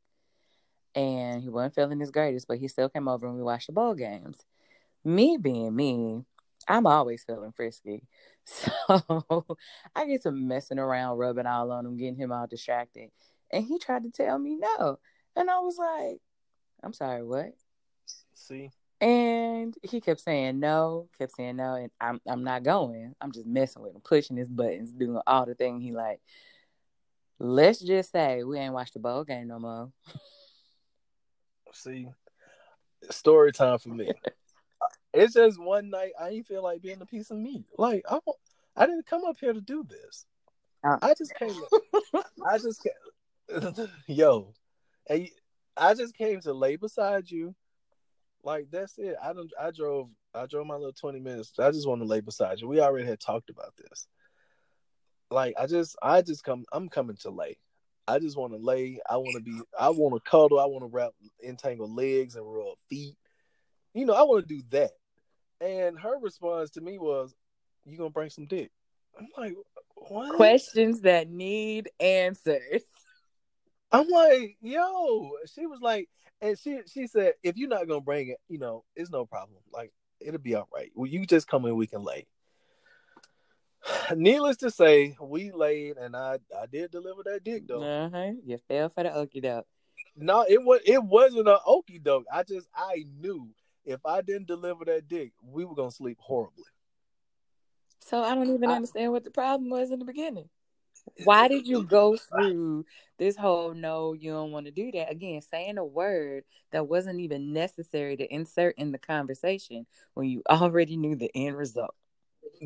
and 0.95 1.41
he 1.41 1.49
wasn't 1.49 1.75
feeling 1.75 1.99
his 1.99 2.11
greatest, 2.11 2.47
but 2.47 2.57
he 2.57 2.67
still 2.67 2.89
came 2.89 3.07
over 3.07 3.25
and 3.27 3.35
we 3.35 3.43
watched 3.43 3.67
the 3.67 3.73
bowl 3.73 3.93
games. 3.95 4.45
Me 5.03 5.37
being 5.37 5.75
me, 5.75 6.25
I'm 6.67 6.85
always 6.85 7.23
feeling 7.23 7.51
frisky. 7.51 8.03
So 8.43 9.45
I 9.95 10.05
get 10.07 10.23
to 10.23 10.31
messing 10.31 10.79
around, 10.79 11.17
rubbing 11.19 11.45
all 11.45 11.71
on 11.71 11.85
him, 11.85 11.95
getting 11.95 12.15
him 12.15 12.31
all 12.31 12.47
distracted. 12.47 13.11
And 13.51 13.63
he 13.63 13.77
tried 13.77 14.03
to 14.03 14.09
tell 14.09 14.39
me 14.39 14.57
no. 14.57 14.97
And 15.35 15.49
I 15.49 15.59
was 15.59 15.77
like, 15.77 16.19
I'm 16.83 16.93
sorry, 16.93 17.23
what? 17.23 17.53
See? 18.33 18.71
And 18.99 19.75
he 19.81 19.99
kept 19.99 20.19
saying 20.19 20.59
no, 20.59 21.09
kept 21.17 21.35
saying 21.35 21.55
no, 21.55 21.73
and 21.73 21.89
I'm 21.99 22.21
I'm 22.27 22.43
not 22.43 22.63
going. 22.63 23.15
I'm 23.19 23.31
just 23.31 23.47
messing 23.47 23.81
with 23.81 23.95
him, 23.95 24.01
pushing 24.01 24.37
his 24.37 24.47
buttons, 24.47 24.91
doing 24.91 25.19
all 25.25 25.45
the 25.45 25.55
thing 25.55 25.79
he 25.79 25.91
like. 25.91 26.19
Let's 27.39 27.79
just 27.79 28.11
say 28.11 28.43
we 28.43 28.59
ain't 28.59 28.73
watched 28.73 28.93
the 28.93 28.99
bowl 28.99 29.23
game 29.23 29.47
no 29.47 29.57
more. 29.57 29.91
See, 31.73 32.07
story 33.09 33.51
time 33.51 33.79
for 33.79 33.89
me. 33.89 34.11
it's 35.13 35.33
just 35.33 35.59
one 35.59 35.89
night 35.89 36.11
I 36.19 36.29
ain't 36.29 36.45
feel 36.45 36.61
like 36.61 36.83
being 36.83 37.01
a 37.01 37.05
piece 37.05 37.31
of 37.31 37.37
meat. 37.37 37.65
Like 37.77 38.03
I, 38.07 38.19
won't 38.25 38.37
I 38.75 38.85
didn't 38.85 39.07
come 39.07 39.25
up 39.25 39.37
here 39.39 39.53
to 39.53 39.61
do 39.61 39.83
this. 39.83 40.25
Uh, 40.83 40.97
I 41.01 41.13
just 41.17 41.33
came. 41.35 41.55
I 42.47 42.57
just 42.57 42.83
came, 42.83 43.87
yo, 44.07 44.53
and 45.15 45.29
I 45.77 45.93
just 45.93 46.15
came 46.15 46.41
to 46.41 46.53
lay 46.53 46.75
beside 46.75 47.29
you, 47.29 47.55
Like 48.43 48.67
that's 48.71 48.97
it. 48.97 49.15
I 49.21 49.33
don't. 49.33 49.51
I 49.59 49.71
drove. 49.71 50.09
I 50.33 50.45
drove 50.45 50.65
my 50.67 50.75
little 50.75 50.93
twenty 50.93 51.19
minutes. 51.19 51.53
I 51.59 51.71
just 51.71 51.87
want 51.87 52.01
to 52.01 52.07
lay 52.07 52.21
beside 52.21 52.59
you. 52.59 52.67
We 52.67 52.79
already 52.79 53.05
had 53.05 53.19
talked 53.19 53.49
about 53.49 53.73
this. 53.77 54.07
Like 55.29 55.55
I 55.59 55.67
just, 55.67 55.95
I 56.01 56.21
just 56.21 56.43
come. 56.43 56.65
I'm 56.71 56.89
coming 56.89 57.17
to 57.21 57.29
lay. 57.29 57.57
I 58.07 58.19
just 58.19 58.37
want 58.37 58.53
to 58.53 58.57
lay. 58.59 58.99
I 59.09 59.17
want 59.17 59.35
to 59.35 59.41
be. 59.41 59.59
I 59.79 59.89
want 59.89 60.15
to 60.15 60.29
cuddle. 60.29 60.59
I 60.59 60.65
want 60.65 60.83
to 60.83 60.87
wrap, 60.87 61.11
entangle 61.43 61.93
legs 61.93 62.35
and 62.35 62.45
rub 62.45 62.75
feet. 62.89 63.15
You 63.93 64.05
know, 64.05 64.13
I 64.13 64.23
want 64.23 64.47
to 64.47 64.55
do 64.55 64.63
that. 64.71 64.91
And 65.59 65.99
her 65.99 66.17
response 66.19 66.71
to 66.71 66.81
me 66.81 66.97
was, 66.97 67.35
"You 67.85 67.97
gonna 67.97 68.09
bring 68.09 68.29
some 68.29 68.45
dick?" 68.45 68.71
I'm 69.17 69.27
like, 69.37 69.53
what? 69.95 70.35
Questions 70.35 71.01
that 71.01 71.29
need 71.29 71.89
answers. 71.99 72.83
I'm 73.91 74.07
like, 74.07 74.57
yo. 74.61 75.31
She 75.53 75.65
was 75.65 75.79
like, 75.81 76.09
and 76.41 76.57
she 76.57 76.79
she 76.87 77.07
said, 77.07 77.33
if 77.43 77.57
you're 77.57 77.69
not 77.69 77.87
gonna 77.87 78.01
bring 78.01 78.29
it, 78.29 78.37
you 78.47 78.57
know, 78.57 78.83
it's 78.95 79.11
no 79.11 79.25
problem. 79.25 79.59
Like 79.71 79.91
it'll 80.19 80.39
be 80.39 80.55
all 80.55 80.69
right. 80.73 80.91
Well, 80.95 81.07
you 81.09 81.25
just 81.25 81.47
come 81.47 81.65
in, 81.65 81.75
we 81.75 81.87
can 81.87 82.03
lay. 82.03 82.25
Needless 84.15 84.57
to 84.57 84.71
say, 84.71 85.15
we 85.21 85.51
laid, 85.51 85.97
and 85.97 86.15
I 86.15 86.39
I 86.57 86.65
did 86.71 86.91
deliver 86.91 87.23
that 87.25 87.43
dick 87.43 87.67
though. 87.67 87.83
Uh 87.83 88.09
huh. 88.09 88.31
You 88.45 88.57
fell 88.67 88.89
for 88.89 89.03
the 89.03 89.09
okie 89.09 89.41
doke. 89.41 89.65
No, 90.15 90.45
it 90.47 90.61
was 90.63 90.81
it 90.85 91.03
wasn't 91.03 91.47
an 91.47 91.57
okie 91.67 92.01
doke. 92.01 92.25
I 92.31 92.43
just 92.43 92.67
I 92.75 93.05
knew 93.19 93.49
if 93.85 94.05
I 94.05 94.21
didn't 94.21 94.47
deliver 94.47 94.85
that 94.85 95.07
dick, 95.07 95.31
we 95.43 95.65
were 95.65 95.75
gonna 95.75 95.91
sleep 95.91 96.17
horribly. 96.19 96.65
So 97.99 98.21
I 98.21 98.35
don't 98.35 98.53
even 98.53 98.69
I- 98.69 98.75
understand 98.75 99.11
what 99.11 99.23
the 99.23 99.31
problem 99.31 99.69
was 99.69 99.91
in 99.91 99.99
the 99.99 100.05
beginning. 100.05 100.49
Why 101.23 101.47
did 101.47 101.67
you 101.67 101.83
go 101.83 102.17
through 102.17 102.85
this 103.17 103.35
whole 103.35 103.73
no, 103.73 104.13
you 104.13 104.31
don't 104.31 104.51
want 104.51 104.65
to 104.67 104.71
do 104.71 104.91
that? 104.93 105.11
Again, 105.11 105.41
saying 105.41 105.77
a 105.77 105.85
word 105.85 106.43
that 106.71 106.87
wasn't 106.87 107.19
even 107.19 107.53
necessary 107.53 108.17
to 108.17 108.33
insert 108.33 108.75
in 108.77 108.91
the 108.91 108.97
conversation 108.97 109.85
when 110.13 110.27
you 110.29 110.41
already 110.49 110.97
knew 110.97 111.15
the 111.15 111.31
end 111.35 111.57
result. 111.57 111.95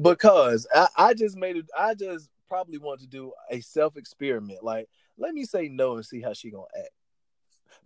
because 0.01 0.67
I, 0.73 0.87
I 0.97 1.13
just 1.13 1.37
made 1.37 1.57
it. 1.57 1.65
I 1.77 1.93
just 1.95 2.29
probably 2.47 2.77
want 2.77 3.01
to 3.01 3.07
do 3.07 3.31
a 3.49 3.61
self 3.61 3.97
experiment. 3.97 4.63
Like, 4.63 4.87
let 5.17 5.33
me 5.33 5.45
say 5.45 5.67
no 5.69 5.95
and 5.95 6.05
see 6.05 6.21
how 6.21 6.33
she 6.33 6.51
gonna 6.51 6.65
act. 6.77 6.89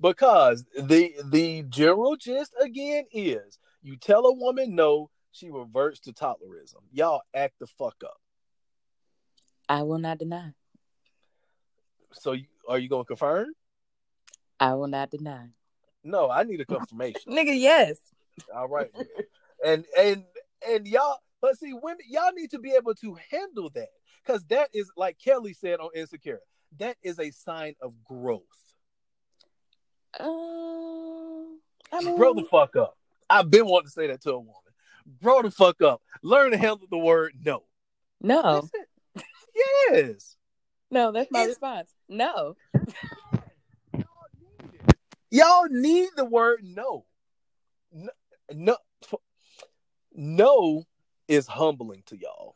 Because 0.01 0.65
the 0.77 1.13
the 1.26 1.63
general 1.69 2.15
gist 2.15 2.53
again 2.61 3.05
is 3.11 3.59
you 3.81 3.97
tell 3.97 4.26
a 4.26 4.34
woman 4.34 4.76
no, 4.76 5.09
she 5.31 5.49
reverts 5.49 5.99
to 6.01 6.13
tolerism. 6.13 6.81
Y'all 6.91 7.21
act 7.34 7.55
the 7.59 7.67
fuck 7.67 7.95
up. 8.03 8.19
I 9.69 9.83
will 9.83 9.99
not 9.99 10.17
deny. 10.17 10.51
So 12.13 12.31
you, 12.31 12.45
are 12.67 12.79
you 12.79 12.89
gonna 12.89 13.05
confirm? 13.05 13.53
I 14.59 14.73
will 14.73 14.87
not 14.87 15.11
deny. 15.11 15.49
No, 16.03 16.29
I 16.29 16.43
need 16.43 16.59
a 16.59 16.65
confirmation. 16.65 17.21
Nigga, 17.31 17.57
yes. 17.57 17.99
All 18.53 18.67
right, 18.67 18.89
and 19.63 19.85
and 19.97 20.23
and 20.67 20.87
y'all, 20.87 21.17
but 21.39 21.57
see, 21.57 21.73
women, 21.73 21.99
y'all 22.09 22.33
need 22.33 22.49
to 22.51 22.59
be 22.59 22.71
able 22.71 22.95
to 22.95 23.15
handle 23.29 23.69
that 23.75 23.89
because 24.25 24.43
that 24.45 24.69
is 24.73 24.91
like 24.97 25.17
Kelli 25.23 25.55
said 25.55 25.79
on 25.79 25.89
Insecure. 25.95 26.39
That 26.77 26.97
is 27.03 27.19
a 27.19 27.31
sign 27.31 27.75
of 27.81 27.93
growth. 28.03 28.43
Um, 30.19 31.59
I 31.91 32.01
mean, 32.01 32.15
Grow 32.15 32.33
the 32.33 32.43
fuck 32.43 32.75
up. 32.75 32.97
I've 33.29 33.51
been 33.51 33.65
wanting 33.65 33.87
to 33.87 33.91
say 33.91 34.07
that 34.07 34.21
to 34.21 34.31
a 34.31 34.39
woman. 34.39 34.53
Grow 35.21 35.41
the 35.41 35.51
fuck 35.51 35.81
up. 35.81 36.01
Learn 36.23 36.51
to 36.51 36.57
handle 36.57 36.87
the 36.89 36.97
word 36.97 37.33
no. 37.43 37.63
no. 38.21 38.69
Yes. 39.91 40.36
no, 40.91 41.11
that's 41.11 41.31
my 41.31 41.40
It's- 41.41 41.49
response. 41.49 41.94
No. 42.07 42.56
Y'all 45.31 45.68
need 45.69 46.10
the 46.15 46.26
word 46.26 46.61
no. 46.64 47.06
No, 47.91 48.10
no, 48.52 48.77
no 50.14 50.84
is 51.27 51.45
humbling 51.48 52.03
to 52.07 52.18
y'all. 52.18 52.56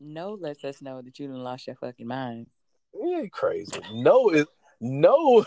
No 0.00 0.34
lets 0.34 0.64
us 0.64 0.80
know 0.82 1.02
that 1.02 1.18
you 1.18 1.26
done 1.28 1.42
lost 1.42 1.66
your 1.66 1.76
fucking 1.76 2.06
mind. 2.06 2.46
You 2.94 3.20
ain't 3.20 3.32
crazy. 3.32 3.80
No 3.92 4.30
is 4.30 4.46
no, 4.80 5.44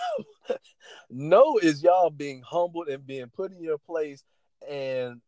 no 1.10 1.58
is 1.60 1.84
y'all 1.84 2.10
being 2.10 2.42
humbled 2.42 2.88
and 2.88 3.06
being 3.06 3.28
put 3.28 3.52
in 3.52 3.62
your 3.62 3.78
place, 3.78 4.24
and 4.70 5.22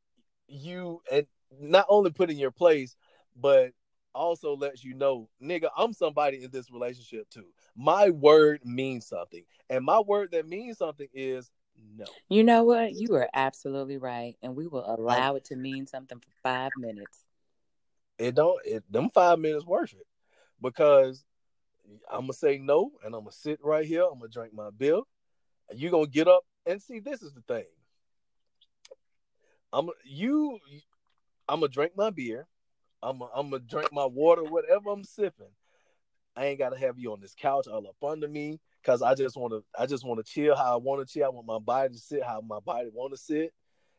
you 0.48 1.02
and 1.12 1.28
not 1.60 1.86
only 1.90 2.12
put 2.12 2.30
in 2.30 2.38
your 2.38 2.52
place, 2.52 2.96
but 3.36 3.72
also 4.14 4.56
lets 4.56 4.84
you 4.84 4.94
know, 4.94 5.30
nigga, 5.42 5.70
I'm 5.78 5.94
somebody 5.94 6.44
in 6.44 6.52
this 6.52 6.72
relationship 6.72 7.30
too. 7.30 7.48
My 7.76 8.10
word 8.10 8.62
means 8.64 9.08
something, 9.08 9.44
and 9.70 9.86
my 9.86 10.00
word 10.00 10.32
that 10.32 10.48
means 10.48 10.78
something 10.78 11.08
is 11.14 11.52
no. 11.96 12.06
You 12.30 12.44
know 12.44 12.64
what? 12.64 12.94
You 12.94 13.16
are 13.16 13.30
absolutely 13.34 13.98
right. 13.98 14.36
And 14.42 14.56
we 14.56 14.68
will 14.68 14.86
allow 14.86 15.36
it 15.36 15.46
to 15.46 15.56
mean 15.56 15.88
something 15.88 16.20
for 16.20 16.30
five 16.44 16.72
minutes. 16.78 17.24
It 18.18 18.36
don't. 18.36 18.60
It 18.66 18.84
them 18.92 19.10
five 19.10 19.40
minutes 19.40 19.66
worth 19.66 19.94
it 19.94 20.08
because 20.62 21.24
I'm 22.10 22.22
gonna 22.22 22.34
say 22.34 22.58
no, 22.58 22.92
and 23.04 23.14
I'm 23.14 23.22
gonna 23.22 23.32
sit 23.32 23.60
right 23.64 23.86
here. 23.86 24.04
I'm 24.04 24.20
gonna 24.20 24.30
drink 24.30 24.54
my 24.54 24.70
beer. 24.76 25.02
And 25.70 25.80
you 25.80 25.90
gonna 25.90 26.08
get 26.08 26.28
up 26.28 26.44
and 26.66 26.82
see. 26.82 27.00
This 27.00 27.22
is 27.22 27.34
the 27.34 27.42
thing. 27.42 27.66
I'm 29.72 29.90
you. 30.04 30.60
I'm 31.48 31.60
gonna 31.60 31.70
drink 31.70 31.94
my 31.96 32.10
beer. 32.10 32.48
I'm 33.02 33.20
gonna, 33.20 33.60
drink 33.60 33.90
my 33.92 34.06
water, 34.06 34.44
whatever 34.44 34.90
I'm 34.90 35.04
sipping. 35.04 35.52
I 36.36 36.46
ain't 36.46 36.60
gotta 36.60 36.78
have 36.78 37.00
you 37.00 37.12
on 37.14 37.20
this 37.20 37.36
couch 37.36 37.68
all 37.68 37.88
up 37.88 37.96
under 38.04 38.28
me 38.28 38.60
because 38.82 39.02
I 39.02 39.16
just 39.16 39.36
want 39.36 39.54
to. 39.54 39.64
I 39.78 39.86
just 39.86 40.06
want 40.06 40.24
to 40.24 40.32
chill 40.32 40.56
how 40.56 40.74
I 40.74 40.78
want 40.78 41.06
to 41.06 41.12
chill. 41.12 41.26
I 41.26 41.30
want 41.30 41.48
my 41.48 41.60
body 41.60 41.94
to 41.94 42.00
sit 42.00 42.24
how 42.24 42.42
my 42.42 42.60
body 42.60 42.90
want 42.94 43.14
to 43.14 43.18
sit. 43.18 43.54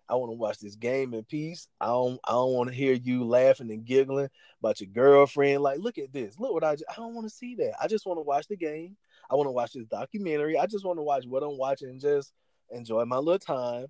I 0.09 0.15
want 0.15 0.33
to 0.33 0.37
watch 0.37 0.59
this 0.59 0.75
game 0.75 1.13
in 1.13 1.25
peace. 1.25 1.69
I 1.81 1.87
don't. 1.87 2.19
I 2.25 2.33
don't 2.33 2.55
want 2.55 2.71
to 2.71 2.75
hear 2.75 2.95
you 2.95 3.25
laughing 3.25 3.71
and 3.71 3.85
giggling 3.85 4.29
about 4.61 4.81
your 4.81 4.89
girlfriend. 4.89 5.63
Like, 5.63 5.81
look 5.81 5.99
at 5.99 6.13
this. 6.13 6.39
Look 6.39 6.53
what 6.53 6.65
I. 6.65 6.73
I 6.73 6.95
don't 6.97 7.15
want 7.15 7.29
to 7.29 7.35
see 7.35 7.57
that. 7.57 7.75
I 7.83 7.89
just 7.89 8.07
want 8.07 8.19
to 8.19 8.23
watch 8.23 8.47
the 8.49 8.57
game. 8.57 8.97
I 9.31 9.35
want 9.35 9.49
to 9.49 9.53
watch 9.53 9.73
this 9.73 9.87
documentary. 9.87 10.59
I 10.59 10.67
just 10.67 10.85
want 10.85 10.99
to 10.99 11.03
watch 11.03 11.25
what 11.27 11.43
I'm 11.43 11.59
watching 11.59 11.91
and 11.91 12.01
just 12.01 12.33
enjoy 12.71 13.05
my 13.05 13.19
little 13.19 13.39
time. 13.39 13.87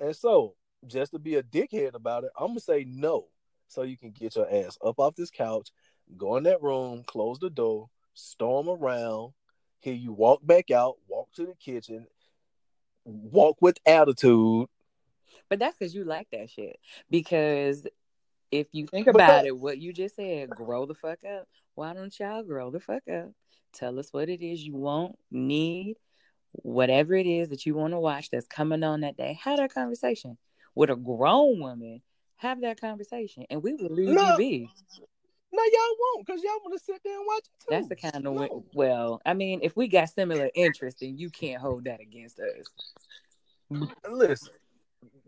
And 0.00 0.14
so, 0.14 0.54
just 0.86 1.12
to 1.12 1.18
be 1.18 1.36
a 1.36 1.42
dickhead 1.42 1.94
about 1.94 2.24
it, 2.24 2.30
I'm 2.38 2.48
gonna 2.48 2.60
say 2.60 2.84
no, 2.86 3.28
so 3.68 3.82
you 3.82 3.96
can 3.96 4.10
get 4.10 4.34
your 4.34 4.52
ass 4.52 4.76
up 4.84 4.98
off 4.98 5.14
this 5.14 5.30
couch, 5.30 5.70
go 6.16 6.36
in 6.36 6.44
that 6.44 6.62
room, 6.62 7.04
close 7.06 7.38
the 7.38 7.50
door, 7.50 7.88
storm 8.14 8.68
around, 8.68 9.32
hear 9.80 9.94
you 9.94 10.12
walk 10.12 10.40
back 10.44 10.70
out, 10.70 10.96
walk 11.06 11.28
to 11.34 11.46
the 11.46 11.54
kitchen, 11.54 12.06
walk 13.04 13.58
with 13.60 13.78
attitude. 13.86 14.66
But 15.48 15.58
that's 15.58 15.76
because 15.78 15.94
you 15.94 16.04
like 16.04 16.28
that 16.32 16.50
shit. 16.50 16.78
Because 17.10 17.86
if 18.50 18.66
you 18.72 18.86
think 18.86 19.06
about 19.06 19.42
that- 19.42 19.46
it, 19.46 19.56
what 19.56 19.78
you 19.78 19.92
just 19.92 20.16
said, 20.16 20.50
grow 20.50 20.86
the 20.86 20.94
fuck 20.94 21.22
up. 21.24 21.46
Why 21.74 21.92
don't 21.92 22.18
y'all 22.18 22.42
grow 22.42 22.70
the 22.70 22.80
fuck 22.80 23.06
up? 23.08 23.30
Tell 23.72 23.98
us 23.98 24.12
what 24.12 24.28
it 24.28 24.42
is 24.42 24.66
you 24.66 24.74
want, 24.74 25.16
need, 25.30 25.96
whatever 26.52 27.14
it 27.14 27.26
is 27.26 27.50
that 27.50 27.66
you 27.66 27.74
want 27.74 27.92
to 27.92 28.00
watch 28.00 28.30
that's 28.30 28.46
coming 28.46 28.82
on 28.82 29.02
that 29.02 29.16
day. 29.16 29.38
Have 29.42 29.58
that 29.58 29.72
conversation 29.72 30.38
with 30.74 30.90
a 30.90 30.96
grown 30.96 31.60
woman. 31.60 32.02
Have 32.38 32.60
that 32.62 32.80
conversation, 32.80 33.44
and 33.50 33.62
we 33.62 33.74
will 33.74 33.90
leave 33.90 34.08
No. 34.08 34.30
you 34.30 34.36
be. 34.36 34.70
No, 35.50 35.62
y'all 35.64 35.96
won't, 36.00 36.26
because 36.26 36.42
y'all 36.42 36.58
want 36.62 36.78
to 36.78 36.84
sit 36.84 37.00
there 37.04 37.16
and 37.16 37.26
watch 37.26 37.38
it 37.44 37.60
too. 37.60 37.66
That's 37.70 37.88
the 37.88 37.96
kind 37.96 38.14
of 38.14 38.22
No. 38.22 38.32
way. 38.32 38.48
Well, 38.74 39.20
I 39.26 39.34
mean, 39.34 39.60
if 39.62 39.76
we 39.76 39.88
got 39.88 40.10
similar 40.10 40.50
interests, 40.54 41.00
then 41.00 41.16
you 41.16 41.30
can't 41.30 41.60
hold 41.60 41.84
that 41.84 42.00
against 42.00 42.38
us. 42.38 42.66
Listen, 44.08 44.52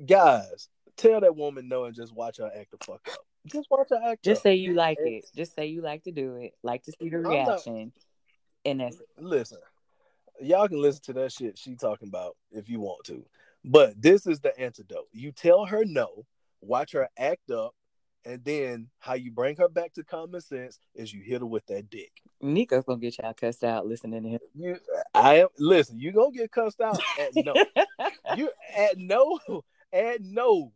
guys, 0.07 0.69
tell 0.97 1.20
that 1.20 1.37
woman 1.37 1.69
no 1.69 1.85
and 1.85 1.95
just 1.95 2.15
watch 2.15 2.39
her 2.39 2.51
act 2.55 2.70
the 2.70 2.85
fuck 2.85 3.01
up. 3.09 3.27
Just 3.47 3.69
watch 3.70 3.89
her 3.91 4.01
act 4.05 4.23
Just 4.23 4.41
up. 4.41 4.43
say 4.43 4.55
you 4.55 4.74
like 4.74 4.99
it. 5.01 5.24
Just 5.35 5.55
say 5.55 5.66
you 5.66 5.82
like 5.82 6.05
to 6.05 6.12
do 6.12 6.37
it. 6.37 6.53
Like 6.62 6.82
to 6.85 6.93
see 7.01 7.09
the 7.09 7.19
reaction. 7.19 7.93
And 8.65 8.81
that's 8.81 8.99
listen, 9.19 9.59
y'all 10.41 10.69
can 10.69 10.81
listen 10.81 11.03
to 11.05 11.12
that 11.15 11.32
shit 11.32 11.59
she 11.59 11.74
talking 11.74 12.09
about 12.09 12.37
if 12.53 12.69
you 12.69 12.81
want 12.81 13.05
to. 13.07 13.24
But 13.65 14.01
this 14.01 14.27
is 14.27 14.41
the 14.41 14.59
antidote. 14.59 15.09
You 15.12 15.32
tell 15.32 15.65
her 15.66 15.85
no, 15.85 16.27
watch 16.61 16.93
her 16.93 17.09
act 17.16 17.51
up, 17.51 17.74
and 18.24 18.45
then 18.45 18.89
how 18.99 19.15
you 19.15 19.31
bring 19.31 19.57
her 19.57 19.69
back 19.69 19.95
to 19.95 20.05
common 20.05 20.41
sense 20.41 20.78
is 20.95 21.12
you 21.12 21.23
hit 21.23 21.41
her 21.41 21.47
with 21.47 21.66
that 21.66 21.89
dick. 21.91 22.12
Nekos 22.43 22.85
gonna 22.85 22.99
get 22.99 23.19
y'all 23.19 23.35
cussed 23.35 23.65
out 23.65 23.87
listening 23.87 24.23
to 24.23 24.28
him. 24.28 24.41
You, 24.55 24.77
I 25.15 25.41
am. 25.41 25.49
Listen, 25.59 25.99
you 25.99 26.12
gonna 26.12 26.32
get 26.32 26.51
cussed 26.53 26.81
out 26.81 27.01
at 27.19 27.31
no. 27.35 27.55
you 28.37 28.51
at 28.77 28.99
no, 28.99 29.39
at 29.93 30.23
no. 30.23 30.73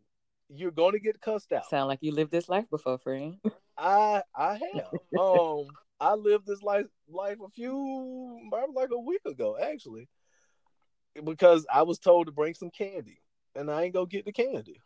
You're 0.49 0.71
gonna 0.71 0.99
get 0.99 1.21
cussed 1.21 1.51
out. 1.51 1.69
Sound 1.69 1.87
like 1.87 1.99
you 2.01 2.11
lived 2.11 2.31
this 2.31 2.49
life 2.49 2.69
before, 2.69 2.97
friend. 2.97 3.37
I 3.77 4.23
I 4.35 4.59
have. 4.73 5.19
Um, 5.19 5.67
I 5.99 6.13
lived 6.13 6.45
this 6.45 6.61
life 6.61 6.87
life 7.07 7.37
a 7.43 7.49
few 7.49 8.39
probably 8.49 8.75
like 8.75 8.91
a 8.91 8.99
week 8.99 9.21
ago, 9.25 9.57
actually, 9.61 10.07
because 11.23 11.65
I 11.71 11.83
was 11.83 11.99
told 11.99 12.27
to 12.27 12.31
bring 12.31 12.53
some 12.53 12.69
candy, 12.69 13.21
and 13.55 13.71
I 13.71 13.83
ain't 13.83 13.93
go 13.93 14.05
get 14.05 14.25
the 14.25 14.31
candy. 14.31 14.81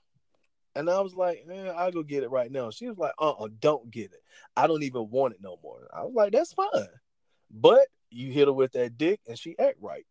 And 0.75 0.89
I 0.89 0.99
was 1.01 1.15
like, 1.15 1.45
eh, 1.51 1.69
I'll 1.69 1.91
go 1.91 2.03
get 2.03 2.23
it 2.23 2.31
right 2.31 2.51
now. 2.51 2.69
She 2.69 2.87
was 2.87 2.97
like, 2.97 3.13
uh 3.19 3.31
uh-uh, 3.31 3.45
uh, 3.45 3.47
do 3.59 3.67
not 3.69 3.91
get 3.91 4.11
it. 4.13 4.23
I 4.55 4.67
don't 4.67 4.83
even 4.83 5.09
want 5.09 5.33
it 5.33 5.41
no 5.41 5.57
more. 5.63 5.87
I 5.93 6.03
was 6.03 6.13
like, 6.13 6.31
that's 6.31 6.53
fine. 6.53 6.87
But 7.51 7.87
you 8.11 8.31
hit 8.31 8.47
her 8.47 8.53
with 8.53 8.73
that 8.73 8.97
dick 8.97 9.19
and 9.27 9.37
she 9.37 9.57
act 9.57 9.77
right. 9.81 10.05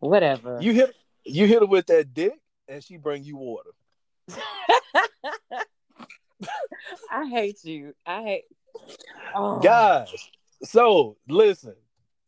Whatever. 0.00 0.58
You 0.60 0.72
hit 0.72 0.94
You 1.24 1.46
hit 1.46 1.60
her 1.60 1.66
with 1.66 1.86
that 1.86 2.14
dick, 2.14 2.38
and 2.68 2.82
she 2.82 2.96
bring 2.96 3.24
you 3.24 3.36
water. 3.36 3.70
I 7.10 7.28
hate 7.28 7.64
you. 7.64 7.94
I 8.06 8.22
hate. 8.22 8.44
Oh. 9.34 9.58
Guys, 9.60 10.12
so 10.62 11.16
listen, 11.28 11.74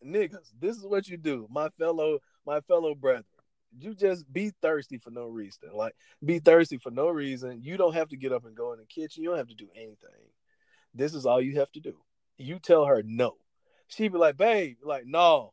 niggas, 0.04 0.50
this 0.58 0.76
is 0.76 0.84
what 0.84 1.08
you 1.08 1.16
do, 1.16 1.46
my 1.50 1.68
fellow, 1.78 2.18
my 2.46 2.60
fellow 2.62 2.94
brethren. 2.94 3.24
You 3.78 3.94
just 3.94 4.30
be 4.32 4.52
thirsty 4.62 4.98
for 4.98 5.10
no 5.10 5.26
reason. 5.26 5.70
Like 5.72 5.94
be 6.24 6.38
thirsty 6.38 6.78
for 6.78 6.90
no 6.90 7.08
reason. 7.08 7.60
You 7.62 7.76
don't 7.76 7.94
have 7.94 8.08
to 8.08 8.16
get 8.16 8.32
up 8.32 8.44
and 8.44 8.56
go 8.56 8.72
in 8.72 8.78
the 8.78 8.86
kitchen. 8.86 9.22
You 9.22 9.30
don't 9.30 9.38
have 9.38 9.48
to 9.48 9.54
do 9.54 9.68
anything. 9.74 10.28
This 10.94 11.14
is 11.14 11.26
all 11.26 11.40
you 11.40 11.60
have 11.60 11.70
to 11.72 11.80
do. 11.80 11.94
You 12.36 12.58
tell 12.58 12.84
her 12.86 13.02
no. 13.04 13.36
She 13.88 14.08
be 14.08 14.18
like, 14.18 14.36
babe, 14.36 14.76
like, 14.82 15.04
no. 15.06 15.52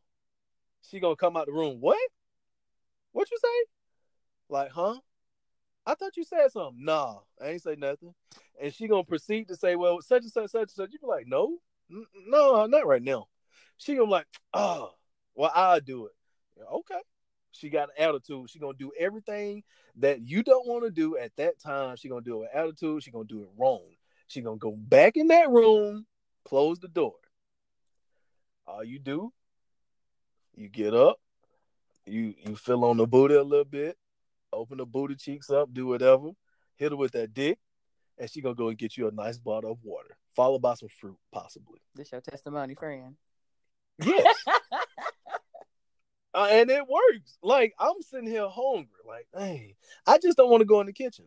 She 0.90 1.00
gonna 1.00 1.16
come 1.16 1.36
out 1.36 1.48
the 1.48 1.52
room. 1.52 1.78
What? 1.80 1.98
What 3.12 3.30
you 3.30 3.38
say? 3.42 3.66
Like, 4.50 4.72
huh? 4.72 4.96
I 5.86 5.96
thought 5.96 6.18
you 6.18 6.24
said 6.24 6.52
something. 6.52 6.84
Nah, 6.84 7.18
I 7.42 7.50
ain't 7.50 7.62
say 7.62 7.76
nothing. 7.78 8.14
And 8.62 8.74
she 8.74 8.88
gonna 8.88 9.04
proceed 9.04 9.48
to 9.50 9.56
say, 9.56 9.76
well, 9.76 10.02
such 10.02 10.24
and 10.24 10.32
such, 10.32 10.52
such 10.52 10.62
and 10.62 10.70
such. 10.72 10.92
You 10.92 11.00
be 11.00 11.08
like, 11.08 11.28
no, 11.28 11.58
no, 12.28 12.66
not 12.66 12.88
right 12.88 13.02
now. 13.02 13.28
She 13.78 13.96
gonna 13.96 14.06
be 14.06 14.12
like, 14.12 14.28
oh, 14.54 14.92
well, 15.36 15.52
I'll 15.54 15.82
do 15.82 16.08
it. 16.08 16.14
Okay. 16.72 17.00
She 17.58 17.70
got 17.70 17.90
an 17.90 18.06
attitude. 18.08 18.50
She 18.50 18.60
gonna 18.60 18.78
do 18.78 18.92
everything 18.98 19.64
that 19.98 20.22
you 20.22 20.44
don't 20.44 20.68
want 20.68 20.84
to 20.84 20.92
do 20.92 21.18
at 21.18 21.36
that 21.38 21.60
time. 21.60 21.96
She 21.96 22.08
gonna 22.08 22.22
do 22.22 22.36
it 22.36 22.40
with 22.40 22.50
attitude. 22.54 23.04
She 23.04 23.12
gonna 23.12 23.26
do 23.26 23.42
it 23.42 23.50
wrong. 23.58 23.84
She 24.28 24.42
gonna 24.42 24.58
go 24.58 24.72
back 24.72 25.18
in 25.18 25.28
that 25.28 25.50
room, 25.50 26.06
close 26.46 26.80
the 26.80 26.88
door. 26.88 27.16
All 28.68 28.84
you 28.84 29.00
do, 29.00 29.32
you 30.56 30.70
get 30.70 30.94
up, 30.94 31.20
you 32.06 32.36
you 32.46 32.56
feel 32.56 32.86
on 32.86 32.98
the 32.98 33.08
booty 33.08 33.36
a 33.36 33.44
little 33.44 33.66
bit, 33.66 33.98
open 34.54 34.78
the 34.78 34.86
booty 34.86 35.16
cheeks 35.16 35.50
up, 35.50 35.74
do 35.74 35.88
whatever, 35.88 36.32
hit 36.76 36.92
her 36.92 36.98
with 36.98 37.14
that 37.14 37.34
dick, 37.34 37.58
and 38.18 38.30
she 38.30 38.42
gonna 38.42 38.56
go 38.56 38.70
and 38.70 38.78
get 38.78 38.98
you 38.98 39.08
a 39.08 39.12
nice 39.12 39.38
bottle 39.38 39.72
of 39.72 39.80
water, 39.84 40.18
followed 40.36 40.62
by 40.62 40.76
some 40.76 40.90
fruit, 40.90 41.18
possibly. 41.32 41.80
This 41.96 42.12
your 42.12 42.22
testimony, 42.22 42.76
friend. 42.76 43.16
Yes. 44.04 44.36
uh, 46.34 46.48
and 46.50 46.70
it 46.70 46.88
works. 46.88 47.38
Like 47.42 47.74
I'm 47.80 48.02
sitting 48.02 48.30
here 48.30 48.48
hungry. 48.50 48.88
Like, 49.08 49.28
hey, 49.36 49.76
I 50.06 50.18
just 50.18 50.38
don't 50.38 50.50
want 50.50 50.62
to 50.62 50.66
go 50.66 50.82
in 50.82 50.88
the 50.88 50.94
kitchen. 50.94 51.26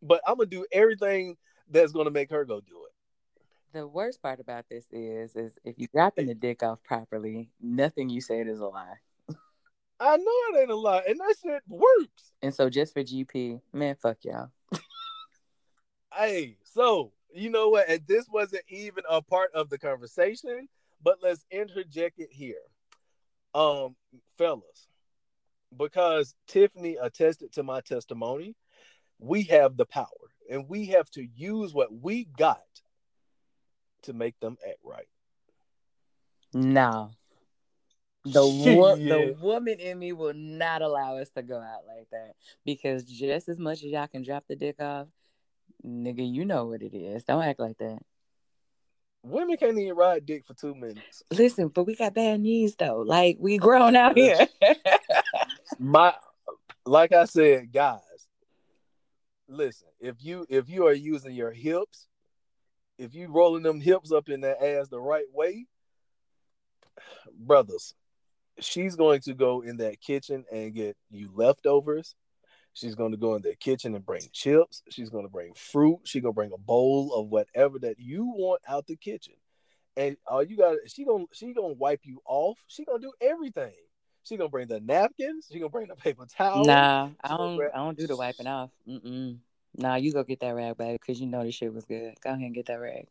But 0.00 0.20
I'm 0.26 0.36
gonna 0.36 0.48
do 0.48 0.66
everything 0.72 1.36
that's 1.70 1.92
gonna 1.92 2.10
make 2.10 2.30
her 2.30 2.44
go 2.44 2.60
do 2.60 2.84
it. 2.84 2.92
The 3.72 3.86
worst 3.86 4.20
part 4.20 4.38
about 4.38 4.66
this 4.68 4.84
is, 4.90 5.34
is 5.34 5.58
if 5.64 5.76
you 5.78 5.88
in 6.16 6.26
the 6.26 6.34
dick 6.34 6.62
off 6.62 6.82
properly, 6.82 7.48
nothing 7.60 8.10
you 8.10 8.20
said 8.20 8.46
is 8.46 8.60
a 8.60 8.66
lie. 8.66 8.98
I 9.98 10.16
know 10.16 10.24
it 10.26 10.60
ain't 10.62 10.70
a 10.70 10.76
lie, 10.76 11.02
and 11.08 11.18
that 11.20 11.34
shit 11.42 11.62
works. 11.68 12.32
And 12.42 12.52
so, 12.52 12.68
just 12.68 12.92
for 12.92 13.02
GP, 13.02 13.60
man, 13.72 13.94
fuck 13.94 14.18
y'all. 14.22 14.50
hey, 16.14 16.56
so 16.64 17.12
you 17.32 17.50
know 17.50 17.68
what? 17.68 17.88
And 17.88 18.02
this 18.06 18.28
wasn't 18.28 18.64
even 18.68 19.04
a 19.08 19.22
part 19.22 19.52
of 19.54 19.70
the 19.70 19.78
conversation, 19.78 20.68
but 21.02 21.18
let's 21.22 21.46
interject 21.50 22.18
it 22.18 22.30
here, 22.30 22.56
um, 23.54 23.96
fellas, 24.38 24.88
because 25.76 26.34
Tiffany 26.46 26.96
attested 27.00 27.52
to 27.52 27.62
my 27.62 27.80
testimony. 27.80 28.56
We 29.18 29.44
have 29.44 29.76
the 29.76 29.86
power, 29.86 30.06
and 30.50 30.68
we 30.68 30.86
have 30.86 31.08
to 31.10 31.24
use 31.24 31.72
what 31.72 31.92
we 31.92 32.24
got 32.24 32.58
to 34.02 34.12
make 34.12 34.38
them 34.40 34.56
act 34.68 34.78
right. 34.84 35.06
No. 36.52 37.10
The 38.24 38.46
wo- 38.46 38.96
yeah. 38.96 39.16
the 39.16 39.36
woman 39.40 39.78
in 39.78 39.98
me 39.98 40.12
will 40.12 40.34
not 40.34 40.82
allow 40.82 41.16
us 41.16 41.30
to 41.30 41.42
go 41.42 41.56
out 41.58 41.86
like 41.86 42.08
that 42.10 42.34
because 42.64 43.04
just 43.04 43.48
as 43.48 43.58
much 43.58 43.78
as 43.78 43.90
y'all 43.90 44.06
can 44.06 44.22
drop 44.22 44.44
the 44.48 44.56
dick 44.56 44.80
off, 44.80 45.08
nigga, 45.84 46.28
you 46.28 46.44
know 46.44 46.66
what 46.66 46.82
it 46.82 46.94
is. 46.94 47.24
Don't 47.24 47.42
act 47.42 47.60
like 47.60 47.78
that. 47.78 47.98
Women 49.24 49.56
can't 49.56 49.78
even 49.78 49.94
ride 49.94 50.26
dick 50.26 50.44
for 50.44 50.54
two 50.54 50.74
minutes. 50.74 51.22
Listen, 51.30 51.68
but 51.68 51.84
we 51.84 51.94
got 51.94 52.14
bad 52.14 52.40
knees 52.40 52.74
though. 52.74 53.04
Like 53.06 53.36
we 53.38 53.56
grown 53.56 53.94
out 53.94 54.16
here. 54.16 54.48
My, 55.78 56.14
like 56.84 57.12
I 57.12 57.26
said, 57.26 57.72
guys, 57.72 58.00
listen. 59.48 59.88
If 60.00 60.16
you 60.20 60.44
if 60.48 60.68
you 60.68 60.86
are 60.86 60.92
using 60.92 61.34
your 61.34 61.52
hips, 61.52 62.08
if 62.98 63.14
you 63.14 63.28
rolling 63.28 63.62
them 63.62 63.80
hips 63.80 64.10
up 64.10 64.28
in 64.28 64.40
that 64.40 64.62
ass 64.62 64.88
the 64.88 65.00
right 65.00 65.26
way, 65.32 65.66
brothers, 67.32 67.94
she's 68.58 68.96
going 68.96 69.20
to 69.20 69.34
go 69.34 69.60
in 69.60 69.76
that 69.78 70.00
kitchen 70.00 70.44
and 70.52 70.74
get 70.74 70.96
you 71.10 71.30
leftovers. 71.32 72.16
She's 72.74 72.94
going 72.94 73.10
to 73.10 73.18
go 73.18 73.34
in 73.34 73.42
the 73.42 73.54
kitchen 73.54 73.94
and 73.94 74.04
bring 74.04 74.22
chips. 74.32 74.82
She's 74.88 75.10
going 75.10 75.24
to 75.24 75.30
bring 75.30 75.52
fruit. 75.54 76.00
She's 76.04 76.22
going 76.22 76.32
to 76.32 76.36
bring 76.36 76.52
a 76.52 76.58
bowl 76.58 77.12
of 77.14 77.28
whatever 77.28 77.78
that 77.80 77.98
you 77.98 78.26
want 78.26 78.62
out 78.66 78.86
the 78.86 78.96
kitchen. 78.96 79.34
And 79.96 80.16
all 80.26 80.42
you 80.42 80.56
got, 80.56 80.76
she 80.86 81.04
gonna 81.04 81.24
she 81.32 81.52
gonna 81.52 81.74
wipe 81.74 82.00
you 82.04 82.22
off. 82.24 82.58
She 82.66 82.84
gonna 82.84 82.98
do 82.98 83.12
everything. 83.20 83.74
She 84.24 84.36
gonna 84.36 84.48
bring 84.48 84.68
the 84.68 84.80
napkins. 84.80 85.48
She 85.52 85.58
gonna 85.58 85.68
bring 85.68 85.88
the 85.88 85.96
paper 85.96 86.24
towel. 86.24 86.64
Nah, 86.64 87.10
I 87.22 87.36
don't. 87.36 87.56
Bring... 87.56 87.70
I 87.74 87.78
don't 87.78 87.98
do 87.98 88.06
the 88.06 88.16
wiping 88.16 88.46
off. 88.46 88.70
Mm-mm. 88.88 89.38
Nah, 89.76 89.96
you 89.96 90.12
go 90.12 90.22
get 90.22 90.40
that 90.40 90.54
rag, 90.54 90.76
baby, 90.76 90.94
because 90.94 91.20
you 91.20 91.26
know 91.26 91.44
this 91.44 91.54
shit 91.54 91.72
was 91.72 91.84
good. 91.84 92.14
Go 92.22 92.30
ahead 92.30 92.42
and 92.42 92.54
get 92.54 92.66
that 92.66 92.80
rag. 92.80 93.06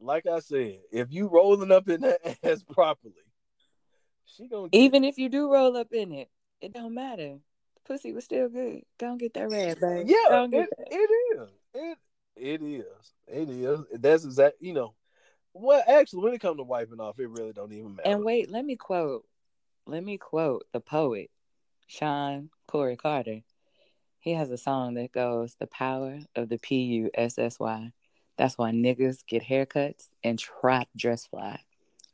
Like 0.00 0.26
I 0.26 0.40
said, 0.40 0.80
if 0.92 1.12
you 1.12 1.28
rolling 1.28 1.72
up 1.72 1.88
in 1.88 2.00
that 2.02 2.38
ass 2.42 2.64
properly, 2.64 3.14
she 4.24 4.48
gonna 4.48 4.68
even 4.72 5.04
if 5.04 5.18
you 5.18 5.28
do 5.28 5.52
roll 5.52 5.76
up 5.76 5.92
in 5.92 6.12
it, 6.12 6.30
it 6.60 6.72
don't 6.72 6.94
matter. 6.94 7.36
Pussy 7.86 8.12
was 8.12 8.24
still 8.24 8.48
good. 8.48 8.82
Don't 8.98 9.18
get 9.18 9.34
that 9.34 9.48
rag, 9.48 9.80
baby. 9.80 10.10
Yeah, 10.10 10.46
it, 10.52 10.68
it 10.90 11.38
is. 11.38 11.48
It 11.74 11.98
it 12.36 12.62
is. 12.62 13.12
It 13.26 13.50
is. 13.50 13.80
That's 13.92 14.24
exact. 14.24 14.56
You 14.60 14.74
know, 14.74 14.94
well, 15.52 15.82
actually, 15.86 16.24
when 16.24 16.34
it 16.34 16.40
comes 16.40 16.58
to 16.58 16.64
wiping 16.64 17.00
off, 17.00 17.18
it 17.18 17.28
really 17.28 17.52
don't 17.52 17.72
even 17.72 17.96
matter. 17.96 18.08
And 18.08 18.24
wait, 18.24 18.50
let 18.50 18.64
me 18.64 18.76
quote. 18.76 19.24
Let 19.86 20.02
me 20.02 20.18
quote 20.18 20.66
the 20.72 20.80
poet, 20.80 21.30
Shawn 21.86 22.50
Corey 22.66 22.96
Carter. 22.96 23.42
He 24.18 24.32
has 24.32 24.50
a 24.50 24.58
song 24.58 24.94
that 24.94 25.12
goes, 25.12 25.54
"The 25.54 25.68
power 25.68 26.18
of 26.34 26.48
the 26.48 26.58
P 26.58 26.82
U 26.82 27.10
S 27.14 27.38
S 27.38 27.58
Y." 27.58 27.92
That's 28.36 28.58
why 28.58 28.72
niggas 28.72 29.24
get 29.26 29.42
haircuts 29.42 30.08
and 30.22 30.38
trap 30.38 30.88
dress 30.96 31.26
fly. 31.26 31.60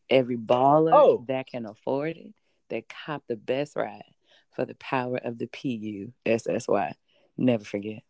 Every 0.09 0.37
baller 0.37 0.93
oh. 0.93 1.25
that 1.27 1.49
can 1.49 1.67
afford 1.67 2.17
it, 2.17 2.35
they 2.69 2.83
cop 2.83 3.25
the 3.27 3.37
best 3.37 3.75
ride 3.75 4.12
for 4.55 4.65
the 4.65 4.75
power 4.77 5.19
of 5.19 5.39
the 5.39 5.47
P 5.47 5.75
U 5.75 6.13
S 6.27 6.47
S 6.47 6.69
Y. 6.69 6.95
Never 7.37 7.65
forget. 7.65 8.03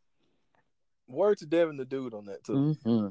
Word 1.08 1.38
to 1.38 1.46
Devin 1.46 1.76
the 1.76 1.84
dude 1.84 2.14
on 2.14 2.26
that 2.26 2.44
too. 2.44 2.52
Mm-hmm. 2.52 3.08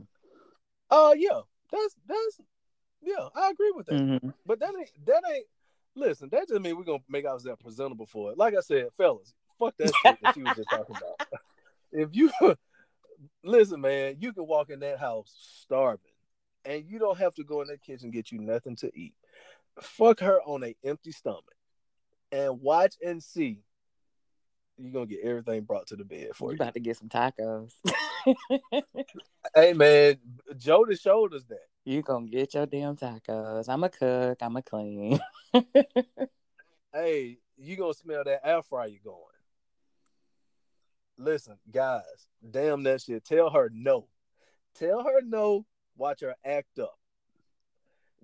Uh 0.89 1.13
yeah, 1.15 1.41
that's 1.71 1.95
that's 2.07 2.41
yeah, 3.01 3.27
I 3.35 3.49
agree 3.49 3.71
with 3.75 3.87
that. 3.87 3.95
Mm-hmm. 3.95 4.29
But 4.45 4.59
that 4.59 4.73
ain't 4.77 5.05
that 5.05 5.23
ain't 5.33 5.45
listen, 5.95 6.29
that 6.31 6.47
just 6.47 6.61
mean 6.61 6.77
we're 6.77 6.83
gonna 6.83 6.99
make 7.09 7.25
ourselves 7.25 7.61
presentable 7.61 8.05
for 8.05 8.31
it. 8.31 8.37
Like 8.37 8.55
I 8.55 8.61
said, 8.61 8.87
fellas, 8.97 9.33
fuck 9.59 9.75
that 9.77 9.91
shit 10.03 10.17
that 10.21 10.37
you 10.37 10.43
was 10.43 10.55
just 10.55 10.69
talking 10.69 10.95
about. 10.95 11.27
If 11.93 12.11
you 12.13 12.31
listen, 13.43 13.81
man, 13.81 14.15
you 14.19 14.31
can 14.31 14.47
walk 14.47 14.69
in 14.69 14.79
that 14.79 14.97
house 14.97 15.33
starving 15.61 16.13
and 16.63 16.85
you 16.85 16.99
don't 16.99 17.17
have 17.17 17.35
to 17.35 17.43
go 17.43 17.61
in 17.61 17.67
that 17.67 17.81
kitchen 17.81 18.05
and 18.05 18.13
get 18.13 18.31
you 18.31 18.39
nothing 18.39 18.77
to 18.77 18.91
eat. 18.97 19.13
Fuck 19.81 20.21
her 20.21 20.41
on 20.43 20.63
a 20.63 20.73
empty 20.85 21.11
stomach 21.11 21.53
and 22.31 22.61
watch 22.61 22.95
and 23.05 23.21
see. 23.21 23.59
You're 24.77 24.93
gonna 24.93 25.05
get 25.05 25.19
everything 25.23 25.61
brought 25.61 25.87
to 25.87 25.95
the 25.95 26.03
bed 26.03 26.29
for 26.33 26.51
you. 26.51 26.57
You 26.57 26.63
about 26.63 26.73
to 26.73 26.79
get 26.79 26.97
some 26.97 27.09
tacos. 27.09 27.73
hey 29.55 29.73
man, 29.73 30.17
Joe 30.57 30.85
showed 30.93 31.33
us 31.33 31.43
that. 31.49 31.67
You 31.85 32.01
gonna 32.01 32.27
get 32.27 32.53
your 32.53 32.65
damn 32.65 32.95
tacos. 32.95 33.69
I'm 33.69 33.83
a 33.83 33.89
cook, 33.89 34.37
I'm 34.41 34.55
a 34.55 34.61
clean. 34.61 35.19
hey, 36.93 37.37
you 37.57 37.75
gonna 37.75 37.93
smell 37.93 38.23
that 38.23 38.41
air 38.43 38.61
fryer 38.63 38.87
you 38.87 38.99
going. 39.03 39.17
Listen, 41.17 41.57
guys, 41.71 42.27
damn 42.49 42.83
that 42.83 43.01
shit. 43.01 43.23
Tell 43.23 43.49
her 43.51 43.69
no. 43.71 44.07
Tell 44.73 45.03
her 45.03 45.21
no 45.21 45.65
watch 45.97 46.21
her 46.21 46.35
act 46.43 46.79
up. 46.79 46.97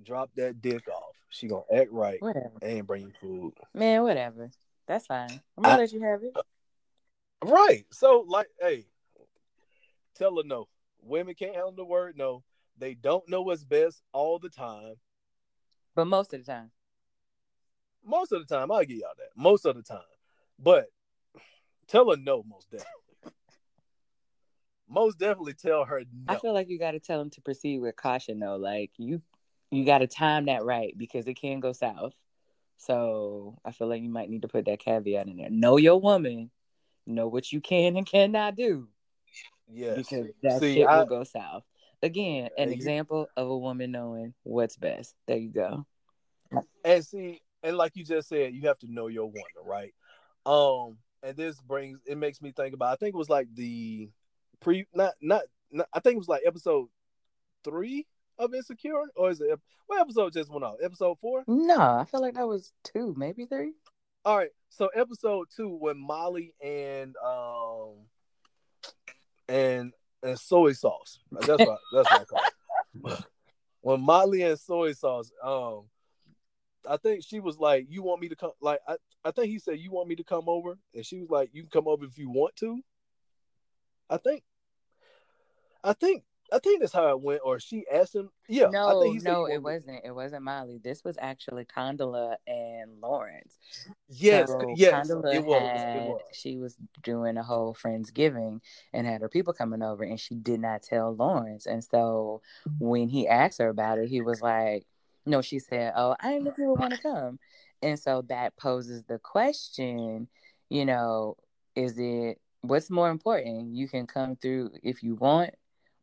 Drop 0.03 0.29
that 0.35 0.61
dick 0.61 0.87
off. 0.87 1.16
She 1.29 1.47
gonna 1.47 1.63
act 1.73 1.91
right 1.91 2.21
whatever. 2.21 2.53
and 2.61 2.87
bring 2.87 3.03
you 3.03 3.13
food. 3.19 3.53
Man, 3.73 4.03
whatever. 4.03 4.49
That's 4.87 5.05
fine. 5.05 5.29
I'm 5.57 5.63
gonna 5.63 5.75
I, 5.75 5.77
let 5.77 5.91
you 5.91 6.01
have 6.01 6.23
it. 6.23 6.33
Right. 7.43 7.85
So, 7.91 8.25
like, 8.27 8.47
hey, 8.61 8.85
tell 10.15 10.37
her 10.37 10.43
no. 10.45 10.67
Women 11.01 11.35
can't 11.35 11.53
handle 11.53 11.73
the 11.73 11.85
word 11.85 12.17
no. 12.17 12.43
They 12.77 12.93
don't 12.93 13.27
know 13.27 13.41
what's 13.41 13.63
best 13.63 14.01
all 14.13 14.39
the 14.39 14.49
time. 14.49 14.95
But 15.95 16.05
most 16.05 16.33
of 16.33 16.45
the 16.45 16.51
time. 16.51 16.71
Most 18.05 18.31
of 18.31 18.45
the 18.45 18.55
time, 18.55 18.71
I'll 18.71 18.85
give 18.85 18.97
y'all 18.97 19.09
that. 19.17 19.29
Most 19.35 19.65
of 19.65 19.75
the 19.75 19.83
time. 19.83 19.99
But 20.59 20.87
tell 21.87 22.09
her 22.09 22.17
no, 22.17 22.43
most 22.47 22.71
definitely 22.71 22.97
most 24.89 25.19
definitely 25.19 25.53
tell 25.53 25.85
her 25.85 25.99
no. 25.99 26.33
I 26.33 26.39
feel 26.39 26.53
like 26.53 26.69
you 26.69 26.79
got 26.79 26.91
to 26.91 26.99
tell 26.99 27.19
them 27.19 27.29
to 27.31 27.41
proceed 27.41 27.79
with 27.79 27.95
caution 27.95 28.39
though. 28.39 28.55
Like 28.55 28.91
you 28.97 29.21
you 29.71 29.85
got 29.85 29.99
to 29.99 30.07
time 30.07 30.45
that 30.45 30.63
right 30.63 30.97
because 30.97 31.27
it 31.27 31.35
can 31.35 31.59
go 31.59 31.73
south. 31.73 32.13
So 32.77 33.57
I 33.65 33.71
feel 33.71 33.87
like 33.87 34.01
you 34.01 34.09
might 34.09 34.29
need 34.29 34.43
to 34.43 34.47
put 34.47 34.65
that 34.65 34.79
caveat 34.79 35.27
in 35.27 35.37
there. 35.37 35.49
Know 35.49 35.77
your 35.77 35.99
woman. 35.99 36.51
Know 37.05 37.27
what 37.27 37.51
you 37.51 37.61
can 37.61 37.95
and 37.95 38.05
cannot 38.05 38.55
do. 38.55 38.87
Yes. 39.71 39.95
Because 39.97 40.27
that 40.43 40.59
See, 40.59 40.75
shit 40.75 40.87
I- 40.87 40.99
will 40.99 41.05
go 41.05 41.23
south. 41.23 41.63
Again, 42.03 42.49
an 42.57 42.67
you- 42.69 42.75
example 42.75 43.27
of 43.35 43.47
a 43.49 43.57
woman 43.57 43.91
knowing 43.91 44.33
what's 44.43 44.77
best. 44.77 45.15
There 45.25 45.37
you 45.37 45.49
go. 45.49 45.85
And 46.85 47.03
see, 47.05 47.41
and 47.63 47.75
like 47.75 47.95
you 47.95 48.05
just 48.05 48.29
said, 48.29 48.53
you 48.53 48.67
have 48.67 48.77
to 48.79 48.91
know 48.91 49.07
your 49.07 49.25
woman, 49.25 49.43
right? 49.65 49.93
Um, 50.45 50.97
and 51.23 51.35
this 51.35 51.59
brings 51.59 51.99
it 52.05 52.17
makes 52.17 52.41
me 52.41 52.51
think 52.51 52.73
about. 52.73 52.93
I 52.93 52.95
think 52.95 53.15
it 53.15 53.17
was 53.17 53.29
like 53.29 53.47
the 53.53 54.09
pre, 54.61 54.85
not 54.93 55.13
not. 55.21 55.41
not 55.71 55.87
I 55.91 55.99
think 55.99 56.15
it 56.15 56.19
was 56.19 56.29
like 56.29 56.43
episode 56.45 56.87
three 57.63 58.05
of 58.39 58.53
Insecure, 58.53 59.03
or 59.15 59.29
is 59.29 59.41
it 59.41 59.59
what 59.87 60.01
episode 60.01 60.33
just 60.33 60.51
went 60.51 60.63
off? 60.63 60.75
Episode 60.83 61.17
four. 61.19 61.43
No, 61.47 61.79
I 61.79 62.05
feel 62.05 62.21
like 62.21 62.35
that 62.35 62.47
was 62.47 62.71
two, 62.83 63.13
maybe 63.17 63.45
three. 63.45 63.73
All 64.25 64.37
right, 64.37 64.51
so 64.69 64.87
episode 64.95 65.47
two 65.55 65.69
when 65.69 65.97
Molly 65.97 66.53
and 66.61 67.15
um 67.25 67.93
and 69.47 69.93
and 70.23 70.39
soy 70.39 70.73
sauce. 70.73 71.19
That's 71.31 71.47
what 71.47 71.79
that's 71.93 72.11
what 72.11 72.21
I 72.21 72.25
call 72.25 72.41
it. 73.11 73.25
When 73.81 74.01
Molly 74.01 74.41
and 74.41 74.59
soy 74.59 74.91
sauce, 74.91 75.31
um, 75.41 75.83
I 76.89 76.97
think 76.97 77.23
she 77.23 77.39
was 77.39 77.57
like, 77.57 77.85
"You 77.89 78.03
want 78.03 78.19
me 78.19 78.27
to 78.27 78.35
come?" 78.35 78.51
Like 78.59 78.81
I, 78.85 78.97
I 79.23 79.31
think 79.31 79.47
he 79.47 79.59
said, 79.59 79.79
"You 79.79 79.91
want 79.91 80.09
me 80.09 80.15
to 80.15 80.25
come 80.25 80.49
over?" 80.49 80.77
And 80.93 81.05
she 81.05 81.19
was 81.19 81.29
like, 81.29 81.51
"You 81.53 81.61
can 81.61 81.69
come 81.69 81.87
over 81.87 82.03
if 82.03 82.17
you 82.17 82.29
want 82.29 82.57
to." 82.57 82.81
I 84.09 84.17
think, 84.17 84.43
I 85.85 85.93
think, 85.93 86.23
I 86.51 86.59
think 86.59 86.79
that's 86.79 86.93
how 86.93 87.09
it 87.09 87.19
went. 87.21 87.41
Or 87.43 87.59
she 87.59 87.85
asked 87.91 88.15
him. 88.15 88.29
Yeah, 88.47 88.67
I 88.67 88.71
no, 88.71 89.01
think 89.01 89.13
he 89.15 89.19
said 89.19 89.31
no, 89.31 89.45
it 89.45 89.61
wasn't. 89.61 90.01
It 90.05 90.11
wasn't 90.15 90.43
Molly. 90.43 90.79
This 90.83 91.03
was 91.03 91.17
actually 91.19 91.65
Condola 91.65 92.35
and 92.47 93.01
Lawrence. 93.01 93.57
Yes, 94.07 94.49
So 94.49 94.73
yes, 94.77 94.93
Condola 95.09 95.33
it 95.33 95.43
was. 95.45 95.61
had- 95.61 95.95
It 95.97 96.09
was. 96.09 96.21
She 96.33 96.57
was 96.57 96.77
doing 97.03 97.37
a 97.37 97.43
whole 97.43 97.73
Friendsgiving 97.73 98.61
and 98.93 99.05
had 99.07 99.21
her 99.21 99.29
people 99.29 99.53
coming 99.53 99.81
over, 99.81 100.03
and 100.03 100.19
she 100.19 100.35
did 100.35 100.59
not 100.61 100.83
tell 100.83 101.13
Lawrence. 101.13 101.65
And 101.65 101.83
so 101.83 102.41
when 102.79 103.09
he 103.09 103.27
asked 103.27 103.59
her 103.59 103.69
about 103.69 103.97
it, 103.99 104.07
he 104.09 104.21
was 104.21 104.41
like, 104.41 104.85
"No," 105.25 105.41
she 105.41 105.59
said, 105.59 105.93
"Oh, 105.95 106.15
I 106.19 106.29
didn't 106.31 106.45
know 106.45 106.51
people 106.51 106.75
want 106.75 106.93
to 106.93 107.01
come." 107.01 107.39
And 107.81 107.99
so 107.99 108.21
that 108.23 108.55
poses 108.57 109.03
the 109.03 109.19
question, 109.19 110.27
you 110.69 110.85
know, 110.85 111.37
is 111.75 111.97
it 111.99 112.39
what's 112.61 112.89
more 112.89 113.09
important? 113.09 113.75
You 113.75 113.87
can 113.87 114.07
come 114.07 114.35
through 114.35 114.71
if 114.81 115.03
you 115.03 115.15
want, 115.15 115.53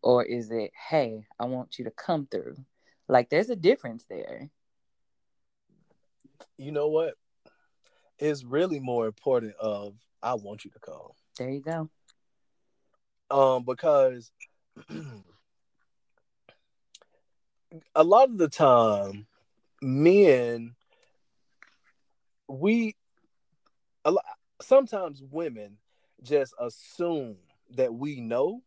or 0.04 0.22
is 0.22 0.50
it, 0.50 0.70
hey, 0.90 1.24
I 1.40 1.46
want 1.46 1.78
you 1.78 1.86
to 1.86 1.90
come 1.90 2.28
through? 2.30 2.56
Like, 3.08 3.30
there's 3.30 3.48
a 3.48 3.56
difference 3.56 4.04
there. 4.08 4.50
You 6.58 6.72
know 6.72 6.88
what? 6.88 7.14
It's 8.18 8.44
really 8.44 8.80
more 8.80 9.06
important 9.06 9.54
of 9.56 9.94
I 10.22 10.34
want 10.34 10.64
you 10.64 10.70
to 10.72 10.78
come. 10.78 11.08
There 11.38 11.50
you 11.50 11.62
go. 11.62 11.90
um 13.30 13.64
because 13.64 14.30
a 17.94 18.04
lot 18.04 18.28
of 18.28 18.36
the 18.38 18.48
time 18.48 19.26
men 19.80 20.74
we 22.46 22.94
a 24.04 24.10
lot, 24.10 24.24
sometimes 24.60 25.22
women 25.30 25.78
just 26.22 26.54
assume 26.60 27.36
that 27.70 27.94
we 27.94 28.20
know 28.20 28.62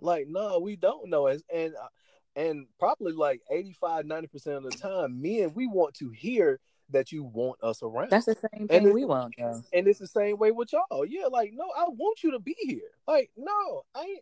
like 0.00 0.26
no 0.28 0.58
we 0.58 0.76
don't 0.76 1.08
know 1.08 1.26
and 1.26 1.42
and, 1.52 1.74
and 2.34 2.66
probably 2.78 3.12
like 3.12 3.40
85 3.50 4.04
90% 4.04 4.56
of 4.56 4.62
the 4.64 4.70
time 4.70 5.20
men 5.20 5.52
we 5.54 5.66
want 5.66 5.94
to 5.94 6.10
hear 6.10 6.60
that 6.90 7.12
you 7.12 7.24
want 7.24 7.62
us 7.62 7.82
around 7.82 8.10
That's 8.10 8.26
the 8.26 8.36
same 8.52 8.68
thing 8.68 8.92
we 8.92 9.04
want, 9.04 9.34
though. 9.38 9.62
and 9.72 9.88
it's 9.88 9.98
the 9.98 10.06
same 10.06 10.38
way 10.38 10.52
with 10.52 10.72
y'all. 10.72 11.04
Yeah, 11.04 11.26
like 11.26 11.52
no, 11.52 11.64
I 11.76 11.84
want 11.88 12.22
you 12.22 12.32
to 12.32 12.38
be 12.38 12.54
here. 12.58 12.90
Like 13.06 13.30
no, 13.36 13.82
I 13.94 14.02
ain't. 14.02 14.20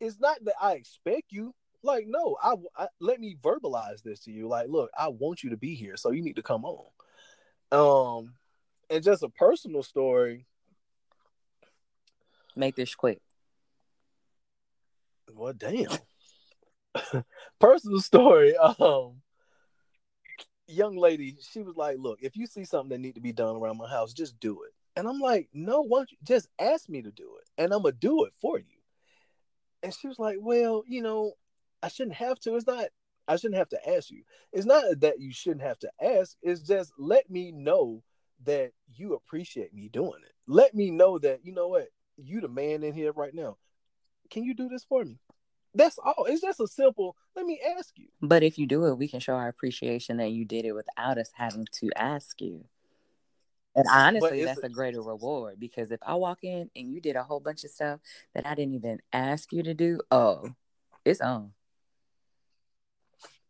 It's 0.00 0.18
not 0.18 0.42
that 0.44 0.54
I 0.60 0.72
expect 0.72 1.30
you. 1.30 1.54
Like 1.82 2.06
no, 2.06 2.36
I, 2.42 2.54
I 2.76 2.88
let 3.00 3.20
me 3.20 3.36
verbalize 3.40 4.02
this 4.02 4.20
to 4.20 4.32
you. 4.32 4.48
Like, 4.48 4.68
look, 4.68 4.90
I 4.98 5.08
want 5.08 5.42
you 5.42 5.50
to 5.50 5.56
be 5.56 5.74
here, 5.74 5.96
so 5.96 6.10
you 6.12 6.22
need 6.22 6.36
to 6.36 6.42
come 6.42 6.64
on. 6.64 6.86
Um, 7.70 8.34
and 8.88 9.02
just 9.02 9.22
a 9.22 9.28
personal 9.28 9.82
story. 9.82 10.46
Make 12.56 12.76
this 12.76 12.94
quick. 12.94 13.20
Well, 15.30 15.52
damn. 15.52 15.88
personal 17.60 18.00
story. 18.00 18.56
Um, 18.56 19.22
young 20.66 20.96
lady, 20.96 21.36
she 21.40 21.62
was 21.62 21.76
like, 21.76 21.98
"Look, 21.98 22.18
if 22.22 22.36
you 22.36 22.46
see 22.46 22.64
something 22.64 22.90
that 22.90 22.98
need 22.98 23.14
to 23.14 23.20
be 23.20 23.32
done 23.32 23.56
around 23.56 23.78
my 23.78 23.88
house, 23.88 24.12
just 24.12 24.38
do 24.40 24.62
it." 24.64 24.72
And 24.96 25.08
I'm 25.08 25.20
like, 25.20 25.48
"No, 25.52 25.82
why 25.82 26.00
you 26.00 26.16
just 26.22 26.48
ask 26.58 26.88
me 26.88 27.02
to 27.02 27.10
do 27.10 27.36
it, 27.40 27.48
and 27.62 27.72
I'm 27.72 27.82
gonna 27.82 27.92
do 27.92 28.24
it 28.24 28.32
for 28.40 28.58
you." 28.58 28.78
And 29.82 29.94
she 29.94 30.08
was 30.08 30.18
like, 30.18 30.38
"Well, 30.40 30.84
you 30.86 31.02
know, 31.02 31.34
I 31.82 31.88
shouldn't 31.88 32.16
have 32.16 32.38
to. 32.40 32.54
It's 32.56 32.66
not. 32.66 32.86
I 33.28 33.36
shouldn't 33.36 33.58
have 33.58 33.68
to 33.70 33.88
ask 33.88 34.10
you. 34.10 34.24
It's 34.52 34.66
not 34.66 35.00
that 35.00 35.20
you 35.20 35.32
shouldn't 35.32 35.62
have 35.62 35.78
to 35.80 35.90
ask. 36.00 36.36
It's 36.42 36.60
just 36.62 36.92
let 36.98 37.30
me 37.30 37.52
know 37.52 38.02
that 38.44 38.72
you 38.88 39.14
appreciate 39.14 39.72
me 39.72 39.88
doing 39.88 40.22
it. 40.24 40.32
Let 40.46 40.74
me 40.74 40.90
know 40.90 41.18
that 41.20 41.44
you 41.44 41.52
know 41.52 41.68
what 41.68 41.88
you 42.16 42.40
the 42.40 42.48
man 42.48 42.82
in 42.82 42.94
here 42.94 43.12
right 43.12 43.34
now. 43.34 43.56
Can 44.32 44.44
you 44.44 44.54
do 44.54 44.68
this 44.68 44.82
for 44.82 45.04
me? 45.04 45.18
That's 45.74 45.98
all. 45.98 46.24
It's 46.26 46.40
just 46.40 46.58
a 46.58 46.66
simple. 46.66 47.16
Let 47.36 47.44
me 47.44 47.60
ask 47.76 47.92
you. 47.98 48.08
But 48.22 48.42
if 48.42 48.58
you 48.58 48.66
do 48.66 48.86
it, 48.86 48.94
we 48.96 49.08
can 49.08 49.20
show 49.20 49.34
our 49.34 49.48
appreciation 49.48 50.16
that 50.16 50.30
you 50.32 50.46
did 50.46 50.64
it 50.64 50.72
without 50.72 51.18
us 51.18 51.30
having 51.34 51.66
to 51.80 51.90
ask 51.96 52.40
you. 52.40 52.64
And 53.74 53.86
honestly, 53.90 54.42
that's 54.44 54.62
a- 54.62 54.66
a 54.66 54.70
greater 54.70 55.02
reward 55.02 55.60
because 55.60 55.90
if 55.90 56.00
I 56.02 56.14
walk 56.14 56.44
in 56.44 56.70
and 56.74 56.92
you 56.92 57.00
did 57.00 57.16
a 57.16 57.22
whole 57.22 57.40
bunch 57.40 57.64
of 57.64 57.70
stuff 57.70 58.00
that 58.34 58.46
I 58.46 58.54
didn't 58.54 58.74
even 58.74 59.00
ask 59.12 59.52
you 59.52 59.62
to 59.62 59.74
do, 59.74 60.00
oh, 60.10 60.54
it's 61.04 61.20
on. 61.20 61.52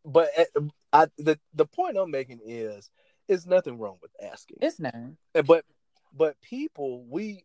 But 0.05 0.31
uh, 0.37 0.61
I, 0.93 1.07
the 1.17 1.39
the 1.55 1.67
point 1.67 1.97
I'm 1.97 2.11
making 2.11 2.41
is, 2.45 2.91
is 3.29 3.47
nothing 3.47 3.79
wrong 3.79 3.99
with 4.03 4.11
asking. 4.21 4.59
It's 4.61 4.81
not. 4.81 4.95
Uh, 5.35 5.43
But 5.43 5.65
but 6.13 6.41
people, 6.41 7.05
we 7.05 7.45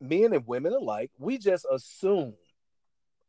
men 0.00 0.32
and 0.32 0.46
women 0.46 0.72
alike, 0.72 1.10
we 1.18 1.38
just 1.38 1.64
assume 1.70 2.34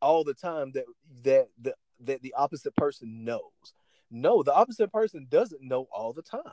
all 0.04 0.24
the 0.24 0.34
time 0.34 0.72
that 0.74 0.86
that 1.24 1.48
the 1.60 1.74
that 2.02 2.22
the 2.22 2.34
opposite 2.34 2.76
person 2.76 3.24
knows. 3.24 3.74
No, 4.12 4.44
the 4.44 4.54
opposite 4.54 4.92
person 4.92 5.26
doesn't 5.30 5.64
know 5.64 5.88
all 5.92 6.14
the 6.14 6.22
time. 6.22 6.44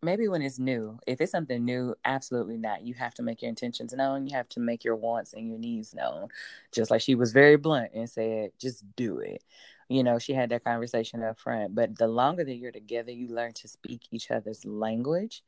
Maybe 0.00 0.28
when 0.28 0.42
it's 0.42 0.60
new. 0.60 1.00
If 1.08 1.20
it's 1.20 1.32
something 1.32 1.64
new, 1.64 1.96
absolutely 2.04 2.56
not. 2.56 2.82
You 2.82 2.94
have 2.94 3.14
to 3.14 3.22
make 3.24 3.42
your 3.42 3.48
intentions 3.48 3.92
known. 3.92 4.28
You 4.28 4.36
have 4.36 4.48
to 4.50 4.60
make 4.60 4.84
your 4.84 4.94
wants 4.94 5.32
and 5.32 5.48
your 5.48 5.58
needs 5.58 5.92
known. 5.92 6.28
Just 6.70 6.92
like 6.92 7.00
she 7.00 7.16
was 7.16 7.32
very 7.32 7.56
blunt 7.56 7.90
and 7.94 8.08
said, 8.08 8.52
just 8.60 8.84
do 8.94 9.18
it. 9.18 9.42
You 9.88 10.04
know, 10.04 10.20
she 10.20 10.34
had 10.34 10.50
that 10.50 10.62
conversation 10.62 11.24
up 11.24 11.40
front. 11.40 11.74
But 11.74 11.98
the 11.98 12.06
longer 12.06 12.44
that 12.44 12.54
you're 12.54 12.70
together, 12.70 13.10
you 13.10 13.26
learn 13.26 13.54
to 13.54 13.66
speak 13.66 14.02
each 14.12 14.30
other's 14.30 14.64
language. 14.64 15.42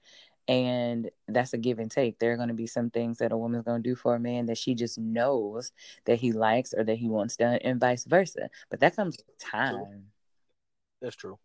And 0.48 1.10
that's 1.28 1.52
a 1.52 1.58
give 1.58 1.78
and 1.78 1.90
take. 1.90 2.18
There 2.18 2.32
are 2.32 2.36
going 2.36 2.48
to 2.48 2.54
be 2.54 2.66
some 2.66 2.90
things 2.90 3.18
that 3.18 3.30
a 3.30 3.36
woman's 3.36 3.64
going 3.64 3.82
to 3.82 3.88
do 3.88 3.94
for 3.94 4.16
a 4.16 4.20
man 4.20 4.46
that 4.46 4.58
she 4.58 4.74
just 4.74 4.98
knows 4.98 5.70
that 6.06 6.18
he 6.18 6.32
likes 6.32 6.74
or 6.74 6.82
that 6.84 6.96
he 6.98 7.08
wants 7.08 7.36
done, 7.36 7.58
and 7.62 7.78
vice 7.78 8.04
versa. 8.04 8.50
But 8.68 8.80
that 8.80 8.96
comes 8.96 9.16
with 9.16 9.38
time. 9.38 10.06
That's 11.00 11.16
true. 11.16 11.38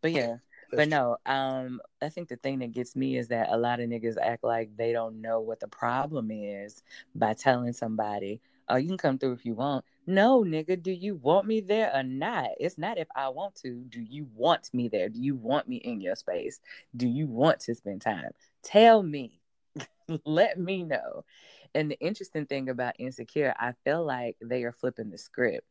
But 0.00 0.12
yeah, 0.12 0.36
That's 0.70 0.76
but 0.76 0.88
no, 0.88 1.16
um, 1.26 1.80
I 2.02 2.08
think 2.08 2.28
the 2.28 2.36
thing 2.36 2.58
that 2.60 2.72
gets 2.72 2.94
me 2.94 3.16
is 3.16 3.28
that 3.28 3.48
a 3.50 3.56
lot 3.56 3.80
of 3.80 3.88
niggas 3.88 4.16
act 4.20 4.44
like 4.44 4.76
they 4.76 4.92
don't 4.92 5.20
know 5.20 5.40
what 5.40 5.60
the 5.60 5.68
problem 5.68 6.30
is 6.30 6.82
by 7.14 7.34
telling 7.34 7.72
somebody, 7.72 8.40
"Oh, 8.68 8.76
you 8.76 8.88
can 8.88 8.98
come 8.98 9.18
through 9.18 9.32
if 9.32 9.44
you 9.44 9.54
want." 9.54 9.84
No, 10.06 10.42
nigga, 10.42 10.82
do 10.82 10.90
you 10.90 11.16
want 11.16 11.46
me 11.46 11.60
there 11.60 11.94
or 11.94 12.02
not? 12.02 12.50
It's 12.58 12.78
not 12.78 12.98
if 12.98 13.08
I 13.14 13.28
want 13.28 13.54
to. 13.56 13.84
Do 13.88 14.00
you 14.00 14.26
want 14.34 14.70
me 14.72 14.88
there? 14.88 15.08
Do 15.08 15.20
you 15.20 15.36
want 15.36 15.68
me 15.68 15.76
in 15.76 16.00
your 16.00 16.16
space? 16.16 16.60
Do 16.96 17.06
you 17.06 17.26
want 17.26 17.60
to 17.60 17.74
spend 17.74 18.00
time? 18.02 18.30
Tell 18.62 19.02
me. 19.02 19.40
Let 20.24 20.58
me 20.58 20.82
know. 20.82 21.24
And 21.74 21.90
the 21.90 21.98
interesting 22.00 22.46
thing 22.46 22.68
about 22.68 22.94
Insecure, 22.98 23.54
I 23.58 23.72
feel 23.84 24.04
like 24.04 24.36
they 24.40 24.64
are 24.64 24.72
flipping 24.72 25.10
the 25.10 25.18
script 25.18 25.66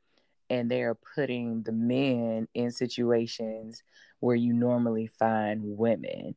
and 0.49 0.69
they 0.69 0.83
are 0.83 0.95
putting 1.15 1.63
the 1.63 1.71
men 1.71 2.47
in 2.53 2.71
situations 2.71 3.83
where 4.19 4.35
you 4.35 4.53
normally 4.53 5.07
find 5.07 5.61
women. 5.63 6.35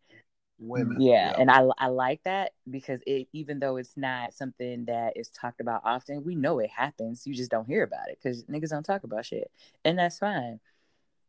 Women. 0.60 1.00
Yeah, 1.00 1.34
and 1.36 1.50
I 1.50 1.66
I 1.78 1.88
like 1.88 2.22
that 2.24 2.52
because 2.68 3.00
it 3.06 3.28
even 3.32 3.58
though 3.58 3.76
it's 3.76 3.96
not 3.96 4.34
something 4.34 4.84
that 4.84 5.16
is 5.16 5.28
talked 5.28 5.60
about 5.60 5.82
often, 5.84 6.24
we 6.24 6.34
know 6.34 6.58
it 6.58 6.70
happens. 6.70 7.26
You 7.26 7.34
just 7.34 7.50
don't 7.50 7.66
hear 7.66 7.82
about 7.82 8.08
it 8.08 8.18
because 8.22 8.44
niggas 8.44 8.70
don't 8.70 8.84
talk 8.84 9.04
about 9.04 9.26
shit, 9.26 9.50
and 9.84 9.98
that's 9.98 10.18
fine. 10.18 10.60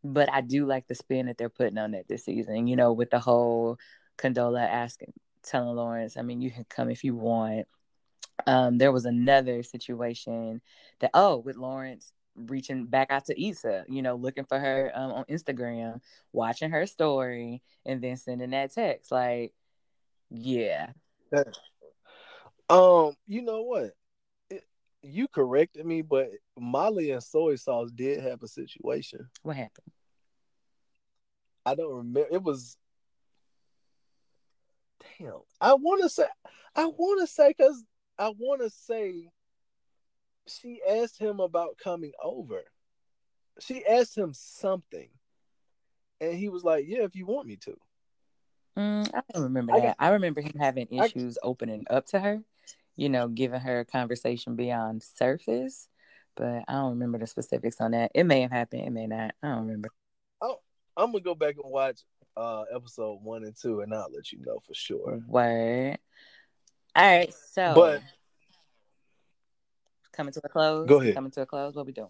But 0.03 0.31
I 0.31 0.41
do 0.41 0.65
like 0.65 0.87
the 0.87 0.95
spin 0.95 1.27
that 1.27 1.37
they're 1.37 1.49
putting 1.49 1.77
on 1.77 1.93
it 1.93 2.07
this 2.07 2.25
season. 2.25 2.67
You 2.67 2.75
know, 2.75 2.93
with 2.93 3.09
the 3.09 3.19
whole 3.19 3.77
Condola 4.17 4.67
asking, 4.67 5.13
telling 5.43 5.75
Lawrence, 5.75 6.17
I 6.17 6.21
mean, 6.21 6.41
you 6.41 6.51
can 6.51 6.65
come 6.69 6.89
if 6.89 7.03
you 7.03 7.15
want. 7.15 7.67
Um, 8.47 8.79
there 8.79 8.91
was 8.91 9.05
another 9.05 9.61
situation 9.63 10.61
that 10.99 11.11
oh, 11.13 11.37
with 11.37 11.57
Lawrence 11.57 12.11
reaching 12.35 12.85
back 12.85 13.11
out 13.11 13.25
to 13.25 13.41
Issa, 13.41 13.85
you 13.87 14.01
know, 14.01 14.15
looking 14.15 14.45
for 14.45 14.59
her 14.59 14.91
um, 14.93 15.11
on 15.11 15.25
Instagram, 15.25 16.01
watching 16.31 16.71
her 16.71 16.85
story, 16.85 17.61
and 17.85 18.01
then 18.01 18.17
sending 18.17 18.51
that 18.51 18.73
text. 18.73 19.11
Like, 19.11 19.53
yeah. 20.29 20.91
Um, 22.69 23.13
you 23.27 23.41
know 23.41 23.63
what? 23.63 23.91
It, 24.49 24.63
you 25.01 25.27
corrected 25.27 25.85
me, 25.85 26.01
but 26.01 26.29
Molly 26.57 27.11
and 27.11 27.23
soy 27.23 27.55
sauce 27.55 27.91
did 27.91 28.21
have 28.21 28.41
a 28.43 28.47
situation. 28.47 29.27
What 29.43 29.57
happened? 29.57 29.91
I 31.65 31.75
don't 31.75 31.93
remember. 31.93 32.27
It 32.31 32.41
was 32.41 32.77
damn. 35.19 35.41
I 35.59 35.73
want 35.73 36.01
to 36.03 36.09
say. 36.09 36.25
I 36.75 36.85
want 36.85 37.21
to 37.21 37.27
say 37.27 37.49
because 37.49 37.83
I 38.17 38.29
want 38.29 38.61
to 38.61 38.69
say 38.69 39.29
she 40.47 40.81
asked 40.87 41.19
him 41.19 41.39
about 41.39 41.77
coming 41.77 42.11
over. 42.21 42.61
She 43.59 43.85
asked 43.85 44.17
him 44.17 44.33
something, 44.33 45.09
and 46.19 46.33
he 46.33 46.49
was 46.49 46.63
like, 46.63 46.85
"Yeah, 46.87 47.03
if 47.03 47.15
you 47.15 47.25
want 47.25 47.47
me 47.47 47.57
to." 47.57 47.77
Mm, 48.77 49.09
I 49.13 49.21
don't 49.33 49.43
remember 49.43 49.73
that. 49.73 49.95
I, 49.99 50.07
I 50.07 50.11
remember 50.11 50.41
him 50.41 50.53
having 50.57 50.87
issues 50.89 51.37
I, 51.43 51.47
opening 51.47 51.85
up 51.89 52.05
to 52.07 52.19
her, 52.19 52.41
you 52.95 53.09
know, 53.09 53.27
giving 53.27 53.59
her 53.59 53.81
a 53.81 53.85
conversation 53.85 54.55
beyond 54.55 55.03
surface. 55.03 55.87
But 56.35 56.63
I 56.67 56.73
don't 56.73 56.91
remember 56.91 57.17
the 57.17 57.27
specifics 57.27 57.81
on 57.81 57.91
that. 57.91 58.11
It 58.15 58.23
may 58.23 58.41
have 58.41 58.51
happened. 58.51 58.83
It 58.85 58.91
may 58.91 59.07
not. 59.07 59.35
I 59.43 59.49
don't 59.49 59.65
remember. 59.65 59.89
Oh, 60.41 60.59
I'm 60.95 61.11
gonna 61.11 61.23
go 61.23 61.35
back 61.35 61.55
and 61.61 61.71
watch 61.71 62.01
uh 62.37 62.63
episode 62.73 63.19
one 63.21 63.43
and 63.43 63.55
two, 63.55 63.81
and 63.81 63.93
I'll 63.93 64.07
let 64.11 64.31
you 64.31 64.39
know 64.41 64.59
for 64.65 64.73
sure. 64.73 65.21
Word. 65.27 65.97
All 66.95 67.17
right, 67.17 67.33
so 67.33 67.73
but 67.75 68.01
coming 70.11 70.33
to 70.33 70.41
a 70.43 70.49
close. 70.49 70.87
Go 70.87 70.99
ahead. 70.99 71.15
Coming 71.15 71.31
to 71.31 71.41
a 71.41 71.45
close. 71.45 71.75
What 71.75 71.85
we 71.85 71.93
doing? 71.93 72.09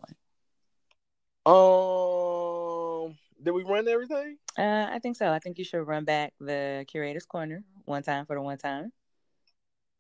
Um, 1.46 3.18
did 3.42 3.52
we 3.52 3.64
run 3.64 3.88
everything? 3.88 4.38
Uh, 4.58 4.88
I 4.92 5.00
think 5.00 5.16
so. 5.16 5.32
I 5.32 5.40
think 5.40 5.58
you 5.58 5.64
should 5.64 5.84
run 5.88 6.06
back 6.06 6.34
the 6.40 6.86
curator's 6.88 7.26
corner 7.26 7.64
one 7.86 8.04
time 8.04 8.26
for 8.26 8.36
the 8.36 8.42
one 8.42 8.58
time. 8.58 8.92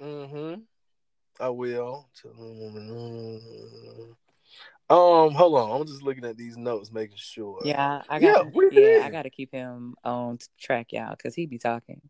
Mm-hmm. 0.02 0.62
I 1.40 1.50
will. 1.50 2.10
Um, 4.90 5.32
hold 5.32 5.58
on. 5.58 5.82
I'm 5.82 5.88
just 5.88 6.04
looking 6.04 6.26
at 6.26 6.38
these 6.38 6.58
notes, 6.58 6.92
making 6.92 7.18
sure. 7.18 7.62
Yeah, 7.64 8.02
I 8.10 8.20
got. 8.20 8.48
Yeah, 8.54 8.70
yeah 8.72 9.06
I 9.06 9.10
got 9.10 9.24
to 9.24 9.30
keep 9.30 9.52
him 9.52 9.96
on 10.04 10.38
track, 10.60 10.92
y'all, 10.92 11.12
because 11.12 11.34
he 11.34 11.46
be 11.46 11.58
talking. 11.58 12.02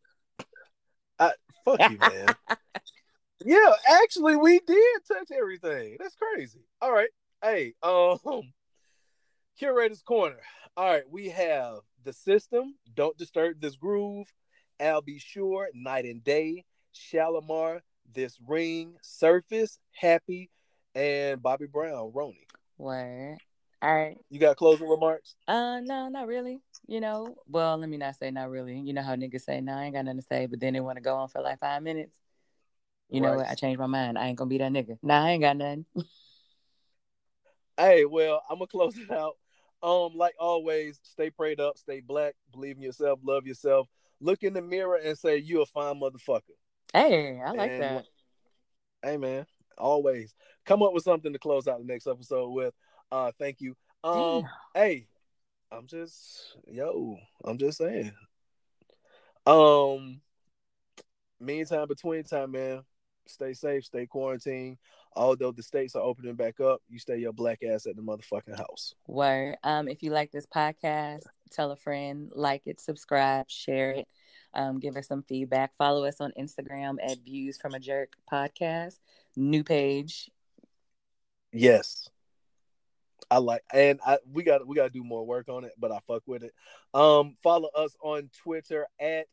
I 1.19 1.33
fuck 1.63 1.79
you, 1.89 1.97
man. 1.99 2.35
yeah, 3.45 3.71
actually, 4.03 4.35
we 4.35 4.59
did 4.59 5.01
touch 5.07 5.29
everything. 5.31 5.97
That's 5.99 6.15
crazy. 6.15 6.61
All 6.81 6.91
right. 6.91 7.09
Hey, 7.43 7.73
um, 7.83 8.19
curator's 9.57 10.01
corner. 10.01 10.39
All 10.77 10.85
right, 10.85 11.09
we 11.09 11.29
have 11.29 11.79
the 12.03 12.13
system. 12.13 12.75
Don't 12.93 13.17
disturb 13.17 13.59
this 13.59 13.75
groove. 13.75 14.27
Al 14.79 15.01
B. 15.01 15.19
Sure, 15.19 15.69
night 15.73 16.05
and 16.05 16.23
day. 16.23 16.65
Shalamar, 16.93 17.81
this 18.13 18.37
ring, 18.45 18.95
surface, 19.01 19.79
happy, 19.93 20.49
and 20.95 21.41
Bobby 21.41 21.67
Brown, 21.67 22.11
Roni. 22.11 22.45
Word. 22.77 23.37
All 23.81 23.95
right. 23.95 24.17
You 24.29 24.39
got 24.39 24.57
closing 24.57 24.87
remarks? 24.87 25.35
Uh, 25.47 25.79
no, 25.79 26.07
not 26.09 26.27
really. 26.27 26.59
You 26.87 27.01
know, 27.01 27.35
well, 27.47 27.77
let 27.77 27.89
me 27.89 27.97
not 27.97 28.15
say 28.15 28.29
not 28.29 28.49
really. 28.49 28.79
You 28.79 28.93
know 28.93 29.01
how 29.01 29.15
niggas 29.15 29.41
say, 29.41 29.59
"No, 29.59 29.73
I 29.73 29.85
ain't 29.85 29.95
got 29.95 30.05
nothing 30.05 30.19
to 30.19 30.25
say," 30.25 30.45
but 30.45 30.59
then 30.59 30.73
they 30.73 30.79
want 30.79 30.97
to 30.97 31.01
go 31.01 31.15
on 31.15 31.29
for 31.29 31.41
like 31.41 31.59
five 31.59 31.81
minutes. 31.81 32.15
You 33.11 33.21
right. 33.21 33.29
know 33.29 33.37
what? 33.37 33.49
I 33.49 33.55
changed 33.55 33.79
my 33.79 33.87
mind. 33.87 34.17
I 34.17 34.27
ain't 34.27 34.37
gonna 34.37 34.49
be 34.49 34.57
that 34.59 34.71
nigga. 34.71 34.97
Nah, 35.03 35.25
I 35.25 35.31
ain't 35.31 35.43
got 35.43 35.57
nothing. 35.57 35.85
hey, 37.77 38.05
well, 38.05 38.41
I'm 38.49 38.57
gonna 38.57 38.67
close 38.67 38.97
it 38.97 39.11
out. 39.11 39.37
Um, 39.83 40.11
like 40.15 40.35
always, 40.39 40.99
stay 41.03 41.29
prayed 41.29 41.59
up, 41.59 41.77
stay 41.77 41.99
black, 41.99 42.35
believe 42.51 42.77
in 42.77 42.83
yourself, 42.83 43.19
love 43.23 43.45
yourself. 43.45 43.87
Look 44.19 44.43
in 44.43 44.53
the 44.53 44.61
mirror 44.61 44.99
and 45.03 45.17
say 45.17 45.37
you 45.37 45.61
a 45.61 45.65
fine 45.65 45.99
motherfucker. 45.99 46.41
Hey, 46.93 47.41
I 47.43 47.51
like 47.51 47.71
and, 47.71 47.81
that. 47.81 48.05
Hey 49.03 49.17
man, 49.17 49.45
always 49.77 50.35
come 50.65 50.83
up 50.83 50.93
with 50.93 51.03
something 51.03 51.33
to 51.33 51.39
close 51.39 51.67
out 51.67 51.79
the 51.79 51.85
next 51.85 52.07
episode 52.07 52.49
with. 52.51 52.73
Uh, 53.11 53.31
thank 53.39 53.59
you. 53.59 53.75
Um, 54.03 54.41
Damn. 54.41 54.49
hey, 54.73 55.07
I'm 55.71 55.87
just 55.87 56.55
yo, 56.67 57.17
I'm 57.43 57.57
just 57.57 57.77
saying. 57.77 58.13
Um, 59.45 60.21
meantime, 61.39 61.87
between 61.87 62.23
time, 62.23 62.51
man, 62.51 62.83
stay 63.31 63.53
safe, 63.53 63.85
stay 63.85 64.05
quarantined. 64.05 64.77
Although 65.15 65.51
the 65.51 65.63
states 65.63 65.95
are 65.95 66.01
opening 66.01 66.35
back 66.35 66.59
up, 66.59 66.81
you 66.87 66.99
stay 66.99 67.17
your 67.17 67.33
black 67.33 67.63
ass 67.63 67.85
at 67.85 67.95
the 67.95 68.01
motherfucking 68.01 68.57
house. 68.57 68.93
Word. 69.07 69.57
Um, 69.63 69.87
if 69.87 70.03
you 70.03 70.11
like 70.11 70.31
this 70.31 70.45
podcast, 70.45 71.23
tell 71.51 71.71
a 71.71 71.75
friend, 71.75 72.31
like 72.33 72.63
it, 72.65 72.79
subscribe, 72.79 73.49
share 73.49 73.91
it. 73.91 74.07
Um, 74.53 74.79
give 74.79 74.97
us 74.97 75.07
some 75.07 75.23
feedback. 75.23 75.75
Follow 75.77 76.05
us 76.05 76.19
on 76.19 76.31
Instagram 76.39 76.95
at 77.03 77.19
Views 77.19 77.57
from 77.57 77.73
a 77.73 77.79
Jerk 77.79 78.13
Podcast. 78.31 78.99
New 79.35 79.63
page. 79.63 80.29
Yes. 81.51 82.09
I 83.29 83.37
like 83.37 83.63
and 83.73 83.99
I 84.05 84.17
we 84.29 84.43
got 84.43 84.67
we 84.67 84.75
got 84.75 84.85
to 84.85 84.89
do 84.89 85.03
more 85.03 85.25
work 85.25 85.47
on 85.47 85.63
it, 85.63 85.71
but 85.79 85.91
I 85.91 85.99
fuck 86.05 86.23
with 86.25 86.43
it. 86.43 86.53
Um 86.93 87.37
follow 87.41 87.69
us 87.75 87.95
on 88.01 88.29
Twitter 88.43 88.87
at 88.99 89.27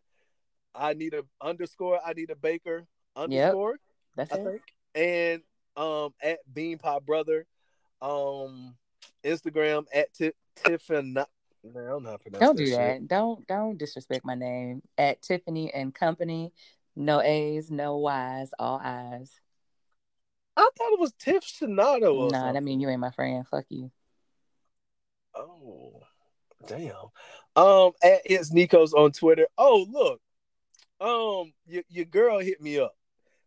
I 0.72 0.94
need 0.94 1.14
a 1.14 1.24
underscore 1.40 1.98
I 2.04 2.12
need 2.12 2.30
a 2.30 2.36
baker 2.36 2.86
underscore. 3.16 3.72
Yep, 3.72 3.80
that's 4.18 4.32
I 4.32 4.36
it. 4.36 4.44
think. 4.44 4.62
And 4.94 5.42
um 5.76 6.12
at 6.22 6.40
Bean 6.52 6.76
Pie 6.76 6.98
Brother. 7.06 7.46
Um 8.02 8.76
Instagram 9.24 9.86
at 9.94 10.12
T- 10.12 10.32
Tiffany 10.54 11.24
don't 11.74 12.02
Don't 12.38 12.56
do 12.56 12.70
that. 12.70 12.96
Shit. 12.98 13.08
Don't 13.08 13.46
don't 13.46 13.78
disrespect 13.78 14.24
my 14.24 14.34
name. 14.34 14.82
At 14.96 15.22
Tiffany 15.22 15.72
and 15.72 15.94
Company. 15.94 16.52
No 16.96 17.20
A's, 17.20 17.70
no 17.70 17.96
Y's, 17.98 18.50
all 18.58 18.80
I's. 18.82 19.40
I 20.56 20.68
thought 20.76 20.92
it 20.92 21.00
was 21.00 21.12
Tiff 21.18 21.44
Sonato. 21.44 22.30
Nah, 22.32 22.52
that 22.52 22.62
mean 22.62 22.80
you 22.80 22.88
ain't 22.88 23.00
my 23.00 23.12
friend. 23.12 23.46
Fuck 23.46 23.66
you. 23.68 23.92
Oh, 25.36 26.00
damn. 26.66 26.94
Um, 27.54 27.92
at 28.02 28.22
it's 28.24 28.52
Nekos 28.52 28.92
on 28.92 29.12
Twitter. 29.12 29.46
Oh, 29.56 29.86
look. 29.88 30.20
Um, 31.00 31.52
your, 31.68 31.84
your 31.88 32.04
girl 32.06 32.40
hit 32.40 32.60
me 32.60 32.80
up, 32.80 32.96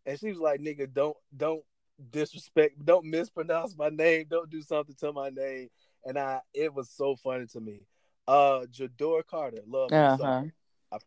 and 0.06 0.18
she 0.18 0.30
was 0.30 0.38
like, 0.38 0.60
"Nigga, 0.60 0.92
don't 0.92 1.16
don't 1.36 1.62
disrespect, 2.10 2.84
don't 2.84 3.06
mispronounce 3.06 3.76
my 3.76 3.88
name, 3.88 4.26
don't 4.28 4.50
do 4.50 4.62
something 4.62 4.94
to 5.00 5.12
my 5.12 5.30
name." 5.30 5.68
And 6.04 6.18
I, 6.18 6.40
it 6.52 6.74
was 6.74 6.90
so 6.90 7.16
funny 7.16 7.46
to 7.46 7.60
me. 7.60 7.82
Uh, 8.26 8.66
Jador 8.70 9.24
Carter, 9.26 9.62
love. 9.66 9.92
Uh-huh. 9.92 10.44
I, 10.92 10.98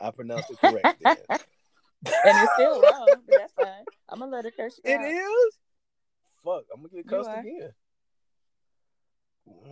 I 0.00 0.10
pronounced 0.10 0.50
it 0.50 0.60
correct. 0.60 1.02
and 1.04 1.12
it's 2.24 2.52
still 2.54 2.80
wrong, 2.80 3.06
but 3.26 3.38
that's 3.38 3.52
fine. 3.54 3.84
I'm 4.08 4.18
gonna 4.20 4.32
let 4.32 4.44
her 4.44 4.50
curse 4.50 4.80
you. 4.84 4.92
It 4.92 5.00
out. 5.00 5.06
is. 5.06 5.58
Fuck, 6.44 6.64
I'm 6.72 6.82
gonna 6.82 6.94
get 6.94 7.08
cussed 7.08 7.30
again. 7.30 7.72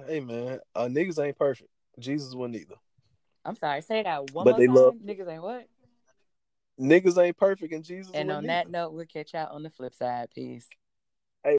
Hey 0.07 0.21
man, 0.21 0.61
uh, 0.75 0.87
niggas 0.87 1.23
ain't 1.23 1.39
perfect. 1.39 1.71
Jesus 1.99 2.35
wasn't 2.35 2.57
either. 2.57 2.77
I'm 3.45 3.57
sorry. 3.57 3.81
Say 3.83 4.03
that 4.03 4.31
one 4.33 4.45
but 4.45 4.53
more 4.53 4.59
they 4.59 4.67
time. 4.67 4.75
Love... 4.75 4.95
Niggas 4.97 5.33
ain't 5.33 5.43
what? 5.43 5.67
Niggas 6.79 7.23
ain't 7.23 7.37
perfect, 7.37 7.73
and 7.73 7.85
Jesus. 7.85 8.13
And 8.15 8.31
on 8.31 8.47
that 8.47 8.71
note, 8.71 8.93
we'll 8.93 9.07
catch 9.07 9.33
y'all 9.35 9.55
on 9.55 9.63
the 9.63 9.71
flip 9.71 9.95
side. 9.95 10.29
Peace. 10.35 10.69